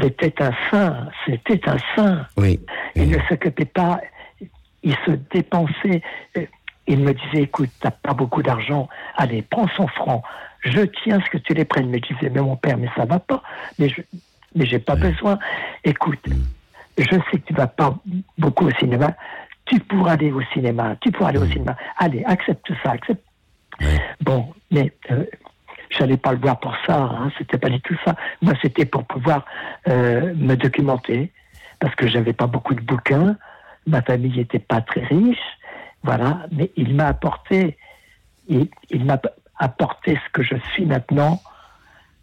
c'était 0.00 0.40
un 0.42 0.52
saint, 0.70 1.08
c'était 1.26 1.68
un 1.68 1.76
saint. 1.96 2.26
Oui. 2.36 2.60
Il 2.94 3.10
ne 3.10 3.18
s'occupait 3.28 3.64
pas, 3.64 4.00
il 4.82 4.94
se 5.06 5.12
dépensait. 5.32 6.02
Euh, 6.36 6.46
Il 6.86 6.98
me 7.00 7.12
disait, 7.14 7.42
écoute, 7.44 7.70
t'as 7.80 7.90
pas 7.92 8.12
beaucoup 8.14 8.42
d'argent, 8.42 8.88
allez, 9.16 9.42
prends 9.42 9.68
son 9.76 9.86
franc. 9.88 10.22
Je 10.64 10.80
tiens 11.02 11.18
à 11.20 11.24
ce 11.24 11.30
que 11.30 11.38
tu 11.38 11.54
les 11.54 11.64
prennes. 11.64 11.88
Mais 11.90 12.00
je 12.08 12.14
disais, 12.14 12.30
mais 12.30 12.40
mon 12.40 12.56
père, 12.56 12.76
mais 12.78 12.88
ça 12.96 13.04
va 13.04 13.18
pas. 13.18 13.42
Mais 13.78 13.88
je, 13.88 14.02
mais 14.54 14.66
j'ai 14.66 14.78
pas 14.78 14.94
besoin. 14.96 15.38
Écoute, 15.84 16.24
je 16.98 17.04
sais 17.04 17.38
que 17.38 17.46
tu 17.46 17.54
vas 17.54 17.66
pas 17.66 17.96
beaucoup 18.38 18.66
au 18.66 18.72
cinéma. 18.74 19.14
Tu 19.72 19.80
pourras 19.80 20.12
aller 20.12 20.30
au 20.30 20.42
cinéma. 20.52 20.96
Tu 21.00 21.10
pourras 21.10 21.30
aller 21.30 21.38
au 21.38 21.46
cinéma. 21.46 21.74
Allez, 21.96 22.22
accepte 22.24 22.70
ça, 22.82 22.90
accepte. 22.90 23.24
Bon, 24.20 24.52
mais 24.70 24.92
euh, 25.10 25.24
j'allais 25.88 26.18
pas 26.18 26.32
le 26.32 26.38
voir 26.38 26.60
pour 26.60 26.76
ça. 26.86 26.98
Hein, 26.98 27.32
c'était 27.38 27.56
pas 27.56 27.70
du 27.70 27.80
tout 27.80 27.96
ça. 28.04 28.14
Moi, 28.42 28.52
c'était 28.60 28.84
pour 28.84 29.04
pouvoir 29.04 29.46
euh, 29.88 30.34
me 30.36 30.56
documenter 30.56 31.32
parce 31.80 31.94
que 31.94 32.06
j'avais 32.06 32.34
pas 32.34 32.46
beaucoup 32.46 32.74
de 32.74 32.82
bouquins. 32.82 33.36
Ma 33.86 34.02
famille 34.02 34.36
n'était 34.36 34.58
pas 34.58 34.82
très 34.82 35.04
riche. 35.04 35.38
Voilà, 36.02 36.46
mais 36.50 36.70
il 36.76 36.94
m'a 36.94 37.06
apporté, 37.06 37.78
il, 38.48 38.68
il 38.90 39.06
m'a 39.06 39.20
apporté 39.58 40.18
ce 40.26 40.32
que 40.32 40.42
je 40.42 40.56
suis 40.72 40.84
maintenant 40.84 41.40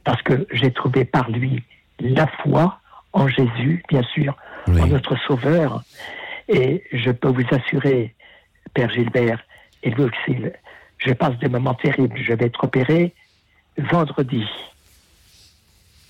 parce 0.04 0.22
que 0.22 0.46
j'ai 0.52 0.72
trouvé 0.72 1.04
par 1.04 1.32
lui 1.32 1.64
la 2.00 2.28
foi 2.28 2.80
en 3.14 3.28
Jésus, 3.28 3.84
bien 3.90 4.04
sûr, 4.04 4.36
en 4.68 4.86
notre 4.86 5.18
Sauveur. 5.26 5.82
Et 6.50 6.84
je 6.92 7.12
peux 7.12 7.30
vous 7.30 7.46
assurer, 7.52 8.16
Père 8.74 8.90
Gilbert 8.90 9.40
et 9.84 9.92
Louis 9.92 10.06
Auxil, 10.06 10.54
je 10.98 11.14
passe 11.14 11.38
des 11.38 11.48
moments 11.48 11.76
terribles. 11.76 12.18
Je 12.18 12.34
vais 12.34 12.48
être 12.48 12.64
opéré 12.64 13.14
vendredi 13.78 14.46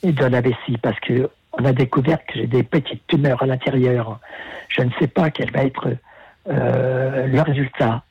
de 0.02 0.26
la 0.26 0.42
vessie 0.42 0.78
parce 0.82 1.00
que 1.02 1.30
on 1.52 1.66
a 1.66 1.74
découvert 1.74 2.24
que 2.26 2.36
j'ai 2.36 2.48
des 2.48 2.64
petites 2.64 3.06
tumeurs 3.08 3.44
à 3.44 3.46
l'intérieur. 3.46 4.20
Je 4.70 4.82
ne 4.82 4.92
sais 5.00 5.08
pas 5.08 5.30
quel 5.30 5.52
va 5.52 5.64
être 5.64 5.90
euh, 6.48 7.28
le 7.28 7.42
résultat. 7.42 8.04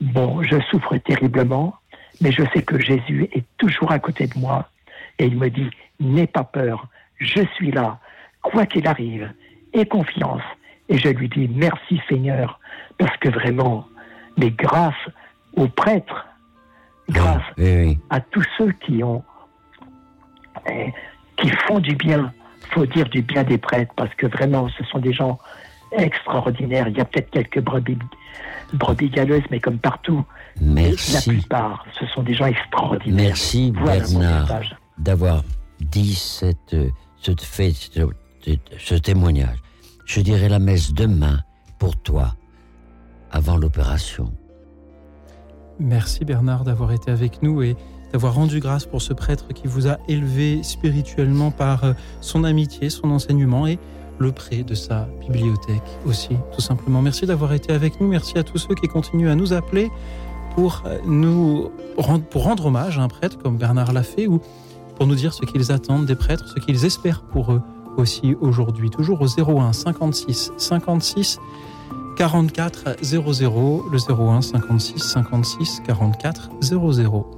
Bon, 0.00 0.42
je 0.42 0.60
souffre 0.70 0.96
terriblement, 0.98 1.74
mais 2.20 2.30
je 2.30 2.42
sais 2.54 2.62
que 2.62 2.78
Jésus 2.78 3.28
est 3.32 3.44
toujours 3.56 3.90
à 3.90 3.98
côté 3.98 4.28
de 4.28 4.38
moi 4.38 4.68
et 5.18 5.26
il 5.26 5.36
me 5.36 5.50
dit 5.50 5.70
n'aie 5.98 6.28
pas 6.28 6.44
peur, 6.44 6.86
je 7.18 7.42
suis 7.56 7.72
là, 7.72 7.98
quoi 8.42 8.66
qu'il 8.66 8.86
arrive, 8.86 9.32
aie 9.72 9.86
confiance. 9.86 10.42
Et 10.88 10.98
je 10.98 11.08
lui 11.08 11.28
dis 11.28 11.48
merci 11.54 12.00
Seigneur, 12.08 12.58
parce 12.98 13.16
que 13.18 13.28
vraiment, 13.28 13.86
mais 14.36 14.50
grâce 14.50 14.94
aux 15.56 15.68
prêtres, 15.68 16.26
grâce 17.08 17.42
à 18.10 18.20
tous 18.20 18.44
ceux 18.56 18.72
qui 18.72 19.02
ont, 19.02 19.22
eh, 20.70 20.92
qui 21.36 21.50
font 21.66 21.78
du 21.78 21.94
bien, 21.94 22.32
faut 22.72 22.86
dire 22.86 23.08
du 23.08 23.22
bien 23.22 23.44
des 23.44 23.58
prêtres, 23.58 23.92
parce 23.96 24.14
que 24.14 24.26
vraiment, 24.26 24.68
ce 24.76 24.84
sont 24.84 24.98
des 24.98 25.12
gens 25.12 25.38
extraordinaires. 25.92 26.88
Il 26.88 26.96
y 26.96 27.00
a 27.00 27.04
peut-être 27.04 27.30
quelques 27.30 27.60
brebis, 27.60 27.98
brebis 28.72 29.10
galeuses, 29.10 29.44
mais 29.50 29.60
comme 29.60 29.78
partout, 29.78 30.24
Merci. 30.60 31.14
la 31.14 31.34
plupart, 31.34 31.84
ce 31.98 32.06
sont 32.06 32.22
des 32.22 32.34
gens 32.34 32.46
extraordinaires. 32.46 33.28
Merci 33.28 33.72
Voilà 33.76 34.00
Bernard 34.00 34.62
d'avoir 34.98 35.42
dit 35.80 36.14
cette, 36.14 36.76
ce, 37.16 37.32
fait, 37.40 37.72
ce, 37.72 38.02
ce 38.78 38.94
témoignage. 38.94 39.58
Je 40.08 40.22
dirai 40.22 40.48
la 40.48 40.58
messe 40.58 40.94
demain 40.94 41.40
pour 41.78 41.94
toi, 41.94 42.34
avant 43.30 43.58
l'opération. 43.58 44.32
Merci 45.78 46.24
Bernard 46.24 46.64
d'avoir 46.64 46.92
été 46.92 47.10
avec 47.10 47.42
nous 47.42 47.60
et 47.60 47.76
d'avoir 48.10 48.34
rendu 48.34 48.58
grâce 48.58 48.86
pour 48.86 49.02
ce 49.02 49.12
prêtre 49.12 49.48
qui 49.48 49.66
vous 49.66 49.86
a 49.86 49.98
élevé 50.08 50.62
spirituellement 50.62 51.50
par 51.50 51.84
euh, 51.84 51.92
son 52.22 52.44
amitié, 52.44 52.88
son 52.88 53.10
enseignement 53.10 53.66
et 53.66 53.78
le 54.18 54.32
prêt 54.32 54.62
de 54.62 54.74
sa 54.74 55.06
bibliothèque 55.20 55.82
aussi, 56.06 56.30
tout 56.54 56.62
simplement. 56.62 57.02
Merci 57.02 57.26
d'avoir 57.26 57.52
été 57.52 57.74
avec 57.74 58.00
nous. 58.00 58.08
Merci 58.08 58.38
à 58.38 58.44
tous 58.44 58.56
ceux 58.56 58.74
qui 58.74 58.88
continuent 58.88 59.28
à 59.28 59.34
nous 59.34 59.52
appeler 59.52 59.90
pour 60.54 60.84
euh, 60.86 60.98
nous 61.04 61.70
pour 62.30 62.44
rendre 62.44 62.64
hommage 62.64 62.98
à 62.98 63.02
un 63.02 63.08
prêtre 63.08 63.36
comme 63.36 63.58
Bernard 63.58 63.92
l'a 63.92 64.02
fait 64.02 64.26
ou 64.26 64.40
pour 64.96 65.06
nous 65.06 65.14
dire 65.14 65.34
ce 65.34 65.44
qu'ils 65.44 65.70
attendent 65.70 66.06
des 66.06 66.16
prêtres, 66.16 66.48
ce 66.48 66.60
qu'ils 66.60 66.86
espèrent 66.86 67.20
pour 67.24 67.52
eux 67.52 67.60
aussi 67.98 68.36
aujourd'hui. 68.40 68.90
Toujours 68.90 69.20
au 69.20 69.26
01 69.26 69.72
56 69.72 70.52
56 70.56 71.38
44 72.16 72.96
00, 73.02 73.84
le 73.92 73.98
01 73.98 74.42
56 74.42 74.98
56 74.98 75.82
44 75.86 76.50
00. 76.60 77.37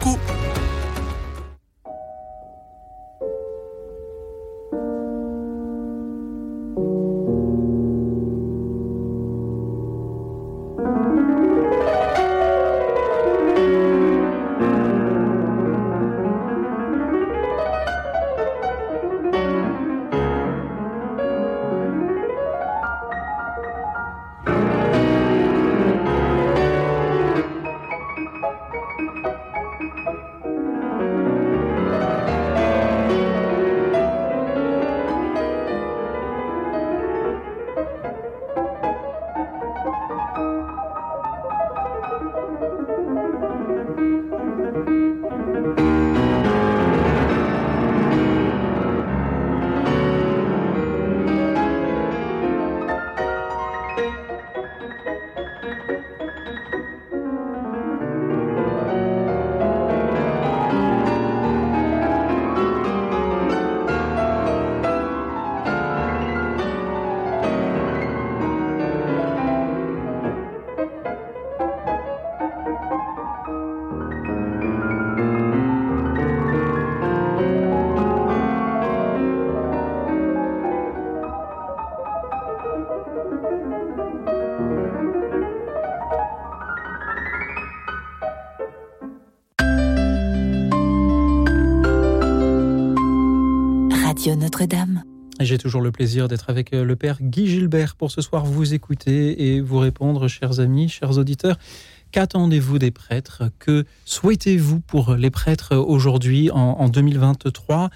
Radio 0.00 0.49
toujours 95.60 95.82
le 95.82 95.92
plaisir 95.92 96.26
d'être 96.26 96.48
avec 96.50 96.72
euh, 96.72 96.84
le 96.84 96.96
Père 96.96 97.18
Guy 97.20 97.46
Gilbert 97.46 97.94
pour 97.94 98.10
ce 98.10 98.22
soir 98.22 98.44
vous 98.44 98.74
écouter 98.74 99.54
et 99.54 99.60
vous 99.60 99.78
répondre, 99.78 100.26
chers 100.26 100.58
amis, 100.58 100.88
chers 100.88 101.18
auditeurs. 101.18 101.58
Qu'attendez-vous 102.12 102.78
des 102.78 102.90
prêtres? 102.90 103.44
Que 103.58 103.84
souhaitez-vous 104.04 104.80
pour 104.80 105.14
les 105.14 105.30
prêtres 105.30 105.76
aujourd'hui 105.76 106.50
en, 106.50 106.58
en 106.58 106.88
2023 106.88 107.90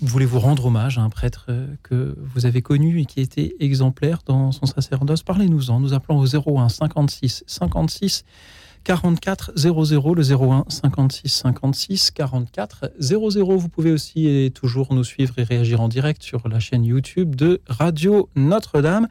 Voulez-vous 0.00 0.38
rendre 0.38 0.66
hommage 0.66 0.96
à 0.96 1.00
un 1.00 1.10
prêtre 1.10 1.46
euh, 1.48 1.66
que 1.82 2.16
vous 2.34 2.46
avez 2.46 2.62
connu 2.62 3.00
et 3.00 3.04
qui 3.04 3.20
était 3.20 3.56
exemplaire 3.58 4.20
dans 4.24 4.52
son 4.52 4.66
sacerdoce? 4.66 5.24
Parlez-nous-en. 5.24 5.80
Nous 5.80 5.92
appelons 5.92 6.18
au 6.18 6.26
01 6.26 6.68
56 6.68 7.44
56 7.46 8.24
44 8.84 9.52
00, 9.56 10.14
le 10.14 10.22
01 10.22 10.64
56 10.68 11.28
56 11.28 12.10
44 12.10 12.92
00. 12.98 13.56
Vous 13.56 13.68
pouvez 13.68 13.92
aussi 13.92 14.28
et 14.28 14.50
toujours 14.50 14.94
nous 14.94 15.04
suivre 15.04 15.34
et 15.38 15.42
réagir 15.42 15.80
en 15.80 15.88
direct 15.88 16.22
sur 16.22 16.48
la 16.48 16.60
chaîne 16.60 16.84
YouTube 16.84 17.34
de 17.34 17.60
Radio 17.68 18.28
Notre-Dame. 18.36 19.08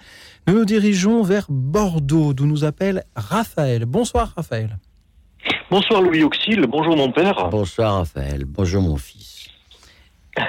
Nous 0.48 0.54
nous 0.54 0.66
dirigeons 0.66 1.24
vers 1.24 1.46
Bordeaux, 1.50 2.34
d'où 2.34 2.46
nous 2.46 2.64
appelle 2.66 3.04
Raphaël. 3.16 3.86
Bonsoir 3.86 4.34
Raphaël. 4.36 4.78
Bonsoir 5.70 6.02
Louis 6.02 6.24
Auxil, 6.24 6.66
bonjour 6.68 6.96
mon 6.96 7.12
père. 7.12 7.50
Bonsoir 7.50 7.98
Raphaël, 7.98 8.46
bonjour 8.46 8.82
mon 8.82 8.98
fils. 8.98 9.50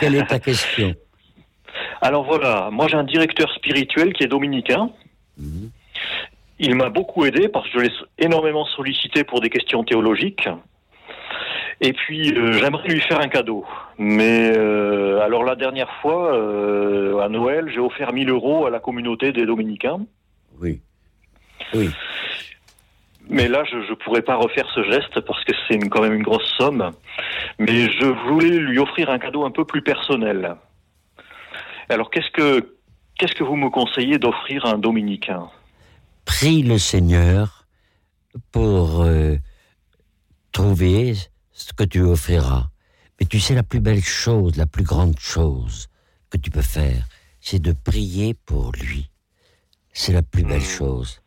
Quelle 0.00 0.14
est 0.14 0.26
ta 0.26 0.38
question? 0.38 0.94
Alors 2.00 2.24
voilà, 2.24 2.70
moi 2.70 2.86
j'ai 2.88 2.96
un 2.96 3.04
directeur 3.04 3.52
spirituel 3.54 4.12
qui 4.12 4.24
est 4.24 4.28
dominicain. 4.28 4.90
Mhm. 5.36 5.70
Il 6.58 6.74
m'a 6.74 6.88
beaucoup 6.88 7.24
aidé 7.24 7.48
parce 7.48 7.68
que 7.70 7.78
je 7.78 7.84
l'ai 7.84 7.92
énormément 8.18 8.64
sollicité 8.66 9.24
pour 9.24 9.40
des 9.40 9.50
questions 9.50 9.84
théologiques. 9.84 10.48
Et 11.80 11.92
puis 11.92 12.32
euh, 12.32 12.52
j'aimerais 12.54 12.88
lui 12.88 13.00
faire 13.00 13.20
un 13.20 13.28
cadeau. 13.28 13.64
Mais 13.98 14.52
euh, 14.56 15.20
alors 15.20 15.44
la 15.44 15.54
dernière 15.54 15.92
fois, 16.00 16.34
euh, 16.34 17.20
à 17.20 17.28
Noël, 17.28 17.70
j'ai 17.72 17.78
offert 17.78 18.12
1000 18.12 18.30
euros 18.30 18.66
à 18.66 18.70
la 18.70 18.80
communauté 18.80 19.32
des 19.32 19.46
dominicains. 19.46 20.00
Oui. 20.60 20.80
Oui. 21.74 21.90
Mais 23.30 23.46
là, 23.46 23.62
je 23.70 23.76
ne 23.76 23.94
pourrais 23.94 24.22
pas 24.22 24.36
refaire 24.36 24.66
ce 24.74 24.82
geste 24.84 25.20
parce 25.20 25.44
que 25.44 25.52
c'est 25.68 25.78
quand 25.88 26.00
même 26.00 26.14
une 26.14 26.22
grosse 26.22 26.50
somme. 26.58 26.92
Mais 27.58 27.90
je 27.90 28.06
voulais 28.28 28.58
lui 28.58 28.78
offrir 28.78 29.10
un 29.10 29.18
cadeau 29.18 29.44
un 29.44 29.50
peu 29.50 29.64
plus 29.64 29.82
personnel. 29.82 30.56
Alors, 31.90 32.10
qu'est-ce 32.10 32.30
que 32.30 32.74
qu'est-ce 33.18 33.34
que 33.34 33.44
vous 33.44 33.56
me 33.56 33.68
conseillez 33.68 34.18
d'offrir 34.18 34.64
à 34.64 34.70
un 34.70 34.78
dominicain? 34.78 35.48
Prie 36.28 36.62
le 36.62 36.78
Seigneur 36.78 37.66
pour 38.52 39.00
euh, 39.00 39.38
trouver 40.52 41.16
ce 41.52 41.72
que 41.72 41.84
tu 41.84 42.02
offriras. 42.02 42.68
Mais 43.18 43.24
tu 43.24 43.40
sais, 43.40 43.54
la 43.54 43.62
plus 43.62 43.80
belle 43.80 44.04
chose, 44.04 44.56
la 44.56 44.66
plus 44.66 44.84
grande 44.84 45.18
chose 45.18 45.88
que 46.28 46.36
tu 46.36 46.50
peux 46.50 46.60
faire, 46.60 47.08
c'est 47.40 47.60
de 47.60 47.72
prier 47.72 48.34
pour 48.34 48.72
lui. 48.72 49.10
C'est 49.94 50.12
la 50.12 50.20
plus 50.22 50.42
belle 50.44 50.62
chose. 50.62 51.22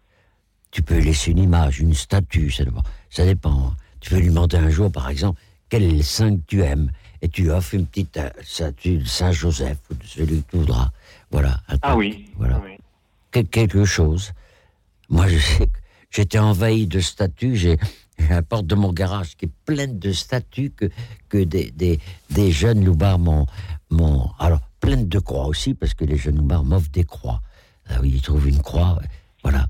Tu 0.70 0.84
peux 0.84 1.00
laisser 1.00 1.32
une 1.32 1.40
image, 1.40 1.80
une 1.80 1.96
statue, 1.96 2.52
ça 2.52 2.64
dépend. 2.64 2.84
Ça 3.10 3.26
dépend. 3.26 3.74
Tu 4.02 4.12
peux 4.12 4.20
lui 4.20 4.28
demander 4.28 4.58
un 4.58 4.70
jour, 4.70 4.92
par 4.92 5.10
exemple, 5.10 5.42
quel 5.68 5.82
est 5.82 5.92
le 5.92 6.04
saint 6.04 6.38
que 6.38 6.44
tu 6.46 6.62
aimes, 6.62 6.92
et 7.24 7.28
tu 7.28 7.42
lui 7.42 7.50
offres 7.50 7.74
une 7.74 7.88
petite 7.88 8.18
euh, 8.18 8.30
statue 8.44 9.00
de 9.00 9.06
Saint 9.06 9.32
Joseph 9.32 9.80
ou 9.90 9.96
de 9.96 10.06
celui 10.06 10.44
que 10.44 10.52
tu 10.52 10.58
voudras. 10.58 10.92
Voilà. 11.32 11.60
Ah 11.82 11.98
oui. 11.98 12.30
Voilà. 12.38 12.62
oui. 12.64 12.78
Que- 13.32 13.40
quelque 13.40 13.84
chose. 13.84 14.32
Moi, 15.12 15.28
je 15.28 15.38
sais 15.38 15.68
que 15.68 15.78
j'étais 16.10 16.40
envahi 16.40 16.88
de 16.88 17.02
statues. 17.02 17.58
J'ai 17.58 17.78
la 18.30 18.42
porte 18.42 18.66
de 18.66 18.76
mon 18.76 18.94
garage 18.94 19.36
qui 19.36 19.46
est 19.46 19.52
pleine 19.66 20.00
de 20.00 20.14
statues 20.14 20.72
que, 20.72 20.90
que 21.28 21.44
des, 21.44 21.70
des, 21.72 22.00
des 22.30 22.52
jeunes 22.52 22.84
loupards 22.86 23.20
m'ont, 23.20 23.46
Alors, 24.40 24.62
pleine 24.80 25.10
de 25.10 25.20
croix 25.20 25.48
aussi, 25.48 25.74
parce 25.74 25.94
que 25.94 26.06
les 26.06 26.18
jeunes 26.18 26.38
loupards 26.38 26.64
m'offrent 26.64 26.92
des 26.92 27.04
croix. 27.04 27.42
Ah 27.90 28.00
oui, 28.02 28.14
ils 28.16 28.22
trouvent 28.22 28.48
une 28.48 28.62
croix, 28.62 29.00
voilà. 29.44 29.68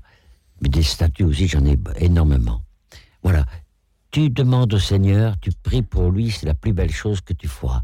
Mais 0.60 0.68
des 0.68 0.84
statues 0.84 1.24
aussi, 1.24 1.48
j'en 1.48 1.66
ai 1.66 1.76
énormément. 1.96 2.62
Voilà. 3.24 3.44
Tu 4.12 4.30
demandes 4.30 4.72
au 4.74 4.78
Seigneur, 4.78 5.40
tu 5.40 5.50
pries 5.50 5.82
pour 5.82 6.10
lui, 6.10 6.30
c'est 6.30 6.46
la 6.46 6.54
plus 6.54 6.72
belle 6.72 6.92
chose 6.92 7.20
que 7.20 7.32
tu 7.32 7.48
feras. 7.48 7.82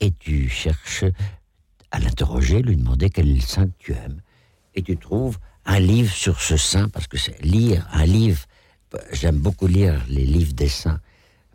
Et 0.00 0.10
tu 0.12 0.48
cherches 0.48 1.04
à 1.90 1.98
l'interroger, 1.98 2.62
lui 2.62 2.76
demander 2.76 3.10
quel 3.10 3.42
saint 3.42 3.68
tu 3.78 3.92
aimes. 3.92 4.22
Et 4.74 4.82
tu 4.82 4.96
trouves 4.96 5.38
un 5.64 5.78
livre 5.80 6.12
sur 6.12 6.40
ce 6.40 6.56
saint, 6.56 6.88
parce 6.88 7.06
que 7.06 7.16
c'est 7.18 7.40
lire 7.44 7.86
un 7.92 8.04
livre. 8.04 8.40
J'aime 9.12 9.38
beaucoup 9.38 9.66
lire 9.66 10.02
les 10.08 10.24
livres 10.26 10.52
des 10.52 10.68
saints. 10.68 11.00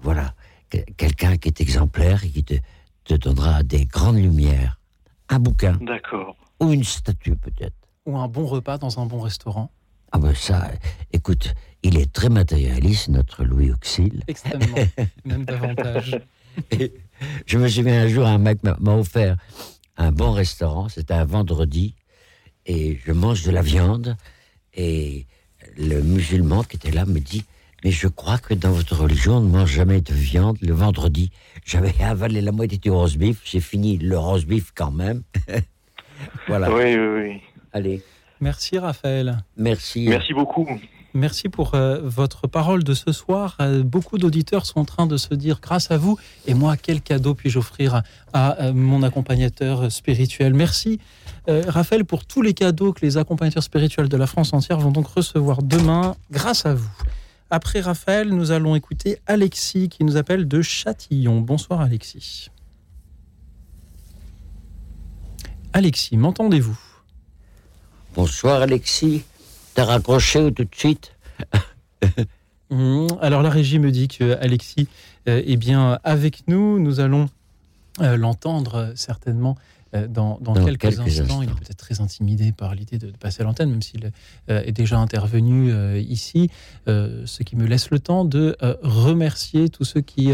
Voilà. 0.02 0.34
Que- 0.70 0.78
Quelqu'un 0.98 1.38
qui 1.38 1.50
est 1.50 1.62
exemplaire 1.62 2.24
et 2.24 2.30
qui 2.30 2.44
te, 2.44 2.56
te 3.04 3.14
donnera 3.16 3.64
des 3.64 3.86
grandes 3.86 4.18
lumières. 4.18 4.80
Un 5.30 5.40
bouquin 5.40 5.78
D'accord. 5.82 6.36
ou 6.60 6.72
une 6.72 6.84
statue 6.84 7.36
peut-être. 7.36 7.76
Ou 8.06 8.18
un 8.18 8.28
bon 8.28 8.46
repas 8.46 8.78
dans 8.78 9.00
un 9.00 9.06
bon 9.06 9.20
restaurant. 9.22 9.72
Ah 10.14 10.20
ben 10.20 10.34
ça, 10.34 10.72
écoute, 11.12 11.54
il 11.84 11.98
est 11.98 12.12
très 12.14 12.30
matérialiste, 12.30 13.10
notre 13.10 13.44
Louis 13.44 13.72
Auxil. 13.72 14.24
Extrêmement, 14.28 14.78
même 15.26 15.44
davantage. 15.44 16.18
Et 16.72 16.94
je 17.46 17.58
me 17.58 17.68
souviens 17.68 18.04
un 18.04 18.08
jour, 18.08 18.26
un 18.26 18.38
mec 18.38 18.60
m'a 18.64 18.78
offert 18.96 19.36
un 19.98 20.12
bon 20.14 20.32
restaurant, 20.32 20.88
c'était 20.88 21.14
un 21.14 21.26
vendredi, 21.26 21.94
et 22.68 23.00
je 23.06 23.12
mange 23.12 23.44
de 23.44 23.52
la 23.52 23.62
viande, 23.62 24.16
et 24.76 25.26
le 25.78 26.02
musulman 26.02 26.64
qui 26.64 26.76
était 26.76 26.92
là 26.92 27.06
me 27.06 27.20
dit, 27.20 27.44
Mais 27.84 27.92
je 27.92 28.08
crois 28.08 28.38
que 28.38 28.54
dans 28.54 28.72
votre 28.72 28.96
religion, 28.96 29.38
on 29.38 29.42
ne 29.42 29.50
mange 29.50 29.72
jamais 29.72 30.02
de 30.02 30.14
viande 30.14 30.58
le 30.62 30.74
vendredi. 30.74 31.32
J'avais 31.66 31.94
avalé 32.04 32.42
la 32.42 32.52
moitié 32.52 32.78
du 32.78 32.90
roast 32.92 33.18
beef, 33.18 33.42
j'ai 33.46 33.62
fini 33.62 33.98
le 33.98 34.18
roast 34.18 34.46
beef 34.46 34.72
quand 34.76 34.92
même. 34.92 35.24
voilà. 36.48 36.72
Oui, 36.72 36.96
oui, 36.96 37.08
oui. 37.22 37.42
Allez, 37.74 38.04
Merci 38.40 38.78
Raphaël. 38.78 39.44
merci. 39.56 40.06
Merci 40.08 40.34
beaucoup. 40.34 40.68
Merci 41.18 41.50
pour 41.50 41.74
euh, 41.74 42.00
votre 42.04 42.46
parole 42.46 42.84
de 42.84 42.94
ce 42.94 43.12
soir. 43.12 43.58
Euh, 43.60 43.82
beaucoup 43.82 44.20
d'auditeurs 44.20 44.68
sont 44.68 44.82
en 44.82 44.86
train 44.86 45.08
de 45.08 45.18
se 45.18 45.34
dire, 45.34 45.60
grâce 45.60 45.90
à 45.90 45.98
vous, 45.98 46.20
et 46.46 46.54
moi, 46.54 46.78
quel 46.78 47.02
cadeau 47.02 47.34
puis-je 47.34 47.58
offrir 47.58 48.04
à, 48.34 48.62
euh, 48.62 48.72
mon 48.72 49.02
accompagnateur 49.02 49.92
spirituel 49.92 50.54
Merci, 50.54 51.00
Raphaël, 51.48 52.04
pour 52.04 52.26
tous 52.26 52.42
les 52.42 52.54
cadeaux 52.54 52.92
que 52.92 53.04
les 53.04 53.18
accompagnateurs 53.18 53.64
spirituels 53.64 54.10
de 54.10 54.18
la 54.18 54.28
France 54.28 54.52
entière 54.54 54.80
vont 54.80 54.92
donc 54.92 55.08
recevoir 55.08 55.64
demain, 55.64 56.16
grâce 56.30 56.66
à 56.66 56.74
vous. 56.74 56.92
Après 57.50 57.80
Raphaël, 57.80 58.28
nous 58.30 58.52
allons 58.52 58.76
écouter 58.76 59.18
Alexis 59.28 59.88
qui 59.88 60.04
nous 60.04 60.18
appelle 60.18 60.48
de 60.48 60.62
Châtillon. 60.62 61.40
Bonsoir 61.40 61.80
Alexis. 61.80 62.50
Alexis, 65.72 66.18
m'entendez-vous? 66.18 66.78
Bonsoir 68.14 68.62
Alexis. 68.62 69.24
T'as 69.78 69.86
raccroché 69.86 70.40
ou 70.40 70.50
tout 70.50 70.64
de 70.64 70.76
suite 70.76 71.12
Hum, 72.72 73.08
Alors 73.22 73.44
la 73.44 73.52
régie 73.52 73.78
me 73.78 73.92
dit 73.92 74.08
que 74.08 74.36
Alexis 74.42 74.88
euh, 75.30 75.44
est 75.46 75.56
bien 75.56 76.00
avec 76.04 76.48
nous. 76.48 76.80
Nous 76.80 77.00
allons 77.00 77.30
euh, 78.02 78.18
l'entendre 78.18 78.76
euh, 78.76 78.92
certainement 78.96 79.56
dans, 79.94 80.40
dans 80.42 80.54
Dans 80.54 80.66
quelques, 80.66 80.82
quelques 80.82 81.20
instants. 81.20 81.44
Il 81.44 81.50
est 81.50 81.54
peut-être 81.54 81.78
très 81.78 82.02
intimidé 82.02 82.52
par 82.52 82.74
l'idée 82.74 82.98
de, 82.98 83.12
de 83.12 83.18
passer 83.18 83.42
à 83.42 83.46
l'antenne, 83.46 83.70
même 83.70 83.84
s'il 83.84 84.12
euh, 84.50 84.64
est 84.66 84.72
déjà 84.72 84.98
intervenu 84.98 85.72
euh, 85.72 86.00
ici. 86.00 86.50
Euh, 86.88 87.22
ce 87.26 87.44
qui 87.44 87.56
me 87.56 87.68
laisse 87.68 87.92
le 87.92 88.00
temps 88.00 88.26
de 88.26 88.58
remercier 88.82 89.70
tous 89.70 89.86
ceux 89.86 90.02
qui 90.02 90.32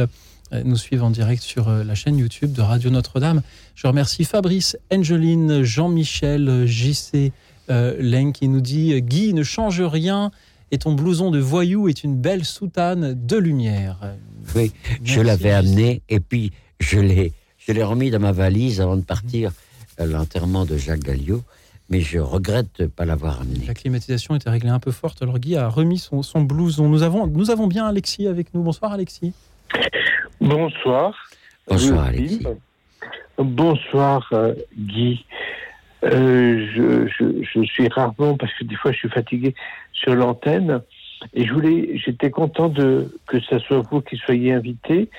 nous 0.64 0.78
suivent 0.78 1.04
en 1.04 1.10
direct 1.10 1.44
sur 1.44 1.70
la 1.70 1.96
chaîne 1.96 2.18
YouTube 2.18 2.54
de 2.54 2.62
Radio 2.62 2.91
Notre-Dame. 2.91 3.41
Je 3.76 3.88
remercie 3.88 4.24
Fabrice, 4.24 4.78
Angeline, 4.91 5.64
Jean-Michel, 5.64 6.66
JC, 6.66 7.32
euh, 7.70 7.95
Len 7.99 8.34
qui 8.34 8.47
nous 8.47 8.61
dit 8.61 9.01
Guy, 9.01 9.34
ne 9.34 9.43
change 9.43 9.82
rien 9.82 10.32
et 10.72 10.78
ton 10.78 10.93
blouson 10.93 11.30
de 11.30 11.39
voyou 11.39 11.88
est 11.88 12.03
une 12.03 12.16
belle 12.16 12.45
soutane 12.45 13.14
de 13.14 13.38
lumière. 13.38 13.99
Oui, 14.55 14.72
je 15.03 15.22
l'avais 15.22 15.51
amené 15.51 16.01
et 16.09 16.20
puis 16.20 16.51
je 16.80 16.99
l'ai, 16.99 17.34
je 17.59 17.72
l'ai 17.72 17.84
remis 17.84 18.09
dans 18.09 18.20
ma 18.20 18.32
valise 18.32 18.82
avant 18.82 18.97
de 18.97 19.03
partir 19.03 19.51
à 19.97 20.05
l'enterrement 20.05 20.66
de 20.66 20.78
Jacques 20.78 21.03
Galliot, 21.03 21.43
mais 21.89 22.01
je 22.01 22.18
regrette 22.18 22.68
de 22.80 22.84
ne 22.84 22.88
pas 22.88 23.05
l'avoir 23.05 23.41
amené. 23.41 23.66
La 23.68 23.76
climatisation 23.76 24.36
était 24.36 24.49
réglée 24.49 24.70
un 24.70 24.80
peu 24.80 24.91
forte, 24.91 25.22
alors 25.22 25.38
Guy 25.38 25.55
a 25.55 25.68
remis 25.68 25.99
son, 25.99 26.24
son 26.24 26.41
blouson. 26.41 26.89
Nous 26.89 27.03
avons, 27.03 27.28
nous 27.28 27.51
avons 27.51 27.68
bien 27.68 27.86
Alexis 27.86 28.28
avec 28.28 28.53
nous. 28.53 28.64
Bonsoir 28.64 28.93
Alexis. 28.93 29.34
Bonsoir. 30.41 31.14
Bonsoir, 31.68 32.05
Alexis. 32.05 32.43
Bonsoir 33.38 34.28
euh, 34.34 34.53
Guy. 34.78 35.26
Euh, 36.04 36.68
je, 36.76 37.08
je, 37.08 37.43
je 37.43 37.64
suis 37.64 37.88
rarement, 37.88 38.36
parce 38.38 38.54
que 38.54 38.64
des 38.66 38.76
fois 38.76 38.91
je 38.91 38.97
suis 38.97 39.10
fatigué 39.10 39.56
sur 39.93 40.16
l'antenne, 40.16 40.82
et 41.34 41.45
je 41.45 41.54
voulais, 41.54 41.97
j'étais 41.97 42.30
content 42.30 42.68
de 42.70 43.16
que 43.28 43.39
ce 43.39 43.58
soit 43.60 43.80
vous 43.89 44.01
qui 44.01 44.18
soyez 44.18 44.51
invité. 44.54 45.10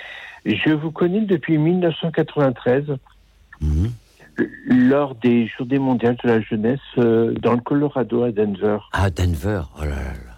Je 0.45 0.71
vous 0.71 0.91
connais 0.91 1.23
depuis 1.23 1.57
1993 1.59 2.85
Mhm. 3.61 3.93
lors 4.67 5.15
des 5.15 5.47
Journées 5.47 5.79
mondiales 5.79 6.17
de 6.23 6.29
la 6.29 6.41
jeunesse 6.41 6.81
euh, 6.99 7.33
dans 7.41 7.53
le 7.53 7.61
Colorado 7.61 8.25
à 8.25 8.33
Denver. 8.33 8.79
Ah, 8.93 9.09
Denver, 9.09 9.63
oh 9.79 9.83
là 9.85 9.91
là 9.91 9.95
là. 9.97 10.35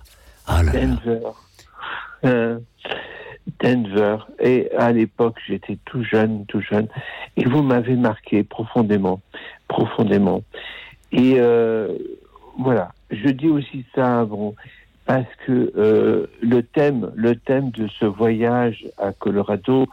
Ah 0.46 0.62
là 0.62 0.72
là. 0.72 0.80
Denver. 0.80 1.20
Euh, 2.26 2.58
Denver. 3.60 4.18
Et 4.38 4.70
à 4.76 4.92
l'époque, 4.92 5.36
j'étais 5.48 5.78
tout 5.86 6.04
jeune, 6.04 6.44
tout 6.46 6.60
jeune. 6.60 6.88
Et 7.36 7.44
vous 7.44 7.62
m'avez 7.62 7.96
marqué 7.96 8.44
profondément, 8.44 9.20
profondément. 9.68 10.42
Et 11.12 11.34
euh, 11.38 11.88
voilà, 12.58 12.92
je 13.10 13.28
dis 13.28 13.48
aussi 13.48 13.84
ça, 13.94 14.24
bon, 14.24 14.54
parce 15.06 15.26
que 15.46 15.72
euh, 15.76 16.26
le 16.42 16.62
thème, 16.62 17.12
le 17.14 17.36
thème 17.36 17.70
de 17.70 17.86
ce 18.00 18.04
voyage 18.06 18.86
à 18.98 19.12
Colorado, 19.12 19.86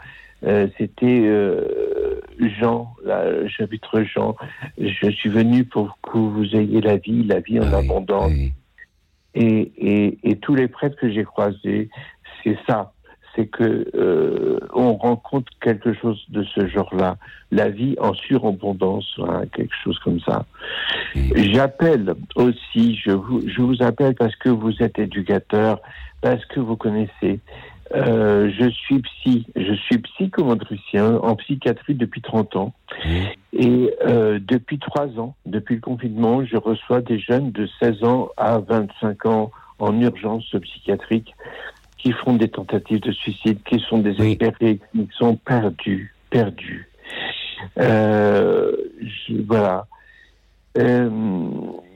euh, 0.44 0.68
c'était 0.78 1.22
euh, 1.24 2.20
Jean, 2.60 2.94
chapitre 3.48 4.02
Jean. 4.04 4.36
Je 4.78 5.10
suis 5.12 5.30
venu 5.30 5.64
pour 5.64 5.98
que 6.02 6.18
vous 6.18 6.56
ayez 6.56 6.82
la 6.82 6.98
vie, 6.98 7.24
la 7.24 7.40
vie 7.40 7.60
en 7.60 7.64
Ah 7.72 7.80
oui, 7.80 7.86
abondance. 7.86 8.32
oui. 8.32 8.52
Et, 9.36 9.72
et, 9.78 10.18
et 10.24 10.36
tous 10.38 10.54
les 10.56 10.68
prêtres 10.68 10.96
que 10.98 11.10
j'ai 11.12 11.24
croisés, 11.24 11.90
c'est 12.44 12.58
ça. 12.68 12.94
C'est 13.36 13.48
que 13.48 13.88
euh, 13.96 14.60
on 14.74 14.96
rencontre 14.96 15.52
quelque 15.60 15.94
chose 15.94 16.24
de 16.30 16.44
ce 16.44 16.68
genre-là, 16.68 17.18
la 17.52 17.70
vie 17.70 17.96
en 18.00 18.14
surabondance, 18.14 19.12
hein, 19.20 19.44
quelque 19.54 19.74
chose 19.84 19.98
comme 20.00 20.20
ça. 20.20 20.46
J'appelle 21.36 22.14
aussi, 22.36 22.96
je 22.96 23.12
vous, 23.12 23.42
je 23.48 23.62
vous 23.62 23.82
appelle 23.82 24.16
parce 24.16 24.36
que 24.36 24.50
vous 24.50 24.82
êtes 24.82 25.00
éducateur, 25.00 25.82
parce 26.22 26.46
que 26.46 26.60
vous 26.60 26.76
connaissez. 26.76 27.40
Euh, 27.96 28.50
je 28.58 28.70
suis 28.70 29.00
psy, 29.02 29.46
je 29.56 29.74
suis 29.74 30.00
psychomotricien 30.00 31.18
en 31.18 31.36
psychiatrie 31.36 31.94
depuis 31.94 32.22
30 32.22 32.56
ans. 32.56 32.74
Et 33.52 33.94
euh, 34.06 34.40
depuis 34.42 34.80
trois 34.80 35.08
ans, 35.20 35.36
depuis 35.46 35.76
le 35.76 35.82
confinement, 35.82 36.44
je 36.44 36.58
reçois 36.58 37.02
des 37.02 37.20
jeunes 37.20 37.52
de 37.52 37.68
16 37.80 38.04
ans 38.04 38.30
à 38.38 38.58
25 38.60 39.26
ans 39.28 39.52
en 39.80 40.00
urgence 40.00 40.50
psychiatrique 40.62 41.36
qui 42.04 42.12
font 42.12 42.36
des 42.36 42.50
tentatives 42.50 43.00
de 43.00 43.12
suicide, 43.14 43.60
qui 43.66 43.80
sont 43.80 44.00
désespérés, 44.00 44.80
qui 44.92 45.08
sont 45.18 45.38
perdus, 45.38 46.14
perdus. 46.30 46.90
Euh, 47.80 48.74
je- 49.02 49.42
voilà. 49.48 49.88
Euh, 50.78 51.10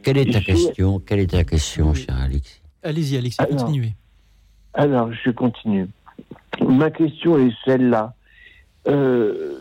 Quelle 0.03 0.18
est 0.20 0.32
ta 0.32 0.39
question? 0.39 0.99
Quelle 0.99 1.20
est 1.20 1.32
ta 1.32 1.43
question, 1.43 1.93
cher 1.93 2.16
Alexis? 2.16 2.62
Allez-y 2.84 3.18
Alexis, 3.18 3.41
Alors. 3.41 3.58
continuez. 3.58 3.93
Alors, 4.74 5.10
je 5.12 5.30
continue. 5.32 5.88
Ma 6.66 6.89
question 6.89 7.38
est 7.38 7.51
celle-là. 7.66 8.14
Euh, 8.88 9.60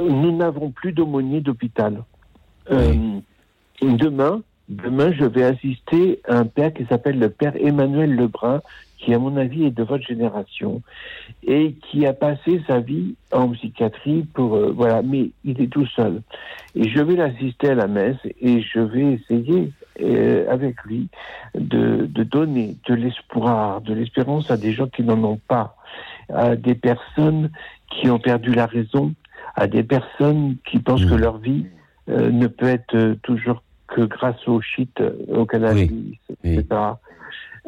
nous 0.00 0.34
n'avons 0.34 0.70
plus 0.70 0.92
d'aumônier 0.92 1.40
d'hôpital. 1.42 2.02
Euh, 2.70 2.94
Demain, 3.82 4.42
demain, 4.68 5.12
je 5.12 5.24
vais 5.24 5.42
assister 5.42 6.20
à 6.28 6.36
un 6.38 6.44
père 6.46 6.72
qui 6.72 6.84
s'appelle 6.86 7.18
le 7.18 7.28
père 7.28 7.52
Emmanuel 7.56 8.14
Lebrun, 8.14 8.62
qui, 9.02 9.12
à 9.12 9.18
mon 9.18 9.36
avis, 9.36 9.64
est 9.64 9.70
de 9.70 9.82
votre 9.82 10.04
génération 10.04 10.80
et 11.46 11.74
qui 11.90 12.06
a 12.06 12.12
passé 12.12 12.62
sa 12.66 12.80
vie 12.80 13.14
en 13.32 13.48
psychiatrie 13.50 14.24
pour 14.32 14.54
euh, 14.56 14.72
voilà, 14.74 15.02
mais 15.02 15.30
il 15.44 15.60
est 15.60 15.66
tout 15.66 15.86
seul. 15.86 16.22
Et 16.74 16.88
je 16.88 17.00
vais 17.00 17.16
l'assister 17.16 17.70
à 17.70 17.74
la 17.74 17.88
messe 17.88 18.18
et 18.40 18.62
je 18.62 18.78
vais 18.78 19.14
essayer 19.14 19.72
euh, 20.00 20.46
avec 20.48 20.82
lui 20.84 21.08
de, 21.54 22.06
de 22.06 22.22
donner 22.22 22.76
de 22.88 22.94
l'espoir, 22.94 23.80
de 23.80 23.92
l'espérance 23.92 24.50
à 24.50 24.56
des 24.56 24.72
gens 24.72 24.86
qui 24.86 25.02
n'en 25.02 25.22
ont 25.24 25.40
pas, 25.48 25.76
à 26.32 26.54
des 26.54 26.76
personnes 26.76 27.50
qui 27.90 28.08
ont 28.08 28.20
perdu 28.20 28.52
la 28.52 28.66
raison, 28.66 29.12
à 29.56 29.66
des 29.66 29.82
personnes 29.82 30.56
qui 30.64 30.78
pensent 30.78 31.04
que 31.04 31.14
leur 31.14 31.38
vie 31.38 31.66
euh, 32.08 32.30
ne 32.30 32.46
peut 32.46 32.68
être 32.68 33.14
toujours 33.22 33.62
que 33.88 34.02
grâce 34.02 34.48
au 34.48 34.60
shit, 34.62 35.02
au 35.28 35.44
cannabis, 35.44 36.16
etc. 36.44 36.64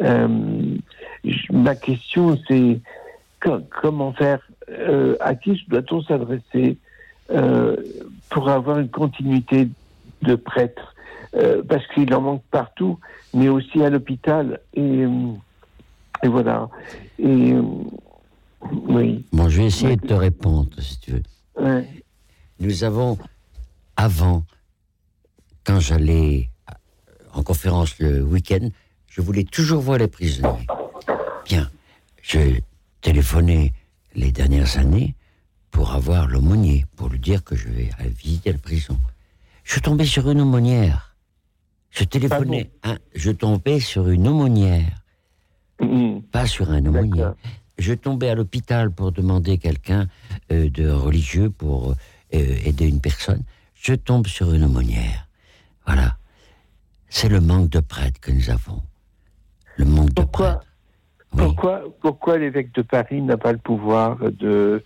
Euh, 0.02 0.76
ma 1.52 1.74
question, 1.76 2.38
c'est 2.48 2.80
co- 3.40 3.60
comment 3.82 4.12
faire 4.12 4.40
euh, 4.70 5.16
À 5.20 5.34
qui 5.34 5.62
doit-on 5.68 6.02
s'adresser 6.02 6.78
euh, 7.30 7.76
pour 8.30 8.48
avoir 8.48 8.78
une 8.78 8.88
continuité 8.90 9.68
de 10.22 10.34
prêtres 10.34 10.94
Euh, 11.36 11.62
Parce 11.68 11.84
qu'il 11.88 12.12
en 12.14 12.20
manque 12.20 12.44
partout, 12.50 12.98
mais 13.32 13.48
aussi 13.48 13.82
à 13.82 13.90
l'hôpital. 13.90 14.60
Et, 14.74 15.02
et 16.22 16.28
voilà. 16.28 16.68
Et 17.18 17.54
oui. 18.88 19.24
Bon, 19.32 19.48
je 19.48 19.58
vais 19.60 19.66
essayer 19.66 19.96
de 19.96 20.06
te 20.06 20.14
répondre, 20.14 20.70
si 20.80 20.98
tu 21.00 21.10
veux. 21.12 21.22
Ouais. 21.60 21.88
Nous 22.60 22.84
avons, 22.84 23.18
avant, 23.96 24.44
quand 25.64 25.80
j'allais 25.80 26.50
en 27.34 27.42
conférence 27.42 27.98
le 27.98 28.22
week-end, 28.22 28.68
je 29.14 29.20
voulais 29.20 29.44
toujours 29.44 29.80
voir 29.80 29.98
les 29.98 30.08
prisonniers. 30.08 30.66
Bien, 31.44 31.70
je 32.20 32.58
téléphonais 33.00 33.72
les 34.16 34.32
dernières 34.32 34.76
années 34.76 35.14
pour 35.70 35.92
avoir 35.92 36.26
l'aumônier, 36.26 36.84
pour 36.96 37.10
lui 37.10 37.20
dire 37.20 37.44
que 37.44 37.54
je 37.54 37.68
vais 37.68 37.90
aller 37.98 38.08
visiter 38.10 38.50
la 38.50 38.58
prison. 38.58 38.98
Je 39.62 39.78
tombais 39.78 40.04
sur 40.04 40.28
une 40.28 40.40
aumônière. 40.40 41.14
Je 41.90 42.02
téléphonais, 42.02 42.72
hein, 42.82 42.98
je 43.14 43.30
tombais 43.30 43.78
sur 43.78 44.08
une 44.08 44.26
aumônière, 44.26 45.04
pas 46.32 46.48
sur 46.48 46.72
un 46.72 46.84
aumônier. 46.84 47.28
Je 47.78 47.94
tombais 47.94 48.30
à 48.30 48.34
l'hôpital 48.34 48.90
pour 48.90 49.12
demander 49.12 49.58
quelqu'un 49.58 50.08
euh, 50.50 50.68
de 50.70 50.90
religieux 50.90 51.50
pour 51.50 51.90
euh, 51.90 51.94
aider 52.64 52.88
une 52.88 53.00
personne. 53.00 53.44
Je 53.74 53.94
tombe 53.94 54.26
sur 54.26 54.52
une 54.52 54.64
aumônière. 54.64 55.28
Voilà. 55.86 56.16
C'est 57.08 57.28
le 57.28 57.40
manque 57.40 57.70
de 57.70 57.78
prêtres 57.78 58.18
que 58.20 58.32
nous 58.32 58.50
avons. 58.50 58.82
Le 59.76 59.84
manque 59.84 60.14
de 60.14 60.22
prêtres. 60.22 60.66
Pourquoi, 61.36 61.82
pourquoi 62.00 62.38
l'évêque 62.38 62.72
de 62.74 62.82
Paris 62.82 63.20
n'a 63.20 63.36
pas 63.36 63.52
le 63.52 63.58
pouvoir 63.58 64.18
de... 64.20 64.84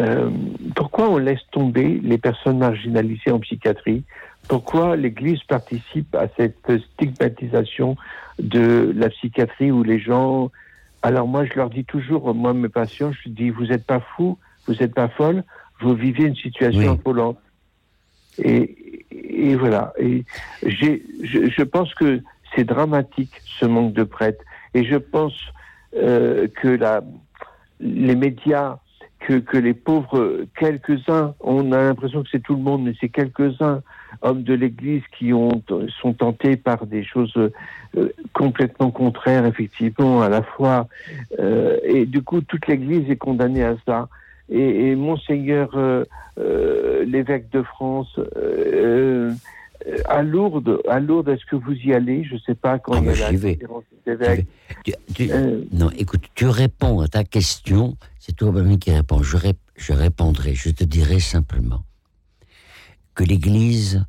euh, 0.00 0.30
pourquoi 0.74 1.08
on 1.08 1.16
laisse 1.16 1.40
tomber 1.52 2.00
les 2.02 2.18
personnes 2.18 2.58
marginalisées 2.58 3.30
en 3.30 3.38
psychiatrie? 3.38 4.02
Pourquoi 4.48 4.96
l'Église 4.96 5.42
participe 5.44 6.14
à 6.14 6.26
cette 6.36 6.70
stigmatisation 6.92 7.96
de 8.40 8.92
la 8.96 9.08
psychiatrie 9.10 9.70
où 9.70 9.82
les 9.84 10.00
gens... 10.00 10.50
Alors 11.02 11.28
moi, 11.28 11.44
je 11.44 11.54
leur 11.54 11.70
dis 11.70 11.84
toujours, 11.84 12.34
moi, 12.34 12.52
mes 12.52 12.68
patients, 12.68 13.12
je 13.12 13.28
dis, 13.28 13.50
vous 13.50 13.66
n'êtes 13.66 13.86
pas 13.86 14.00
fou, 14.00 14.38
vous 14.66 14.74
n'êtes 14.74 14.94
pas 14.94 15.08
folle, 15.08 15.44
vous 15.80 15.94
vivez 15.94 16.24
une 16.24 16.34
situation 16.34 16.94
affolante. 16.94 17.38
Et, 18.38 19.04
et 19.10 19.54
voilà. 19.54 19.92
Et 20.00 20.24
je, 20.64 20.98
je 21.22 21.62
pense 21.62 21.94
que 21.94 22.20
c'est 22.56 22.64
dramatique 22.64 23.30
ce 23.44 23.66
manque 23.66 23.92
de 23.92 24.04
prêtres. 24.04 24.42
Et 24.74 24.84
je 24.84 24.96
pense 24.96 25.34
euh, 25.96 26.48
que 26.48 26.68
la, 26.68 27.02
les 27.80 28.16
médias, 28.16 28.78
que, 29.20 29.34
que 29.34 29.56
les 29.56 29.74
pauvres 29.74 30.44
quelques-uns, 30.58 31.34
on 31.40 31.72
a 31.72 31.78
l'impression 31.78 32.22
que 32.22 32.28
c'est 32.30 32.42
tout 32.42 32.54
le 32.54 32.62
monde, 32.62 32.84
mais 32.84 32.94
c'est 33.00 33.08
quelques-uns 33.08 33.82
hommes 34.22 34.42
de 34.42 34.54
l'Église 34.54 35.02
qui 35.18 35.32
ont, 35.32 35.62
sont 36.00 36.14
tentés 36.14 36.56
par 36.56 36.86
des 36.86 37.04
choses 37.04 37.36
euh, 37.36 38.08
complètement 38.32 38.90
contraires, 38.90 39.44
effectivement, 39.44 40.22
à 40.22 40.28
la 40.28 40.42
fois. 40.42 40.88
Euh, 41.38 41.76
et 41.84 42.06
du 42.06 42.22
coup, 42.22 42.40
toute 42.40 42.66
l'Église 42.66 43.10
est 43.10 43.16
condamnée 43.16 43.64
à 43.64 43.76
ça. 43.86 44.08
Et, 44.48 44.94
monseigneur 44.94 45.76
l'évêque 47.04 47.50
de 47.50 47.62
France 47.62 48.16
à 50.08 50.22
Lourdes, 50.22 50.80
à 50.88 51.00
Lourdes, 51.00 51.28
est-ce 51.28 51.44
que 51.46 51.56
vous 51.56 51.72
y 51.72 51.92
allez? 51.92 52.24
Je 52.24 52.34
ne 52.34 52.38
sais 52.40 52.54
pas 52.54 52.78
quand 52.78 52.92
Ah, 52.94 52.98
il 52.98 53.04
y 53.04 53.06
bah, 53.06 53.26
a 53.26 53.32
la 53.32 53.38
vais. 53.38 53.54
conférence 53.54 53.84
des 54.06 54.12
évêques. 54.12 54.46
Tu- 54.84 54.92
tu- 55.14 55.30
Euh, 55.32 55.64
Non, 55.72 55.90
écoute, 55.90 56.22
tu 56.34 56.46
réponds 56.46 57.00
à 57.00 57.08
ta 57.08 57.24
question, 57.24 57.96
c'est 58.18 58.34
toi-même 58.36 58.78
qui 58.78 58.92
réponds. 58.92 59.22
Je, 59.22 59.36
rép- 59.36 59.56
je 59.76 59.92
répondrai, 59.92 60.54
je 60.54 60.70
te 60.70 60.84
dirai 60.84 61.20
simplement 61.20 61.82
que 63.14 63.24
l'Église, 63.24 64.04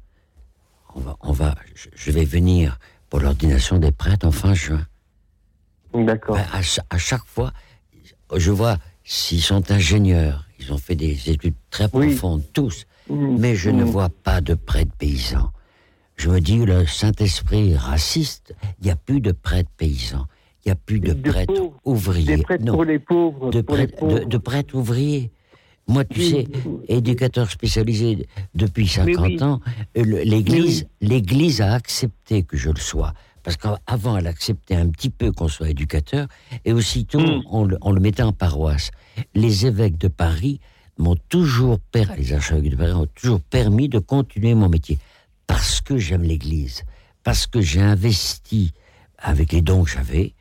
on 0.95 0.99
va, 0.99 1.15
on 1.21 1.31
va, 1.31 1.55
je, 1.75 1.87
je 1.95 2.11
vais 2.11 2.25
venir 2.25 2.77
pour 3.09 3.19
l'ordination 3.19 3.77
des 3.77 3.91
prêtres 3.91 4.27
en 4.27 4.31
fin 4.31 4.53
juin. 4.53 4.85
D'accord. 5.93 6.35
Ben, 6.35 6.45
à, 6.51 6.61
cha- 6.61 6.83
à 6.89 6.97
chaque 6.97 7.25
fois, 7.25 7.51
je 8.35 8.51
vois 8.51 8.77
s'ils 9.03 9.41
sont 9.41 9.71
ingénieurs, 9.71 10.45
ils 10.59 10.73
ont 10.73 10.77
fait 10.77 10.95
des 10.95 11.29
études 11.29 11.53
très 11.69 11.87
profondes, 11.87 12.43
tous, 12.53 12.85
mais 13.09 13.55
je 13.55 13.69
ne 13.69 13.83
Mm. 13.83 13.87
vois 13.87 14.09
pas 14.09 14.41
de 14.41 14.53
prêtres 14.53 14.91
paysans. 14.97 15.51
Je 16.17 16.29
me 16.29 16.39
dis, 16.41 16.57
le 16.65 16.85
Saint-Esprit 16.85 17.75
raciste, 17.75 18.53
il 18.81 18.85
n'y 18.85 18.91
a 18.91 18.95
plus 18.95 19.21
de 19.21 19.31
prêtres 19.31 19.69
paysans, 19.77 20.25
il 20.65 20.69
n'y 20.69 20.71
a 20.71 20.75
plus 20.75 20.99
de, 20.99 21.13
De 21.13 21.29
prêtres 21.29 21.53
pauvres. 21.53 21.79
ouvriers. 21.85 22.37
Des 22.37 22.43
prêtres 22.43 22.65
Non, 22.65 22.73
pour 22.73 22.83
les 22.85 22.99
pauvres. 22.99 23.51
de, 23.51 23.61
prêtres, 23.61 23.93
de, 23.93 23.99
pauvres. 23.99 24.25
de 24.25 24.37
prêtres 24.37 24.75
ouvriers. 24.75 25.31
Moi, 25.87 26.03
tu 26.03 26.19
Oui. 26.19 26.29
sais, 26.31 26.47
éducateur 26.89 27.49
spécialisé 27.49 28.27
depuis 28.55 28.87
50 28.87 29.25
oui. 29.27 29.43
ans, 29.43 29.61
euh, 29.97 30.03
l'Église 30.25 30.87
l'Église 31.01 31.61
a 31.61 31.73
accepté 31.73 32.43
que 32.43 32.57
je 32.57 32.69
le 32.71 32.79
sois. 32.79 33.13
Parce 33.43 33.55
qu'avant, 33.55 34.17
elle 34.17 34.27
acceptait 34.27 34.75
un 34.75 34.89
petit 34.89 35.09
peu 35.09 35.31
qu'on 35.31 35.47
soit 35.47 35.69
éducateur, 35.69 36.27
et 36.65 36.73
aussitôt, 36.73 37.21
Hmm. 37.21 37.41
on, 37.49 37.63
le, 37.63 37.77
on 37.81 37.91
le 37.93 38.01
mettait 38.01 38.23
en 38.23 38.33
paroisse. 38.33 38.89
Les 39.35 39.65
évêques 39.65 39.97
de 39.97 40.09
Paris 40.09 40.59
m'ont 40.97 41.15
toujours, 41.29 41.79
per- 41.91 42.03
les 42.17 42.33
archevêques 42.33 42.71
de 42.71 42.75
Paris 42.75 42.91
ont 42.93 43.07
toujours 43.15 43.39
permis 43.39 43.87
de 43.87 43.99
continuer 43.99 44.55
mon 44.55 44.67
métier. 44.67 44.97
Parce 45.47 45.81
que 45.81 45.97
j'aime 45.97 46.23
l'Église, 46.23 46.83
parce 47.23 47.47
que 47.47 47.61
j'ai 47.61 47.81
investi 47.81 48.73
avec 49.17 49.51
les 49.53 49.61
dons 49.61 49.83
que 49.83 49.89
j'avais 49.91 50.33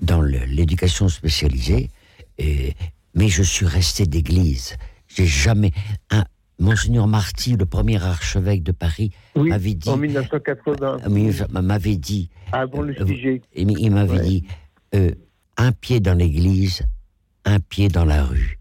dans 0.00 0.20
l'éducation 0.22 1.08
spécialisée, 1.08 1.90
et, 2.38 2.74
mais 3.14 3.28
je 3.28 3.42
suis 3.42 3.66
resté 3.66 4.06
d'église. 4.06 4.76
J'ai 5.08 5.26
jamais. 5.26 5.72
Un, 6.10 6.24
Monseigneur 6.60 7.06
Marty, 7.06 7.54
le 7.56 7.66
premier 7.66 8.02
archevêque 8.02 8.64
de 8.64 8.72
Paris, 8.72 9.12
Oui, 9.36 9.48
m'avait 9.48 9.74
dit. 9.74 9.88
en 9.88 9.96
1980. 9.96 10.98
mais 11.08 11.30
m'avait 11.62 11.96
dit. 11.96 12.30
Avant 12.50 12.82
le 12.82 13.00
euh, 13.00 13.06
sujet. 13.06 13.42
il 13.54 13.70
il 13.78 13.92
m'avait 13.92 14.18
Ouais. 14.18 14.24
dit 14.24 14.44
euh, 14.96 15.12
un 15.56 15.70
pied 15.70 16.00
dans 16.00 16.14
l'église, 16.14 16.82
un 17.44 17.60
pied 17.60 17.86
dans 17.86 18.04
la 18.04 18.24
rue. 18.24 18.58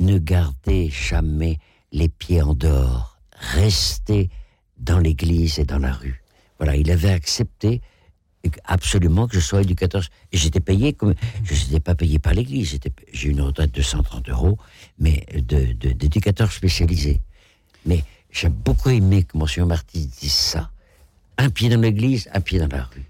Ne 0.00 0.16
gardez 0.16 0.88
jamais 0.88 1.58
les 1.92 2.08
pieds 2.08 2.40
en 2.40 2.54
dehors. 2.54 3.13
Restez 3.34 4.30
dans 4.78 4.98
l'église 4.98 5.58
et 5.58 5.64
dans 5.64 5.78
la 5.78 5.92
rue. 5.92 6.22
Voilà, 6.58 6.76
il 6.76 6.90
avait 6.90 7.10
accepté 7.10 7.80
absolument 8.64 9.26
que 9.26 9.34
je 9.34 9.40
sois 9.40 9.62
éducateur. 9.62 10.02
J'étais 10.32 10.60
payé 10.60 10.92
comme. 10.92 11.14
Je 11.44 11.54
n'étais 11.54 11.80
pas 11.80 11.94
payé 11.94 12.18
par 12.18 12.34
l'église. 12.34 12.78
J'ai 13.12 13.28
une 13.30 13.40
retraite 13.40 13.72
de 13.74 13.82
130 13.82 14.28
euros, 14.28 14.58
mais 14.98 15.26
de- 15.34 15.72
de- 15.72 15.92
d'éducateur 15.92 16.52
spécialisé. 16.52 17.20
Mais 17.86 18.04
j'ai 18.30 18.48
beaucoup 18.50 18.90
aimé 18.90 19.22
que 19.24 19.36
Monsieur 19.38 19.64
Marty 19.64 20.06
dise 20.20 20.32
ça. 20.32 20.70
Un 21.38 21.50
pied 21.50 21.68
dans 21.68 21.80
l'église, 21.80 22.28
un 22.32 22.40
pied 22.40 22.58
dans 22.58 22.68
la 22.68 22.84
rue. 22.84 23.04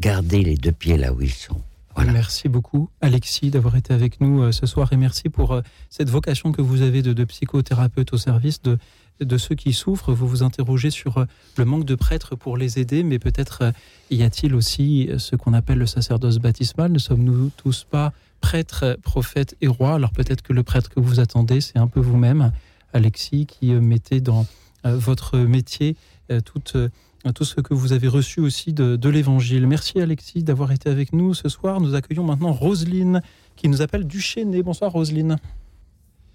Gardez 0.00 0.42
les 0.42 0.56
deux 0.56 0.72
pieds 0.72 0.96
là 0.96 1.12
où 1.12 1.20
ils 1.20 1.30
sont. 1.30 1.60
Merci 1.96 2.48
beaucoup, 2.48 2.90
Alexis, 3.00 3.50
d'avoir 3.50 3.76
été 3.76 3.94
avec 3.94 4.20
nous 4.20 4.42
euh, 4.42 4.50
ce 4.50 4.66
soir 4.66 4.92
et 4.92 4.96
merci 4.96 5.28
pour 5.28 5.52
euh, 5.52 5.62
cette 5.90 6.10
vocation 6.10 6.50
que 6.50 6.60
vous 6.60 6.82
avez 6.82 7.02
de 7.02 7.22
psychothérapeute 7.24 8.12
au 8.12 8.16
service 8.18 8.60
de, 8.62 8.78
de 9.20 9.38
ceux 9.38 9.54
qui 9.54 9.72
souffrent. 9.72 10.12
Vous 10.12 10.28
vous 10.28 10.42
interrogez 10.42 10.90
sur 10.90 11.18
euh, 11.18 11.24
le 11.56 11.64
manque 11.64 11.84
de 11.84 11.94
prêtres 11.94 12.36
pour 12.36 12.56
les 12.56 12.78
aider, 12.78 13.02
mais 13.02 13.18
peut-être 13.18 13.62
euh, 13.62 13.72
y 14.10 14.22
a-t-il 14.22 14.54
aussi 14.54 15.08
euh, 15.08 15.18
ce 15.18 15.36
qu'on 15.36 15.54
appelle 15.54 15.78
le 15.78 15.86
sacerdoce 15.86 16.38
baptismal. 16.38 16.90
Ne 16.92 16.98
sommes-nous 16.98 17.50
tous 17.56 17.84
pas 17.84 18.12
prêtres, 18.40 18.98
prophètes 19.02 19.56
et 19.60 19.68
rois? 19.68 19.94
Alors 19.94 20.10
peut-être 20.10 20.42
que 20.42 20.52
le 20.52 20.62
prêtre 20.62 20.90
que 20.90 21.00
vous 21.00 21.20
attendez, 21.20 21.60
c'est 21.60 21.78
un 21.78 21.86
peu 21.86 22.00
vous-même, 22.00 22.52
Alexis, 22.92 23.46
qui 23.46 23.72
mettez 23.72 24.20
dans 24.20 24.46
votre 24.84 25.38
métier 25.38 25.96
tout 26.44 27.44
ce 27.44 27.60
que 27.60 27.72
vous 27.72 27.94
avez 27.94 28.06
reçu 28.06 28.40
aussi 28.40 28.74
de, 28.74 29.08
l'Évangile. 29.08 29.66
Merci 29.66 29.98
Alexis 29.98 30.42
d'avoir 30.42 30.72
été 30.72 30.90
avec 30.90 31.14
nous 31.14 31.32
ce 31.32 31.48
soir. 31.48 31.80
Nous 31.80 31.94
accueillons 31.94 32.22
maintenant 32.22 32.52
Roselyne 32.52 33.22
qui 33.56 33.70
nous 33.70 33.80
appelle 33.80 34.06
du 34.06 34.20
Chénet. 34.20 34.62
Bonsoir 34.62 34.92
Roselyne. 34.92 35.38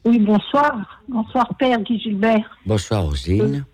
Oui, 0.06 0.20
bonsoir. 0.20 1.02
Bonsoir, 1.08 1.54
Père 1.56 1.80
Guy 1.82 2.00
Gilbert. 2.00 2.58
Bonsoir, 2.66 3.04
Roselyne. 3.04 3.66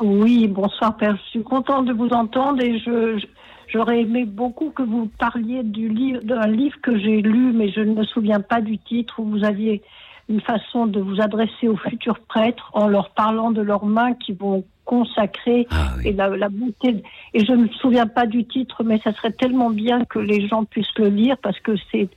Oui, 0.00 0.46
bonsoir, 0.48 0.96
Père. 0.96 1.16
Je 1.24 1.30
suis 1.30 1.42
contente 1.42 1.86
de 1.86 1.92
vous 1.92 2.08
entendre 2.08 2.60
et 2.62 2.78
je, 2.78 3.18
je- 3.18 3.26
j'aurais 3.68 4.00
aimé 4.02 4.24
beaucoup 4.24 4.70
que 4.70 4.82
vous 4.82 5.06
parliez 5.18 5.62
du 5.62 5.88
livre, 5.88 6.20
d'un 6.22 6.46
livre 6.46 6.76
que 6.82 6.98
j'ai 6.98 7.22
lu, 7.22 7.52
mais 7.52 7.70
je 7.70 7.80
ne 7.80 7.94
me 7.94 8.04
souviens 8.04 8.40
pas 8.40 8.60
du 8.60 8.78
titre, 8.78 9.20
où 9.20 9.24
vous 9.24 9.44
aviez 9.44 9.82
une 10.28 10.40
façon 10.40 10.86
de 10.86 11.00
vous 11.00 11.20
adresser 11.20 11.68
aux 11.68 11.76
futurs 11.76 12.18
prêtres 12.20 12.70
en 12.74 12.86
leur 12.88 13.10
parlant 13.10 13.50
de 13.50 13.62
leurs 13.62 13.86
mains 13.86 14.12
qui 14.14 14.32
vont 14.32 14.64
consacrer 14.84 15.66
et 16.04 16.12
la, 16.12 16.28
la 16.28 16.48
beauté. 16.48 17.02
Et 17.34 17.44
je 17.44 17.52
ne 17.52 17.62
me 17.64 17.68
souviens 17.68 18.06
pas 18.06 18.26
du 18.26 18.44
titre, 18.44 18.82
mais 18.84 18.98
ça 19.02 19.12
serait 19.14 19.32
tellement 19.32 19.70
bien 19.70 20.04
que 20.04 20.18
les 20.18 20.46
gens 20.46 20.64
puissent 20.64 20.96
le 20.98 21.08
lire 21.08 21.36
parce 21.42 21.58
que 21.60 21.72
c'est 21.90 22.08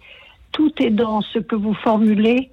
tout 0.52 0.72
est 0.80 0.90
dans 0.90 1.22
ce 1.22 1.40
que 1.40 1.56
vous 1.56 1.74
formulez 1.74 2.50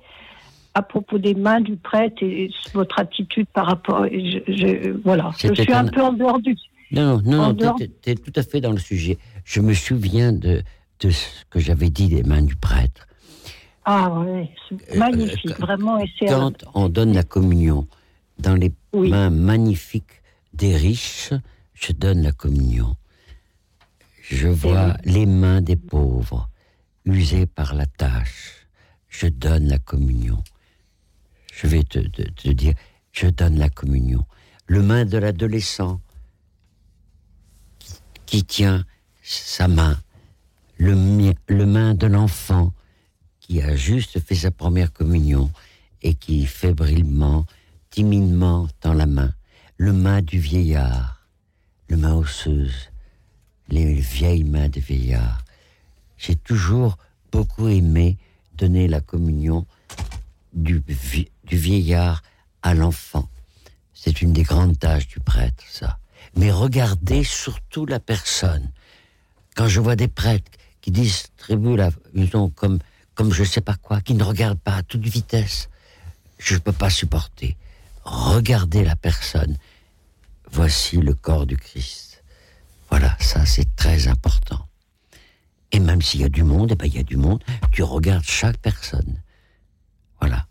à 0.74 0.82
propos 0.82 1.18
des 1.18 1.34
mains 1.34 1.60
du 1.60 1.76
prêtre 1.76 2.22
et 2.22 2.50
votre 2.74 2.98
attitude 3.00 3.46
par 3.52 3.66
rapport. 3.66 4.06
je- 4.06 4.40
je- 4.46 4.90
voilà, 5.04 5.30
je 5.38 5.52
suis 5.54 5.72
un 5.72 5.86
un- 5.86 5.88
peu 5.88 6.02
en 6.02 6.12
dehors 6.12 6.40
du. 6.40 6.56
Non, 6.90 7.20
non, 7.24 7.48
non, 7.48 7.52
dehors- 7.52 7.76
tu 7.78 7.90
es 8.10 8.14
tout 8.14 8.32
à 8.36 8.42
fait 8.42 8.60
dans 8.60 8.72
le 8.72 8.78
sujet. 8.78 9.18
Je 9.44 9.60
me 9.60 9.74
souviens 9.74 10.32
de, 10.32 10.62
de 11.00 11.10
ce 11.10 11.26
que 11.50 11.58
j'avais 11.58 11.90
dit 11.90 12.08
des 12.08 12.22
mains 12.22 12.42
du 12.42 12.56
prêtre. 12.56 13.06
Ah 13.84 14.10
oui, 14.20 14.48
c'est 14.68 14.94
Euh, 14.94 14.98
magnifique, 14.98 15.58
vraiment. 15.58 15.98
Et 15.98 16.08
Quand 16.26 16.52
on 16.74 16.88
donne 16.88 17.12
la 17.14 17.22
communion 17.24 17.86
dans 18.38 18.54
les 18.54 18.72
mains 18.94 19.30
magnifiques 19.30 20.22
des 20.52 20.76
riches, 20.76 21.30
je 21.74 21.92
donne 21.92 22.22
la 22.22 22.32
communion. 22.32 22.96
Je 24.20 24.48
vois 24.48 24.96
les 25.04 25.24
mains 25.26 25.60
des 25.62 25.76
pauvres, 25.76 26.48
usées 27.06 27.46
par 27.46 27.74
la 27.74 27.86
tâche. 27.86 28.66
Je 29.08 29.26
donne 29.28 29.66
la 29.68 29.78
communion. 29.78 30.38
Je 31.60 31.66
vais 31.66 31.82
te, 31.82 31.98
te- 31.98 32.50
dire, 32.50 32.74
je 33.10 33.26
donne 33.26 33.58
la 33.58 33.68
communion. 33.68 34.24
Le 34.68 34.80
main 34.80 35.04
de 35.04 35.18
l'adolescent 35.18 36.00
qui, 38.26 38.44
tient 38.44 38.84
sa 39.24 39.66
main. 39.66 39.98
Le, 40.76 40.92
le 41.48 41.66
main 41.66 41.94
de 41.94 42.06
l'enfant 42.06 42.72
qui 43.40 43.60
a 43.60 43.74
juste 43.74 44.20
fait 44.20 44.36
sa 44.36 44.52
première 44.52 44.92
communion 44.92 45.50
et 46.02 46.14
qui 46.14 46.46
fébrilement, 46.46 47.44
timidement 47.90 48.68
tend 48.78 48.92
la 48.92 49.06
main. 49.06 49.34
Le 49.78 49.92
main 49.92 50.22
du 50.22 50.38
vieillard, 50.38 51.26
le 51.88 51.96
main 51.96 52.14
osseuse, 52.14 52.90
les 53.68 53.94
vieilles 53.94 54.44
mains 54.44 54.68
des 54.68 54.80
vieillards. 54.80 55.42
J'ai 56.18 56.36
toujours 56.36 56.98
beaucoup 57.32 57.66
aimé 57.66 58.16
donner 58.54 58.86
la 58.86 59.00
communion 59.00 59.66
du, 60.52 60.82
vi- 60.86 61.30
du 61.48 61.56
vieillard 61.56 62.22
à 62.62 62.74
l'enfant. 62.74 63.28
C'est 63.94 64.22
une 64.22 64.32
des 64.32 64.42
grandes 64.44 64.78
tâches 64.78 65.08
du 65.08 65.20
prêtre, 65.20 65.64
ça. 65.70 65.98
Mais 66.36 66.52
regardez 66.52 67.24
surtout 67.24 67.86
la 67.86 68.00
personne. 68.00 68.70
Quand 69.56 69.66
je 69.66 69.80
vois 69.80 69.96
des 69.96 70.08
prêtres 70.08 70.50
qui 70.52 70.58
qui 70.88 70.92
distribue 70.92 71.76
la 71.76 71.90
maison 72.14 72.48
comme, 72.48 72.78
comme 73.14 73.30
je 73.30 73.44
sais 73.44 73.60
pas 73.60 73.74
quoi, 73.74 74.00
qui 74.00 74.14
ne 74.14 74.24
regarde 74.24 74.58
pas 74.58 74.76
à 74.76 74.82
toute 74.82 75.04
vitesse. 75.04 75.68
Je 76.38 76.54
ne 76.54 76.60
peux 76.60 76.72
pas 76.72 76.88
supporter. 76.88 77.58
Regardez 78.04 78.84
la 78.84 78.96
personne. 78.96 79.58
Voici 80.50 80.96
le 80.96 81.12
corps 81.12 81.44
du 81.44 81.58
Christ. 81.58 82.24
Voilà, 82.88 83.14
ça 83.20 83.44
c'est 83.44 83.76
très 83.76 84.08
important. 84.08 84.66
Et 85.72 85.78
même 85.78 86.00
s'il 86.00 86.22
y 86.22 86.24
a 86.24 86.30
du 86.30 86.42
monde, 86.42 86.70
eh 86.72 86.74
ben, 86.74 86.86
il 86.86 86.94
y 86.94 87.00
a 87.00 87.02
du 87.02 87.18
monde, 87.18 87.44
tu 87.70 87.82
regardes 87.82 88.24
chaque 88.24 88.56
personne. 88.56 89.20
Voilà. 90.20 90.46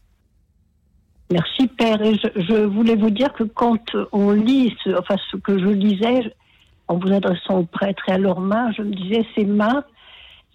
Merci 1.32 1.68
Père. 1.68 2.02
Et 2.02 2.16
je, 2.16 2.28
je 2.42 2.56
voulais 2.64 2.96
vous 2.96 3.10
dire 3.10 3.34
que 3.34 3.44
quand 3.44 3.96
on 4.12 4.32
lit, 4.32 4.76
ce, 4.84 4.92
enfin 4.98 5.16
ce 5.32 5.38
que 5.38 5.58
je 5.60 5.68
lisais, 5.68 6.34
en 6.88 6.98
vous 6.98 7.12
adressant 7.12 7.60
aux 7.60 7.66
prêtres 7.66 8.04
et 8.08 8.14
à 8.14 8.18
leurs 8.18 8.40
mains, 8.40 8.72
je 8.72 8.82
me 8.82 8.94
disais, 8.94 9.26
ces 9.36 9.44
mains, 9.46 9.84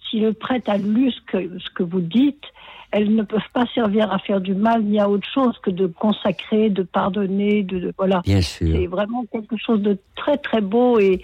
si 0.09 0.19
le 0.19 0.33
prêtre 0.33 0.71
a 0.71 0.77
lu 0.77 1.11
ce 1.11 1.21
que, 1.27 1.59
ce 1.59 1.69
que 1.75 1.83
vous 1.83 2.01
dites, 2.01 2.43
elles 2.91 3.13
ne 3.15 3.23
peuvent 3.23 3.41
pas 3.53 3.65
servir 3.73 4.11
à 4.11 4.17
faire 4.19 4.41
du 4.41 4.53
mal 4.55 4.83
ni 4.83 4.99
à 4.99 5.09
autre 5.09 5.27
chose 5.31 5.57
que 5.63 5.69
de 5.71 5.85
consacrer, 5.87 6.69
de 6.69 6.83
pardonner, 6.83 7.63
de, 7.63 7.79
de- 7.79 7.93
voilà. 7.97 8.21
Bien 8.23 8.41
sûr. 8.41 8.67
C'est 8.71 8.87
vraiment 8.87 9.25
quelque 9.31 9.57
chose 9.57 9.81
de 9.81 9.97
très 10.15 10.37
très 10.37 10.61
beau 10.61 10.99
et 10.99 11.21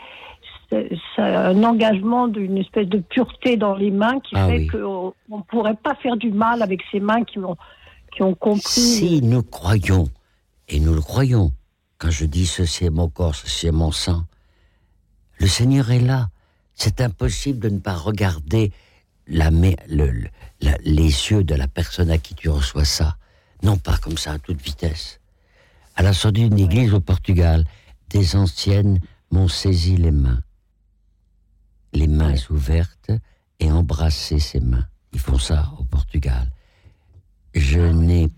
c'est 0.72 0.90
c'est 1.16 1.22
un 1.24 1.64
engagement 1.64 2.28
d'une 2.28 2.58
espèce 2.58 2.88
de 2.88 3.00
pureté 3.00 3.58
dans 3.58 3.76
les 3.76 3.90
mains 3.92 4.20
qui 4.20 4.36
Ah 4.36 4.48
fait 4.48 4.58
oui. 4.60 4.68
qu'on 4.68 5.14
ne 5.38 5.42
pourrait 5.48 5.78
pas 5.82 5.96
faire 5.96 6.18
du 6.18 6.32
mal 6.32 6.62
avec 6.62 6.82
ces 6.92 7.00
mains 7.00 7.24
qui 7.24 7.40
ont, 7.40 7.58
Si 8.70 9.22
nous 9.22 9.44
croyons, 9.44 10.10
et 10.68 10.80
nous 10.80 10.94
le 10.94 11.02
croyons, 11.02 11.52
quand 11.98 12.12
je 12.12 12.26
dis 12.26 12.46
ceci 12.46 12.86
est 12.86 12.90
mon 12.90 13.10
corps, 13.10 13.36
ceci 13.36 13.68
est 13.68 13.72
mon 13.72 13.92
sang, 13.92 14.26
le 15.38 15.48
Seigneur 15.48 15.90
est 15.92 16.00
là. 16.02 16.30
C'est 16.76 17.02
impossible 17.02 17.60
de 17.60 17.70
ne 17.70 17.80
pas 17.80 17.96
regarder 17.96 18.72
le- 19.28 20.28
les 20.60 21.04
yeux 21.04 21.44
de 21.44 21.56
la 21.56 21.68
personne 21.68 22.10
à 22.10 22.18
qui 22.18 22.36
tu 22.36 22.50
reçois 22.50 22.86
ça. 22.86 23.18
Non 23.64 23.78
pas 23.78 23.98
comme 23.98 24.18
ça 24.18 24.34
à 24.34 24.40
toute 24.40 24.62
vitesse. 24.62 25.20
À 25.96 26.02
la 26.04 26.14
sortie 26.14 26.48
d'une 26.50 26.60
église 26.60 26.94
au 26.94 27.02
Portugal, 27.02 27.66
des 28.10 28.36
anciennes 28.36 29.00
m'ont 29.32 29.48
saisi 29.50 29.98
les 29.98 30.12
mains. 30.12 30.42
Les 31.94 32.08
mains 32.08 32.36
ouvertes 32.50 33.12
et 33.60 33.72
embrassé 33.72 34.40
ses 34.40 34.60
mains. 34.62 34.88
Ils 35.12 35.20
font 35.20 35.40
ça 35.40 35.72
au 35.80 35.84
Portugal. 35.84 36.50
Je 37.54 37.80
n'ai 37.80 38.30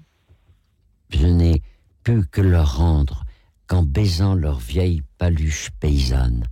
je 1.10 1.26
n'ai 1.26 1.62
pu 2.04 2.24
que 2.32 2.42
leur 2.42 2.78
rendre 2.78 3.24
qu'en 3.68 3.84
baisant 3.84 4.34
leur 4.36 4.60
vieille 4.60 5.04
paluche 5.18 5.70
paysanne. 5.80 6.46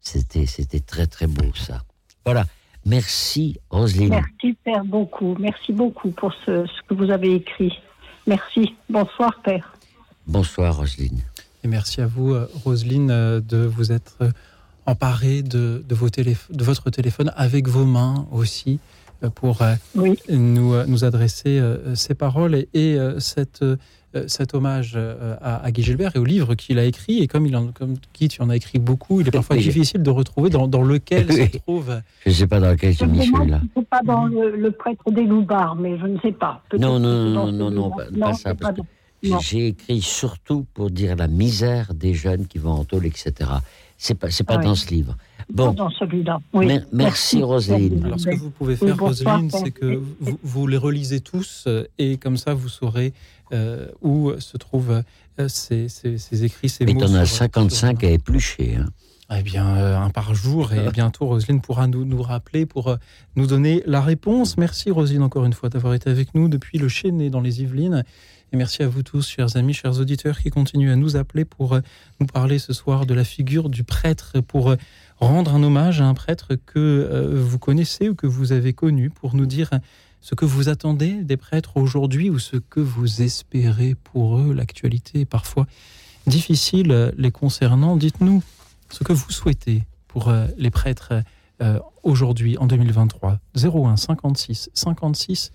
C'était, 0.00 0.46
c'était 0.46 0.80
très 0.80 1.06
très 1.06 1.26
beau 1.26 1.54
ça. 1.54 1.82
Voilà. 2.24 2.44
Merci 2.84 3.58
Roselyne. 3.70 4.10
Merci 4.10 4.56
Père 4.64 4.84
beaucoup. 4.84 5.36
Merci 5.38 5.72
beaucoup 5.72 6.10
pour 6.10 6.32
ce, 6.44 6.66
ce 6.66 6.82
que 6.88 6.94
vous 6.94 7.10
avez 7.10 7.34
écrit. 7.34 7.72
Merci. 8.26 8.74
Bonsoir 8.90 9.40
Père. 9.42 9.74
Bonsoir 10.26 10.76
Roselyne. 10.76 11.22
Et 11.64 11.68
merci 11.68 12.00
à 12.00 12.06
vous, 12.06 12.32
euh, 12.34 12.48
Roselyne, 12.64 13.10
euh, 13.10 13.40
de 13.40 13.58
vous 13.58 13.92
être 13.92 14.16
euh, 14.20 14.30
emparée 14.86 15.42
de, 15.42 15.84
de, 15.88 15.94
vos 15.94 16.08
téléf- 16.08 16.50
de 16.50 16.64
votre 16.64 16.90
téléphone 16.90 17.32
avec 17.36 17.68
vos 17.68 17.84
mains 17.84 18.26
aussi 18.32 18.80
pour 19.30 19.62
euh, 19.62 19.74
nous, 20.28 20.74
euh, 20.74 20.84
nous 20.86 21.04
adresser 21.04 21.58
euh, 21.58 21.94
ces 21.94 22.14
paroles 22.14 22.54
et, 22.54 22.68
et, 22.74 22.98
cette, 23.18 23.64
cet 24.26 24.54
hommage 24.54 24.98
à, 25.40 25.64
à 25.64 25.70
Guy 25.70 25.82
Gilbert 25.82 26.12
et 26.14 26.18
au 26.18 26.24
livre 26.24 26.54
qu'il 26.54 26.78
a 26.78 26.84
écrit. 26.84 27.20
Et 27.20 27.28
comme, 27.28 27.46
il 27.46 27.56
en, 27.56 27.68
comme 27.68 27.94
Guy, 28.14 28.28
tu 28.28 28.42
en 28.42 28.50
as 28.50 28.56
écrit 28.56 28.78
beaucoup, 28.78 29.20
il 29.20 29.28
est 29.28 29.30
parfois 29.30 29.56
Oui. 29.58 29.62
difficile 29.62 30.02
de 30.02 30.10
retrouver 30.10 30.50
dans, 30.50 30.68
dans 30.68 30.82
lequel 30.82 31.26
Oui. 31.30 31.48
se 31.52 31.58
trouve. 31.58 32.00
Je 32.24 32.30
ne 32.30 32.34
sais 32.34 32.46
pas 32.46 32.60
dans 32.60 32.70
lequel 32.70 32.94
j'ai 32.94 33.06
mis 33.06 33.26
celui-là. 33.26 33.60
C'est 33.76 33.88
pas 33.88 34.02
dans 34.04 34.26
le, 34.26 34.56
le 34.56 34.70
prêtre 34.70 35.10
des 35.10 35.24
loupards, 35.24 35.76
mais 35.76 35.98
je 35.98 36.06
ne 36.06 36.18
sais 36.20 36.32
pas. 36.32 36.62
Non, 36.78 36.98
non, 36.98 37.30
non, 37.30 37.52
non, 37.52 37.70
non, 37.70 37.90
pas, 37.90 38.04
pas 38.20 38.34
ça. 38.34 38.54
parce 38.54 38.74
pas 38.76 38.82
que. 38.82 38.86
J'ai 39.40 39.68
écrit 39.68 40.02
surtout 40.02 40.66
pour 40.74 40.90
dire 40.90 41.14
la 41.14 41.28
misère 41.28 41.94
des 41.94 42.12
jeunes 42.12 42.46
qui 42.48 42.58
vont 42.58 42.72
en 42.72 42.84
tôle, 42.84 43.06
etc. 43.06 43.32
C'est 43.96 44.16
pas, 44.16 44.30
c'est 44.30 44.42
pas 44.42 44.56
Ah 44.58 44.64
dans 44.64 44.74
ce 44.74 44.90
livre. 44.90 45.16
Bon, 45.50 45.72
dans 45.72 45.90
celui-là. 45.90 46.40
Oui. 46.52 46.66
mer- 46.66 46.86
merci 46.92 47.42
Roselyne. 47.42 48.04
Alors, 48.04 48.20
ce 48.20 48.28
que 48.30 48.36
vous 48.36 48.50
pouvez 48.50 48.74
Oui, 48.80 48.88
faire, 48.88 48.96
bonsoir, 48.96 49.34
Roselyne, 49.40 49.50
c'est 49.50 49.70
que 49.70 50.00
vous, 50.20 50.38
vous 50.42 50.66
les 50.66 50.76
relisez 50.76 51.20
tous 51.20 51.64
euh, 51.66 51.84
et 51.98 52.16
comme 52.16 52.36
ça, 52.36 52.54
vous 52.54 52.68
saurez 52.68 53.12
euh, 53.52 53.88
où 54.00 54.32
se 54.38 54.56
trouvent 54.56 55.02
euh, 55.38 55.48
ces, 55.48 55.88
ces- 55.88 56.18
ces 56.18 56.44
écrits, 56.44 56.68
ces 56.68 56.84
Mais 56.84 56.94
mots. 56.94 57.00
t'en 57.00 57.14
as 57.14 57.26
sur- 57.26 57.36
55 57.38 58.04
à 58.04 58.10
éplucher. 58.10 58.76
Hein. 58.76 58.86
Eh 59.34 59.42
bien, 59.42 59.66
euh, 59.78 59.96
un 59.98 60.10
par 60.10 60.34
jour. 60.34 60.74
Et 60.74 60.90
bientôt, 60.90 61.26
Roselyne 61.26 61.62
pourra 61.62 61.86
nous, 61.86 62.04
nous 62.04 62.20
rappeler 62.20 62.66
pour 62.66 62.88
euh, 62.88 62.96
nous 63.36 63.46
donner 63.46 63.82
la 63.86 64.02
réponse. 64.02 64.58
Merci, 64.58 64.90
Roselyne, 64.90 65.22
encore 65.22 65.46
une 65.46 65.54
fois, 65.54 65.70
d'avoir 65.70 65.94
été 65.94 66.10
avec 66.10 66.34
nous 66.34 66.48
depuis 66.48 66.76
le 66.78 66.88
Chénet 66.88 67.30
dans 67.30 67.40
les 67.40 67.62
Yvelines. 67.62 68.04
Et 68.52 68.58
merci 68.58 68.82
à 68.82 68.88
vous 68.88 69.02
tous, 69.02 69.26
chers 69.26 69.56
amis, 69.56 69.72
chers 69.72 69.98
auditeurs, 69.98 70.38
qui 70.38 70.50
continuent 70.50 70.90
à 70.92 70.96
nous 70.96 71.16
appeler 71.16 71.46
pour 71.46 71.72
euh, 71.72 71.80
nous 72.20 72.26
parler 72.26 72.58
ce 72.58 72.74
soir 72.74 73.06
de 73.06 73.14
la 73.14 73.24
figure 73.24 73.70
du 73.70 73.84
prêtre, 73.84 74.40
pour 74.46 74.68
euh, 74.70 74.76
rendre 75.22 75.54
un 75.54 75.62
hommage 75.62 76.00
à 76.00 76.06
un 76.06 76.14
prêtre 76.14 76.54
que 76.54 76.78
euh, 76.78 77.42
vous 77.42 77.58
connaissez 77.58 78.08
ou 78.08 78.14
que 78.14 78.26
vous 78.26 78.52
avez 78.52 78.72
connu, 78.72 79.08
pour 79.08 79.34
nous 79.34 79.46
dire 79.46 79.70
ce 80.20 80.34
que 80.34 80.44
vous 80.44 80.68
attendez 80.68 81.22
des 81.22 81.36
prêtres 81.36 81.76
aujourd'hui 81.76 82.28
ou 82.28 82.38
ce 82.38 82.56
que 82.56 82.80
vous 82.80 83.22
espérez 83.22 83.94
pour 83.94 84.38
eux. 84.38 84.52
L'actualité 84.52 85.20
est 85.20 85.24
parfois 85.24 85.66
difficile 86.26 86.90
euh, 86.90 87.12
les 87.16 87.30
concernant. 87.30 87.96
Dites-nous 87.96 88.42
ce 88.90 89.04
que 89.04 89.12
vous 89.12 89.30
souhaitez 89.30 89.84
pour 90.08 90.28
euh, 90.28 90.46
les 90.58 90.70
prêtres 90.70 91.22
aujourd'hui, 92.02 92.58
en 92.58 92.66
2023. 92.66 93.38
01 93.54 93.96
56 93.96 94.70
56 94.74 95.52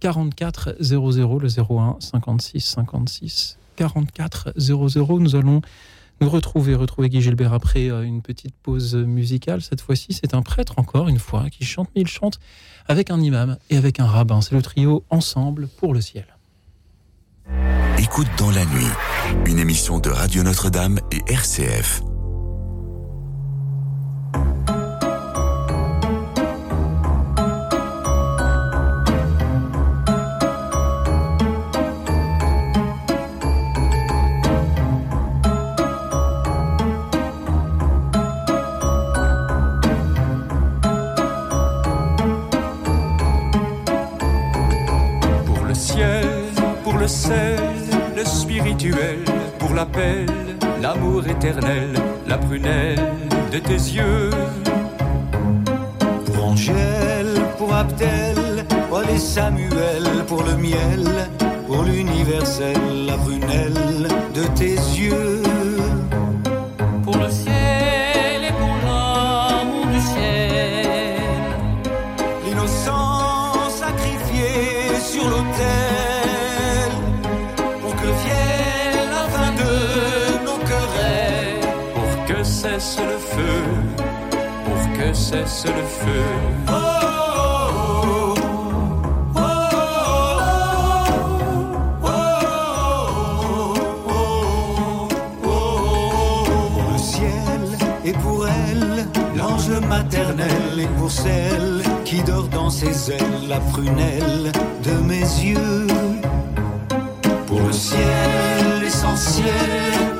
44 0.00 0.76
00, 0.80 1.38
le 1.38 1.48
01 1.48 1.96
56 2.00 2.60
56 2.64 3.58
44 3.76 4.54
00. 4.56 5.20
Nous 5.20 5.36
allons 5.36 5.60
nous 6.20 6.28
retrouver, 6.28 6.74
retrouver 6.74 7.08
Guy 7.08 7.20
Gilbert 7.20 7.52
après 7.52 7.90
euh, 7.90 8.02
une 8.02 8.22
petite 8.22 8.54
pause 8.62 8.94
musicale. 8.94 9.62
Cette 9.62 9.80
fois-ci, 9.80 10.12
c'est 10.12 10.34
un 10.34 10.42
prêtre 10.42 10.74
encore 10.76 11.08
une 11.08 11.18
fois 11.18 11.48
qui 11.50 11.64
chante, 11.64 11.88
mais 11.94 12.02
il 12.02 12.08
chante 12.08 12.38
avec 12.86 13.10
un 13.10 13.20
imam 13.20 13.56
et 13.70 13.76
avec 13.76 14.00
un 14.00 14.06
rabbin. 14.06 14.40
C'est 14.40 14.54
le 14.54 14.62
trio 14.62 15.04
Ensemble 15.10 15.68
pour 15.68 15.94
le 15.94 16.00
ciel. 16.00 16.26
Écoute 17.98 18.28
dans 18.38 18.50
la 18.50 18.64
nuit, 18.64 18.88
une 19.46 19.58
émission 19.58 19.98
de 19.98 20.08
Radio 20.08 20.42
Notre-Dame 20.42 21.00
et 21.12 21.32
RCF. 21.32 22.02
Pour 49.70 49.76
l'appel, 49.76 50.26
l'amour 50.82 51.24
éternel, 51.28 51.90
la 52.26 52.38
prunelle 52.38 52.98
de 53.52 53.58
tes 53.58 53.74
yeux. 53.74 54.30
Pour 56.26 56.44
Angèle, 56.44 57.34
pour 57.56 57.72
Abdel, 57.72 58.66
pour 58.88 59.02
les 59.02 59.18
Samuel, 59.18 60.24
pour 60.26 60.42
le 60.42 60.56
miel, 60.56 61.04
pour 61.68 61.84
l'universel, 61.84 62.80
la 63.06 63.16
prunelle 63.16 64.08
de 64.34 64.42
tes 64.58 64.74
yeux. 64.74 65.40
Pour 67.04 67.16
le 67.18 67.30
ciel 67.30 67.59
cesse 82.80 82.98
le 83.00 83.18
feu, 83.18 83.62
pour 84.64 84.98
que 84.98 85.12
cesse 85.12 85.66
le 85.66 85.84
feu. 86.00 86.24
Oh, 86.68 88.34
Pour 96.72 96.92
le 96.92 96.98
ciel 96.98 97.60
et 98.04 98.12
pour 98.12 98.46
elle, 98.48 99.06
l'ange 99.36 99.68
maternel 99.86 100.50
et 100.78 100.88
pour 100.98 101.10
celle 101.10 101.82
qui 102.06 102.22
dort 102.22 102.48
dans 102.48 102.70
ses 102.70 103.12
ailes, 103.12 103.48
la 103.48 103.60
prunelle 103.60 104.52
de 104.82 104.92
mes 105.06 105.20
yeux. 105.20 105.86
Pour 107.46 107.60
le 107.60 107.72
ciel, 107.72 108.80
l'essentiel, 108.80 109.70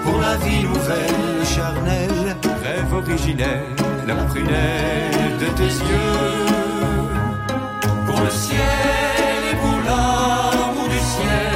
pour 0.05 0.21
la 0.21 0.37
vie 0.37 0.65
nouvelle, 0.65 1.21
le 1.39 2.20
originelle, 3.01 3.65
la 4.07 4.15
prunelle 4.15 5.37
de 5.39 5.47
tes 5.59 5.73
yeux. 5.89 6.19
Pour 8.07 8.21
le 8.21 8.31
ciel 8.31 9.41
et 9.51 9.57
pour 9.57 9.79
l'amour 9.87 10.89
du 10.89 11.01
ciel, 11.13 11.53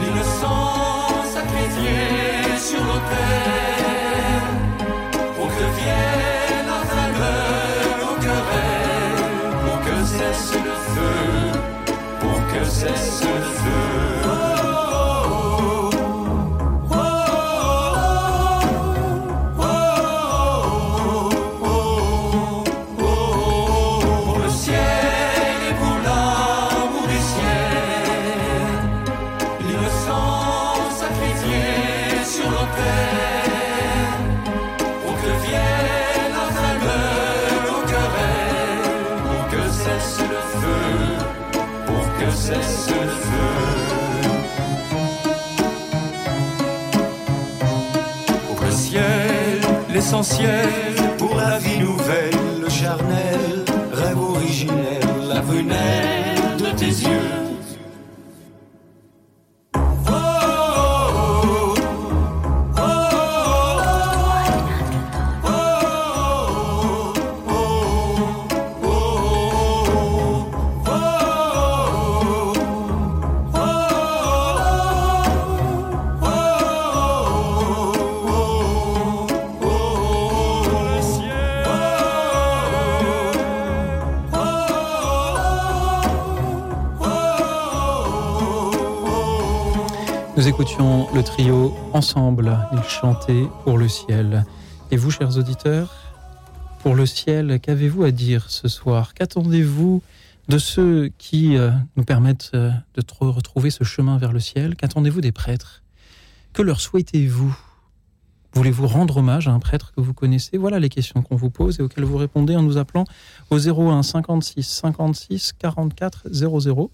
l'innocence 0.00 1.26
sacrifiée 1.34 2.58
sur 2.68 2.82
l'autel, 2.88 4.42
pour 5.36 5.48
que 5.48 5.66
vienne 5.78 6.66
la 6.72 6.82
faveur 6.94 7.92
aux 8.08 8.18
querelles, 8.24 9.54
pour 9.64 9.78
que 9.86 9.96
cesse 10.16 10.52
le 10.68 10.74
feu, 10.92 11.16
pour 12.20 12.38
que 12.52 12.64
cesse 12.64 13.22
le 13.24 13.40
feu. 13.42 13.61
L'essentiel, 50.12 51.16
Pour 51.16 51.34
la 51.36 51.58
vie 51.58 51.78
nouvelle, 51.78 52.51
trio 91.22 91.74
ensemble. 91.92 92.58
Ils 92.72 92.82
chantaient 92.88 93.46
pour 93.64 93.78
le 93.78 93.88
ciel. 93.88 94.44
Et 94.90 94.96
vous, 94.96 95.10
chers 95.10 95.36
auditeurs, 95.38 95.92
pour 96.82 96.94
le 96.94 97.06
ciel, 97.06 97.60
qu'avez-vous 97.60 98.04
à 98.04 98.10
dire 98.10 98.50
ce 98.50 98.68
soir? 98.68 99.14
Qu'attendez-vous 99.14 100.02
de 100.48 100.58
ceux 100.58 101.10
qui 101.18 101.56
euh, 101.56 101.70
nous 101.96 102.04
permettent 102.04 102.50
euh, 102.54 102.70
de 102.94 103.02
tr- 103.02 103.28
retrouver 103.30 103.70
ce 103.70 103.84
chemin 103.84 104.18
vers 104.18 104.32
le 104.32 104.40
ciel? 104.40 104.76
Qu'attendez-vous 104.76 105.20
des 105.20 105.32
prêtres? 105.32 105.82
Que 106.52 106.62
leur 106.62 106.80
souhaitez-vous? 106.80 107.56
Voulez-vous 108.54 108.86
rendre 108.86 109.16
hommage 109.18 109.48
à 109.48 109.52
un 109.52 109.60
prêtre 109.60 109.92
que 109.96 110.02
vous 110.02 110.12
connaissez? 110.12 110.58
Voilà 110.58 110.78
les 110.78 110.90
questions 110.90 111.22
qu'on 111.22 111.36
vous 111.36 111.48
pose 111.48 111.78
et 111.80 111.82
auxquelles 111.82 112.04
vous 112.04 112.18
répondez 112.18 112.54
en 112.54 112.62
nous 112.62 112.76
appelant 112.76 113.04
au 113.48 113.58
01 113.58 114.02
56 114.02 114.62
56 114.62 115.54
44 115.58 116.24
00. 116.30 116.90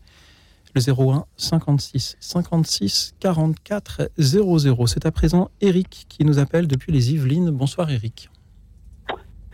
Le 0.74 0.80
01 0.80 1.24
56 1.36 2.16
56 2.20 3.14
44 3.20 4.10
00. 4.18 4.86
C'est 4.86 5.06
à 5.06 5.10
présent 5.10 5.50
Eric 5.60 6.06
qui 6.08 6.24
nous 6.24 6.38
appelle 6.38 6.66
depuis 6.68 6.92
les 6.92 7.12
Yvelines. 7.14 7.50
Bonsoir 7.50 7.90
Eric. 7.90 8.28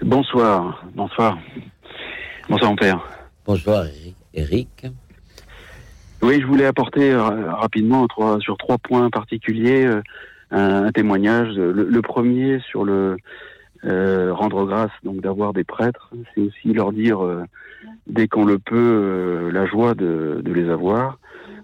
Bonsoir, 0.03 0.85
bonsoir. 0.95 1.39
Bonsoir 2.49 2.71
mon 2.71 2.77
père. 2.77 3.01
Bonsoir 3.47 3.85
Eric. 4.35 4.87
Oui, 6.23 6.41
je 6.41 6.47
voulais 6.47 6.67
apporter 6.67 7.13
euh, 7.13 7.53
rapidement 7.53 8.07
trois- 8.09 8.41
sur 8.41 8.57
trois 8.57 8.79
points 8.79 9.09
particuliers 9.11 9.85
euh, 9.87 10.03
un, 10.51 10.85
un 10.87 10.93
témoignage. 10.93 11.55
Le, 11.55 11.73
le 11.89 12.03
premier 12.03 12.61
sur 12.71 12.85
le 12.85 13.17
euh, 13.85 14.33
rendre 14.33 14.65
grâce, 14.65 14.91
donc 15.03 15.21
d'avoir 15.21 15.53
des 15.53 15.65
prêtres, 15.65 16.11
c'est 16.35 16.41
aussi 16.41 16.73
leur 16.73 16.93
dire 16.93 17.23
euh, 17.23 17.45
dès 18.07 18.29
qu'on 18.29 18.45
le 18.45 18.59
peut 18.59 18.77
euh, 18.77 19.53
la 19.53 19.67
joie 19.67 19.95
de, 19.95 20.43
les 20.47 20.71
avoir. 20.71 21.19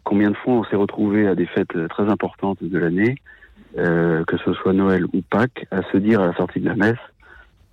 Combien 0.04 0.30
de 0.30 0.36
fois 0.36 0.54
on 0.54 0.64
s'est 0.64 0.76
retrouvé 0.76 1.26
à 1.26 1.34
des 1.34 1.46
fêtes 1.46 1.88
très 1.88 2.08
importantes 2.10 2.62
de 2.62 2.78
l'année, 2.78 3.16
que 3.76 4.36
ce 4.44 4.52
soit 4.54 4.72
Noël 4.72 5.04
ou 5.04 5.22
Pâques, 5.22 5.66
à 5.70 5.82
se 5.92 5.96
dire 5.98 6.20
à 6.20 6.26
la 6.26 6.34
sortie 6.34 6.60
de 6.60 6.68
la 6.68 6.74
messe, 6.74 6.98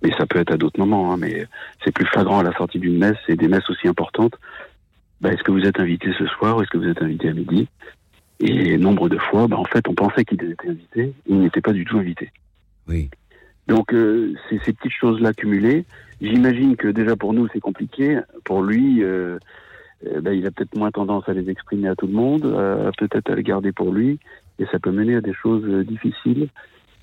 mais 0.02 0.10
ça 0.16 0.26
peut 0.26 0.38
être 0.38 0.52
à 0.52 0.56
d'autres 0.56 0.78
moments, 0.78 1.12
hein, 1.12 1.16
mais 1.18 1.46
c'est 1.84 1.92
plus 1.92 2.06
flagrant 2.06 2.38
à 2.38 2.42
la 2.42 2.52
sortie 2.52 2.78
d'une 2.78 2.98
messe 2.98 3.18
et 3.28 3.34
des 3.34 3.48
messes 3.48 3.68
aussi 3.68 3.88
importantes. 3.88 4.34
Bah, 5.20 5.32
est-ce 5.32 5.42
que 5.42 5.50
vous 5.50 5.66
êtes 5.66 5.80
invité 5.80 6.12
ce 6.18 6.26
soir 6.26 6.56
ou 6.56 6.62
est-ce 6.62 6.70
que 6.70 6.78
vous 6.78 6.88
êtes 6.88 7.02
invité 7.02 7.30
à 7.30 7.32
midi? 7.32 7.68
Et 8.40 8.78
nombre 8.78 9.08
de 9.08 9.18
fois, 9.18 9.48
bah, 9.48 9.56
en 9.56 9.64
fait, 9.64 9.88
on 9.88 9.94
pensait 9.94 10.24
qu'ils 10.24 10.42
étaient 10.44 10.68
invités, 10.68 11.12
ils 11.26 11.40
n'étaient 11.40 11.60
pas 11.60 11.72
du 11.72 11.84
tout 11.84 11.98
invités. 11.98 12.30
Oui. 12.86 13.10
Donc, 13.68 13.92
euh, 13.92 14.34
c'est 14.48 14.58
ces 14.64 14.72
petites 14.72 14.92
choses-là 14.98 15.32
cumulées. 15.32 15.84
J'imagine 16.20 16.76
que 16.76 16.88
déjà 16.88 17.14
pour 17.16 17.32
nous, 17.34 17.48
c'est 17.52 17.60
compliqué. 17.60 18.18
Pour 18.44 18.62
lui, 18.62 19.04
euh, 19.04 19.38
euh, 20.06 20.20
bah, 20.20 20.32
il 20.32 20.46
a 20.46 20.50
peut-être 20.50 20.76
moins 20.76 20.90
tendance 20.90 21.28
à 21.28 21.32
les 21.32 21.50
exprimer 21.50 21.88
à 21.88 21.94
tout 21.94 22.06
le 22.06 22.12
monde, 22.12 22.44
euh, 22.44 22.90
peut-être 22.98 23.30
à 23.30 23.34
les 23.34 23.42
garder 23.42 23.72
pour 23.72 23.92
lui, 23.92 24.18
et 24.58 24.66
ça 24.72 24.78
peut 24.78 24.90
mener 24.90 25.16
à 25.16 25.20
des 25.20 25.34
choses 25.34 25.64
euh, 25.64 25.84
difficiles, 25.84 26.48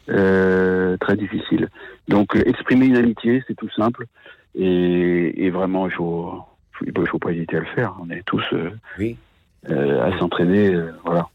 euh, 0.09 0.97
très 0.97 1.15
difficiles. 1.15 1.69
Donc, 2.07 2.35
euh, 2.35 2.43
exprimer 2.45 2.87
une 2.87 2.97
amitié, 2.97 3.43
c'est 3.47 3.55
tout 3.55 3.69
simple, 3.71 4.07
et, 4.55 5.45
et 5.45 5.49
vraiment, 5.49 5.87
il 5.87 5.93
faut, 5.93 6.41
il 6.85 7.07
faut, 7.07 7.19
pas 7.19 7.31
hésiter 7.31 7.57
à 7.57 7.61
le 7.61 7.65
faire. 7.67 7.95
On 8.01 8.09
est 8.09 8.23
tous 8.25 8.43
euh, 8.53 8.71
Oui. 8.97 9.17
à 9.69 10.17
s'entraîner, 10.17 10.73
euh, 10.73 10.91
voilà. 11.03 11.27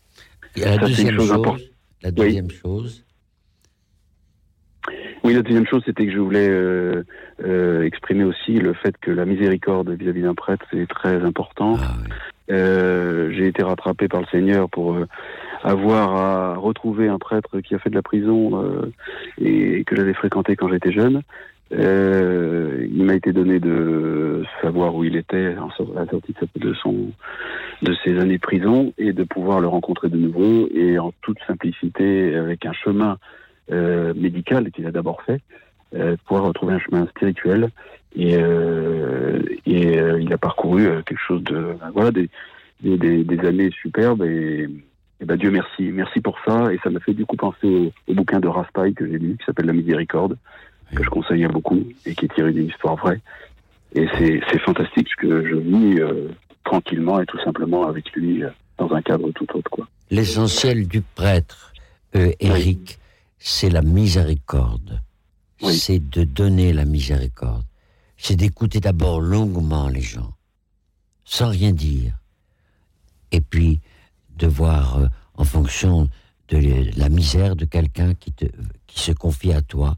Et 0.57 0.61
la 0.61 0.75
Ça, 0.75 0.87
deuxième 0.87 1.15
chose 1.15 1.61
la 2.03 2.11
deuxième 2.11 2.51
chose, 2.51 3.05
Oui, 5.23 5.35
la 5.35 5.43
deuxième 5.43 5.67
chose, 5.67 5.83
c'était 5.85 6.07
que 6.07 6.13
je 6.13 6.19
voulais 6.19 6.49
euh, 6.49 7.03
euh, 7.45 7.83
exprimer 7.83 8.25
aussi 8.25 8.53
le 8.55 8.73
fait 8.73 8.97
que 8.99 9.11
la 9.11 9.27
miséricorde 9.27 9.91
vis-à-vis 9.91 10.23
d'un 10.23 10.35
prêtre, 10.35 10.65
c'est 10.71 10.87
très 10.89 11.23
important. 11.25 11.77
Ah 11.81 11.95
Euh, 12.51 13.31
J'ai 13.33 13.47
été 13.47 13.63
rattrapé 13.63 14.09
par 14.09 14.21
le 14.21 14.27
Seigneur 14.27 14.69
pour 14.69 14.95
euh, 14.95 15.07
avoir 15.63 16.17
à 16.17 16.55
retrouver 16.57 17.09
un 17.09 17.19
prêtre 17.19 17.61
qui 17.61 17.75
a 17.75 17.79
fait 17.79 17.91
de 17.91 17.95
la 17.95 18.03
prison 18.03 18.63
euh, 18.63 18.93
et 19.41 19.85
que 19.85 19.95
j'avais 19.95 20.15
fréquenté 20.15 20.57
quand 20.57 20.69
j'étais 20.69 20.93
jeune. 20.93 21.23
Euh, 21.73 22.85
il 22.93 23.05
m'a 23.05 23.15
été 23.15 23.33
donné 23.33 23.61
de 23.61 24.43
savoir 24.61 24.97
où 24.97 25.05
il 25.05 25.15
était 25.15 25.55
à 25.55 25.69
la 25.95 26.07
sortie 26.07 26.35
de 26.57 26.75
son 26.75 27.13
de 27.83 27.95
ses 28.05 28.19
années 28.19 28.39
de 28.39 28.43
prison 28.43 28.93
et 28.99 29.13
de 29.13 29.23
pouvoir 29.23 29.61
le 29.61 29.69
rencontrer 29.69 30.09
de 30.09 30.17
nouveau 30.17 30.69
et 30.75 30.99
en 30.99 31.13
toute 31.23 31.39
simplicité 31.47 32.35
avec 32.35 32.67
un 32.67 32.73
chemin 32.73 33.19
euh, 33.71 34.13
médical 34.15 34.71
qu'il 34.71 34.87
a 34.87 34.91
d'abord 34.91 35.23
fait, 35.23 35.41
euh, 35.95 36.17
pouvoir 36.27 36.47
retrouver 36.47 36.75
un 36.75 36.79
chemin 36.79 37.07
spirituel. 37.07 37.71
Et, 38.17 38.37
euh, 38.37 39.41
euh, 39.69 40.21
il 40.21 40.33
a 40.33 40.39
parcouru 40.39 40.87
euh, 40.87 41.03
quelque 41.03 41.21
chose 41.21 41.43
de 41.45 41.77
voilà 41.95 42.11
des, 42.11 42.29
des, 42.83 43.41
années 43.47 43.71
superbes 43.71 44.23
et, 44.23 44.69
et 45.21 45.25
ben 45.25 45.37
Dieu 45.37 45.51
merci. 45.51 45.91
Merci 45.93 46.21
pour 46.21 46.37
ça. 46.47 46.73
Et 46.73 46.79
ça 46.83 46.91
m'a 46.91 47.01
fait 47.01 47.15
du 47.15 47.25
coup 47.25 47.37
penser 47.37 47.93
au, 48.09 48.15
bouquin 48.15 48.41
de 48.41 48.49
Raspail 48.49 48.95
que 48.95 49.07
j'ai 49.07 49.19
lu 49.19 49.37
qui 49.39 49.45
s'appelle 49.45 49.67
La 49.67 49.73
Miséricorde 49.73 50.37
que 50.95 51.05
je 51.05 51.09
conseille 51.09 51.45
à 51.45 51.49
beaucoup 51.49 51.85
et 52.05 52.17
qui 52.17 52.25
est 52.25 52.35
tiré 52.35 52.53
d'une 52.53 52.67
histoire 52.67 52.97
vraie. 52.97 53.21
Et 53.95 54.09
c'est 54.19 54.59
fantastique 54.61 55.09
ce 55.09 55.17
que 55.17 55.47
je 55.47 55.55
vis 55.55 56.01
tranquillement 56.65 57.21
et 57.21 57.27
tout 57.27 57.39
simplement 57.45 57.87
avec 57.87 58.11
lui 58.13 58.43
dans 58.77 58.93
un 58.93 59.01
cadre 59.01 59.31
tout 59.31 59.47
autre 59.57 59.71
quoi. 59.71 59.87
l'essentiel 60.11 60.89
du 60.89 61.01
prêtre, 61.03 61.73
Eric, 62.13 63.00
c'est 63.41 63.71
la 63.71 63.83
miséricorde. 63.83 65.03
C'est 65.73 65.99
de 65.99 66.25
donner 66.25 66.73
la 66.73 66.85
miséricorde. 66.85 67.65
C'est 68.17 68.37
d'écouter 68.37 68.81
d'abord 68.81 69.21
longuement 69.21 69.89
les 69.89 70.01
gens, 70.03 70.35
sans 71.25 71.49
rien 71.49 71.73
dire. 71.73 72.19
Et 73.33 73.41
puis 73.41 73.81
de 74.37 74.47
voir 74.47 74.99
euh, 74.99 75.07
en 75.35 75.45
fonction 75.45 76.09
de 76.49 76.91
la 76.99 77.09
misère 77.09 77.57
de 77.57 77.65
quelqu'un 77.65 78.15
qui, 78.15 78.33
te- 78.33 78.47
qui 78.87 79.01
se 79.01 79.13
confie 79.13 79.53
à 79.53 79.63
toi 79.63 79.97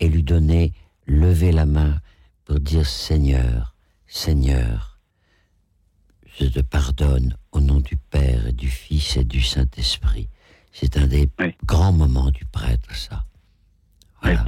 et 0.00 0.08
lui 0.08 0.22
donner, 0.22 0.72
lever 1.06 1.52
la 1.52 1.66
main 1.66 2.00
pour 2.44 2.60
dire 2.60 2.86
Seigneur, 2.86 3.74
Seigneur, 4.06 4.98
je 6.38 6.46
te 6.46 6.60
pardonne 6.60 7.36
au 7.52 7.60
nom 7.60 7.80
du 7.80 7.96
Père 7.96 8.46
et 8.48 8.52
du 8.52 8.68
Fils 8.70 9.16
et 9.16 9.24
du 9.24 9.40
Saint-Esprit. 9.40 10.28
C'est 10.78 10.98
un 10.98 11.06
des 11.06 11.30
grands 11.64 11.92
moments 11.92 12.30
du 12.30 12.44
prêtre, 12.44 12.94
ça. 12.94 13.24
Voilà. 14.22 14.44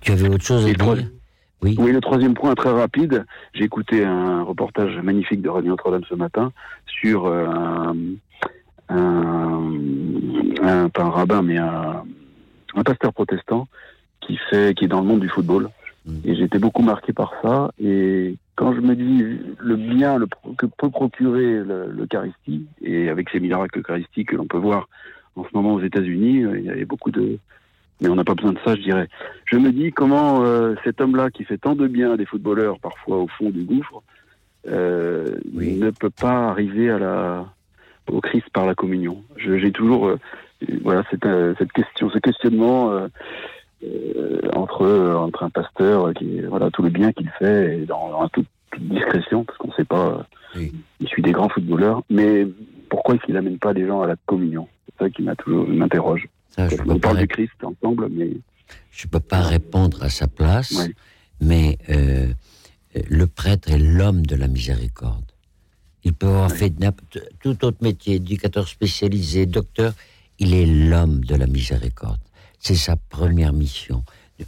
Tu 0.00 0.12
avais 0.12 0.28
autre 0.28 0.44
chose 0.44 0.64
à 0.66 0.72
dire 0.72 1.04
Oui. 1.62 1.76
le 1.76 2.00
troisième 2.00 2.32
point 2.32 2.54
très 2.54 2.70
rapide. 2.70 3.26
J'ai 3.52 3.64
écouté 3.64 4.04
un 4.06 4.42
reportage 4.42 4.96
magnifique 5.02 5.42
de 5.42 5.50
Radio 5.50 5.68
Notre-Dame 5.72 6.04
ce 6.08 6.14
matin 6.14 6.50
sur 6.86 7.26
euh, 7.26 7.46
un, 7.46 7.94
un, 8.88 9.70
un- 10.62 10.88
pas 10.88 11.02
un 11.02 11.10
rabbin, 11.10 11.42
mais 11.42 11.58
un, 11.58 12.02
un 12.74 12.82
pasteur 12.82 13.12
protestant 13.12 13.68
qui 14.22 14.38
fait, 14.48 14.74
qui 14.74 14.86
est 14.86 14.88
dans 14.88 15.00
le 15.02 15.06
monde 15.06 15.20
du 15.20 15.28
football 15.28 15.68
Et 16.24 16.34
j'étais 16.34 16.58
beaucoup 16.58 16.82
marqué 16.82 17.12
par 17.12 17.32
ça. 17.42 17.70
Et 17.82 18.36
quand 18.56 18.74
je 18.74 18.80
me 18.80 18.94
dis 18.94 19.24
le 19.58 19.76
bien 19.76 20.18
le, 20.18 20.26
que 20.56 20.66
peut 20.66 20.90
procurer 20.90 21.54
le- 21.64 21.90
l'Eucharistie, 21.90 22.66
et 22.82 23.08
avec 23.08 23.30
ces 23.30 23.40
miracles 23.40 23.78
eucharistiques 23.80 24.30
que 24.30 24.36
l'on 24.36 24.46
peut 24.46 24.58
voir 24.58 24.88
en 25.36 25.44
ce 25.44 25.48
moment 25.54 25.74
aux 25.74 25.80
États-Unis, 25.80 26.44
euh, 26.44 26.58
il 26.58 26.64
y 26.64 26.70
avait 26.70 26.84
beaucoup 26.84 27.10
de. 27.10 27.38
Mais 28.00 28.08
on 28.08 28.14
n'a 28.16 28.24
pas 28.24 28.34
besoin 28.34 28.52
de 28.52 28.58
ça, 28.64 28.74
je 28.76 28.82
dirais. 28.82 29.08
Je 29.44 29.56
me 29.58 29.72
dis 29.72 29.92
comment 29.92 30.42
euh, 30.42 30.74
cet 30.84 31.00
homme-là 31.00 31.30
qui 31.30 31.44
fait 31.44 31.58
tant 31.58 31.74
de 31.74 31.86
bien 31.86 32.12
à 32.12 32.16
des 32.16 32.24
footballeurs, 32.26 32.78
parfois 32.80 33.18
au 33.18 33.26
fond 33.26 33.50
du 33.50 33.62
gouffre, 33.62 34.02
euh, 34.68 35.36
ne 35.54 35.90
peut 35.90 36.10
pas 36.10 36.48
arriver 36.48 36.90
à 36.90 36.98
la, 36.98 37.46
au 38.10 38.20
Christ 38.20 38.48
par 38.52 38.66
la 38.66 38.74
communion. 38.74 39.22
J'ai 39.36 39.70
toujours 39.70 40.08
euh, 40.08 40.18
voilà 40.82 41.02
cette, 41.10 41.26
cette 41.58 41.72
question, 41.72 42.10
ce 42.10 42.18
questionnement 42.18 43.06
entre 44.54 45.14
entre 45.14 45.42
un 45.42 45.50
pasteur 45.50 46.12
qui 46.14 46.40
voilà 46.42 46.70
tout 46.70 46.82
le 46.82 46.90
bien 46.90 47.12
qu'il 47.12 47.30
fait 47.38 47.78
et 47.78 47.86
dans, 47.86 48.10
dans 48.10 48.28
toute, 48.28 48.46
toute 48.70 48.88
discrétion 48.88 49.44
parce 49.44 49.58
qu'on 49.58 49.68
ne 49.68 49.72
sait 49.74 49.84
pas. 49.84 50.26
euh, 50.56 50.66
Il 51.00 51.08
suit 51.08 51.22
des 51.22 51.32
grands 51.32 51.48
footballeurs, 51.48 52.02
mais 52.10 52.46
pourquoi 52.88 53.14
est-ce 53.14 53.24
qu'il 53.24 53.34
n'amène 53.34 53.58
pas 53.58 53.72
les 53.72 53.86
gens 53.86 54.02
à 54.02 54.06
la 54.06 54.16
communion? 54.26 54.68
C'est 54.86 55.04
ça 55.04 55.10
qui 55.10 55.22
m'a 55.22 55.34
toujours 55.36 55.66
m'interroge. 55.68 56.28
Je 56.58 56.76
On 56.86 56.98
parle 56.98 57.18
du 57.18 57.28
Christ 57.28 57.52
ensemble, 57.62 58.08
mais 58.10 58.30
Je 58.90 59.06
ne 59.06 59.10
peux 59.10 59.20
pas 59.20 59.40
répondre 59.40 60.02
à 60.02 60.10
sa 60.10 60.26
place, 60.26 60.88
mais 61.40 61.78
euh, 61.88 61.94
euh, 62.96 63.00
le 63.08 63.26
prêtre 63.26 63.70
est 63.70 63.78
l'homme 63.78 64.26
de 64.26 64.34
la 64.36 64.48
miséricorde. 64.48 65.24
Il 66.02 66.14
peut 66.14 66.26
avoir 66.26 66.50
fait 66.50 66.72
tout 67.40 67.64
autre 67.64 67.78
métier, 67.82 68.16
éducateur 68.16 68.66
spécialisé, 68.68 69.46
docteur, 69.46 69.92
il 70.38 70.54
est 70.54 70.66
l'homme 70.66 71.22
de 71.24 71.34
la 71.36 71.46
miséricorde. 71.46 72.18
C'est 72.60 72.76
sa 72.76 72.96
première 72.96 73.52
mission. 73.52 74.04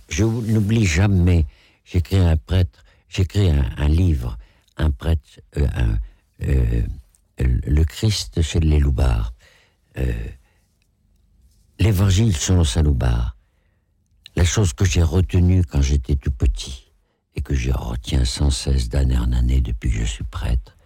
Je 0.08 0.24
n'oublie 0.24 0.86
jamais, 0.86 1.44
j'écris 1.84 2.18
un 2.18 2.36
prêtre, 2.36 2.84
j'écris 3.08 3.50
un, 3.50 3.68
un 3.76 3.88
livre, 3.88 4.38
un 4.76 4.90
prêtre, 4.90 5.40
euh, 5.56 5.66
un, 5.74 5.98
euh, 6.46 6.82
le 7.38 7.84
Christ 7.84 8.40
chez 8.42 8.60
les 8.60 8.78
loupards. 8.78 9.34
Euh, 9.98 10.12
L'évangile 11.78 12.36
selon 12.36 12.62
Saint 12.62 12.82
Loubard 12.82 13.36
la 14.36 14.44
chose 14.44 14.72
que 14.72 14.84
j'ai 14.84 15.02
retenue 15.02 15.64
quand 15.64 15.82
j'étais 15.82 16.16
tout 16.16 16.30
petit 16.30 16.92
et 17.34 17.42
que 17.42 17.54
je 17.54 17.70
retiens 17.70 18.24
sans 18.24 18.50
cesse 18.50 18.88
d'année 18.88 19.18
en 19.18 19.32
année 19.32 19.60
depuis 19.60 19.90
que 19.90 19.98
je 19.98 20.04
suis 20.04 20.24
prêtre, 20.24 20.76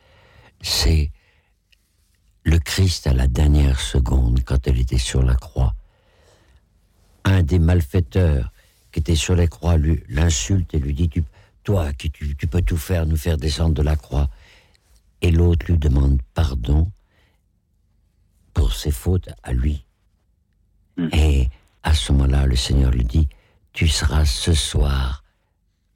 c'est 0.62 1.10
le 2.44 2.58
Christ 2.58 3.06
à 3.06 3.12
la 3.12 3.26
dernière 3.26 3.80
seconde 3.80 4.42
quand 4.44 4.66
elle 4.66 4.80
était 4.80 4.98
sur 4.98 5.22
la 5.22 5.34
croix. 5.34 5.74
Un 7.26 7.42
des 7.42 7.58
malfaiteurs 7.58 8.52
qui 8.92 9.00
était 9.00 9.16
sur 9.16 9.34
la 9.34 9.48
croix 9.48 9.76
l'insulte 10.08 10.72
et 10.74 10.78
lui 10.78 10.94
dit 10.94 11.08
tu, 11.08 11.24
toi 11.64 11.92
qui 11.92 12.10
tu, 12.10 12.36
tu 12.36 12.46
peux 12.46 12.62
tout 12.62 12.76
faire 12.76 13.04
nous 13.04 13.16
faire 13.16 13.36
descendre 13.36 13.74
de 13.74 13.82
la 13.82 13.96
croix 13.96 14.30
et 15.20 15.32
l'autre 15.32 15.66
lui 15.66 15.76
demande 15.76 16.20
pardon 16.34 16.90
pour 18.54 18.72
ses 18.74 18.92
fautes 18.92 19.28
à 19.42 19.52
lui. 19.52 19.84
Et 21.12 21.48
à 21.82 21.94
ce 21.94 22.12
moment-là, 22.12 22.46
le 22.46 22.56
Seigneur 22.56 22.90
lui 22.90 23.04
dit, 23.04 23.28
tu 23.72 23.88
seras 23.88 24.24
ce 24.24 24.54
soir 24.54 25.24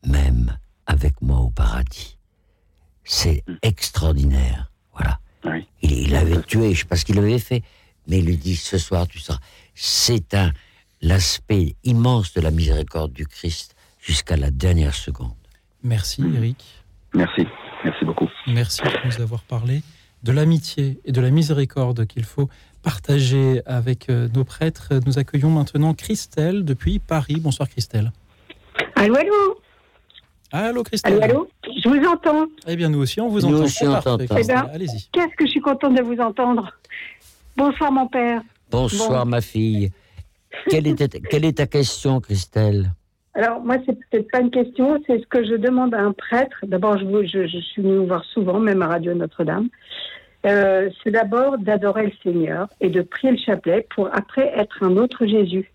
même 0.05 0.59
avec 0.87 1.23
moi 1.23 1.39
au 1.39 1.51
paradis. 1.51 2.19
C'est 3.05 3.45
extraordinaire. 3.63 4.71
Voilà. 4.93 5.21
Il, 5.81 5.93
il 5.93 6.15
avait 6.15 6.43
tué, 6.43 6.75
je 6.75 6.81
sais 6.81 6.87
pas 6.87 6.97
ce 6.97 7.05
qu'il 7.05 7.19
avait 7.19 7.39
fait, 7.39 7.63
mais 8.09 8.19
il 8.19 8.27
lui 8.27 8.37
dit, 8.37 8.57
ce 8.57 8.79
soir 8.79 9.07
tu 9.07 9.21
seras. 9.21 9.39
C'est 9.75 10.35
un 10.35 10.53
l'aspect 11.03 11.77
immense 11.85 12.33
de 12.35 12.41
la 12.41 12.51
miséricorde 12.51 13.13
du 13.13 13.27
Christ 13.27 13.75
jusqu'à 14.01 14.37
la 14.37 14.51
dernière 14.51 14.95
seconde. 14.95 15.33
Merci 15.83 16.23
Eric. 16.37 16.63
Merci, 17.15 17.47
merci 17.85 18.05
beaucoup. 18.05 18.29
Merci 18.47 18.83
de 18.83 19.07
nous 19.07 19.21
avoir 19.23 19.43
parlé 19.43 19.83
de 20.23 20.33
l'amitié 20.33 21.01
et 21.05 21.13
de 21.13 21.21
la 21.21 21.31
miséricorde 21.31 22.07
qu'il 22.07 22.25
faut 22.25 22.49
partager 22.83 23.63
avec 23.67 24.11
euh, 24.11 24.29
nos 24.35 24.45
prêtres. 24.45 24.93
Nous 25.07 25.19
accueillons 25.19 25.51
maintenant 25.51 25.95
Christelle 25.95 26.65
depuis 26.65 26.99
Paris. 26.99 27.37
Bonsoir 27.41 27.69
Christelle. 27.69 28.13
Allô, 28.97 29.15
allô 29.17 29.61
Allô 30.53 30.83
Christelle. 30.83 31.23
Allô, 31.23 31.23
allô 31.23 31.51
Je 31.83 31.89
vous 31.89 32.05
entends. 32.07 32.47
Eh 32.67 32.77
bien 32.77 32.91
nous 32.91 32.99
aussi 32.99 33.21
on 33.21 33.29
vous 33.29 33.41
Nous 33.41 33.55
entend. 33.57 33.65
aussi, 33.65 33.87
on. 33.87 34.19
Eh 34.19 34.45
ben, 34.45 34.69
Allez-y. 34.75 35.09
Qu'est-ce 35.13 35.35
que 35.37 35.47
je 35.47 35.51
suis 35.53 35.61
contente 35.61 35.95
de 35.95 36.03
vous 36.03 36.19
entendre. 36.21 36.71
Bonsoir, 37.57 37.91
mon 37.91 38.07
père. 38.07 38.43
Bonsoir 38.71 39.25
Bon. 39.25 39.31
ma 39.31 39.41
fille. 39.41 39.91
Quelle 40.69 40.87
est, 40.87 41.57
ta- 41.57 41.67
question, 41.67 42.21
Christelle? 42.21 42.91
Alors, 43.35 43.61
moi, 43.61 43.77
c'est 43.87 43.93
peut-être 43.93 44.31
pas 44.31 44.41
une 44.41 44.51
question, 44.51 45.01
c'est 45.07 45.21
ce 45.21 45.27
que 45.27 45.45
je 45.45 45.55
demande 45.55 45.95
à 45.95 46.01
un 46.01 46.13
prêtre. 46.13 46.65
D'abord, 46.67 46.99
je 46.99 47.47
suis 47.47 47.83
venue 47.83 47.99
vous 47.99 48.07
voir 48.07 48.25
souvent, 48.25 48.59
même 48.59 48.83
à 48.83 48.89
Radio 48.89 49.15
Notre-Dame. 49.15 49.69
Euh, 50.47 50.89
c'est 51.03 51.11
d'abord 51.11 51.59
d'adorer 51.59 52.07
le 52.07 52.13
Seigneur 52.23 52.69
et 52.81 52.89
de 52.89 53.03
prier 53.03 53.33
le 53.33 53.39
chapelet 53.39 53.87
pour 53.95 54.09
après 54.15 54.51
être 54.57 54.83
un 54.83 54.97
autre 54.97 55.27
Jésus. 55.27 55.71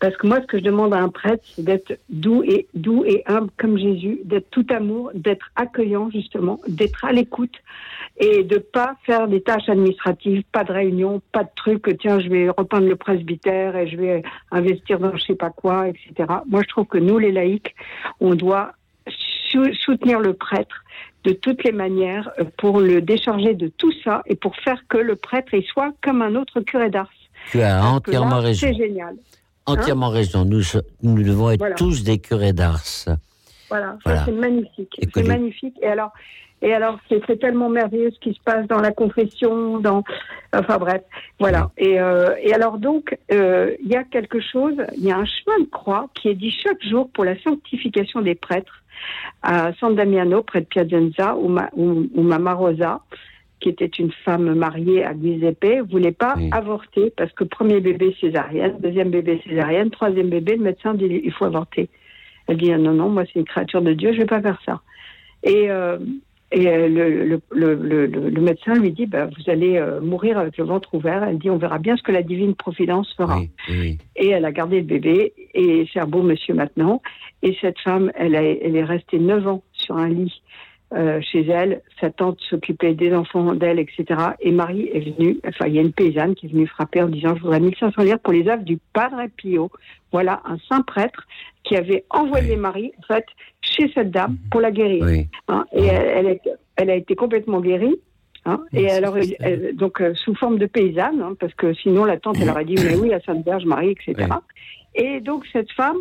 Parce 0.00 0.16
que 0.16 0.26
moi, 0.26 0.40
ce 0.40 0.46
que 0.46 0.58
je 0.58 0.64
demande 0.64 0.94
à 0.94 0.98
un 0.98 1.10
prêtre, 1.10 1.44
c'est 1.54 1.62
d'être 1.62 1.98
doux 2.08 2.42
et 2.42 2.66
doux 2.74 3.04
et 3.04 3.22
humble 3.26 3.50
comme 3.58 3.78
Jésus, 3.78 4.20
d'être 4.24 4.48
tout 4.50 4.66
amour, 4.70 5.10
d'être 5.14 5.50
accueillant 5.56 6.10
justement, 6.10 6.58
d'être 6.66 7.04
à 7.04 7.12
l'écoute 7.12 7.54
et 8.18 8.42
de 8.42 8.56
pas 8.58 8.96
faire 9.04 9.28
des 9.28 9.42
tâches 9.42 9.68
administratives, 9.68 10.42
pas 10.52 10.64
de 10.64 10.72
réunion, 10.72 11.20
pas 11.32 11.44
de 11.44 11.50
trucs. 11.54 11.98
Tiens, 11.98 12.18
je 12.18 12.28
vais 12.28 12.48
repeindre 12.48 12.86
le 12.88 12.96
presbytère 12.96 13.76
et 13.76 13.88
je 13.88 13.96
vais 13.96 14.22
investir 14.50 14.98
dans 14.98 15.14
je 15.16 15.22
sais 15.24 15.34
pas 15.34 15.50
quoi, 15.50 15.88
etc. 15.88 16.28
Moi, 16.48 16.62
je 16.62 16.68
trouve 16.68 16.86
que 16.86 16.98
nous, 16.98 17.18
les 17.18 17.32
laïcs, 17.32 17.74
on 18.20 18.34
doit 18.34 18.72
sou- 19.50 19.72
soutenir 19.74 20.18
le 20.20 20.32
prêtre 20.32 20.82
de 21.24 21.32
toutes 21.32 21.64
les 21.64 21.72
manières 21.72 22.30
euh, 22.38 22.44
pour 22.56 22.80
le 22.80 23.02
décharger 23.02 23.54
de 23.54 23.68
tout 23.68 23.92
ça 24.02 24.22
et 24.26 24.34
pour 24.34 24.56
faire 24.56 24.82
que 24.88 24.96
le 24.96 25.16
prêtre 25.16 25.52
il 25.52 25.62
soit 25.64 25.92
comme 26.02 26.22
un 26.22 26.34
autre 26.34 26.60
curé 26.60 26.88
d'Ars. 26.88 27.10
Tu 27.50 27.60
as 27.60 27.78
Parce 27.80 27.92
entièrement 27.96 28.36
là, 28.36 28.40
raison. 28.40 28.60
C'est 28.60 28.74
génial. 28.74 29.16
Entièrement 29.72 30.08
raison. 30.10 30.44
Nous, 30.44 30.62
nous 31.02 31.22
devons 31.22 31.50
être 31.50 31.58
Voilà. 31.60 31.74
tous 31.76 32.02
des 32.04 32.18
curés 32.18 32.52
d'Ars. 32.52 32.82
Voilà, 33.68 33.96
Voilà. 34.04 34.24
c'est 34.24 34.32
magnifique. 34.32 35.00
C'est 35.14 35.26
magnifique. 35.26 35.76
Et 35.82 35.86
alors, 35.86 36.10
et 36.62 36.74
alors 36.74 36.98
c'est 37.08 37.38
tellement 37.38 37.68
merveilleux 37.70 38.10
ce 38.12 38.18
qui 38.18 38.34
se 38.34 38.40
passe 38.44 38.66
dans 38.66 38.80
la 38.80 38.90
confession, 38.92 39.78
dans, 39.78 40.04
enfin 40.52 40.76
bref, 40.76 41.02
voilà. 41.38 41.70
Et, 41.78 41.98
euh, 42.00 42.34
et 42.42 42.52
alors 42.52 42.78
donc, 42.78 43.16
euh, 43.32 43.74
il 43.82 43.88
y 43.88 43.96
a 43.96 44.04
quelque 44.04 44.40
chose, 44.40 44.74
il 44.96 45.04
y 45.04 45.10
a 45.12 45.16
un 45.16 45.24
chemin 45.24 45.58
de 45.60 45.70
croix 45.70 46.08
qui 46.14 46.28
est 46.28 46.34
dit 46.34 46.50
chaque 46.50 46.82
jour 46.84 47.08
pour 47.14 47.24
la 47.24 47.40
sanctification 47.42 48.20
des 48.20 48.34
prêtres 48.34 48.82
à 49.42 49.72
San 49.80 49.94
Damiano, 49.94 50.42
près 50.42 50.60
de 50.60 50.66
Piacenza, 50.66 51.34
où, 51.36 51.48
ma, 51.48 51.70
Mama 52.14 52.52
Rosa, 52.52 53.00
qui 53.60 53.68
était 53.68 53.86
une 53.86 54.10
femme 54.24 54.54
mariée 54.54 55.04
à 55.04 55.12
Giuseppe, 55.14 55.82
voulait 55.90 56.12
pas 56.12 56.34
avorter 56.50 57.12
parce 57.16 57.32
que 57.32 57.44
premier 57.44 57.80
bébé 57.80 58.16
césarienne, 58.20 58.76
deuxième 58.80 59.10
bébé 59.10 59.40
césarienne, 59.46 59.90
troisième 59.90 60.30
bébé, 60.30 60.56
le 60.56 60.64
médecin 60.64 60.94
dit 60.94 61.20
il 61.22 61.32
faut 61.32 61.44
avorter. 61.44 61.88
Elle 62.46 62.56
dit 62.56 62.70
non, 62.70 62.92
non, 62.92 63.10
moi 63.10 63.24
c'est 63.26 63.38
une 63.38 63.44
créature 63.44 63.82
de 63.82 63.92
Dieu, 63.92 64.12
je 64.12 64.18
vais 64.18 64.26
pas 64.26 64.40
faire 64.40 64.60
ça. 64.64 64.80
Et, 65.42 65.70
euh, 65.70 65.98
et 66.52 66.66
euh, 66.66 66.88
le, 66.88 67.40
le, 67.52 67.74
le, 67.74 68.06
le, 68.06 68.40
médecin 68.40 68.74
lui 68.74 68.90
dit 68.90 69.06
bah, 69.06 69.26
vous 69.26 69.50
allez 69.50 69.76
euh, 69.76 70.00
mourir 70.00 70.36
avec 70.36 70.56
le 70.58 70.64
ventre 70.64 70.94
ouvert. 70.94 71.22
Elle 71.22 71.38
dit 71.38 71.48
on 71.48 71.58
verra 71.58 71.78
bien 71.78 71.96
ce 71.96 72.02
que 72.02 72.12
la 72.12 72.22
divine 72.22 72.54
providence 72.56 73.12
fera. 73.16 73.40
Et 74.16 74.28
elle 74.30 74.44
a 74.44 74.52
gardé 74.52 74.78
le 74.78 74.86
bébé 74.86 75.32
et 75.54 75.86
c'est 75.92 76.00
un 76.00 76.06
beau 76.06 76.22
monsieur 76.22 76.54
maintenant. 76.54 77.02
Et 77.42 77.56
cette 77.60 77.78
femme, 77.78 78.10
elle, 78.16 78.34
a, 78.34 78.42
elle 78.42 78.74
est 78.74 78.84
restée 78.84 79.18
neuf 79.18 79.46
ans 79.46 79.62
sur 79.72 79.96
un 79.96 80.08
lit 80.08 80.42
euh, 80.92 81.20
chez 81.20 81.46
elle. 81.46 81.82
Sa 82.00 82.10
tante 82.10 82.40
s'occupait 82.40 82.94
des 82.94 83.14
enfants 83.14 83.54
d'elle, 83.54 83.78
etc. 83.78 84.04
Et 84.40 84.50
Marie 84.50 84.88
est 84.92 85.00
venue, 85.16 85.38
enfin 85.46 85.66
il 85.66 85.74
y 85.74 85.78
a 85.78 85.82
une 85.82 85.92
paysanne 85.92 86.34
qui 86.34 86.46
est 86.46 86.48
venue 86.50 86.66
frapper 86.66 87.02
en 87.02 87.08
disant 87.08 87.34
je 87.36 87.42
voudrais 87.42 87.60
1500 87.60 88.02
livres 88.02 88.18
pour 88.18 88.32
les 88.32 88.48
œuvres 88.48 88.64
du 88.64 88.78
Padre 88.92 89.22
Pio. 89.36 89.70
Voilà 90.12 90.42
un 90.44 90.56
saint 90.68 90.82
prêtre 90.82 91.26
qui 91.62 91.76
avait 91.76 92.04
envoyé 92.10 92.56
Marie 92.56 92.92
en 92.98 93.14
fait 93.14 93.24
chez 93.60 93.90
cette 93.94 94.10
dame 94.10 94.36
pour 94.50 94.60
la 94.60 94.70
guérir. 94.72 95.04
Hein, 95.48 95.64
et 95.72 95.84
elle, 95.86 96.38
elle, 96.76 96.90
a 96.90 96.94
été 96.96 97.14
complètement 97.14 97.60
guérie. 97.60 97.96
hein, 98.46 98.60
et 98.72 98.90
alors, 98.90 99.16
elle- 99.18 99.36
elle- 99.40 99.76
donc 99.76 100.00
euh, 100.00 100.14
sous 100.14 100.34
forme 100.34 100.58
de 100.58 100.64
paysanne, 100.66 101.20
hein, 101.22 101.34
parce 101.38 101.52
que 101.54 101.74
sinon 101.74 102.04
la 102.06 102.16
tante 102.16 102.38
elle 102.40 102.48
aurait 102.50 102.64
dit 102.64 102.74
mais 102.82 102.96
oui 102.96 103.12
à 103.12 103.20
Sainte 103.20 103.44
Vierge 103.44 103.66
Marie, 103.66 103.90
etc. 103.90 104.14
Et 104.94 105.20
donc 105.20 105.44
cette 105.52 105.70
femme, 105.72 105.96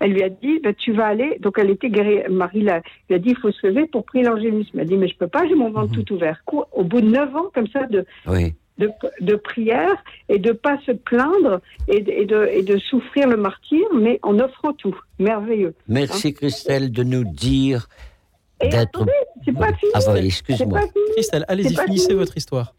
elle 0.00 0.12
lui 0.12 0.22
a 0.22 0.28
dit 0.28 0.60
bah, 0.62 0.72
tu 0.74 0.92
vas 0.92 1.06
aller. 1.06 1.38
Donc 1.40 1.58
elle 1.58 1.70
était 1.70 1.88
guérie. 1.90 2.20
Marie 2.30 2.62
l'a- 2.62 2.82
lui 3.08 3.16
a 3.16 3.18
dit 3.18 3.30
il 3.30 3.36
faut 3.38 3.50
se 3.52 3.66
lever 3.66 3.86
pour 3.86 4.04
prier 4.04 4.24
l'angélus. 4.24 4.66
Elle 4.74 4.80
a 4.80 4.84
dit 4.84 4.96
mais 4.96 5.08
je 5.08 5.16
peux 5.16 5.28
pas, 5.28 5.46
j'ai 5.48 5.54
mon 5.54 5.70
ventre 5.70 5.92
tout 5.92 6.12
ouvert. 6.12 6.42
Quoi, 6.44 6.68
Au 6.72 6.84
bout 6.84 7.00
de 7.00 7.08
neuf 7.08 7.34
ans 7.34 7.50
comme 7.54 7.68
ça 7.68 7.86
de 7.86 8.04
Oui. 8.26 8.54
de, 8.78 8.90
de 9.20 9.34
prière 9.36 9.94
et 10.28 10.38
de 10.38 10.52
pas 10.52 10.78
se 10.84 10.92
plaindre 10.92 11.60
et 11.88 12.00
de, 12.00 12.10
et 12.10 12.26
de, 12.26 12.46
et 12.52 12.62
de 12.62 12.76
souffrir 12.78 13.28
le 13.28 13.36
martyr, 13.36 13.86
mais 13.94 14.18
en 14.22 14.38
offrant 14.40 14.72
tout. 14.74 14.98
Merveilleux. 15.18 15.74
Merci 15.88 16.34
Christelle 16.34 16.92
de 16.92 17.02
nous 17.02 17.24
dire 17.24 17.86
d'être. 18.60 19.04
c'est 19.44 19.52
pas 19.52 19.72
fini. 19.74 19.92
Ah 19.94 20.00
bah, 20.06 20.18
excuse-moi. 20.20 20.80
pas 20.80 20.86
fini. 20.86 21.04
Christelle, 21.14 21.44
allez-y, 21.48 21.76
finissez 21.76 22.06
fini. 22.08 22.18
votre 22.18 22.36
histoire. 22.36 22.74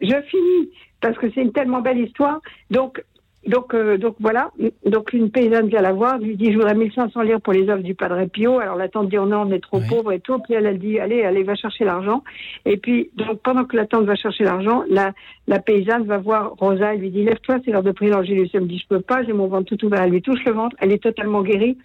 Je 0.00 0.14
finis 0.30 0.70
parce 1.00 1.16
que 1.18 1.30
c'est 1.32 1.40
une 1.42 1.52
tellement 1.52 1.80
belle 1.80 1.98
histoire. 1.98 2.40
Donc, 2.70 3.02
donc, 3.46 3.72
euh, 3.72 3.96
donc 3.96 4.16
voilà. 4.18 4.50
Donc 4.84 5.12
une 5.12 5.30
paysanne 5.30 5.68
vient 5.68 5.80
la 5.80 5.92
voir, 5.92 6.18
lui 6.18 6.36
dit 6.36 6.52
je 6.52 6.56
voudrais 6.56 6.74
1500 6.74 7.22
lire 7.22 7.40
pour 7.40 7.52
les 7.52 7.68
œuvres 7.70 7.82
du 7.82 7.94
Padre 7.94 8.24
Pio. 8.26 8.58
Alors 8.58 8.76
la 8.76 8.88
tante 8.88 9.08
dit 9.08 9.18
oh 9.18 9.26
non, 9.26 9.42
on 9.42 9.50
est 9.52 9.62
trop 9.62 9.80
pauvre 9.80 10.12
et 10.12 10.20
tout. 10.20 10.38
Puis 10.40 10.54
elle, 10.54 10.66
elle 10.66 10.78
dit 10.78 10.98
allez, 10.98 11.22
allez, 11.22 11.44
va 11.44 11.54
chercher 11.54 11.84
l'argent. 11.84 12.24
Et 12.66 12.76
puis 12.76 13.10
donc 13.14 13.40
pendant 13.42 13.64
que 13.64 13.76
la 13.76 13.86
tante 13.86 14.04
va 14.04 14.16
chercher 14.16 14.44
l'argent, 14.44 14.84
la, 14.90 15.12
la 15.46 15.60
paysanne 15.60 16.04
va 16.04 16.18
voir 16.18 16.54
Rosa. 16.58 16.94
Elle 16.94 17.00
lui 17.00 17.10
dit 17.10 17.24
lève-toi, 17.24 17.58
c'est 17.64 17.70
l'heure 17.70 17.82
de 17.82 17.92
prier 17.92 18.10
l'Angélus. 18.10 18.50
Elle 18.52 18.62
me 18.62 18.66
dit 18.66 18.78
je 18.78 18.88
peux 18.88 19.00
pas, 19.00 19.22
j'ai 19.22 19.32
mon 19.32 19.46
ventre 19.46 19.74
tout 19.74 19.86
ouvert. 19.86 20.02
Elle 20.02 20.10
lui 20.10 20.22
touche 20.22 20.44
le 20.44 20.52
ventre, 20.52 20.76
elle 20.80 20.92
est 20.92 21.02
totalement 21.02 21.42
guérie. 21.42 21.78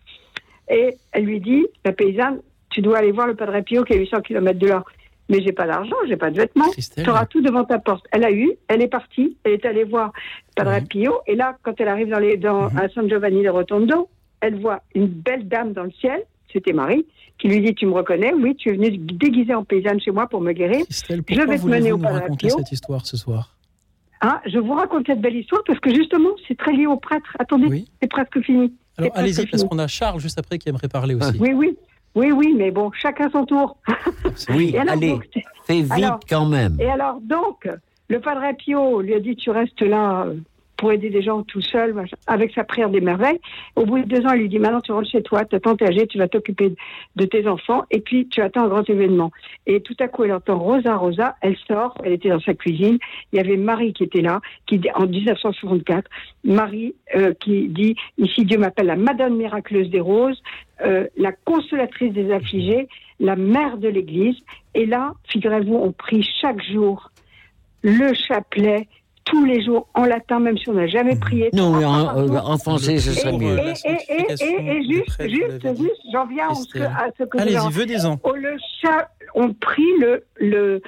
Et 0.70 0.96
elle 1.12 1.26
lui 1.26 1.40
dit 1.40 1.66
la 1.86 1.94
paysanne, 1.94 2.40
tu 2.72 2.82
dois 2.82 2.98
aller 2.98 3.12
voir 3.12 3.28
le 3.28 3.36
Padre 3.36 3.62
Pio 3.62 3.84
qui 3.84 3.94
est 3.94 3.98
à 3.98 4.00
800 4.00 4.22
km 4.22 4.58
de 4.58 4.68
là. 4.68 4.84
Mais 5.34 5.42
j'ai 5.44 5.52
pas 5.52 5.66
d'argent, 5.66 5.96
j'ai 6.08 6.16
pas 6.16 6.30
de 6.30 6.38
vêtements. 6.38 6.70
Tu 6.72 7.10
auras 7.10 7.26
tout 7.26 7.42
devant 7.42 7.64
ta 7.64 7.80
porte. 7.80 8.06
Elle 8.12 8.24
a 8.24 8.32
eu, 8.32 8.52
elle 8.68 8.84
est 8.84 8.88
partie, 8.88 9.36
elle 9.44 9.54
est 9.54 9.66
allée 9.66 9.84
voir 9.84 10.14
Padre 10.56 10.80
Pio. 10.88 11.22
Et 11.26 11.36
là, 11.36 11.58
quand 11.64 11.74
elle 11.80 11.88
arrive 11.88 12.10
dans 12.10 12.20
les, 12.20 12.38
dans, 12.38 12.68
à 12.68 12.88
San 12.94 13.10
Giovanni 13.10 13.42
de 13.42 13.50
Rotondo, 13.50 14.10
elle 14.42 14.60
voit 14.60 14.84
une 14.94 15.08
belle 15.08 15.48
dame 15.48 15.74
dans 15.74 15.84
le 15.84 15.92
ciel, 15.92 16.24
c'était 16.52 16.74
Marie, 16.74 17.06
qui 17.40 17.48
lui 17.48 17.62
dit 17.62 17.74
Tu 17.74 17.88
me 17.88 17.94
reconnais? 17.94 18.32
Oui, 18.34 18.56
tu 18.56 18.70
es 18.70 18.74
venue 18.74 18.96
déguisée 18.96 19.56
en 19.56 19.64
paysanne 19.64 20.00
chez 20.00 20.12
moi 20.12 20.28
pour 20.28 20.42
me 20.42 20.52
guérir. 20.52 20.86
je 20.90 21.48
vais 21.48 21.58
te 21.58 21.66
mener 21.66 21.92
au 21.92 21.98
Padre 21.98 22.20
raconter 22.20 22.48
Pio. 22.48 22.58
cette 22.60 22.72
histoire 22.72 23.06
ce 23.08 23.18
soir? 23.18 23.56
Hein, 24.22 24.40
je 24.46 24.60
vous 24.60 24.74
raconte 24.74 25.08
cette 25.08 25.20
belle 25.20 25.36
histoire 25.36 25.64
parce 25.66 25.80
que 25.80 25.94
justement, 25.94 26.30
c'est 26.48 26.58
très 26.58 26.74
lié 26.74 26.86
au 26.86 26.98
prêtre. 26.98 27.36
Attendez, 27.40 27.86
c'est 28.02 28.08
presque 28.08 28.40
fini. 28.42 28.74
Alors 28.98 29.12
allez-y, 29.16 29.48
parce 29.48 29.64
qu'on 29.64 29.80
a 29.80 29.88
Charles 29.88 30.20
juste 30.20 30.38
après 30.38 30.60
qui 30.60 30.70
aimerait 30.70 30.88
parler 30.88 31.16
aussi. 31.16 31.38
Oui, 31.40 31.54
oui. 31.54 31.76
Oui, 32.16 32.32
oui, 32.32 32.54
mais 32.56 32.72
bon, 32.72 32.92
chacun 32.92 33.30
son 33.30 33.46
tour. 33.46 33.78
Oui, 34.50 34.76
alors, 34.78 34.94
allez, 34.96 35.12
donc, 35.12 35.26
fais 35.66 35.82
vite 35.82 35.92
alors- 35.92 36.20
quand 36.28 36.46
même. 36.46 36.78
Et 36.80 36.90
alors, 36.90 37.20
donc, 37.22 37.70
le 38.10 38.20
Padre 38.20 38.42
Pio 38.58 39.02
lui 39.02 39.14
a 39.14 39.20
dit 39.20 39.36
Tu 39.36 39.50
restes 39.52 39.82
là 39.82 40.26
euh, 40.26 40.36
pour 40.78 40.92
aider 40.92 41.10
des 41.10 41.22
gens 41.22 41.44
tout 41.44 41.62
seul, 41.62 41.96
avec 42.28 42.54
sa 42.54 42.64
prière 42.64 42.90
des 42.90 43.02
merveilles. 43.02 43.40
Au 43.76 43.86
bout 43.86 44.00
de 44.00 44.06
deux 44.06 44.26
ans, 44.26 44.34
il 44.34 44.42
lui 44.42 44.50
dit 44.50 44.60
Maintenant, 44.60 44.82
tu 44.82 44.92
rentres 44.92 45.10
chez 45.10 45.22
toi, 45.22 45.46
ta 45.46 45.60
tante 45.60 45.82
est 45.82 45.88
âgée, 45.88 46.08
tu 46.08 46.18
vas 46.18 46.28
t'occuper 46.28 46.76
de 47.16 47.26
tes 47.26 47.48
enfants, 47.48 47.84
et 47.92 48.00
puis 48.00 48.28
tu 48.28 48.42
attends 48.42 48.64
un 48.64 48.68
grand 48.68 48.90
événement. 48.90 49.32
Et 49.68 49.82
tout 49.82 49.96
à 50.00 50.08
coup, 50.08 50.24
elle 50.24 50.34
entend 50.34 50.58
Rosa, 50.58 50.96
Rosa, 50.96 51.36
elle 51.42 51.58
sort, 51.68 51.96
elle 52.04 52.14
était 52.14 52.30
dans 52.30 52.40
sa 52.40 52.54
cuisine. 52.54 52.98
Il 53.32 53.38
y 53.38 53.40
avait 53.40 53.58
Marie 53.58 53.94
qui 53.94 54.04
était 54.04 54.22
là, 54.22 54.42
qui 54.66 54.82
en 54.96 55.08
1964, 55.08 56.10
Marie 56.44 56.96
euh, 57.16 57.34
qui 57.40 57.68
dit 57.68 57.96
Ici, 58.18 58.46
Dieu 58.46 58.58
m'appelle 58.58 58.88
la 58.88 58.96
Madone 58.96 59.36
miraculeuse 59.36 59.90
des 59.90 60.00
roses, 60.00 60.42
euh, 60.82 61.08
la 61.18 61.32
consolatrice 61.32 62.14
des 62.14 62.32
affligés, 62.32 62.88
la 63.20 63.36
mère 63.36 63.78
de 63.78 63.88
l'Église. 63.88 64.38
Et 64.74 64.86
là, 64.86 65.14
figurez-vous, 65.30 65.76
on 65.76 65.92
prie 65.92 66.28
chaque 66.42 66.62
jour 66.64 67.12
le 67.84 68.14
chapelet 68.14 68.88
tous 69.26 69.46
les 69.46 69.64
jours 69.64 69.88
en 69.94 70.06
latin, 70.06 70.40
même 70.40 70.58
si 70.58 70.70
on 70.70 70.74
n'a 70.74 70.88
jamais 70.88 71.16
prié. 71.16 71.50
Non, 71.54 71.72
mais 71.78 71.86
en, 71.86 72.18
euh, 72.18 72.38
en 72.40 72.58
français, 72.58 72.98
ce 73.00 73.10
Et- 73.12 73.14
serait 73.14 73.34
et, 73.34 73.38
mieux. 73.38 73.58
Et, 73.58 73.72
et, 73.86 73.92
et, 73.92 74.44
et, 74.44 74.78
et 74.78 74.84
juste, 74.84 75.22
juste, 75.30 75.78
juste, 75.78 76.02
j'en 76.12 76.26
viens 76.28 76.50
à 76.50 76.56
ce 76.56 77.24
que 77.24 77.38
Allez-y, 77.40 77.72
venez-en. 77.72 78.20
Oh, 78.24 78.34
on 79.36 79.52
prie 79.54 79.82
le, 80.00 80.24
le 80.40 80.82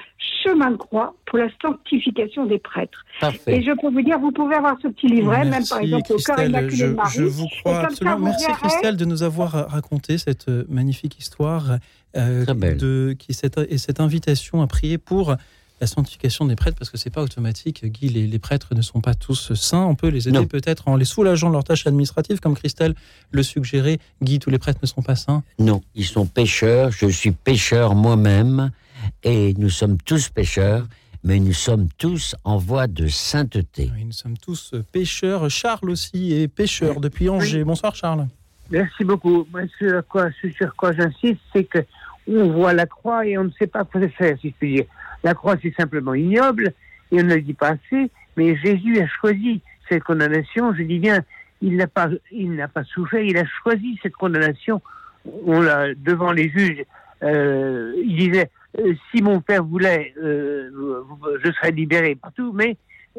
chemin 0.44 0.70
de 0.70 0.76
croix 0.76 1.14
pour 1.26 1.38
la 1.38 1.48
sanctification 1.60 2.46
des 2.46 2.58
prêtres. 2.58 3.04
Parfait. 3.20 3.56
Et 3.56 3.62
je 3.62 3.72
peux 3.80 3.88
vous 3.90 4.02
dire, 4.02 4.18
vous 4.20 4.30
pouvez 4.30 4.54
avoir 4.54 4.76
ce 4.80 4.88
petit 4.88 5.08
livret, 5.08 5.44
même 5.44 5.64
par 5.66 5.78
Merci, 5.80 5.84
exemple 5.84 6.12
au 6.12 6.16
cœur 6.16 6.36
Christelle, 6.36 6.48
immaculé 6.50 6.82
de 6.88 6.94
Marie. 6.94 7.14
je 7.16 7.22
vous 7.24 7.46
crois 7.60 7.72
ça, 7.74 7.86
absolument. 7.86 8.16
vous 8.18 8.24
Merci 8.26 8.46
verrez- 8.46 8.58
Christelle 8.60 8.96
de 8.96 9.04
nous 9.04 9.22
avoir 9.24 9.50
raconté 9.68 10.18
cette 10.18 10.48
euh, 10.48 10.64
magnifique 10.68 11.18
histoire 11.18 11.78
euh, 12.16 12.44
de, 12.44 13.16
qui, 13.18 13.34
cette, 13.34 13.58
et 13.68 13.78
cette 13.78 13.98
invitation 13.98 14.62
à 14.62 14.66
prier 14.68 14.98
pour 14.98 15.34
la 15.80 15.86
sanctification 15.86 16.46
des 16.46 16.56
prêtres, 16.56 16.76
parce 16.78 16.90
que 16.90 16.96
c'est 16.96 17.10
pas 17.10 17.22
automatique. 17.22 17.84
Guy, 17.84 18.08
les, 18.08 18.26
les 18.26 18.38
prêtres 18.38 18.74
ne 18.74 18.82
sont 18.82 19.00
pas 19.00 19.14
tous 19.14 19.52
saints. 19.54 19.84
On 19.84 19.94
peut 19.94 20.08
les 20.08 20.28
aider 20.28 20.46
peut-être 20.46 20.88
en 20.88 20.96
les 20.96 21.04
soulageant 21.04 21.48
de 21.48 21.52
leurs 21.52 21.64
tâches 21.64 21.86
administratives, 21.86 22.40
comme 22.40 22.54
Christelle 22.54 22.94
le 23.30 23.42
suggérait. 23.42 23.98
Guy, 24.22 24.38
tous 24.38 24.50
les 24.50 24.58
prêtres 24.58 24.80
ne 24.82 24.86
sont 24.86 25.02
pas 25.02 25.16
saints. 25.16 25.42
Non, 25.58 25.82
ils 25.94 26.06
sont 26.06 26.26
pêcheurs, 26.26 26.90
je 26.92 27.06
suis 27.06 27.32
pêcheur 27.32 27.94
moi-même, 27.94 28.70
et 29.22 29.54
nous 29.58 29.70
sommes 29.70 29.98
tous 29.98 30.30
pêcheurs, 30.30 30.86
mais 31.22 31.38
nous 31.38 31.52
sommes 31.52 31.88
tous 31.98 32.36
en 32.44 32.56
voie 32.56 32.86
de 32.86 33.08
sainteté. 33.08 33.90
Oui, 33.94 34.04
nous 34.04 34.12
sommes 34.12 34.38
tous 34.38 34.74
pêcheurs. 34.92 35.50
Charles 35.50 35.90
aussi 35.90 36.32
est 36.32 36.48
pêcheur 36.48 37.00
depuis 37.00 37.28
Angers. 37.28 37.64
Bonsoir 37.64 37.94
Charles. 37.94 38.28
Merci 38.70 39.04
beaucoup. 39.04 39.46
Moi, 39.52 39.62
ce, 39.78 39.96
à 39.96 40.02
quoi, 40.02 40.28
ce 40.40 40.50
sur 40.50 40.74
quoi 40.74 40.92
j'insiste, 40.92 41.40
c'est 41.52 41.64
que 41.64 41.84
on 42.28 42.52
voit 42.52 42.72
la 42.72 42.86
croix 42.86 43.24
et 43.26 43.38
on 43.38 43.44
ne 43.44 43.50
sait 43.58 43.68
pas 43.68 43.84
quoi 43.84 44.00
faire, 44.08 44.36
si 44.40 44.48
je 44.48 44.54
puis 44.58 44.74
dire. 44.76 44.84
La 45.26 45.34
croix, 45.34 45.56
c'est 45.60 45.74
simplement 45.74 46.14
ignoble 46.14 46.72
et 47.10 47.20
on 47.20 47.24
ne 47.24 47.34
le 47.34 47.40
dit 47.40 47.52
pas 47.52 47.70
assez, 47.70 48.12
mais 48.36 48.54
Jésus 48.58 49.00
a 49.00 49.08
choisi 49.08 49.60
cette 49.88 50.04
condamnation. 50.04 50.72
Je 50.72 50.84
dis 50.84 51.00
bien, 51.00 51.18
il 51.60 51.74
n'a 51.74 51.88
pas, 51.88 52.08
pas 52.72 52.84
souffert, 52.84 53.22
il 53.22 53.36
a 53.36 53.44
choisi 53.60 53.98
cette 54.04 54.14
condamnation. 54.14 54.80
On 55.44 55.60
l'a 55.60 55.94
devant 55.96 56.30
les 56.30 56.48
juges. 56.48 56.84
euh, 57.24 57.92
il 58.04 58.16
disait, 58.16 58.50
euh, 58.78 58.94
si 59.10 59.20
mon 59.20 59.40
père 59.40 59.64
voulait, 59.64 60.14
euh, 60.22 60.70
je 61.44 61.50
serais 61.50 61.72
libéré 61.72 62.14
partout, 62.14 62.52
mais 62.52 62.76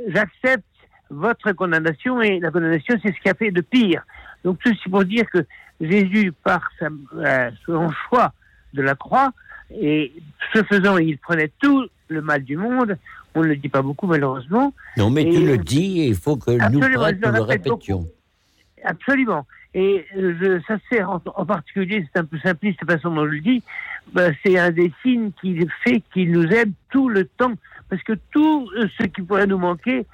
j'accepte 0.08 0.64
votre 1.10 1.52
condamnation 1.52 2.22
et 2.22 2.40
la 2.40 2.52
condamnation, 2.52 2.96
c'est 3.04 3.14
ce 3.14 3.20
qui 3.20 3.28
a 3.28 3.34
fait 3.34 3.52
de 3.52 3.60
pire. 3.60 4.02
Donc, 4.46 4.60
ceci 4.66 4.88
pour 4.88 5.04
dire 5.04 5.26
que 5.30 5.40
Jésus, 5.82 6.32
par 6.42 6.62
son 7.66 7.92
choix 8.08 8.32
de 8.74 8.82
la 8.82 8.96
croix, 8.96 9.34
et 9.72 10.14
ce 10.54 10.64
faisant, 10.64 10.98
il 10.98 11.18
prenait 11.18 11.52
tout 11.62 11.90
le 12.10 12.22
mal 12.22 12.44
du 12.44 12.58
monde. 12.58 12.98
On 13.36 13.42
ne 13.44 13.48
le 13.48 13.56
dit 13.56 13.70
pas 13.70 13.82
beaucoup, 13.82 14.08
malheureusement. 14.08 14.74
Non, 14.98 15.10
mais 15.10 15.24
Et- 15.24 15.32
tu 15.32 15.46
le 15.46 15.58
dis 15.58 16.02
et 16.02 16.08
il 16.08 16.16
faut 16.16 16.38
que 16.38 16.52
nous 16.72 16.80
prêtres 16.80 17.20
le 17.22 17.32
beaucoup. 17.32 17.44
répétions. 17.44 18.08
Absolument. 18.84 19.46
Et 19.74 20.06
euh, 20.18 20.60
ça 20.68 20.78
sert 20.90 21.10
en, 21.10 21.22
en 21.36 21.46
particulier, 21.46 22.08
c'est 22.12 22.20
un 22.20 22.26
peu 22.26 22.40
simpliste 22.40 22.80
la 22.88 22.96
façon 22.96 23.14
dont 23.14 23.26
je 23.26 23.32
le 23.32 23.42
dis, 23.42 23.62
ben, 24.14 24.34
c'est 24.44 24.58
un 24.58 24.72
des 24.72 24.92
signes 25.04 25.32
qui 25.40 25.68
fait 25.84 26.02
qu'il 26.14 26.32
nous 26.32 26.48
aide 26.48 26.72
tout 26.90 27.10
le 27.10 27.26
temps. 27.26 27.54
Parce 27.90 28.02
que 28.04 28.14
tout 28.32 28.70
euh, 28.78 28.88
ce 29.00 29.06
qui 29.06 29.22
pourrait 29.22 29.48
nous 29.48 29.58
manquer, 29.58 30.06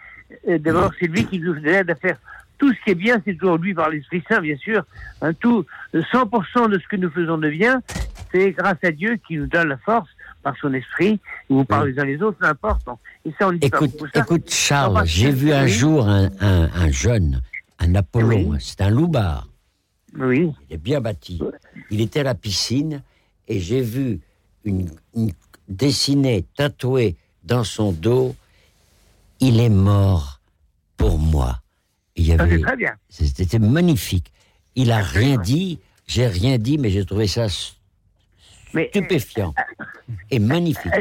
euh, 0.50 0.58
d'abord, 0.58 0.92
c'est 1.00 1.08
lui 1.08 1.26
qui 1.26 1.40
nous 1.40 1.56
aide 1.66 1.90
à 1.92 1.96
faire 1.96 2.18
tout 2.58 2.72
ce 2.74 2.80
qui 2.84 2.92
est 2.92 2.96
bien, 2.96 3.22
c'est 3.26 3.36
toujours 3.36 3.58
lui 3.58 3.74
par 3.74 3.90
l'Esprit 3.90 4.24
Saint, 4.28 4.42
bien 4.42 4.58
sûr. 4.58 4.84
Hein, 5.22 5.34
tout, 5.34 5.66
euh, 5.96 6.02
100% 6.12 6.70
de 6.70 6.80
ce 6.80 6.88
que 6.88 6.96
nous 6.98 7.10
faisons 7.10 7.38
de 7.38 7.50
bien, 7.50 7.82
c'est 8.32 8.52
grâce 8.52 8.78
à 8.84 8.92
Dieu 8.92 9.18
qui 9.28 9.38
nous 9.38 9.48
donne 9.48 9.70
la 9.70 9.78
force 9.78 10.10
par 10.44 10.56
son 10.58 10.74
esprit, 10.74 11.20
ou 11.50 11.64
par 11.64 11.86
les 11.86 11.98
uns 12.00 12.04
les 12.06 12.22
autres, 12.22 12.38
peu 12.40 12.46
importe. 12.46 12.86
Bon. 12.86 12.98
Et 13.26 13.32
ça, 13.40 13.48
on 13.48 13.54
ne 13.54 13.58
dit 13.58 13.70
pas 13.70 13.80
Écoute, 14.16 14.50
Charles, 14.52 15.02
j'ai 15.06 15.32
vu 15.32 15.52
un 15.54 15.66
jour 15.68 16.08
un, 16.08 16.30
un- 16.42 16.70
un 16.74 16.92
jeune, 16.92 17.42
un 17.80 17.96
Apollon, 17.96 18.58
c'est 18.60 18.82
un 18.82 18.90
loupard. 18.90 19.48
Oui. 20.18 20.52
Il 20.70 20.76
est 20.76 20.78
bien 20.78 21.02
bâti. 21.02 21.42
Il 21.90 22.02
était 22.02 22.20
à 22.20 22.24
la 22.24 22.36
piscine 22.36 23.02
et 23.48 23.60
j'ai 23.60 23.82
vu 23.82 24.20
une, 24.66 24.90
une 25.16 25.32
dessinée, 25.68 26.46
tatouée 26.56 27.16
dans 27.44 27.64
son 27.64 27.92
dos. 27.92 28.36
Il 29.40 29.60
est 29.60 29.70
mort 29.70 30.40
pour 30.98 31.18
moi. 31.18 31.60
Il 32.16 32.26
y 32.26 32.36
Ça, 32.38 32.44
avait, 32.44 32.58
c'est 32.58 32.62
très 32.64 32.78
bien. 32.78 32.94
C'était 33.10 33.60
magnifique. 33.60 34.32
Il 34.76 34.92
a 34.92 35.02
rien 35.02 35.38
dit, 35.38 35.80
j'ai 36.06 36.28
rien 36.28 36.58
dit, 36.60 36.78
mais 36.78 36.90
j'ai 36.92 37.06
trouvé 37.06 37.28
ça 37.28 37.48
stupéfiant 38.90 39.54
et 40.32 40.40
magnifique. 40.40 40.92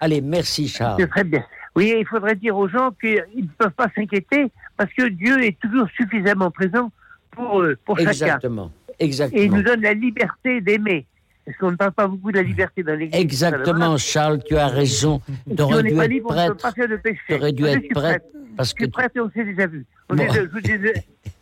Allez, 0.00 0.20
merci 0.20 0.68
Charles. 0.68 0.96
C'est 1.00 1.08
très 1.08 1.24
bien. 1.24 1.44
Oui, 1.76 1.94
il 1.98 2.06
faudrait 2.06 2.34
dire 2.34 2.56
aux 2.56 2.68
gens 2.68 2.90
qu'ils 3.00 3.24
ne 3.36 3.46
peuvent 3.56 3.70
pas 3.72 3.88
s'inquiéter 3.94 4.50
parce 4.76 4.92
que 4.92 5.08
Dieu 5.08 5.42
est 5.44 5.58
toujours 5.60 5.86
suffisamment 5.96 6.50
présent 6.50 6.90
pour, 7.30 7.60
eux, 7.62 7.76
pour 7.84 7.96
chacun. 7.98 8.10
Exactement. 8.10 8.72
Et 8.98 9.44
il 9.44 9.52
nous 9.52 9.62
donne 9.62 9.80
la 9.82 9.94
liberté 9.94 10.60
d'aimer. 10.60 11.06
Parce 11.44 11.56
qu'on 11.58 11.70
ne 11.70 11.76
parle 11.76 11.92
pas 11.92 12.06
beaucoup 12.06 12.30
de 12.30 12.36
la 12.36 12.42
liberté 12.42 12.82
dans 12.82 12.94
l'Église? 12.94 13.18
Exactement, 13.18 13.96
Charles, 13.96 14.42
tu 14.44 14.56
as 14.56 14.66
raison. 14.68 15.22
Tu 15.46 15.54
on 15.58 15.64
aurais 15.64 15.82
n'est 15.82 15.90
dû 15.90 15.96
pas 15.96 16.04
être 16.04 16.10
libre, 16.10 16.28
prêtre. 16.28 16.74
Tu 17.26 17.34
aurais 17.34 17.52
dû 17.52 17.62
je 17.62 17.68
être 17.68 17.88
prêtre. 17.94 18.26
Parce 18.56 18.70
Je 18.70 18.74
que 18.74 18.84
suis 18.84 18.90
prêtre 18.90 19.16
et 19.16 19.20
on 19.20 19.30
s'est 19.30 19.44
déjà 19.44 19.66
vu. 19.66 19.86
On 20.10 20.16
Bon. 20.16 20.24
est- 20.24 20.34
je 20.34 20.40
vous 20.42 20.60
dis- 20.60 20.72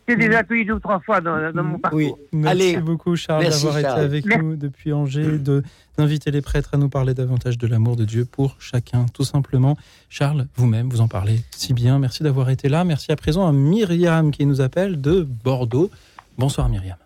J'ai 0.07 0.15
déjà 0.15 0.39
accueilli 0.39 0.63
deux 0.65 0.73
ou 0.75 0.79
trois 0.79 0.99
fois 1.01 1.19
dans, 1.19 1.51
dans 1.53 1.63
mon 1.63 1.79
parcours. 1.79 2.17
Merci 2.31 2.49
Allez. 2.49 2.77
beaucoup, 2.77 3.15
Charles, 3.17 3.43
Merci, 3.43 3.65
d'avoir 3.65 3.79
été 3.79 3.87
avec 3.89 4.25
Merci. 4.25 4.43
nous 4.45 4.55
depuis 4.55 4.93
Angers, 4.93 5.37
de- 5.37 5.63
d'inviter 5.97 6.31
les 6.31 6.41
prêtres 6.41 6.69
à 6.73 6.77
nous 6.77 6.87
parler 6.87 7.13
davantage 7.13 7.57
de 7.57 7.67
l'amour 7.67 7.97
de 7.97 8.05
Dieu 8.05 8.23
pour 8.23 8.55
chacun, 8.59 9.05
tout 9.13 9.25
simplement. 9.25 9.75
Charles, 10.09 10.47
vous-même, 10.55 10.89
vous 10.89 11.01
en 11.01 11.09
parlez 11.09 11.41
si 11.51 11.73
bien. 11.73 11.99
Merci 11.99 12.23
d'avoir 12.23 12.49
été 12.49 12.69
là. 12.69 12.85
Merci 12.85 13.11
à 13.11 13.17
présent 13.17 13.45
à 13.47 13.51
Myriam 13.51 14.31
qui 14.31 14.45
nous 14.45 14.61
appelle 14.61 15.01
de 15.01 15.23
Bordeaux. 15.43 15.89
Bonsoir, 16.37 16.69
Myriam. 16.69 16.97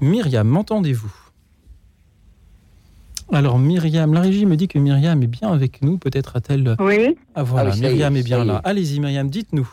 Myriam, 0.00 0.48
m'entendez-vous? 0.48 1.12
Alors 3.32 3.58
Myriam, 3.58 4.12
la 4.14 4.20
régie 4.22 4.46
me 4.46 4.56
dit 4.56 4.66
que 4.68 4.78
Myriam 4.78 5.22
est 5.22 5.26
bien 5.26 5.52
avec 5.52 5.82
nous. 5.82 5.98
Peut-être 5.98 6.36
a-t-elle... 6.36 6.76
Oui. 6.80 7.16
Ah 7.34 7.42
voilà, 7.42 7.70
Ah 7.70 7.74
oui, 7.74 7.84
est, 7.84 7.88
Myriam 7.90 8.16
est 8.16 8.22
bien 8.22 8.44
là. 8.44 8.60
Allez-y 8.64 8.98
Myriam, 9.00 9.28
dites-nous. 9.28 9.68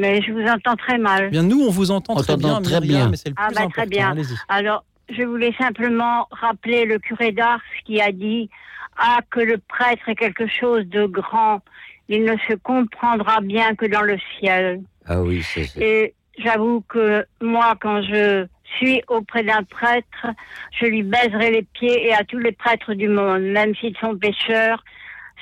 Mais 0.00 0.22
je 0.22 0.32
vous 0.32 0.46
entends 0.48 0.76
très 0.76 0.96
mal. 0.98 1.28
Bien, 1.30 1.42
nous, 1.42 1.60
on 1.60 1.70
vous 1.70 1.90
entend 1.90 2.14
On 2.16 2.22
très 2.22 2.36
bien, 2.36 2.60
très 2.62 2.80
Myriam, 2.80 3.02
bien. 3.02 3.08
mais 3.10 3.16
c'est 3.16 3.28
le 3.28 3.34
Ah 3.38 3.48
plus 3.48 3.54
bah, 3.56 3.60
important. 3.62 3.82
très 3.82 3.86
bien. 3.90 4.14
Alors, 4.48 4.84
je 5.10 5.22
voulais 5.22 5.52
simplement 5.58 6.26
rappeler 6.30 6.86
le 6.86 6.98
curé 6.98 7.32
d'Ars 7.32 7.60
qui 7.84 8.00
a 8.00 8.10
dit 8.10 8.48
Ah, 8.96 9.20
que 9.30 9.40
le 9.40 9.58
prêtre 9.58 10.08
est 10.08 10.14
quelque 10.14 10.46
chose 10.46 10.86
de 10.86 11.04
grand, 11.04 11.60
il 12.08 12.24
ne 12.24 12.36
se 12.48 12.54
comprendra 12.54 13.40
bien 13.42 13.74
que 13.74 13.86
dans 13.86 14.02
le 14.02 14.16
ciel. 14.38 14.80
Ah 15.06 15.20
oui, 15.20 15.42
c'est 15.42 15.64
ça. 15.64 15.80
Et 15.80 16.14
j'avoue 16.38 16.82
que 16.88 17.24
moi, 17.42 17.74
quand 17.80 18.00
je 18.02 18.46
suis 18.78 19.02
auprès 19.08 19.42
d'un 19.42 19.64
prêtre, 19.64 20.26
je 20.80 20.86
lui 20.86 21.02
baiserai 21.02 21.50
les 21.50 21.62
pieds 21.74 22.06
et 22.06 22.14
à 22.14 22.24
tous 22.24 22.38
les 22.38 22.52
prêtres 22.52 22.94
du 22.94 23.08
monde, 23.08 23.42
même 23.42 23.74
s'ils 23.74 23.96
sont 23.98 24.16
pécheurs, 24.16 24.82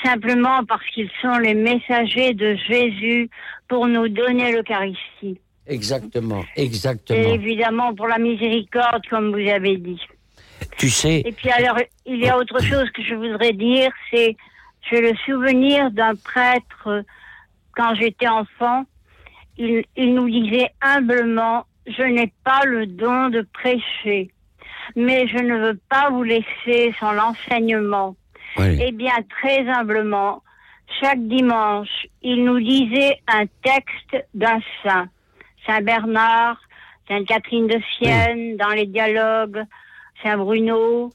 simplement 0.03 0.65
parce 0.65 0.85
qu'ils 0.95 1.11
sont 1.21 1.37
les 1.39 1.55
messagers 1.55 2.33
de 2.35 2.57
Jésus 2.69 3.29
pour 3.69 3.87
nous 3.87 4.09
donner 4.09 4.53
l'Eucharistie. 4.53 5.39
Exactement, 5.67 6.43
Et 6.57 6.65
exactement. 6.65 7.35
évidemment 7.35 7.95
pour 7.95 8.09
la 8.09 8.19
miséricorde, 8.19 9.07
comme 9.11 9.31
vous 9.31 9.49
avez 9.49 9.77
dit. 9.77 10.01
Tu 10.79 10.89
sais, 10.89 11.23
Et 11.25 11.33
puis 11.33 11.51
alors, 11.51 11.79
il 12.07 12.19
y 12.19 12.29
a 12.29 12.37
autre 12.37 12.61
chose 12.63 12.91
que 12.91 13.03
je 13.03 13.15
voudrais 13.15 13.53
dire, 13.53 13.91
c'est 14.11 14.37
j'ai 14.91 15.01
le 15.01 15.15
souvenir 15.27 15.91
d'un 15.91 16.15
prêtre 16.15 17.05
quand 17.77 17.95
j'étais 17.95 18.29
enfant. 18.29 18.85
Il, 19.59 19.85
il 19.97 20.15
nous 20.15 20.31
disait 20.31 20.71
humblement, 20.81 21.67
je 21.87 22.03
n'ai 22.03 22.33
pas 22.45 22.65
le 22.65 22.87
don 22.87 23.29
de 23.29 23.43
prêcher, 23.53 24.31
mais 24.97 25.27
je 25.29 25.39
ne 25.39 25.59
veux 25.59 25.79
pas 25.89 26.11
vous 26.11 26.23
laisser 26.23 26.95
sans 26.99 27.13
l'enseignement. 27.13 28.17
Oui. 28.57 28.79
Eh 28.81 28.93
bien, 28.93 29.13
très 29.41 29.69
humblement, 29.69 30.43
chaque 31.01 31.27
dimanche, 31.29 31.89
il 32.23 32.45
nous 32.45 32.61
disait 32.61 33.17
un 33.29 33.45
texte 33.63 34.27
d'un 34.35 34.61
saint. 34.83 35.09
Saint 35.67 35.83
Bernard, 35.83 36.59
Sainte 37.07 37.27
Catherine 37.27 37.67
de 37.67 37.79
Sienne, 37.97 38.57
dans 38.57 38.71
les 38.71 38.87
dialogues, 38.87 39.63
Saint 40.23 40.39
Bruno. 40.39 41.13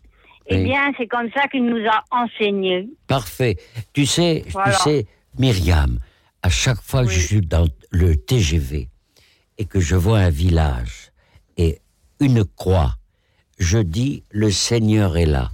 Eh 0.48 0.58
Oui. 0.58 0.64
bien, 0.66 0.92
c'est 0.98 1.08
comme 1.08 1.30
ça 1.34 1.48
qu'il 1.48 1.66
nous 1.66 1.84
a 1.90 2.04
enseigné. 2.12 2.90
Parfait. 3.08 3.56
Tu 3.94 4.06
sais, 4.06 4.44
Voilà. 4.50 4.74
tu 4.76 4.82
sais, 4.82 5.06
Myriam, 5.40 5.98
à 6.42 6.50
chaque 6.50 6.82
fois 6.82 7.04
que 7.04 7.10
je 7.12 7.20
suis 7.20 7.42
dans 7.42 7.66
le 7.92 8.16
TGV 8.16 8.90
et 9.58 9.66
que 9.66 9.80
je 9.80 9.96
vois 9.96 10.20
un 10.20 10.30
village 10.30 11.12
et 11.58 11.80
une 12.20 12.44
croix, 12.44 12.96
je 13.58 13.78
dis 13.80 14.24
le 14.32 14.52
Seigneur 14.52 15.16
est 15.18 15.26
là. 15.26 15.50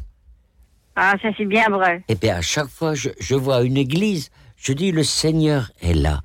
Ah, 1.02 1.16
ça 1.22 1.30
c'est 1.38 1.46
bien 1.46 1.68
vrai. 1.70 2.04
Et 2.10 2.16
bien 2.16 2.36
à 2.38 2.42
chaque 2.42 2.68
fois 2.68 2.94
je, 2.94 3.10
je 3.20 3.36
vois 3.36 3.64
une 3.64 3.78
église, 3.78 4.32
je 4.58 4.74
dis 4.74 4.92
le 4.92 5.04
Seigneur 5.04 5.72
est 5.82 5.94
là. 5.94 6.20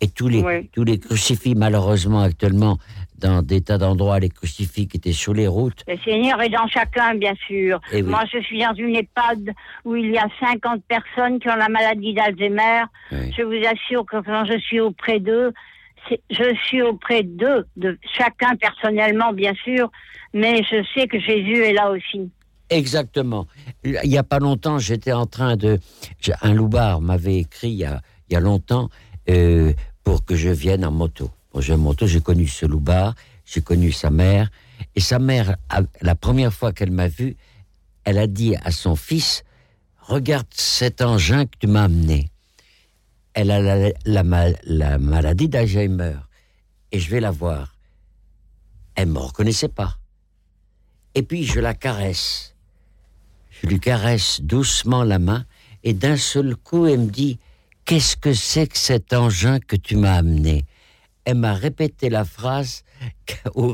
Et 0.00 0.08
tous 0.08 0.28
les, 0.28 0.40
Oui. 0.42 0.70
tous 0.72 0.84
les 0.84 0.98
crucifix, 1.00 1.54
malheureusement, 1.56 2.20
actuellement, 2.22 2.78
dans 3.18 3.42
des 3.42 3.60
tas 3.62 3.78
d'endroits, 3.78 4.20
les 4.20 4.28
crucifix 4.28 4.86
qui 4.86 4.96
étaient 4.96 5.12
sur 5.24 5.34
les 5.34 5.48
routes, 5.48 5.82
Le 5.88 5.98
Seigneur 5.98 6.40
est 6.40 6.50
dans 6.50 6.68
chacun, 6.68 7.16
bien 7.16 7.34
sûr. 7.48 7.80
Eh 7.92 7.96
oui. 7.96 8.02
Moi, 8.08 8.22
je 8.32 8.38
suis 8.38 8.60
dans 8.60 8.74
une 8.74 8.94
EHPAD 8.94 9.52
où 9.84 9.96
il 9.96 10.12
y 10.12 10.18
a 10.18 10.28
50 10.40 10.84
personnes 10.84 11.40
qui 11.40 11.48
ont 11.50 11.56
la 11.56 11.68
maladie 11.68 12.14
d'Alzheimer. 12.14 12.84
Oui. 13.10 13.34
Je 13.36 13.42
vous 13.42 13.60
assure 13.66 14.06
que 14.06 14.18
quand 14.22 14.44
je 14.44 14.56
suis 14.60 14.78
auprès 14.78 15.18
d'eux, 15.18 15.52
je 16.30 16.54
suis 16.64 16.80
auprès 16.80 17.24
d'eux, 17.24 17.66
de 17.76 17.98
chacun 18.16 18.54
personnellement, 18.54 19.32
bien 19.32 19.54
sûr, 19.64 19.90
mais 20.32 20.62
je 20.62 20.84
sais 20.94 21.08
que 21.08 21.18
Jésus 21.18 21.56
est 21.56 21.72
là 21.72 21.90
aussi. 21.90 22.30
Exactement. 22.70 23.46
Il 23.84 23.98
n'y 24.04 24.18
a 24.18 24.22
pas 24.22 24.38
longtemps, 24.38 24.78
j'étais 24.78 25.12
en 25.12 25.26
train 25.26 25.56
de. 25.56 25.78
Un 26.42 26.52
loupard 26.54 27.00
m'avait 27.00 27.36
écrit 27.38 27.70
il 27.70 27.76
y 27.78 27.84
a, 27.84 28.02
il 28.28 28.34
y 28.34 28.36
a 28.36 28.40
longtemps 28.40 28.90
euh, 29.30 29.72
pour 30.04 30.24
que 30.24 30.34
je 30.36 30.50
vienne 30.50 30.84
en 30.84 30.90
moto. 30.90 31.30
Bon, 31.52 31.60
j'ai 31.60 31.76
moto, 31.76 32.06
j'ai 32.06 32.20
connu 32.20 32.46
ce 32.46 32.66
loupard, 32.66 33.14
j'ai 33.46 33.62
connu 33.62 33.90
sa 33.92 34.10
mère. 34.10 34.50
Et 34.94 35.00
sa 35.00 35.18
mère, 35.18 35.56
la 36.02 36.14
première 36.14 36.52
fois 36.52 36.72
qu'elle 36.72 36.90
m'a 36.92 37.08
vu, 37.08 37.36
elle 38.04 38.18
a 38.18 38.26
dit 38.26 38.54
à 38.56 38.70
son 38.70 38.96
fils 38.96 39.44
Regarde 40.00 40.46
cet 40.50 41.02
engin 41.02 41.44
que 41.46 41.56
tu 41.58 41.66
m'as 41.66 41.84
amené. 41.84 42.30
Elle 43.34 43.50
a 43.50 43.60
la, 43.60 43.90
la 44.06 44.22
ma- 44.24 44.56
la 44.64 44.98
maladie 44.98 45.48
d'Alzheimer 45.48 46.14
et 46.92 46.98
je 46.98 47.10
vais 47.10 47.20
la 47.20 47.30
voir. 47.30 47.74
Elle 48.94 49.08
ne 49.08 49.12
me 49.14 49.18
reconnaissait 49.18 49.68
pas. 49.68 49.98
Et 51.14 51.22
puis 51.22 51.44
je 51.44 51.60
la 51.60 51.74
caresse. 51.74 52.54
Je 53.62 53.68
lui 53.68 53.80
caresse 53.80 54.40
doucement 54.42 55.04
la 55.04 55.18
main 55.18 55.44
et 55.84 55.92
d'un 55.92 56.16
seul 56.16 56.56
coup, 56.56 56.86
elle 56.86 57.00
me 57.00 57.10
dit 57.10 57.38
Qu'est-ce 57.84 58.18
que 58.18 58.34
c'est 58.34 58.66
que 58.66 58.76
cet 58.76 59.14
engin 59.14 59.60
que 59.60 59.74
tu 59.74 59.96
m'as 59.96 60.16
amené? 60.16 60.66
Elle 61.24 61.38
m'a 61.38 61.54
répété 61.54 62.10
la 62.10 62.24
phrase 62.24 62.84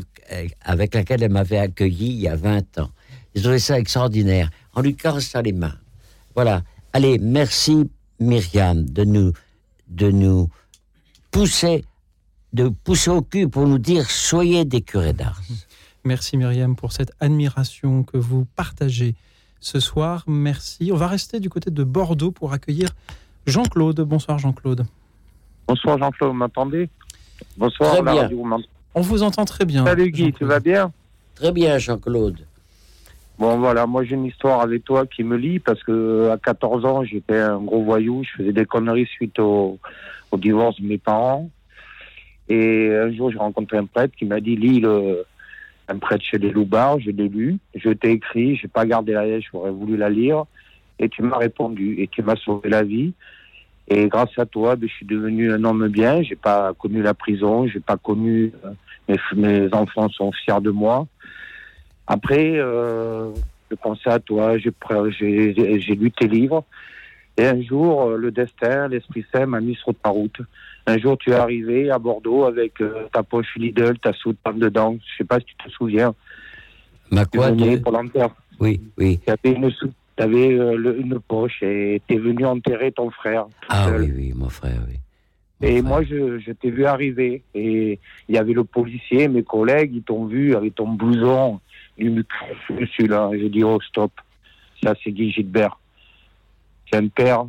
avec 0.61 0.95
laquelle 0.95 1.23
elle 1.23 1.33
m'avait 1.33 1.59
accueilli 1.59 2.11
il 2.11 2.21
y 2.21 2.29
a 2.29 2.37
20 2.37 2.79
ans. 2.79 2.91
J'ai 3.35 3.43
trouvé 3.43 3.59
ça 3.59 3.79
extraordinaire 3.79 4.51
en 4.75 4.83
lui 4.83 4.95
caressant 4.95 5.41
les 5.41 5.53
mains. 5.53 5.77
Voilà. 6.35 6.63
Allez, 6.93 7.19
merci 7.19 7.91
Myriam 8.21 8.85
de 8.89 9.03
nous, 9.03 9.33
de 9.89 10.13
nous 10.13 10.49
pousser, 11.33 11.85
de 12.53 12.69
pousser 12.69 13.11
au 13.11 13.23
cul 13.23 13.49
pour 13.49 13.67
nous 13.67 13.79
dire 13.79 14.09
soyez 14.09 14.65
des 14.65 14.83
curés 14.83 15.13
d'Ars. 15.13 15.43
Merci 16.05 16.37
Myriam 16.37 16.77
pour 16.77 16.93
cette 16.93 17.13
admiration 17.19 18.05
que 18.05 18.17
vous 18.17 18.45
partagez 18.55 19.17
ce 19.65 19.81
soir. 19.81 20.25
Merci. 20.27 20.91
On 20.93 20.97
va 20.97 21.09
rester 21.09 21.41
du 21.41 21.49
côté 21.49 21.71
de 21.71 21.85
Bordeaux 21.85 22.31
pour 22.31 22.53
accueillir 22.53 22.91
Jean-Claude. 23.47 24.01
Bonsoir 24.03 24.39
Jean-Claude. 24.39 24.85
Bonsoir 25.67 25.99
Jean-Claude, 25.99 26.31
vous 26.31 26.37
m'entendez? 26.37 26.91
Bonsoir 27.57 27.95
Très 27.95 28.03
la 28.03 28.13
bien. 28.13 28.23
radio, 28.23 28.43
vous 28.45 28.63
On 28.95 29.01
vous 29.01 29.23
entend 29.23 29.45
très 29.45 29.65
bien. 29.65 29.85
Salut 29.85 30.11
Guy, 30.11 30.33
tu 30.33 30.45
vas 30.45 30.61
bien? 30.61 30.93
Très 31.35 31.51
bien 31.51 31.79
Jean-Claude. 31.79 32.47
Bon 33.39 33.59
voilà, 33.59 33.87
moi 33.87 34.05
j'ai 34.05 34.15
une 34.15 34.27
histoire 34.27 34.61
avec 34.61 34.85
toi 34.85 35.07
qui 35.07 35.25
me 35.25 35.37
lie 35.37 35.59
parce 35.59 35.83
que 35.83 36.29
à 36.31 36.37
14 36.37 36.85
ans 36.85 37.03
j'étais 37.03 37.39
un 37.39 37.59
gros 37.59 37.83
voyou, 37.83 38.23
je 38.23 38.43
faisais 38.43 38.53
des 38.53 38.67
conneries 38.67 39.07
suite 39.07 39.39
au, 39.39 39.79
au 40.31 40.37
divorce 40.37 40.81
de 40.81 40.87
mes 40.87 40.99
parents. 40.99 41.51
Et 42.49 42.91
un 42.95 43.11
jour 43.13 43.33
j'ai 43.33 43.39
rencontré 43.39 43.79
un 43.79 43.87
prêtre 43.87 44.15
qui 44.15 44.27
m'a 44.27 44.41
dit 44.41 44.57
lis 44.57 44.81
le, 44.81 45.25
un 45.89 45.99
prêtre 45.99 46.25
chez 46.25 46.39
les 46.39 46.51
Loubards, 46.51 47.01
je 47.01 47.11
l'ai 47.11 47.29
lu, 47.29 47.59
je 47.75 47.91
t'ai 47.91 48.13
écrit, 48.13 48.57
j'ai 48.57 48.69
pas 48.69 48.87
gardé 48.87 49.13
la 49.13 49.27
lettre, 49.27 49.47
j'aurais 49.53 49.71
voulu 49.71 49.97
la 49.97 50.09
lire, 50.09 50.45
et 50.99 51.09
tu 51.09 51.23
m'as 51.23 51.39
répondu 51.39 51.97
et 51.99 52.09
tu 52.09 52.23
m'as 52.23 52.37
sauvé 52.37 52.69
la 52.69 52.83
vie. 52.83 53.13
Et 53.89 54.09
grâce 54.09 54.39
à 54.39 54.47
toi, 54.47 54.77
ben, 54.77 54.89
je 54.89 54.95
suis 54.95 55.07
devenu 55.07 55.53
un 55.53 55.63
homme 55.65 55.89
bien. 55.89 56.23
J'ai 56.23 56.37
pas 56.37 56.73
connu 56.75 57.03
la 57.03 57.15
prison, 57.15 57.67
j'ai 57.67 57.81
pas 57.81 57.97
connu. 57.97 58.53
euh, 58.65 59.17
mes, 59.37 59.75
enfants 59.75 60.09
sont 60.09 60.33
fiers 60.33 60.61
de 60.61 60.71
moi. 60.71 61.07
Après, 62.07 62.53
euh, 62.57 63.31
je 63.71 63.77
pensais 63.77 64.11
à 64.11 64.19
toi, 64.19 64.57
j'ai 64.59 65.95
lu 65.95 66.11
tes 66.13 66.29
livres. 66.29 66.65
Et 67.37 67.47
un 67.47 67.61
jour, 67.63 68.03
euh, 68.03 68.17
le 68.17 68.31
destin, 68.31 68.89
l'Esprit 68.89 69.25
Saint 69.33 69.47
m'a 69.47 69.61
mis 69.61 69.75
sur 69.75 69.95
ta 69.95 70.11
route. 70.11 70.41
Un 70.87 70.99
jour, 70.99 71.17
tu 71.19 71.31
es 71.31 71.35
arrivé 71.35 71.91
à 71.91 71.99
Bordeaux 71.99 72.45
avec 72.45 72.81
euh, 72.81 73.07
ta 73.13 73.23
poche 73.23 73.55
Lidl, 73.57 73.99
ta 73.99 74.13
soutane 74.13 74.59
dedans. 74.59 74.97
Je 75.01 75.17
sais 75.19 75.25
pas 75.25 75.39
si 75.41 75.47
tu 75.47 75.57
te 75.57 75.71
souviens. 75.71 76.15
Ma 77.11 77.25
Tu 77.25 77.39
quoi 77.39 77.51
de- 77.53 77.77
pour 77.77 77.93
l'enterre. 77.93 78.31
Oui, 78.61 78.81
oui. 78.99 79.19
Tu 79.27 79.31
avais 79.31 79.57
une, 79.57 79.71
sou- 79.71 79.93
t'avais, 80.17 80.53
euh, 80.59 80.77
le- 80.77 81.01
une 81.01 81.19
poche 81.21 81.63
et 81.63 82.03
tu 82.07 82.15
es 82.15 82.19
venu 82.19 82.45
enterrer 82.45 82.93
ton 82.93 83.11
frère. 83.11 83.47
Ah 83.69 83.87
seul. 83.89 84.03
oui, 84.03 84.13
oui, 84.15 84.33
mon 84.35 84.49
frère, 84.51 84.81
oui. 84.89 84.97
Et 85.63 85.81
moi, 85.81 86.03
je, 86.03 86.39
je 86.41 86.53
t'ai 86.53 86.71
vu 86.71 86.85
arriver. 86.85 87.43
Et 87.55 87.99
il 88.29 88.35
y 88.35 88.39
avait 88.39 88.53
le 88.53 88.65
policier, 88.65 89.29
mes 89.29 89.43
collègues, 89.43 89.93
ils 89.95 90.03
t'ont 90.03 90.27
vu 90.27 90.55
avec 90.55 90.75
ton 90.75 90.89
blouson. 90.93 91.61
Ils 91.97 92.11
me 92.11 92.23
crient 92.23 92.81
dessus, 92.81 93.07
là. 93.07 93.31
J'ai 93.33 93.49
dit, 93.49 93.65
oh, 93.65 93.79
stop. 93.81 94.13
Ça, 94.83 94.95
c'est 95.03 95.13
Guy 95.13 95.33
Gilbert. 95.33 95.79
C'est 96.91 96.99
un 96.99 97.09
père. 97.09 97.47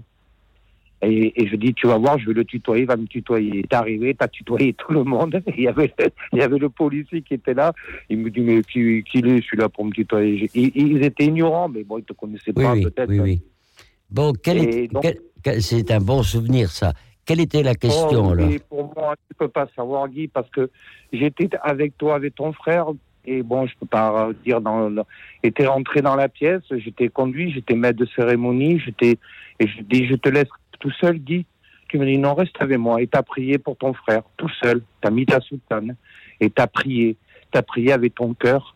Et, 1.02 1.42
et 1.42 1.48
je 1.48 1.56
dis, 1.56 1.74
tu 1.74 1.88
vas 1.88 1.98
voir, 1.98 2.18
je 2.18 2.28
vais 2.28 2.34
le 2.34 2.46
tutoyer, 2.46 2.84
il 2.84 2.88
va 2.88 2.96
me 2.96 3.06
tutoyer. 3.06 3.64
T'es 3.70 3.76
arrivé, 3.76 4.16
t'as 4.16 4.28
tutoyé 4.28 4.74
tout 4.74 4.92
le 4.92 5.04
monde. 5.04 5.42
Il 5.58 5.64
y, 5.64 5.68
avait, 5.68 5.94
il 6.34 6.40
y 6.40 6.42
avait 6.42 6.58
le 6.58 6.70
policier 6.70 7.22
qui 7.22 7.36
était 7.36 7.54
là. 7.54 7.74
Il 8.10 8.20
me 8.20 8.30
dit, 8.30 8.40
mais 8.42 8.62
qui, 8.64 9.04
qui 9.04 9.18
est 9.20 9.22
celui-là 9.22 9.70
pour 9.70 9.86
me 9.86 9.92
tutoyer? 9.92 10.50
Ils, 10.56 10.72
ils 10.76 11.04
étaient 11.04 11.26
ignorants, 11.26 11.70
mais 11.70 11.84
bon, 11.84 11.98
ils 11.98 12.04
te 12.06 12.14
connaissaient 12.14 12.54
Oui, 12.56 12.64
pas, 12.64 12.74
oui, 12.74 12.82
peut-être. 12.84 13.10
oui, 13.10 13.20
oui. 13.20 13.42
Bon, 14.10 14.34
c'est 15.60 15.92
un 15.92 16.00
bon 16.00 16.24
souvenir, 16.24 16.72
ça. 16.72 16.94
Quelle 17.26 17.42
était 17.42 17.64
la 17.64 17.76
question, 17.76 18.28
Oh, 18.30 18.34
là 18.36 18.46
mais 18.48 18.60
Pour 18.60 18.94
moi, 18.96 19.16
tu 19.28 19.36
peux 19.36 19.48
pas 19.48 19.68
savoir, 19.76 20.08
Guy, 20.08 20.28
parce 20.28 20.50
que 20.50 20.70
j'étais 21.12 21.50
avec 21.62 21.98
toi, 21.98 22.16
avec 22.16 22.36
ton 22.36 22.54
frère, 22.54 22.86
et 23.26 23.42
bon, 23.42 23.66
je 23.66 23.74
peux 23.80 23.88
pas 23.88 24.30
dire 24.46 24.62
dans. 24.62 24.90
le- 24.90 25.04
t'es 25.52 25.66
rentré 25.66 26.02
dans 26.02 26.16
la 26.16 26.30
pièce, 26.30 26.62
j'étais 26.78 27.10
conduit, 27.10 27.52
j'étais 27.52 27.76
maître 27.76 27.98
de 28.00 28.06
cérémonie, 28.16 28.80
j'étais 28.80 29.18
et 29.60 29.68
je 29.68 29.82
dis, 29.82 30.06
je 30.06 30.16
te 30.16 30.30
laisse 30.30 30.50
tout 30.86 30.94
seul, 31.02 31.18
Guy. 31.18 31.48
Tu 31.88 31.98
me 31.98 32.06
dis 32.06 32.20
non, 32.20 32.36
reste 32.36 32.56
avec 32.60 32.78
moi. 32.78 33.02
Et 33.02 33.08
t'as 33.08 33.24
prié 33.24 33.58
pour 33.58 33.76
ton 33.76 33.94
frère, 33.94 34.22
tout 34.38 34.52
seul. 34.62 34.84
T'as 35.02 35.10
mis 35.10 35.26
ta 35.26 35.40
soutane 35.42 35.96
et 36.40 36.52
t'as 36.52 36.68
prié. 36.68 37.16
T'as 37.52 37.64
prié 37.64 37.92
avec 37.92 38.14
ton 38.14 38.36
cœur. 38.36 38.76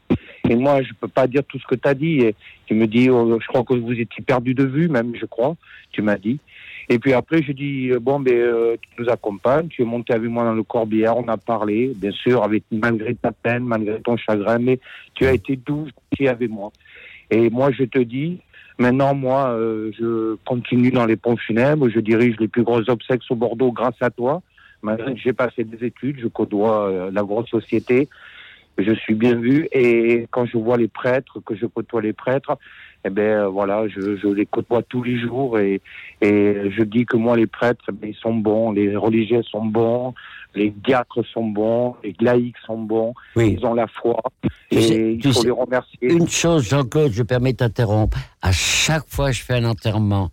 Et 0.49 0.55
moi, 0.55 0.81
je 0.81 0.91
peux 0.99 1.07
pas 1.07 1.27
dire 1.27 1.43
tout 1.47 1.59
ce 1.59 1.67
que 1.67 1.75
t'as 1.75 1.93
dit. 1.93 2.21
Et 2.21 2.35
tu 2.65 2.73
me 2.73 2.87
dis, 2.87 3.11
oh, 3.11 3.37
je 3.39 3.45
crois 3.45 3.63
que 3.63 3.75
vous 3.75 3.91
étiez 3.91 4.23
perdu 4.23 4.55
de 4.55 4.63
vue, 4.63 4.89
même, 4.89 5.15
je 5.15 5.25
crois. 5.27 5.55
Tu 5.91 6.01
m'as 6.01 6.17
dit. 6.17 6.39
Et 6.87 6.97
puis 6.97 7.13
après, 7.13 7.43
je 7.43 7.51
dis, 7.51 7.89
euh, 7.91 7.99
bon, 7.99 8.19
ben, 8.19 8.33
euh, 8.33 8.75
tu 8.81 9.03
nous 9.03 9.09
accompagnes, 9.09 9.67
tu 9.67 9.83
es 9.83 9.85
monté 9.85 10.13
avec 10.13 10.27
moi 10.27 10.43
dans 10.43 10.53
le 10.53 10.63
corbière, 10.63 11.15
on 11.15 11.27
a 11.27 11.37
parlé, 11.37 11.93
bien 11.95 12.11
sûr, 12.11 12.43
avec, 12.43 12.63
malgré 12.71 13.13
ta 13.13 13.31
peine, 13.31 13.65
malgré 13.65 14.01
ton 14.01 14.17
chagrin, 14.17 14.57
mais 14.57 14.79
tu 15.13 15.27
as 15.27 15.33
été 15.33 15.55
doux 15.55 15.85
gentil 15.85 16.27
avec 16.27 16.49
moi. 16.49 16.71
Et 17.29 17.51
moi, 17.51 17.69
je 17.71 17.83
te 17.83 17.99
dis, 17.99 18.39
Maintenant, 18.79 19.13
moi, 19.13 19.49
euh, 19.49 19.91
je 19.99 20.35
continue 20.45 20.89
dans 20.89 21.05
les 21.05 21.17
pompes 21.17 21.39
funèbres. 21.41 21.89
Je 21.89 21.99
dirige 21.99 22.37
les 22.39 22.47
plus 22.47 22.63
grosses 22.63 22.87
obsèques 22.87 23.21
au 23.29 23.35
Bordeaux 23.35 23.73
grâce 23.73 24.01
à 24.01 24.09
toi. 24.09 24.41
Malgré 24.81 25.17
j'ai 25.17 25.33
passé 25.33 25.65
des 25.65 25.85
études, 25.85 26.19
je 26.21 26.27
côtoie 26.27 26.87
euh, 26.87 27.11
la 27.11 27.21
grosse 27.23 27.49
société. 27.49 28.07
Je 28.77 28.93
suis 28.93 29.15
bien 29.15 29.35
vu 29.35 29.67
et 29.73 30.27
quand 30.31 30.45
je 30.45 30.57
vois 30.57 30.77
les 30.77 30.87
prêtres, 30.87 31.41
que 31.45 31.53
je 31.53 31.65
côtoie 31.65 32.01
les 32.01 32.13
prêtres, 32.13 32.57
eh 33.03 33.09
ben 33.09 33.21
euh, 33.21 33.47
voilà, 33.49 33.89
je, 33.89 34.15
je 34.15 34.27
les 34.29 34.45
côtoie 34.45 34.81
tous 34.83 35.03
les 35.03 35.19
jours 35.19 35.59
et, 35.59 35.81
et 36.21 36.71
je 36.71 36.83
dis 36.83 37.05
que 37.05 37.17
moi 37.17 37.35
les 37.35 37.47
prêtres, 37.47 37.91
ben, 37.91 38.09
ils 38.09 38.15
sont 38.15 38.33
bons, 38.33 38.71
les 38.71 38.95
religieux 38.95 39.43
sont 39.43 39.65
bons, 39.65 40.13
les 40.55 40.71
diacres 40.71 41.23
sont 41.33 41.45
bons, 41.47 41.95
les 42.03 42.15
laïcs 42.19 42.57
sont 42.65 42.79
bons, 42.79 43.13
ils 43.35 43.65
ont 43.65 43.73
la 43.73 43.87
foi 43.87 44.19
et 44.71 44.81
sais- 44.81 45.13
il 45.15 45.23
faut 45.33 45.41
sais, 45.41 45.47
les 45.47 45.51
remercier. 45.51 46.11
Une 46.11 46.27
chose, 46.27 46.67
Jean-Claude, 46.67 47.11
je 47.11 47.23
permets 47.23 47.51
de 47.53 47.57
t'interrompre. 47.57 48.17
À 48.41 48.51
chaque 48.51 49.07
fois 49.07 49.27
que 49.29 49.35
je 49.37 49.43
fais 49.43 49.55
un 49.55 49.65
enterrement, 49.65 50.29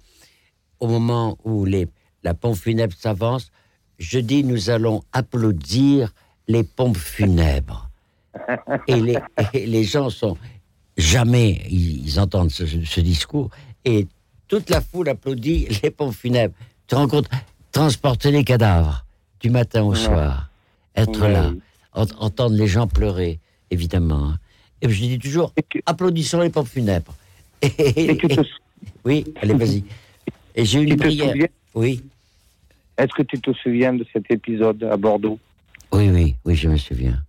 au 0.80 0.88
moment 0.88 1.36
où 1.44 1.64
les, 1.64 1.86
la 2.22 2.34
pompe 2.34 2.56
funèbre 2.56 2.94
s'avance, 2.94 3.50
je 3.98 4.18
dis 4.18 4.44
nous 4.44 4.68
allons 4.70 5.02
applaudir 5.12 6.12
les 6.48 6.64
pompes 6.64 6.96
funèbres. 6.98 7.88
Et 8.86 8.96
les, 9.00 9.16
et 9.54 9.66
les 9.66 9.84
gens 9.84 10.10
sont 10.10 10.36
jamais, 10.98 11.62
ils, 11.70 12.06
ils 12.06 12.20
entendent 12.20 12.50
ce, 12.50 12.66
ce 12.66 13.00
discours, 13.00 13.48
et 13.84 14.06
toute 14.46 14.68
la 14.68 14.82
foule 14.82 15.08
applaudit 15.08 15.68
les 15.82 15.90
pompes 15.90 16.12
funèbres. 16.14 16.54
Tu 16.86 16.88
te 16.88 16.94
rends 16.96 17.08
compte? 17.08 17.28
Transporter 17.72 18.30
les 18.30 18.44
cadavres 18.44 19.05
du 19.40 19.50
matin 19.50 19.82
au 19.84 19.94
soir, 19.94 20.50
être 20.94 21.26
là, 21.28 21.52
ent- 21.94 22.06
entendre 22.18 22.56
les 22.56 22.66
gens 22.66 22.86
pleurer, 22.86 23.38
évidemment. 23.70 24.30
hein. 24.30 24.38
Et 24.82 24.88
je 24.88 25.00
dis 25.00 25.18
toujours, 25.18 25.52
applaudissons 25.86 26.40
les 26.40 26.50
pompes 26.50 26.68
funèbres. 26.68 27.14
Et, 27.62 28.18
oui, 29.04 29.24
allez, 29.40 29.54
vas-y. 29.54 29.84
Et 30.54 30.64
j'ai 30.64 30.80
une 30.82 30.90
Tu 30.90 30.96
prière. 30.96 31.28
souviens? 31.30 31.46
Oui. 31.74 32.02
Est-ce 32.98 33.12
que 33.14 33.22
tu 33.22 33.40
te 33.40 33.52
souviens 33.52 33.92
de 33.94 34.06
cet 34.12 34.30
épisode 34.30 34.82
à 34.84 34.96
Bordeaux? 34.96 35.38
Oui, 35.92 36.08
oui, 36.10 36.36
oui, 36.44 36.54
je 36.54 36.68
me 36.68 36.76
souviens. 36.76 37.22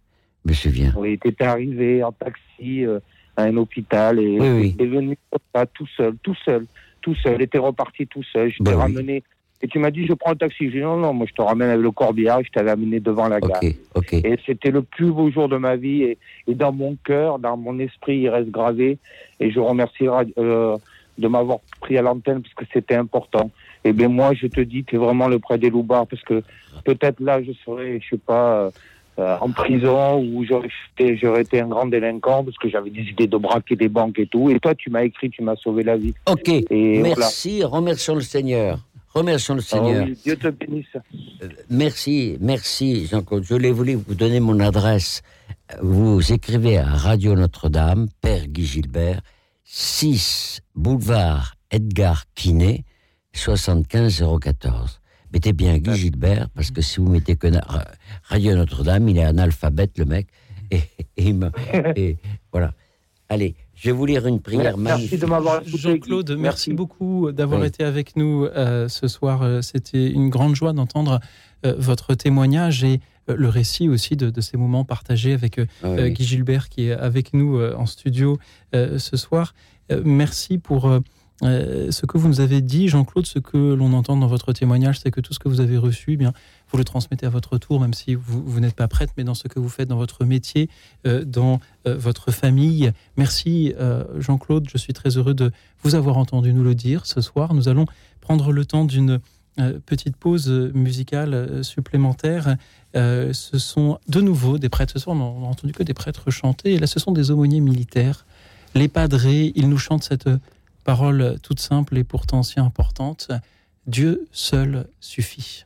Je 0.46 0.50
me 0.52 0.54
souviens. 0.56 0.94
Oui, 0.98 1.20
tu 1.22 1.30
étais 1.30 1.44
arrivé 1.46 2.04
en 2.04 2.12
taxi 2.12 2.86
euh, 2.86 3.00
à 3.36 3.44
un 3.44 3.58
hôpital 3.58 4.20
et 4.20 4.40
Oui, 4.40 4.50
oui. 4.50 4.76
tu 4.78 4.84
es 4.84 4.88
venu 4.88 5.18
comme 5.30 5.40
ça, 5.54 5.66
tout 5.66 5.88
seul, 5.96 6.16
tout 6.24 6.36
seul, 6.46 6.66
tout 7.02 7.16
seul. 7.16 7.42
Et 7.42 7.48
t'es 7.48 7.58
reparti 7.58 8.08
tout 8.08 8.24
seul. 8.32 8.50
Je 8.52 8.58
t'ai 8.58 8.64
Ben 8.64 8.72
oui. 8.76 8.82
ramené. 8.82 9.24
Et 9.62 9.68
tu 9.68 9.80
m'as 9.80 9.92
dit, 9.92 10.06
je 10.06 10.14
prends 10.14 10.32
le 10.32 10.38
taxi. 10.38 10.66
J'ai 10.66 10.80
dit, 10.80 10.82
non, 10.82 10.98
non, 10.98 11.14
moi 11.14 11.26
je 11.28 11.34
te 11.34 11.42
ramène 11.42 11.70
avec 11.70 11.82
le 11.82 11.92
corbillard. 11.92 12.44
Je 12.44 12.52
t'avais 12.52 12.72
amené 12.72 13.00
devant 13.00 13.28
la 13.28 13.40
gare. 13.40 13.62
Et 13.64 14.38
c'était 14.46 14.72
le 14.72 14.84
plus 14.84 15.12
beau 15.12 15.32
jour 15.32 15.50
de 15.50 15.58
ma 15.58 15.76
vie. 15.76 16.04
Et, 16.04 16.18
et 16.48 16.54
dans 16.54 16.72
mon 16.72 16.96
cœur, 17.04 17.40
dans 17.40 17.58
mon 17.58 17.80
esprit, 17.80 18.20
il 18.20 18.30
reste 18.30 18.52
gravé. 18.52 18.98
Et 19.40 19.52
je 19.52 19.60
remercie 19.60 20.08
euh, 20.38 20.78
de 21.18 21.28
m'avoir 21.28 21.60
pris 21.82 21.98
à 21.98 22.02
l'antenne 22.02 22.42
parce 22.42 22.54
que 22.54 22.66
c'était 22.72 22.96
important. 22.96 23.50
Et 23.84 23.94
bien 23.94 24.10
moi, 24.10 24.34
je 24.34 24.48
te 24.48 24.62
dis, 24.62 24.84
tu 24.84 24.96
es 24.96 24.98
vraiment 24.98 25.28
le 25.28 25.40
près 25.40 25.58
des 25.58 25.70
loupards 25.70 26.08
parce 26.08 26.22
que 26.24 26.44
peut-être 26.84 27.20
là, 27.20 27.42
je 27.42 27.52
serais, 27.66 28.00
je 28.00 28.10
sais 28.10 28.22
pas, 28.24 28.58
euh, 28.58 28.72
euh, 29.20 29.36
en 29.42 29.50
prison 29.50 30.20
ou 30.22 30.46
j'aurais 30.46 30.70
été, 30.96 31.18
j'aurais 31.18 31.42
été 31.42 31.60
un 31.60 31.68
grand 31.68 31.88
délinquant 31.88 32.44
parce 32.44 32.58
que 32.58 32.70
j'avais 32.70 32.92
des 32.92 33.02
idées 33.02 33.26
de 33.26 33.38
braquer 33.38 33.76
des 33.76 33.90
banques 33.90 34.20
et 34.20 34.28
tout. 34.28 34.52
Et 34.52 34.60
toi, 34.60 34.76
tu 34.76 34.92
m'as 34.92 35.04
écrit, 35.04 35.32
tu 35.32 35.42
m'as 35.42 35.56
sauvé 35.56 35.84
la 35.84 35.98
vie. 35.98 36.14
Ok, 36.30 36.50
Et 36.50 37.02
merci, 37.02 37.64
remercions 37.64 38.14
le 38.14 38.22
Seigneur. 38.22 38.80
Remercions 39.18 39.56
le. 39.56 39.62
Seigneur. 39.62 40.04
Ah 40.04 40.10
oui, 40.10 40.18
Dieu 40.24 40.36
te 40.38 40.48
bénisse. 40.50 40.86
Euh, 41.44 41.50
Merci, 41.70 42.38
merci 42.40 43.06
Jean-Claude. 43.08 43.44
Je 43.44 43.54
voulais 43.54 43.72
voulu 43.72 43.96
vous 43.96 44.16
donner 44.16 44.40
mon 44.40 44.60
adresse. 44.60 45.22
Vous 45.82 46.32
écrivez 46.32 46.78
à 46.78 46.86
Radio 46.86 47.36
Notre-Dame, 47.36 48.08
Père 48.22 48.48
Guy 48.48 48.66
Gilbert, 48.66 49.22
6 49.66 50.62
boulevard 50.76 51.56
Edgar 51.72 52.24
Quinet, 52.36 52.84
75 53.34 54.24
014. 54.42 55.02
Mettez 55.34 55.52
bien 55.54 55.78
Guy 55.78 55.96
Gilbert, 55.96 56.48
parce 56.56 56.72
que 56.72 56.82
si 56.82 57.00
vous 57.00 57.10
mettez 57.10 57.36
que 57.36 57.48
Radio 58.24 58.56
Notre-Dame, 58.56 59.10
il 59.10 59.18
est 59.18 59.24
analphabète, 59.24 59.98
le 59.98 60.06
mec. 60.06 60.28
Et 60.72 60.82
voilà. 62.52 62.74
Allez, 63.30 63.56
je 63.80 63.90
vais 63.90 63.92
vous 63.96 64.06
lire 64.08 64.26
une 64.26 64.40
prière 64.42 64.78
magnifique. 64.78 65.24
Jean-Claude, 65.66 66.36
merci, 66.38 66.74
beaucoup 66.74 67.32
d'avoir 67.32 67.62
Oui. 67.62 67.68
été 67.68 67.84
avec 67.84 68.16
nous 68.16 68.46
euh, 68.46 68.88
ce 68.90 69.08
soir. 69.08 69.44
Euh, 69.44 69.62
C'était 69.62 70.10
une 70.10 70.30
grande 70.30 70.56
joie 70.56 70.74
d'entendre 70.74 71.20
euh, 71.66 71.76
votre 71.78 72.16
témoignage 72.16 72.84
et 72.84 73.00
euh, 73.30 73.36
le 73.38 73.50
récit 73.50 73.88
aussi 73.88 74.16
de, 74.16 74.30
de 74.32 74.42
ces 74.42 74.58
moments 74.58 74.84
partagés 74.84 75.34
avec 75.34 75.60
euh, 75.60 75.66
Ah 75.84 75.90
oui. 75.92 76.00
euh, 76.00 76.10
Guy 76.10 76.24
Gilbert 76.24 76.70
qui 76.70 76.88
est 76.88 76.92
avec 76.94 77.34
nous 77.34 77.58
euh, 77.60 77.76
en 77.78 77.86
studio 77.86 78.40
euh, 78.74 78.98
ce 78.98 79.16
soir. 79.16 79.54
Euh, 79.92 80.02
merci 80.04 80.58
pour 80.58 80.90
ce 81.44 82.06
que 82.08 82.18
vous 82.18 82.28
nous 82.30 82.42
avez 82.42 82.62
dit, 82.62 82.88
Jean-Claude. 82.88 83.28
Ce 83.28 83.38
que 83.38 83.58
l'on 83.76 83.94
entend 83.94 84.18
dans 84.18 84.26
votre 84.26 84.54
témoignage, 84.54 85.00
c'est 85.00 85.12
que 85.12 85.22
tout 85.22 85.34
ce 85.34 85.40
que 85.40 85.48
vous 85.50 85.62
avez 85.62 85.78
reçu, 85.78 86.14
eh 86.14 86.18
bien, 86.18 86.34
vous 86.70 86.78
le 86.78 86.84
transmettez 86.84 87.26
à 87.26 87.30
votre 87.30 87.58
tour, 87.58 87.80
même 87.80 87.94
si 87.94 88.16
vous, 88.16 88.60
n'êtes 88.60 88.76
pas 88.76 88.88
prête, 88.88 89.12
mais 89.18 89.24
dans 89.24 89.34
ce 89.34 89.48
que 89.48 89.60
vous 89.60 89.70
faites 89.70 89.88
dans 89.88 89.98
votre 89.98 90.26
métier, 90.26 90.70
euh, 91.06 91.24
dans 91.24 91.60
euh, 91.88 91.98
votre 91.98 92.32
famille. 92.32 92.92
Merci, 93.16 93.74
euh, 93.80 94.04
Jean-Claude. 94.20 94.68
Je 94.70 94.78
suis 94.78 94.94
très 94.94 95.18
heureux 95.18 95.34
de 95.34 95.52
vous 95.84 95.96
avoir 95.96 96.18
entendu 96.18 96.54
nous 96.54 96.64
le 96.64 96.76
dire 96.76 97.06
ce 97.06 97.22
soir. 97.22 97.54
Nous 97.54 97.70
allons 97.70 97.86
prendre 98.22 98.52
le 98.52 98.66
temps 98.66 98.86
d'une 98.86 99.20
petite 99.88 100.16
pause 100.16 100.50
musicale 100.76 101.64
supplémentaire. 101.64 102.58
Ce 102.94 103.58
sont 103.58 103.98
de 104.08 104.22
nouveau 104.22 104.60
des 104.60 104.70
prêtres. 104.70 104.94
Ce 104.94 105.00
soir, 105.00 105.16
on 105.16 105.40
n'a 105.40 105.48
entendu 105.48 105.74
que 105.74 105.82
des 105.82 105.96
prêtres 105.96 106.30
chanter. 106.30 106.74
Et 106.74 106.78
là, 106.78 106.86
ce 106.86 107.00
sont 107.00 107.12
des 107.12 107.32
aumôniers 107.32 107.60
militaires. 107.60 108.28
Les 108.76 108.88
padrés, 108.88 109.54
ils 109.56 109.68
nous 109.68 109.80
chantent 109.80 110.04
cette 110.04 110.30
parole 110.84 111.38
toute 111.42 111.60
simple 111.60 111.98
et 111.98 112.04
pourtant 112.04 112.44
si 112.44 112.60
importante. 112.60 113.32
Dieu 113.88 114.28
seul 114.32 114.88
suffit. 115.00 115.66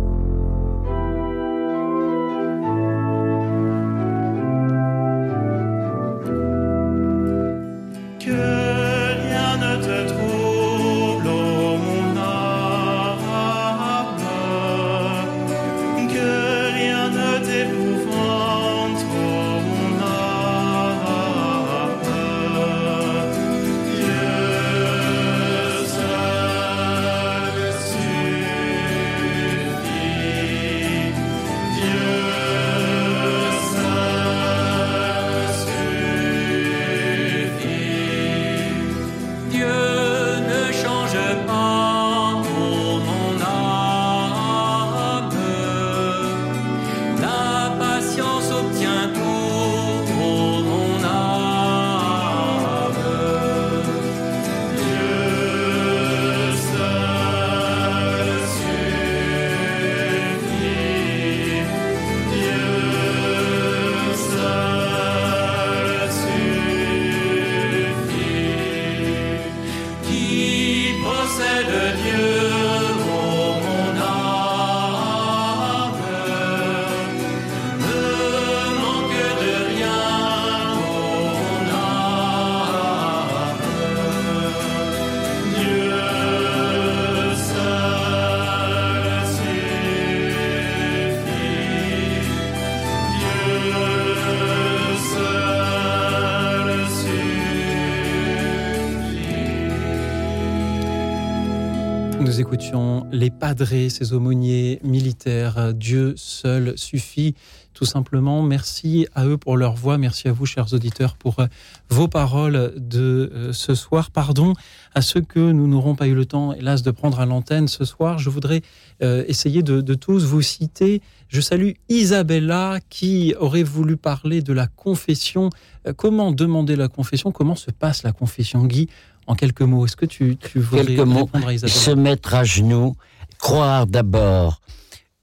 Écoutions 102.41 103.05
les 103.11 103.29
padrés, 103.29 103.89
ces 103.89 104.13
aumôniers 104.13 104.79
militaires. 104.83 105.75
Dieu 105.75 106.15
seul 106.17 106.75
suffit, 106.75 107.35
tout 107.75 107.85
simplement. 107.85 108.41
Merci 108.41 109.05
à 109.13 109.27
eux 109.27 109.37
pour 109.37 109.57
leur 109.57 109.75
voix. 109.75 109.99
Merci 109.99 110.27
à 110.27 110.31
vous, 110.31 110.47
chers 110.47 110.73
auditeurs, 110.73 111.17
pour 111.17 111.39
euh, 111.39 111.45
vos 111.89 112.07
paroles 112.07 112.73
de 112.77 113.31
euh, 113.31 113.53
ce 113.53 113.75
soir. 113.75 114.09
Pardon 114.09 114.55
à 114.95 115.03
ceux 115.03 115.21
que 115.21 115.51
nous 115.51 115.67
n'aurons 115.67 115.93
pas 115.93 116.07
eu 116.07 116.15
le 116.15 116.25
temps, 116.25 116.51
hélas, 116.51 116.81
de 116.81 116.89
prendre 116.89 117.19
à 117.19 117.27
l'antenne 117.27 117.67
ce 117.67 117.85
soir. 117.85 118.17
Je 118.17 118.31
voudrais 118.31 118.63
euh, 119.03 119.23
essayer 119.27 119.61
de, 119.61 119.79
de 119.81 119.93
tous 119.93 120.25
vous 120.25 120.41
citer. 120.41 121.03
Je 121.27 121.41
salue 121.41 121.73
Isabella 121.89 122.79
qui 122.89 123.35
aurait 123.39 123.61
voulu 123.61 123.97
parler 123.97 124.41
de 124.41 124.51
la 124.51 124.65
confession. 124.65 125.51
Euh, 125.85 125.93
Comment 125.95 126.31
demander 126.31 126.75
la 126.75 126.87
confession? 126.87 127.31
Comment 127.31 127.55
se 127.55 127.69
passe 127.69 128.01
la 128.01 128.13
confession 128.13 128.65
Guy, 128.65 128.89
en 129.27 129.35
quelques 129.35 129.61
mots, 129.61 129.85
est-ce 129.85 129.95
que 129.95 130.05
tu, 130.05 130.37
tu 130.37 130.59
voudrais 130.59 131.05
mots. 131.05 131.25
répondre 131.25 131.47
à 131.47 131.67
Se 131.67 131.91
mettre 131.91 132.33
à 132.33 132.43
genoux, 132.43 132.95
croire 133.37 133.87
d'abord 133.87 134.61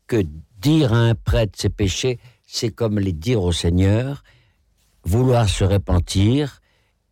que 0.06 0.24
dire 0.60 0.92
à 0.92 0.98
un 0.98 1.14
prêtre 1.14 1.58
ses 1.58 1.68
péchés, 1.68 2.18
c'est 2.46 2.70
comme 2.70 2.98
les 2.98 3.12
dire 3.12 3.42
au 3.42 3.52
Seigneur, 3.52 4.24
vouloir 5.04 5.48
se 5.48 5.64
repentir, 5.64 6.60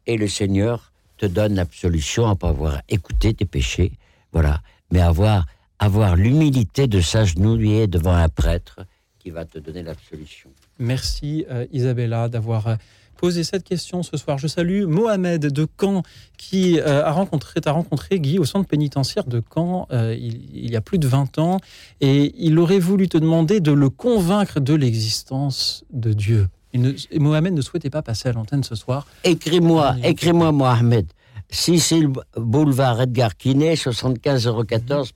et 0.07 0.17
le 0.17 0.29
Seigneur 0.29 0.93
te 1.17 1.27
donne 1.27 1.55
l'absolution 1.55 2.27
après 2.27 2.49
avoir 2.49 2.83
écouté 2.89 3.35
tes 3.35 3.47
péchés. 3.47 3.93
Voilà. 4.33 4.61
Mais 4.91 5.01
avoir, 5.01 5.47
avoir 5.79 6.17
l'humilité 6.17 6.87
de 6.87 7.01
s'agenouiller 7.01 7.87
devant 7.87 8.15
un 8.15 8.29
prêtre 8.29 8.81
qui 9.19 9.31
va 9.31 9.45
te 9.45 9.59
donner 9.59 9.83
l'absolution. 9.83 10.51
Merci 10.79 11.45
euh, 11.51 11.67
Isabella 11.73 12.29
d'avoir 12.29 12.67
euh, 12.69 12.77
posé 13.16 13.44
cette 13.44 13.64
question 13.64 14.02
ce 14.02 14.16
soir. 14.16 14.38
Je 14.38 14.47
salue 14.47 14.84
Mohamed 14.84 15.47
de 15.52 15.66
Caen 15.80 16.02
qui 16.38 16.78
euh, 16.78 17.05
a 17.05 17.10
rencontré, 17.12 17.60
t'a 17.60 17.72
rencontré 17.72 18.20
Guy 18.20 18.38
au 18.38 18.44
centre 18.44 18.68
pénitentiaire 18.68 19.24
de 19.24 19.43
Caen 19.55 19.86
euh, 19.90 20.14
il, 20.18 20.40
il 20.55 20.70
y 20.70 20.76
a 20.76 20.80
plus 20.80 20.98
de 20.98 21.09
20 21.09 21.38
ans 21.38 21.59
et 22.01 22.32
il 22.38 22.59
aurait 22.59 22.78
voulu 22.78 23.09
te 23.09 23.18
demander 23.18 23.60
de 23.60 23.72
le 23.72 23.88
convaincre 23.90 24.60
de 24.60 24.74
l'existence 24.74 25.84
de 25.93 26.12
Dieu. 26.12 26.48
Il 26.72 26.82
ne- 26.82 26.93
et 27.10 27.18
Mohamed 27.18 27.55
ne 27.55 27.62
souhaitait 27.62 27.90
pas 27.90 28.02
passer 28.02 28.28
à 28.28 28.32
l'antenne 28.32 28.62
ce 28.64 28.74
soir. 28.74 29.06
Écris-moi, 29.24 29.97
écris-moi, 30.02 30.52
Mohamed. 30.52 31.06
Cécile 31.48 32.10
Boulevard 32.36 33.01
Edgar 33.01 33.36
Quinet, 33.36 33.76
75 33.76 34.51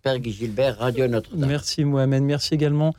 Père 0.01 0.19
Guy 0.21 0.31
Gilbert, 0.33 0.79
Radio 0.79 1.09
Notre-Dame. 1.09 1.49
Merci 1.49 1.85
Mohamed. 1.85 2.23
Merci 2.23 2.55
également 2.55 2.95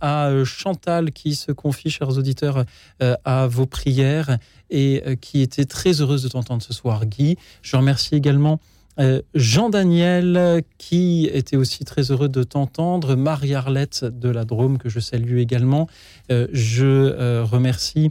à 0.00 0.28
euh, 0.28 0.44
Chantal 0.44 1.12
qui 1.12 1.34
se 1.34 1.52
confie, 1.52 1.90
chers 1.90 2.16
auditeurs, 2.16 2.64
euh, 3.02 3.14
à 3.24 3.46
vos 3.46 3.66
prières 3.66 4.38
et 4.70 5.02
euh, 5.06 5.16
qui 5.16 5.42
était 5.42 5.64
très 5.64 6.00
heureuse 6.00 6.22
de 6.22 6.28
t'entendre 6.28 6.62
ce 6.62 6.72
soir, 6.72 7.06
Guy. 7.06 7.36
Je 7.62 7.76
remercie 7.76 8.14
également 8.14 8.60
euh, 8.98 9.22
Jean-Daniel 9.34 10.36
euh, 10.36 10.60
qui 10.76 11.28
était 11.32 11.56
aussi 11.56 11.84
très 11.84 12.10
heureux 12.10 12.28
de 12.28 12.42
t'entendre, 12.42 13.14
Marie-Arlette 13.16 14.04
de 14.04 14.28
la 14.28 14.44
Drôme 14.44 14.76
que 14.78 14.88
je 14.88 15.00
salue 15.00 15.38
également. 15.38 15.88
Euh, 16.30 16.46
je 16.52 16.84
euh, 16.84 17.44
remercie 17.44 18.10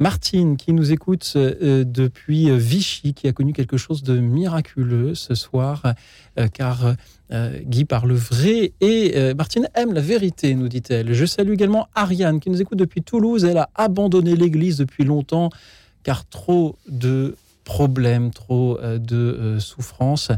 Martine 0.00 0.56
qui 0.56 0.72
nous 0.72 0.92
écoute 0.92 1.34
euh, 1.36 1.84
depuis 1.84 2.48
euh, 2.48 2.56
Vichy, 2.56 3.12
qui 3.12 3.28
a 3.28 3.32
connu 3.32 3.52
quelque 3.52 3.76
chose 3.76 4.02
de 4.02 4.18
miraculeux 4.18 5.14
ce 5.14 5.34
soir, 5.34 5.82
euh, 6.38 6.48
car 6.48 6.94
Guy 7.62 7.84
parle 7.84 8.12
vrai 8.12 8.72
et 8.80 9.34
Martine 9.34 9.68
aime 9.76 9.92
la 9.92 10.00
vérité, 10.00 10.52
nous 10.56 10.66
dit-elle. 10.66 11.12
Je 11.12 11.24
salue 11.24 11.52
également 11.52 11.86
Ariane 11.94 12.40
qui 12.40 12.50
nous 12.50 12.60
écoute 12.60 12.76
depuis 12.76 13.02
Toulouse. 13.02 13.44
Elle 13.44 13.58
a 13.58 13.70
abandonné 13.76 14.34
l'Église 14.34 14.78
depuis 14.78 15.04
longtemps, 15.04 15.50
car 16.02 16.28
trop 16.28 16.74
de 16.88 17.36
problèmes, 17.62 18.32
trop 18.32 18.80
de 18.82 19.58
souffrances, 19.60 20.32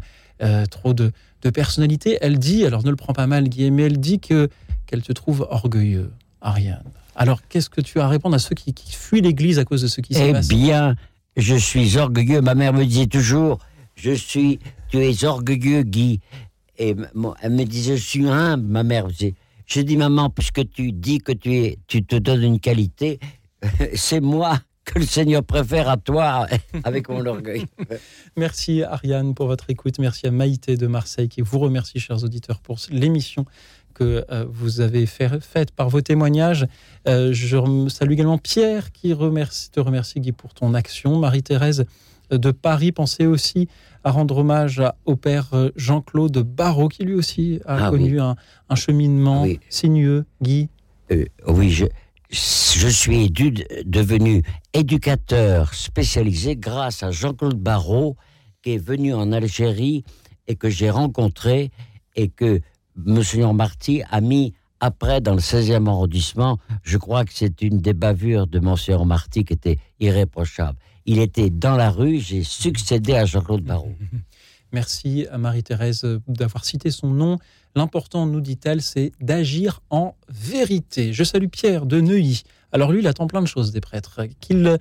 trop 0.71 0.93
de, 0.93 1.13
de 1.41 1.49
personnalité. 1.49 2.19
Elle 2.21 2.39
dit, 2.39 2.67
alors 2.67 2.85
ne 2.85 2.91
le 2.91 2.97
prends 2.97 3.15
pas 3.15 3.27
mal 3.27 3.49
Guy, 3.49 3.71
mais 3.71 3.85
elle 3.85 3.99
dit 3.99 4.21
que 4.21 4.51
qu'elle 4.85 5.01
te 5.01 5.15
trouve 5.15 5.47
orgueilleux, 5.49 6.11
Ariane. 6.43 6.93
Alors, 7.17 7.41
qu'est-ce 7.49 7.69
que 7.71 7.81
tu 7.81 8.01
as 8.01 8.05
à 8.05 8.09
répondre 8.09 8.35
à 8.35 8.39
ceux 8.39 8.55
qui, 8.55 8.73
qui 8.75 8.93
fuient 8.93 9.21
l'Église 9.21 9.59
à 9.59 9.65
cause 9.65 9.83
de 9.83 9.87
ce 9.87 10.01
qui 10.01 10.15
s'est 10.15 10.31
Eh 10.31 10.33
passé? 10.33 10.55
bien, 10.55 10.97
je 11.37 11.55
suis 11.55 11.97
orgueilleux. 11.99 12.41
Ma 12.41 12.55
mère 12.55 12.73
me 12.73 12.85
disait 12.85 13.07
toujours, 13.07 13.59
je 13.95 14.13
suis, 14.13 14.59
tu 14.89 14.99
es 14.99 15.25
orgueilleux, 15.25 15.83
Guy. 15.83 16.21
Et 16.79 16.97
elle 17.43 17.53
me 17.53 17.65
disait, 17.65 17.97
je 17.97 18.03
suis 18.03 18.29
humble, 18.29 18.67
ma 18.67 18.83
mère. 18.83 19.09
Je 19.11 19.29
je 19.67 19.81
dis, 19.81 19.97
maman, 19.97 20.29
puisque 20.29 20.69
tu 20.71 20.93
dis 20.93 21.19
que 21.19 21.33
tu, 21.33 21.55
es, 21.55 21.79
tu 21.87 22.05
te 22.05 22.17
donnes 22.17 22.43
une 22.43 22.61
qualité, 22.61 23.21
c'est 23.95 24.21
moi 24.21 24.59
que 24.85 24.99
le 24.99 25.07
Seigneur 25.07 25.45
préfère 25.45 25.89
à 25.89 25.97
toi, 25.97 26.47
avec 26.85 27.09
mon 27.09 27.25
orgueil. 27.25 27.65
Merci 28.37 28.83
Ariane 28.83 29.33
pour 29.35 29.47
votre 29.47 29.71
écoute. 29.71 29.99
Merci 29.99 30.27
à 30.27 30.31
Maïté 30.33 30.77
de 30.77 30.87
Marseille 30.89 31.29
qui 31.29 31.41
vous 31.41 31.59
remercie, 31.61 32.01
chers 32.01 32.23
auditeurs, 32.25 32.61
pour 32.61 32.79
l'émission 32.91 33.47
que 33.93 34.25
euh, 34.31 34.45
vous 34.51 34.81
avez 34.81 35.07
fait- 35.07 35.41
faite 35.43 35.71
par 35.71 35.89
vos 35.89 36.01
témoignages. 36.01 36.67
Euh, 37.09 37.33
je 37.33 37.89
salue 37.89 38.13
également 38.13 38.39
Pierre 38.39 38.93
qui 38.93 39.13
remercie, 39.13 39.71
te 39.71 39.81
remercie, 39.81 40.21
Guy, 40.21 40.33
pour 40.33 40.55
ton 40.55 40.75
action. 40.75 41.19
Marie-Thérèse 41.19 41.85
euh, 42.33 42.39
de 42.39 42.51
Paris, 42.51 42.93
pensez 42.93 43.27
aussi 43.27 43.69
à 44.05 44.11
rendre 44.11 44.39
hommage 44.39 44.83
au 45.05 45.15
père 45.17 45.51
Jean-Claude 45.77 46.39
Barrault 46.39 46.89
qui 46.89 47.05
lui 47.05 47.15
aussi 47.15 47.61
a 47.67 47.87
Ah 47.87 47.91
connu 47.91 48.15
oui. 48.15 48.19
un, 48.21 48.35
un 48.69 48.75
cheminement 48.75 49.47
sinueux. 49.69 50.25
Guy 50.41 50.69
Euh, 51.13 51.25
oui, 51.47 51.71
je, 51.71 51.85
je 52.31 52.89
suis 52.89 53.27
édu- 53.29 53.65
devenu 53.85 54.43
éducateur 54.73 55.73
spécialisé 55.75 56.57
grâce 56.57 57.03
à 57.03 57.11
Jean-Claude 57.11 57.57
Barrault, 57.59 58.17
qui 58.63 58.73
est 58.75 58.85
venu 58.85 59.15
en 59.15 59.31
Algérie 59.33 60.05
et 60.49 60.57
que 60.57 60.69
j'ai 60.69 60.91
rencontré 60.91 61.71
et 62.17 62.29
que 62.29 62.61
Monsieur 62.97 63.53
Marty 63.53 64.03
a 64.11 64.21
mis 64.21 64.55
après 64.81 65.21
dans 65.21 65.35
le 65.35 65.41
16e 65.41 65.89
arrondissement. 65.89 66.59
Je 66.83 66.99
crois 66.99 67.25
que 67.25 67.33
c'est 67.33 67.63
une 67.63 67.79
des 67.79 67.95
bavures 67.95 68.47
de 68.47 68.59
Monsieur 68.59 68.99
Marty 68.99 69.45
qui 69.45 69.53
était 69.53 69.79
irréprochable. 70.01 70.79
Il 71.07 71.19
était 71.19 71.51
dans 71.51 71.77
la 71.77 71.91
rue, 71.91 72.19
j'ai 72.19 72.43
succédé 72.43 73.15
à 73.15 73.25
Jean-Claude 73.25 73.63
Barrault. 73.63 73.95
Merci 74.73 75.27
à 75.31 75.39
Marie-Thérèse 75.39 76.05
euh, 76.05 76.21
d'avoir 76.29 76.65
cité 76.65 76.91
son 76.91 77.09
nom. 77.09 77.39
L'important, 77.77 78.27
nous 78.27 78.41
dit-elle, 78.41 78.83
c'est 78.83 79.13
d'agir 79.21 79.81
en 79.91 80.15
vérité. 80.29 81.13
Je 81.13 81.25
salue 81.25 81.49
Pierre 81.49 81.87
de 81.87 82.01
Neuilly. 82.01 82.43
Alors 82.73 82.91
lui, 82.91 83.01
il 83.01 83.07
attend 83.07 83.27
plein 83.27 83.43
de 83.43 83.47
choses 83.47 83.71
des 83.71 83.81
prêtres. 83.81 84.21
Qu'il 84.41 84.79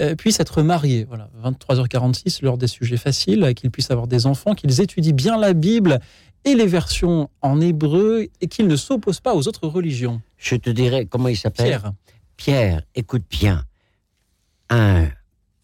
euh, 0.00 0.14
puisse 0.16 0.40
être 0.40 0.62
marié, 0.62 1.04
voilà, 1.04 1.30
23h46, 1.44 2.42
l'heure 2.42 2.58
des 2.58 2.66
sujets 2.66 2.96
faciles, 2.96 3.54
qu'ils 3.54 3.70
puissent 3.70 3.90
avoir 3.90 4.08
des 4.08 4.26
enfants, 4.26 4.54
qu'ils 4.54 4.80
étudient 4.80 5.14
bien 5.14 5.38
la 5.38 5.52
Bible 5.52 6.00
et 6.44 6.54
les 6.54 6.66
versions 6.66 7.30
en 7.42 7.60
hébreu 7.60 8.28
et 8.40 8.48
qu'ils 8.48 8.66
ne 8.66 8.76
s'opposent 8.76 9.20
pas 9.20 9.34
aux 9.34 9.48
autres 9.48 9.66
religions. 9.66 10.20
Je 10.36 10.56
te 10.56 10.70
dirais, 10.70 11.06
comment 11.06 11.28
il 11.28 11.36
s'appelle 11.36 11.66
Pierre. 11.66 11.92
Pierre, 12.36 12.82
écoute 12.94 13.24
bien. 13.28 13.64
Un 14.70 15.08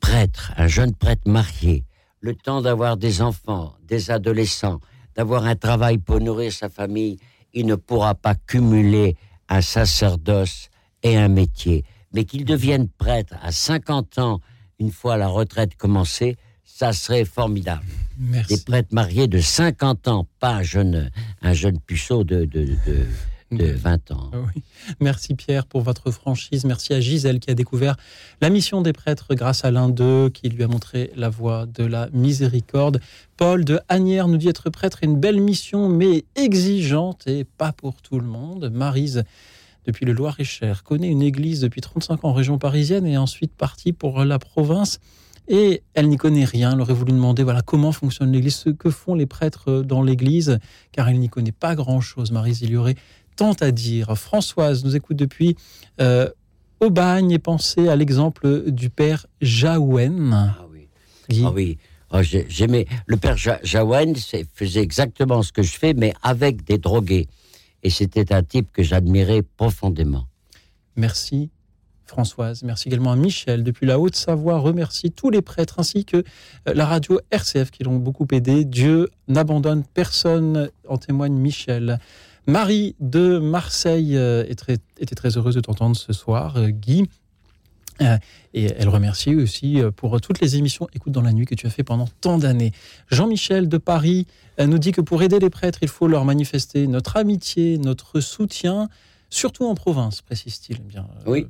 prêtre, 0.00 0.52
un 0.56 0.66
jeune 0.66 0.94
prêtre 0.94 1.28
marié, 1.28 1.84
le 2.20 2.34
temps 2.34 2.60
d'avoir 2.60 2.96
des 2.96 3.22
enfants, 3.22 3.74
des 3.82 4.10
adolescents, 4.10 4.80
d'avoir 5.14 5.44
un 5.44 5.56
travail 5.56 5.98
pour 5.98 6.20
nourrir 6.20 6.52
sa 6.52 6.68
famille, 6.68 7.18
il 7.52 7.66
ne 7.66 7.76
pourra 7.76 8.14
pas 8.14 8.34
cumuler 8.34 9.16
un 9.48 9.60
sacerdoce 9.60 10.68
et 11.02 11.16
un 11.16 11.28
métier. 11.28 11.84
Mais 12.12 12.24
qu'il 12.24 12.44
devienne 12.44 12.88
prêtre 12.88 13.34
à 13.42 13.52
50 13.52 14.18
ans, 14.18 14.40
une 14.78 14.90
fois 14.90 15.16
la 15.16 15.28
retraite 15.28 15.76
commencée, 15.76 16.36
ça 16.64 16.92
serait 16.92 17.24
formidable. 17.24 17.84
Merci. 18.18 18.56
Des 18.56 18.62
prêtres 18.62 18.92
mariés 18.92 19.26
de 19.28 19.38
50 19.38 20.08
ans, 20.08 20.26
pas 20.40 20.56
un 20.56 20.62
jeune, 20.62 21.10
un 21.42 21.52
jeune 21.52 21.78
puceau 21.80 22.24
de, 22.24 22.44
de, 22.44 22.64
de, 22.86 23.06
de 23.56 23.72
20 23.72 24.10
ans. 24.12 24.30
Ah 24.32 24.38
oui. 24.54 24.62
Merci 25.00 25.34
Pierre 25.34 25.66
pour 25.66 25.82
votre 25.82 26.10
franchise. 26.10 26.64
Merci 26.64 26.92
à 26.92 27.00
Gisèle 27.00 27.40
qui 27.40 27.50
a 27.50 27.54
découvert 27.54 27.96
la 28.40 28.50
mission 28.50 28.82
des 28.82 28.92
prêtres 28.92 29.34
grâce 29.34 29.64
à 29.64 29.70
l'un 29.70 29.88
d'eux 29.88 30.28
qui 30.28 30.48
lui 30.48 30.62
a 30.62 30.68
montré 30.68 31.10
la 31.16 31.28
voie 31.28 31.66
de 31.66 31.84
la 31.84 32.08
miséricorde. 32.12 33.00
Paul 33.36 33.64
de 33.64 33.80
Agnières 33.88 34.28
nous 34.28 34.36
dit 34.36 34.48
être 34.48 34.70
prêtre 34.70 34.98
est 35.02 35.06
une 35.06 35.18
belle 35.18 35.40
mission 35.40 35.88
mais 35.88 36.24
exigeante 36.36 37.26
et 37.26 37.44
pas 37.44 37.72
pour 37.72 38.02
tout 38.02 38.18
le 38.18 38.26
monde. 38.26 38.70
Marise 38.72 39.24
depuis 39.86 40.06
le 40.06 40.12
Loir-et-Cher 40.12 40.82
connaît 40.82 41.08
une 41.08 41.22
église 41.22 41.60
depuis 41.60 41.80
35 41.80 42.24
ans 42.24 42.28
en 42.30 42.32
région 42.32 42.58
parisienne 42.58 43.06
et 43.06 43.12
est 43.12 43.18
ensuite 43.18 43.52
partie 43.52 43.92
pour 43.92 44.24
la 44.24 44.38
province. 44.38 44.98
Et 45.48 45.82
elle 45.92 46.08
n'y 46.08 46.16
connaît 46.16 46.44
rien. 46.44 46.72
Elle 46.72 46.80
aurait 46.80 46.94
voulu 46.94 47.12
demander 47.12 47.42
voilà 47.42 47.60
comment 47.62 47.92
fonctionne 47.92 48.32
l'Église, 48.32 48.54
ce 48.56 48.70
que 48.70 48.90
font 48.90 49.14
les 49.14 49.26
prêtres 49.26 49.82
dans 49.82 50.02
l'Église, 50.02 50.58
car 50.92 51.08
elle 51.08 51.18
n'y 51.18 51.28
connaît 51.28 51.52
pas 51.52 51.74
grand-chose. 51.74 52.32
Y 52.62 52.76
aurait 52.76 52.94
tant 53.36 53.52
à 53.60 53.70
dire. 53.70 54.16
Françoise 54.16 54.84
nous 54.84 54.96
écoute 54.96 55.16
depuis 55.18 55.56
euh, 56.00 56.28
Aubagne 56.80 57.30
et 57.30 57.38
pensez 57.38 57.88
à 57.88 57.96
l'exemple 57.96 58.70
du 58.70 58.88
père 58.90 59.26
Jaouen. 59.40 60.32
Ah 61.44 61.50
oui. 61.52 61.78
Oh, 62.10 62.22
j'ai- 62.22 62.46
J'aimais. 62.48 62.86
Le 63.06 63.16
père 63.16 63.36
Ja- 63.36 63.60
Jaouen 63.62 64.14
faisait 64.54 64.80
exactement 64.82 65.42
ce 65.42 65.52
que 65.52 65.62
je 65.62 65.72
fais, 65.76 65.94
mais 65.94 66.14
avec 66.22 66.64
des 66.64 66.78
drogués. 66.78 67.28
Et 67.82 67.90
c'était 67.90 68.32
un 68.32 68.42
type 68.42 68.68
que 68.72 68.82
j'admirais 68.82 69.42
profondément. 69.42 70.26
Merci 70.96 71.50
Françoise. 72.06 72.62
Merci 72.62 72.88
également 72.88 73.12
à 73.12 73.16
Michel 73.16 73.64
depuis 73.64 73.86
la 73.86 73.98
Haute-Savoie. 73.98 74.58
Remercie 74.58 75.10
tous 75.10 75.30
les 75.30 75.42
prêtres 75.42 75.78
ainsi 75.78 76.04
que 76.04 76.18
euh, 76.18 76.74
la 76.74 76.86
radio 76.86 77.20
RCF 77.30 77.70
qui 77.70 77.82
l'ont 77.82 77.96
beaucoup 77.96 78.26
aidé. 78.32 78.64
Dieu 78.64 79.10
n'abandonne 79.28 79.84
personne, 79.84 80.70
en 80.88 80.98
témoigne 80.98 81.34
Michel. 81.34 81.98
Marie 82.46 82.94
de 83.00 83.38
Marseille 83.38 84.16
euh, 84.16 84.44
était 84.46 85.14
très 85.14 85.36
heureuse 85.38 85.54
de 85.54 85.60
t'entendre 85.60 85.96
ce 85.96 86.12
soir. 86.12 86.56
Euh, 86.56 86.68
Guy, 86.68 87.08
et 88.54 88.64
elle 88.76 88.88
remercie 88.88 89.36
aussi 89.36 89.80
pour 89.94 90.20
toutes 90.20 90.40
les 90.40 90.56
émissions 90.56 90.88
Écoute 90.94 91.12
dans 91.12 91.22
la 91.22 91.32
nuit 91.32 91.46
que 91.46 91.54
tu 91.54 91.68
as 91.68 91.70
fait 91.70 91.84
pendant 91.84 92.08
tant 92.20 92.38
d'années. 92.38 92.72
Jean-Michel 93.08 93.68
de 93.68 93.78
Paris 93.78 94.26
nous 94.58 94.78
dit 94.78 94.90
que 94.90 95.00
pour 95.00 95.22
aider 95.22 95.38
les 95.38 95.48
prêtres, 95.48 95.78
il 95.82 95.88
faut 95.88 96.08
leur 96.08 96.24
manifester 96.24 96.88
notre 96.88 97.16
amitié, 97.16 97.78
notre 97.78 98.18
soutien, 98.18 98.88
surtout 99.34 99.66
en 99.66 99.74
province, 99.74 100.22
précise-t-il. 100.22 100.78
Eh 100.80 100.88
Bien, 100.88 101.06
Oui. 101.26 101.46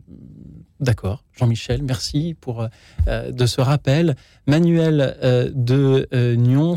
D'accord, 0.84 1.24
Jean-Michel, 1.34 1.82
merci 1.82 2.36
pour 2.38 2.60
euh, 2.60 2.68
euh, 3.08 3.32
de 3.32 3.46
ce 3.46 3.62
rappel. 3.62 4.16
Manuel 4.46 5.16
euh, 5.22 5.50
de 5.54 6.06
Nyons 6.36 6.74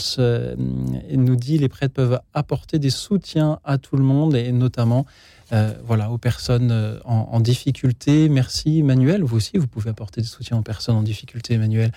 nous 1.11 1.35
dit 1.35 1.57
les 1.57 1.67
prêtres 1.67 1.93
peuvent 1.93 2.21
apporter 2.33 2.79
des 2.79 2.89
soutiens 2.89 3.59
à 3.65 3.77
tout 3.77 3.97
le 3.97 4.03
monde 4.03 4.33
et 4.33 4.53
notamment 4.53 5.05
voilà 5.85 6.11
aux 6.11 6.17
personnes 6.17 6.99
en, 7.05 7.29
en 7.31 7.39
difficulté. 7.39 8.27
Merci 8.27 8.83
Manuel, 8.83 9.23
vous 9.23 9.37
aussi 9.37 9.57
vous 9.57 9.67
pouvez 9.67 9.89
apporter 9.89 10.21
des 10.21 10.27
soutiens 10.27 10.57
aux 10.57 10.61
personnes 10.61 10.95
en 10.95 11.03
difficulté, 11.03 11.57
Manuel. 11.57 11.91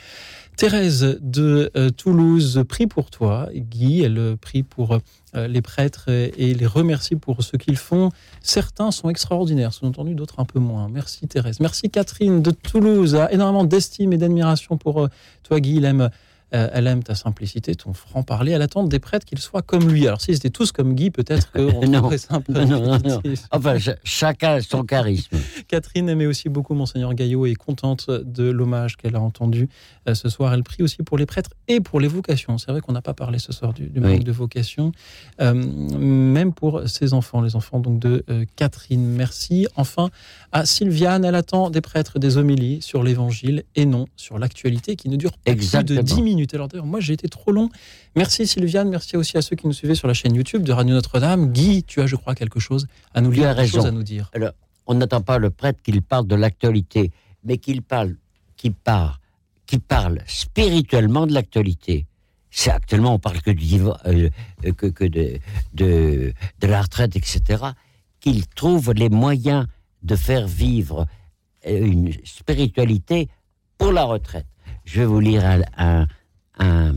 Thérèse 0.60 1.18
de 1.22 1.70
euh, 1.74 1.88
Toulouse 1.88 2.62
prie 2.68 2.86
pour 2.86 3.10
toi, 3.10 3.48
Guy. 3.54 4.02
Elle 4.02 4.18
euh, 4.18 4.36
prie 4.36 4.62
pour 4.62 4.98
euh, 5.34 5.48
les 5.48 5.62
prêtres 5.62 6.10
et, 6.10 6.52
les 6.52 6.66
remercie 6.66 7.16
pour 7.16 7.42
ce 7.42 7.56
qu'ils 7.56 7.78
font. 7.78 8.10
Certains 8.42 8.90
sont 8.90 9.08
extraordinaires, 9.08 9.72
sous-entendu, 9.72 10.14
d'autres 10.14 10.38
un 10.38 10.44
peu 10.44 10.58
moins. 10.58 10.90
Merci 10.90 11.26
Thérèse. 11.28 11.60
Merci 11.60 11.88
Catherine 11.88 12.42
de 12.42 12.50
Toulouse. 12.50 13.14
A 13.14 13.32
énormément 13.32 13.64
d'estime 13.64 14.12
et 14.12 14.18
d'admiration 14.18 14.76
pour 14.76 15.08
toi, 15.44 15.60
Guy. 15.60 15.82
Euh, 15.82 16.08
elle 16.52 16.86
aime 16.86 17.02
ta 17.02 17.14
simplicité, 17.14 17.74
ton 17.74 17.92
franc-parler. 17.92 18.52
Elle 18.52 18.62
attend 18.62 18.84
des 18.84 18.98
prêtres 18.98 19.26
qu'ils 19.26 19.38
soient 19.38 19.62
comme 19.62 19.88
lui. 19.88 20.06
Alors 20.06 20.20
s'ils 20.20 20.34
étaient 20.36 20.50
tous 20.50 20.72
comme 20.72 20.94
Guy, 20.94 21.10
peut-être 21.10 21.50
qu'on 21.52 22.16
ça 22.18 22.34
un 22.36 22.40
peu 22.40 22.52
Non. 22.64 22.98
Enfin, 23.52 23.78
ch- 23.78 23.96
chacun 24.04 24.54
a 24.54 24.60
son 24.60 24.82
charisme. 24.82 25.36
Catherine 25.68 26.08
aimait 26.08 26.26
aussi 26.26 26.48
beaucoup 26.48 26.74
Monseigneur 26.74 27.14
Gaillot 27.14 27.46
et 27.46 27.52
est 27.52 27.54
contente 27.54 28.10
de 28.10 28.44
l'hommage 28.50 28.96
qu'elle 28.96 29.16
a 29.16 29.20
entendu 29.20 29.68
euh, 30.08 30.14
ce 30.14 30.28
soir. 30.28 30.52
Elle 30.54 30.62
prie 30.62 30.82
aussi 30.82 31.02
pour 31.02 31.18
les 31.18 31.26
prêtres 31.26 31.50
et 31.68 31.80
pour 31.80 32.00
les 32.00 32.08
vocations. 32.08 32.58
C'est 32.58 32.70
vrai 32.70 32.80
qu'on 32.80 32.92
n'a 32.92 33.02
pas 33.02 33.14
parlé 33.14 33.38
ce 33.38 33.52
soir 33.52 33.72
du, 33.72 33.84
du 33.86 34.00
Oui. 34.00 34.12
manque 34.14 34.24
de 34.24 34.32
vocation, 34.32 34.92
Euh, 35.40 35.54
même 35.54 36.52
pour 36.52 36.82
ses 36.88 37.12
enfants, 37.14 37.40
les 37.40 37.56
enfants 37.56 37.80
donc 37.80 37.98
de 37.98 38.24
euh, 38.30 38.44
Catherine. 38.56 39.04
Merci. 39.04 39.66
Enfin, 39.76 40.10
à 40.52 40.66
Sylviane, 40.66 41.24
elle 41.24 41.34
attend 41.34 41.70
des 41.70 41.80
prêtres 41.80 42.18
des 42.18 42.36
homélies 42.36 42.82
sur 42.82 43.02
l'évangile 43.02 43.64
et 43.76 43.86
non 43.86 44.06
sur 44.16 44.38
l'actualité 44.38 44.96
qui 44.96 45.08
ne 45.08 45.16
dure 45.16 45.32
pas 45.32 45.52
Exactement. 45.52 46.00
plus 46.02 46.08
de 46.10 46.14
10 46.16 46.22
minutes. 46.22 46.39
Moi 46.84 47.00
j'ai 47.00 47.12
été 47.12 47.28
trop 47.28 47.52
long. 47.52 47.68
Merci 48.16 48.46
Sylviane, 48.46 48.88
merci 48.88 49.16
aussi 49.16 49.36
à 49.36 49.42
ceux 49.42 49.56
qui 49.56 49.66
nous 49.66 49.72
suivaient 49.72 49.94
sur 49.94 50.08
la 50.08 50.14
chaîne 50.14 50.34
YouTube 50.34 50.62
de 50.62 50.72
Radio 50.72 50.94
Notre-Dame. 50.94 51.52
Guy, 51.52 51.84
tu 51.84 52.00
as, 52.00 52.06
je 52.06 52.16
crois, 52.16 52.34
quelque 52.34 52.60
chose 52.60 52.86
à 53.14 53.20
nous 53.20 53.30
Tu 53.30 53.40
lire, 53.40 53.50
as 53.50 53.54
quelque 53.54 53.70
chose 53.70 53.86
à 53.86 53.90
nous 53.90 54.02
dire. 54.02 54.30
Alors, 54.34 54.52
on 54.86 54.94
n'attend 54.94 55.20
pas 55.22 55.38
le 55.38 55.50
prêtre 55.50 55.80
qu'il 55.82 56.02
parle 56.02 56.26
de 56.26 56.34
l'actualité, 56.34 57.12
mais 57.44 57.58
qu'il 57.58 57.82
parle, 57.82 58.16
qu'il 58.56 58.74
parle, 58.74 59.14
qu'il 59.66 59.80
parle 59.80 60.20
spirituellement 60.26 61.26
de 61.26 61.32
l'actualité. 61.32 62.06
C'est 62.50 62.70
actuellement, 62.70 63.14
on 63.14 63.18
parle 63.18 63.40
que, 63.40 63.52
du, 63.52 63.80
euh, 63.80 64.28
euh, 64.64 64.72
que, 64.72 64.86
que 64.86 65.04
de, 65.04 65.38
de, 65.74 66.32
de 66.60 66.66
la 66.66 66.82
retraite, 66.82 67.14
etc. 67.14 67.62
Qu'il 68.18 68.46
trouve 68.48 68.92
les 68.92 69.08
moyens 69.08 69.66
de 70.02 70.16
faire 70.16 70.48
vivre 70.48 71.06
euh, 71.66 71.84
une 71.84 72.12
spiritualité 72.24 73.28
pour 73.78 73.92
la 73.92 74.04
retraite. 74.04 74.46
Je 74.84 75.00
vais 75.00 75.06
vous 75.06 75.20
lire 75.20 75.44
un, 75.44 75.60
un, 75.78 76.06
un, 76.60 76.94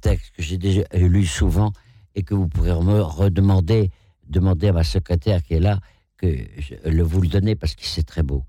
texte 0.00 0.32
que 0.36 0.42
j'ai 0.42 0.58
déjà 0.58 0.82
lu 0.94 1.26
souvent 1.26 1.72
et 2.14 2.22
que 2.22 2.34
vous 2.34 2.48
pourrez 2.48 2.70
me 2.70 3.00
redemander, 3.00 3.90
demander 4.28 4.68
à 4.68 4.72
ma 4.72 4.84
secrétaire 4.84 5.42
qui 5.42 5.54
est 5.54 5.60
là, 5.60 5.80
que 6.16 6.26
je 6.58 6.74
le 6.88 7.02
vous 7.02 7.20
le 7.20 7.28
donner 7.28 7.56
parce 7.56 7.74
que 7.74 7.84
c'est 7.84 8.04
très 8.04 8.22
beau. 8.22 8.44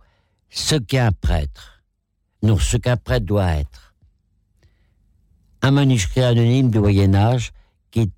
Ce 0.50 0.76
qu'est 0.76 1.00
un 1.00 1.12
prêtre, 1.12 1.84
non, 2.44 2.58
ce 2.58 2.78
qu'un 2.78 2.98
prêtre 2.98 3.26
doit 3.26 3.52
être. 3.56 3.94
Un 5.62 5.72
manuscrit 5.72 6.22
anonyme 6.22 6.70
du 6.70 6.80
Moyen 6.80 7.14
Âge 7.16 7.52
qui, 7.92 8.12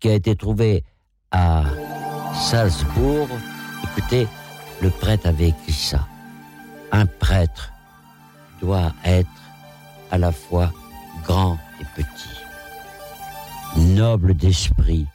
qui 0.00 0.08
a 0.08 0.14
été 0.14 0.36
trouvé 0.36 0.84
à 1.30 1.64
Salzbourg. 2.34 3.28
Écoutez, 3.84 4.26
le 4.82 4.90
prêtre 4.90 5.26
avait 5.26 5.48
écrit 5.48 5.72
ça. 5.72 6.06
Un 6.92 7.06
prêtre 7.06 7.72
doit 8.60 8.92
être 9.04 9.28
à 10.10 10.18
la 10.18 10.32
fois 10.32 10.72
grand 11.28 11.58
et 11.78 11.84
petit, 11.94 12.40
noble 13.76 14.34
d'esprit 14.34 15.06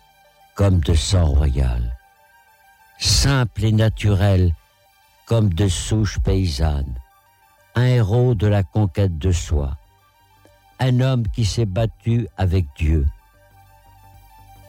comme 0.53 0.79
de 0.79 0.93
sang 0.93 1.25
royal, 1.25 1.97
simple 2.99 3.65
et 3.65 3.71
naturel 3.71 4.53
comme 5.25 5.51
de 5.51 5.67
souche 5.67 6.19
paysanne, 6.19 6.93
un 7.73 7.85
héros 7.85 8.35
de 8.35 8.45
la 8.45 8.61
conquête 8.61 9.17
de 9.17 9.31
soi, 9.31 9.75
un 10.79 10.99
homme 10.99 11.27
qui 11.29 11.45
s'est 11.45 11.65
battu 11.65 12.27
avec 12.37 12.67
Dieu, 12.77 13.07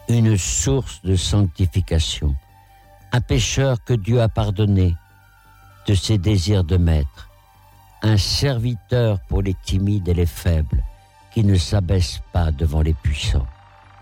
une 0.08 0.38
source 0.38 1.02
de 1.02 1.14
sanctification, 1.14 2.34
un 3.12 3.20
pécheur 3.20 3.84
que 3.84 3.92
Dieu 3.92 4.22
a 4.22 4.30
pardonné 4.30 4.96
de 5.86 5.94
ses 5.94 6.16
désirs 6.16 6.64
de 6.64 6.78
maître, 6.78 7.28
un 8.00 8.16
serviteur 8.16 9.20
pour 9.28 9.42
les 9.42 9.54
timides 9.54 10.08
et 10.08 10.14
les 10.14 10.26
faibles, 10.26 10.82
qui 11.35 11.43
ne 11.43 11.56
s'abaisse 11.56 12.20
pas 12.32 12.52
devant 12.52 12.81
les 12.81 12.94
puissants, 12.94 13.47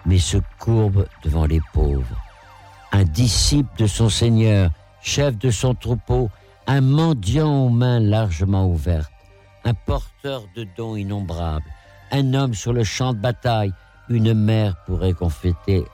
mais 0.05 0.19
se 0.19 0.37
courbe 0.59 1.07
devant 1.25 1.47
les 1.47 1.63
pauvres, 1.73 2.21
un 2.93 3.05
disciple 3.05 3.71
de 3.79 3.87
son 3.87 4.11
Seigneur, 4.11 4.71
chef 5.01 5.39
de 5.39 5.51
son 5.51 5.75
troupeau, 5.75 6.29
un 6.67 6.83
mendiant 6.83 7.65
aux 7.65 7.71
mains 7.71 8.01
largement 8.01 8.67
ouvertes, 8.67 9.11
un 9.65 9.73
porteur 9.73 10.43
de 10.55 10.67
dons 10.77 10.95
innombrables, 10.95 11.65
un 12.11 12.35
homme 12.35 12.53
sur 12.53 12.75
le 12.75 12.85
champ 12.85 13.15
de 13.15 13.19
bataille, 13.19 13.73
une 14.11 14.35
mère 14.35 14.77
pour 14.85 15.01
réconforter, 15.01 15.85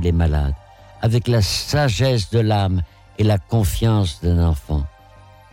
les 0.00 0.12
malades, 0.12 0.54
avec 1.00 1.28
la 1.28 1.42
sagesse 1.42 2.30
de 2.30 2.40
l'âme 2.40 2.82
et 3.18 3.22
la 3.22 3.38
confiance 3.38 4.20
d'un 4.20 4.44
enfant, 4.44 4.84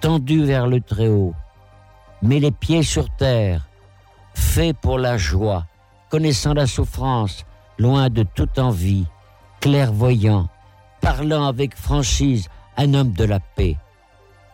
tendu 0.01 0.43
vers 0.43 0.65
le 0.65 0.81
Très-Haut, 0.81 1.35
met 2.23 2.39
les 2.39 2.51
pieds 2.51 2.81
sur 2.81 3.09
terre, 3.11 3.66
fait 4.37 4.73
pour 4.73 4.99
la 4.99 5.17
joie, 5.17 5.65
connaissant 6.09 6.53
la 6.53 6.67
souffrance, 6.67 7.45
loin 7.77 8.09
de 8.09 8.23
toute 8.23 8.59
envie, 8.59 9.05
clairvoyant, 9.59 10.47
parlant 11.01 11.45
avec 11.45 11.75
franchise, 11.75 12.47
un 12.77 12.93
homme 12.93 13.11
de 13.11 13.25
la 13.25 13.39
paix, 13.39 13.77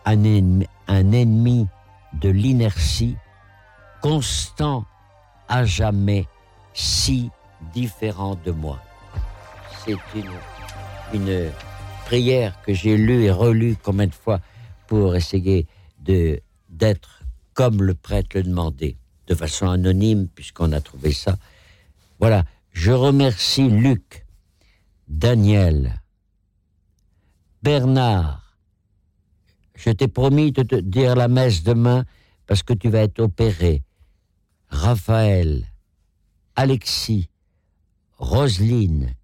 un 0.06 0.24
ennemi, 0.24 1.68
de 2.14 2.28
l'inertie, 2.28 3.16
constant 4.00 4.84
à 5.48 5.64
jamais, 5.64 6.26
si 6.72 7.30
différent 7.72 8.36
de 8.44 8.52
moi. 8.52 8.78
C'est 9.84 9.96
une, 11.12 11.50
prière 12.06 12.60
que 12.62 12.74
j'ai 12.74 12.96
lue 12.96 13.24
et 13.24 13.30
relue 13.30 13.76
combien 13.82 14.06
de 14.06 14.14
fois 14.14 14.40
pour 14.86 15.16
essayer 15.16 15.66
d'être 15.98 17.22
comme 17.54 17.82
le 17.82 17.94
prêtre 17.94 18.36
le 18.36 18.42
demandait, 18.42 18.96
de 19.26 19.34
façon 19.34 19.68
anonyme, 19.68 20.28
puisqu'on 20.28 20.72
a 20.72 20.80
trouvé 20.80 21.12
ça. 21.12 21.36
Voilà, 22.20 22.44
je 22.72 22.92
remercie 22.92 23.68
Luc, 23.68 24.26
Daniel, 25.08 26.00
Bernard. 27.62 28.58
Je 29.74 29.90
t'ai 29.90 30.08
promis 30.08 30.52
de 30.52 30.62
te 30.62 30.76
dire 30.76 31.16
la 31.16 31.28
messe 31.28 31.62
demain 31.62 32.04
parce 32.46 32.62
que 32.62 32.74
tu 32.74 32.88
vas 32.88 33.00
être 33.00 33.20
opéré. 33.20 33.82
Raphaël, 34.68 35.66
Alexis, 36.56 37.28
Roselyne, 38.18 39.14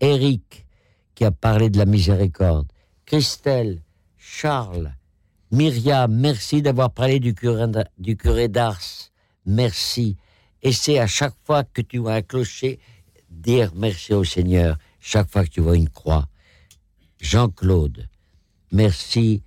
Eric, 0.00 0.66
qui 1.14 1.24
a 1.24 1.30
parlé 1.30 1.70
de 1.70 1.78
la 1.78 1.86
miséricorde, 1.86 2.70
Christelle, 3.04 3.82
Charles, 4.16 4.94
Myriam, 5.52 6.14
merci 6.14 6.62
d'avoir 6.62 6.92
parlé 6.92 7.18
du 7.18 7.34
curé, 7.34 8.48
d'Ars. 8.48 9.10
Merci. 9.46 10.16
Et 10.62 10.98
à 10.98 11.06
chaque 11.06 11.34
fois 11.44 11.64
que 11.64 11.82
tu 11.82 11.98
vois 11.98 12.14
un 12.14 12.22
clocher, 12.22 12.78
dire 13.30 13.72
merci 13.74 14.14
au 14.14 14.24
Seigneur, 14.24 14.78
chaque 15.00 15.28
fois 15.28 15.44
que 15.44 15.50
tu 15.50 15.60
vois 15.60 15.76
une 15.76 15.88
croix. 15.88 16.28
Jean-Claude, 17.20 18.08
merci 18.70 19.42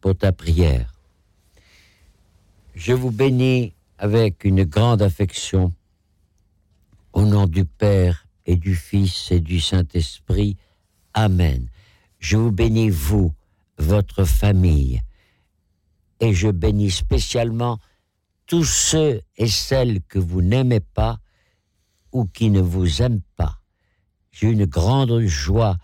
pour 0.00 0.16
ta 0.16 0.32
prière. 0.32 0.92
Je 2.74 2.92
vous 2.92 3.10
bénis 3.10 3.74
avec 3.98 4.44
une 4.44 4.64
grande 4.64 5.02
affection 5.02 5.72
au 7.12 7.22
nom 7.22 7.46
du 7.46 7.64
Père 7.64 8.26
et 8.46 8.56
du 8.56 8.74
Fils 8.74 9.30
et 9.30 9.40
du 9.40 9.60
Saint-Esprit. 9.60 10.56
Amen. 11.14 11.68
Je 12.18 12.36
vous 12.36 12.52
bénis, 12.52 12.90
vous, 12.90 13.32
votre 13.78 14.24
famille, 14.24 15.00
et 16.20 16.32
je 16.34 16.48
bénis 16.48 16.90
spécialement 16.90 17.78
tous 18.46 18.64
ceux 18.64 19.22
et 19.36 19.48
celles 19.48 20.02
que 20.02 20.18
vous 20.18 20.42
n'aimez 20.42 20.80
pas 20.80 21.18
ou 22.12 22.24
qui 22.26 22.50
ne 22.50 22.60
vous 22.60 23.02
aiment 23.02 23.22
pas. 23.36 23.60
J'ai 24.32 24.48
une 24.48 24.66
grande 24.66 25.20
joie 25.20 25.76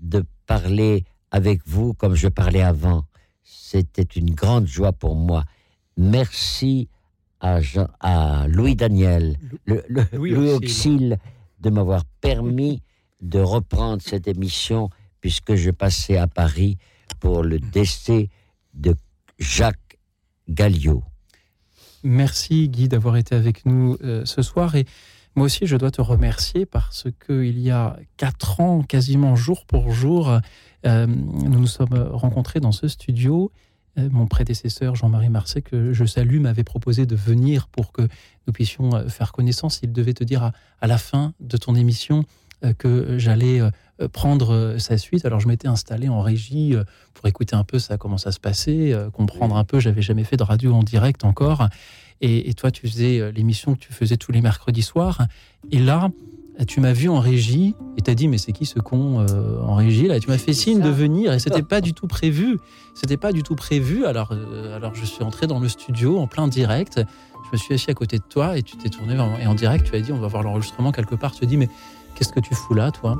de 0.00 0.24
parler 0.46 1.04
avec 1.30 1.60
vous 1.66 1.92
comme 1.94 2.14
je 2.14 2.28
parlais 2.28 2.62
avant. 2.62 3.04
C'était 3.42 4.02
une 4.02 4.34
grande 4.34 4.66
joie 4.66 4.92
pour 4.92 5.14
moi. 5.14 5.44
Merci 5.96 6.88
à, 7.40 7.60
Jean- 7.60 7.88
à 8.00 8.46
Louis 8.48 8.76
Daniel, 8.76 9.36
le, 9.66 9.82
le- 9.88 10.06
Louis 10.12 10.30
Louis 10.30 10.50
Auxil. 10.52 10.94
Auxil, 11.14 11.18
de 11.60 11.70
m'avoir 11.70 12.04
permis 12.20 12.82
de 13.20 13.40
reprendre 13.40 14.02
cette 14.02 14.28
émission 14.28 14.90
puisque 15.20 15.54
je 15.54 15.70
passais 15.70 16.16
à 16.16 16.26
Paris 16.26 16.76
pour 17.20 17.42
le 17.42 17.58
décès 17.58 18.28
de 18.74 18.94
Jacques 19.38 19.98
Galliot. 20.48 21.02
Merci 22.02 22.68
Guy 22.68 22.88
d'avoir 22.88 23.16
été 23.16 23.34
avec 23.34 23.66
nous 23.66 23.96
euh, 24.02 24.24
ce 24.24 24.42
soir 24.42 24.74
et 24.76 24.86
moi 25.34 25.46
aussi 25.46 25.66
je 25.66 25.76
dois 25.76 25.90
te 25.90 26.00
remercier 26.00 26.66
parce 26.66 27.08
que 27.18 27.44
il 27.44 27.58
y 27.58 27.70
a 27.70 27.98
quatre 28.16 28.60
ans, 28.60 28.82
quasiment 28.82 29.36
jour 29.36 29.66
pour 29.66 29.90
jour, 29.92 30.40
euh, 30.86 31.06
nous 31.06 31.48
nous 31.60 31.66
sommes 31.66 32.08
rencontrés 32.12 32.60
dans 32.60 32.72
ce 32.72 32.88
studio. 32.88 33.50
Euh, 33.98 34.08
mon 34.10 34.26
prédécesseur 34.26 34.94
Jean-Marie 34.94 35.30
Marseille, 35.30 35.62
que 35.62 35.92
je 35.92 36.04
salue, 36.04 36.38
m'avait 36.38 36.64
proposé 36.64 37.06
de 37.06 37.16
venir 37.16 37.68
pour 37.68 37.92
que 37.92 38.02
nous 38.46 38.52
puissions 38.52 39.08
faire 39.08 39.32
connaissance. 39.32 39.80
Il 39.82 39.92
devait 39.92 40.14
te 40.14 40.24
dire 40.24 40.52
à, 40.80 40.86
la 40.86 40.98
fin 40.98 41.32
de 41.40 41.56
ton 41.56 41.74
émission 41.74 42.24
que 42.78 43.18
j'allais 43.18 43.60
euh, 43.60 43.70
euh, 44.00 44.08
prendre 44.08 44.52
euh, 44.52 44.78
sa 44.78 44.98
suite. 44.98 45.24
Alors 45.24 45.40
je 45.40 45.48
m'étais 45.48 45.68
installé 45.68 46.08
en 46.08 46.20
régie 46.20 46.74
euh, 46.74 46.84
pour 47.14 47.26
écouter 47.26 47.56
un 47.56 47.64
peu 47.64 47.78
ça, 47.78 47.96
comment 47.96 48.18
ça 48.18 48.32
se 48.32 48.40
passait, 48.40 48.92
euh, 48.92 49.10
comprendre 49.10 49.56
un 49.56 49.64
peu. 49.64 49.80
J'avais 49.80 50.02
jamais 50.02 50.24
fait 50.24 50.36
de 50.36 50.42
radio 50.42 50.74
en 50.74 50.82
direct 50.82 51.24
encore. 51.24 51.68
Et, 52.20 52.48
et 52.48 52.54
toi, 52.54 52.70
tu 52.70 52.88
faisais 52.88 53.20
euh, 53.20 53.30
l'émission 53.30 53.74
que 53.74 53.80
tu 53.80 53.92
faisais 53.92 54.16
tous 54.16 54.32
les 54.32 54.40
mercredis 54.40 54.82
soirs. 54.82 55.26
Et 55.70 55.78
là, 55.78 56.10
tu 56.66 56.80
m'as 56.80 56.92
vu 56.94 57.08
en 57.10 57.20
régie 57.20 57.74
et 57.98 58.02
t'as 58.02 58.14
dit 58.14 58.28
mais 58.28 58.38
c'est 58.38 58.52
qui 58.52 58.64
ce 58.64 58.78
con 58.78 59.20
euh, 59.20 59.60
en 59.60 59.74
régie 59.74 60.08
là? 60.08 60.16
Et 60.16 60.20
Tu 60.20 60.28
m'as 60.28 60.38
fait 60.38 60.54
signe 60.54 60.80
de 60.80 60.88
venir 60.88 61.32
et 61.32 61.38
c'était 61.38 61.62
pas 61.74 61.82
du 61.82 61.92
tout 61.92 62.06
prévu. 62.06 62.58
C'était 62.94 63.18
pas 63.18 63.32
du 63.32 63.42
tout 63.42 63.56
prévu. 63.56 64.06
Alors 64.06 64.30
euh, 64.32 64.74
alors 64.74 64.94
je 64.94 65.04
suis 65.04 65.22
entré 65.22 65.46
dans 65.46 65.58
le 65.58 65.68
studio 65.68 66.18
en 66.18 66.26
plein 66.26 66.48
direct. 66.48 67.00
Je 67.44 67.50
me 67.52 67.56
suis 67.58 67.74
assis 67.74 67.90
à 67.90 67.94
côté 67.94 68.16
de 68.18 68.24
toi 68.28 68.56
et 68.56 68.62
tu 68.62 68.76
t'es 68.78 68.88
tourné 68.88 69.16
et 69.40 69.46
en 69.46 69.54
direct 69.54 69.86
tu 69.86 69.94
as 69.94 70.00
dit 70.00 70.12
on 70.12 70.18
va 70.18 70.28
voir 70.28 70.42
l'enregistrement 70.42 70.92
quelque 70.92 71.14
part. 71.14 71.32
Tu 71.32 71.44
as 71.44 71.46
dit 71.46 71.58
mais 71.58 71.68
qu'est-ce 72.16 72.32
que 72.32 72.40
tu 72.40 72.54
fous 72.54 72.74
là 72.74 72.90
toi? 72.90 73.18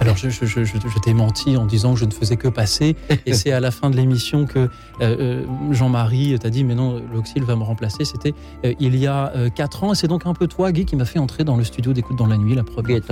Alors 0.00 0.16
je, 0.16 0.30
je- 0.30 0.46
je- 0.46 0.64
je- 0.64 0.78
je 0.78 0.98
t'ai 1.00 1.12
menti 1.12 1.58
en 1.58 1.66
disant 1.66 1.92
que 1.92 2.00
je 2.00 2.06
ne 2.06 2.10
faisais 2.10 2.36
que 2.38 2.48
passer. 2.48 2.96
Et 3.26 3.34
c'est 3.34 3.52
à 3.52 3.60
la 3.60 3.70
fin 3.70 3.90
de 3.90 3.96
l'émission 3.96 4.46
que 4.46 4.60
euh, 4.60 4.68
euh, 5.02 5.44
Jean-Marie 5.72 6.38
t'a 6.38 6.48
dit 6.48 6.64
mais 6.64 6.74
non 6.74 7.02
l'Auxil 7.12 7.42
va 7.44 7.54
me 7.54 7.64
remplacer. 7.64 8.06
C'était 8.06 8.32
euh, 8.64 8.72
il 8.80 8.96
y 8.96 9.06
a 9.06 9.30
euh, 9.36 9.50
quatre 9.50 9.84
ans. 9.84 9.92
Et 9.92 9.96
c'est 9.96 10.08
donc 10.08 10.24
un 10.24 10.32
peu 10.32 10.46
toi 10.46 10.72
Guy 10.72 10.86
qui 10.86 10.96
m'a 10.96 11.04
fait 11.04 11.18
entrer 11.18 11.44
dans 11.44 11.56
le 11.56 11.64
studio 11.64 11.92
d'écoute 11.92 12.16
dans 12.16 12.26
la 12.28 12.38
nuit 12.38 12.54
la 12.54 12.62
première 12.64 12.96
mieux. 12.96 13.02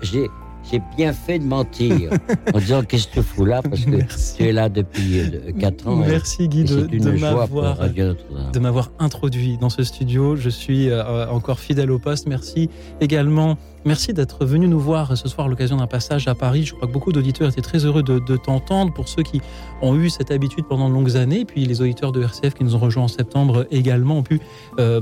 J'ai 0.00 0.30
j'ai 0.70 0.82
bien 0.96 1.12
fait 1.12 1.38
de 1.38 1.44
mentir 1.44 2.10
en 2.54 2.58
disant 2.58 2.82
qu'est-ce 2.82 3.08
que 3.08 3.14
tu 3.14 3.22
fous 3.22 3.44
là 3.44 3.62
parce 3.62 3.84
que 3.84 4.36
tu 4.36 4.42
es 4.44 4.52
là 4.52 4.68
depuis 4.68 5.22
4 5.58 5.88
ans. 5.88 6.02
et- 6.02 6.08
Merci 6.08 6.48
Guy 6.48 6.64
de, 6.64 7.10
m'avoir 7.18 7.48
Notre-Dame. 7.80 8.16
de 8.52 8.58
m'avoir 8.58 8.90
introduit 8.98 9.56
dans 9.58 9.70
ce 9.70 9.82
studio. 9.82 10.36
Je 10.36 10.48
suis 10.50 10.90
euh, 10.90 11.28
encore 11.30 11.58
fidèle 11.60 11.90
au 11.90 11.98
poste. 11.98 12.26
Merci 12.26 12.68
également. 13.00 13.56
Merci 13.84 14.12
d'être 14.12 14.44
venu 14.44 14.66
nous 14.68 14.80
voir 14.80 15.16
ce 15.16 15.28
soir 15.28 15.46
à 15.46 15.50
l'occasion 15.50 15.76
d'un 15.76 15.86
passage 15.86 16.28
à 16.28 16.34
Paris. 16.34 16.64
Je 16.64 16.74
crois 16.74 16.88
que 16.88 16.92
beaucoup 16.92 17.12
d'auditeurs 17.12 17.48
étaient 17.48 17.62
très 17.62 17.84
heureux 17.86 18.02
de, 18.02 18.18
de 18.18 18.36
t'entendre. 18.36 18.92
Pour 18.92 19.08
ceux 19.08 19.22
qui 19.22 19.40
ont 19.80 19.94
eu 19.96 20.10
cette 20.10 20.30
habitude 20.30 20.64
pendant 20.68 20.88
de 20.88 20.94
longues 20.94 21.16
années, 21.16 21.44
puis 21.44 21.64
les 21.64 21.80
auditeurs 21.80 22.12
de 22.12 22.20
RCF 22.22 22.54
qui 22.54 22.64
nous 22.64 22.74
ont 22.74 22.78
rejoints 22.80 23.04
en 23.04 23.08
septembre 23.08 23.66
également 23.70 24.18
ont 24.18 24.22
pu 24.22 24.40
euh, 24.78 25.00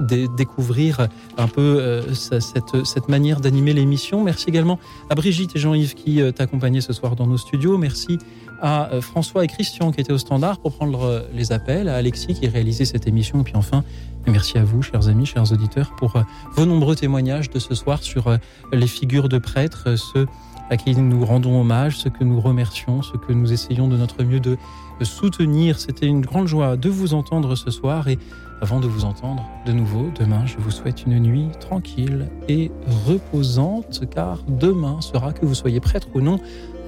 dé- 0.00 0.28
découvrir 0.36 1.08
un 1.38 1.48
peu 1.48 1.60
euh, 1.60 2.14
cette, 2.14 2.84
cette 2.84 3.08
manière 3.08 3.40
d'animer 3.40 3.72
l'émission. 3.72 4.22
Merci 4.22 4.48
également 4.48 4.78
à 5.10 5.14
Brigitte 5.14 5.56
et 5.56 5.58
Jean-Yves 5.58 5.94
qui 5.94 6.20
euh, 6.20 6.32
t'accompagnaient 6.32 6.80
ce 6.80 6.92
soir 6.92 7.16
dans 7.16 7.26
nos 7.26 7.38
studios. 7.38 7.78
Merci 7.78 8.18
à 8.60 8.92
euh, 8.92 9.00
François 9.00 9.44
et 9.44 9.48
Christian 9.48 9.90
qui 9.90 10.00
étaient 10.00 10.12
au 10.12 10.18
standard 10.18 10.60
pour 10.60 10.72
prendre 10.72 11.24
les 11.34 11.52
appels, 11.52 11.88
à 11.88 11.96
Alexis 11.96 12.34
qui 12.34 12.48
réalisait 12.48 12.84
cette 12.84 13.06
émission, 13.06 13.40
et 13.40 13.44
puis 13.44 13.56
enfin, 13.56 13.82
merci 14.26 14.58
à 14.58 14.64
vous, 14.64 14.82
chers 14.82 15.08
amis, 15.08 15.26
chers 15.26 15.50
auditeurs, 15.52 15.94
pour 15.96 16.14
vos 16.54 16.64
nombreux 16.66 16.94
témoignages 16.94 17.50
de 17.50 17.58
ce 17.58 17.74
soir 17.74 18.02
sur 18.02 18.36
les 18.72 18.86
figures 18.86 19.28
de 19.28 19.38
prêtres, 19.38 19.96
ceux 19.96 20.26
à 20.70 20.76
qui 20.76 20.94
nous 20.94 21.26
rendons 21.26 21.60
hommage, 21.60 21.98
ceux 21.98 22.08
que 22.10 22.24
nous 22.24 22.40
remercions, 22.40 23.02
ceux 23.02 23.18
que 23.18 23.32
nous 23.32 23.52
essayons 23.52 23.88
de 23.88 23.96
notre 23.96 24.22
mieux 24.22 24.40
de 24.40 24.56
soutenir. 25.02 25.78
C'était 25.78 26.06
une 26.06 26.20
grande 26.20 26.46
joie 26.46 26.76
de 26.76 26.88
vous 26.88 27.12
entendre 27.14 27.56
ce 27.56 27.70
soir 27.70 28.06
et 28.08 28.18
avant 28.62 28.78
de 28.78 28.86
vous 28.86 29.04
entendre 29.04 29.44
de 29.66 29.72
nouveau 29.72 30.12
demain, 30.14 30.46
je 30.46 30.56
vous 30.56 30.70
souhaite 30.70 31.04
une 31.04 31.18
nuit 31.18 31.48
tranquille 31.58 32.28
et 32.48 32.70
reposante 33.08 34.08
car 34.08 34.38
demain 34.46 35.00
sera, 35.00 35.32
que 35.32 35.44
vous 35.44 35.56
soyez 35.56 35.80
prêtre 35.80 36.06
ou 36.14 36.20
non, 36.20 36.38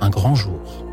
un 0.00 0.08
grand 0.08 0.36
jour. 0.36 0.84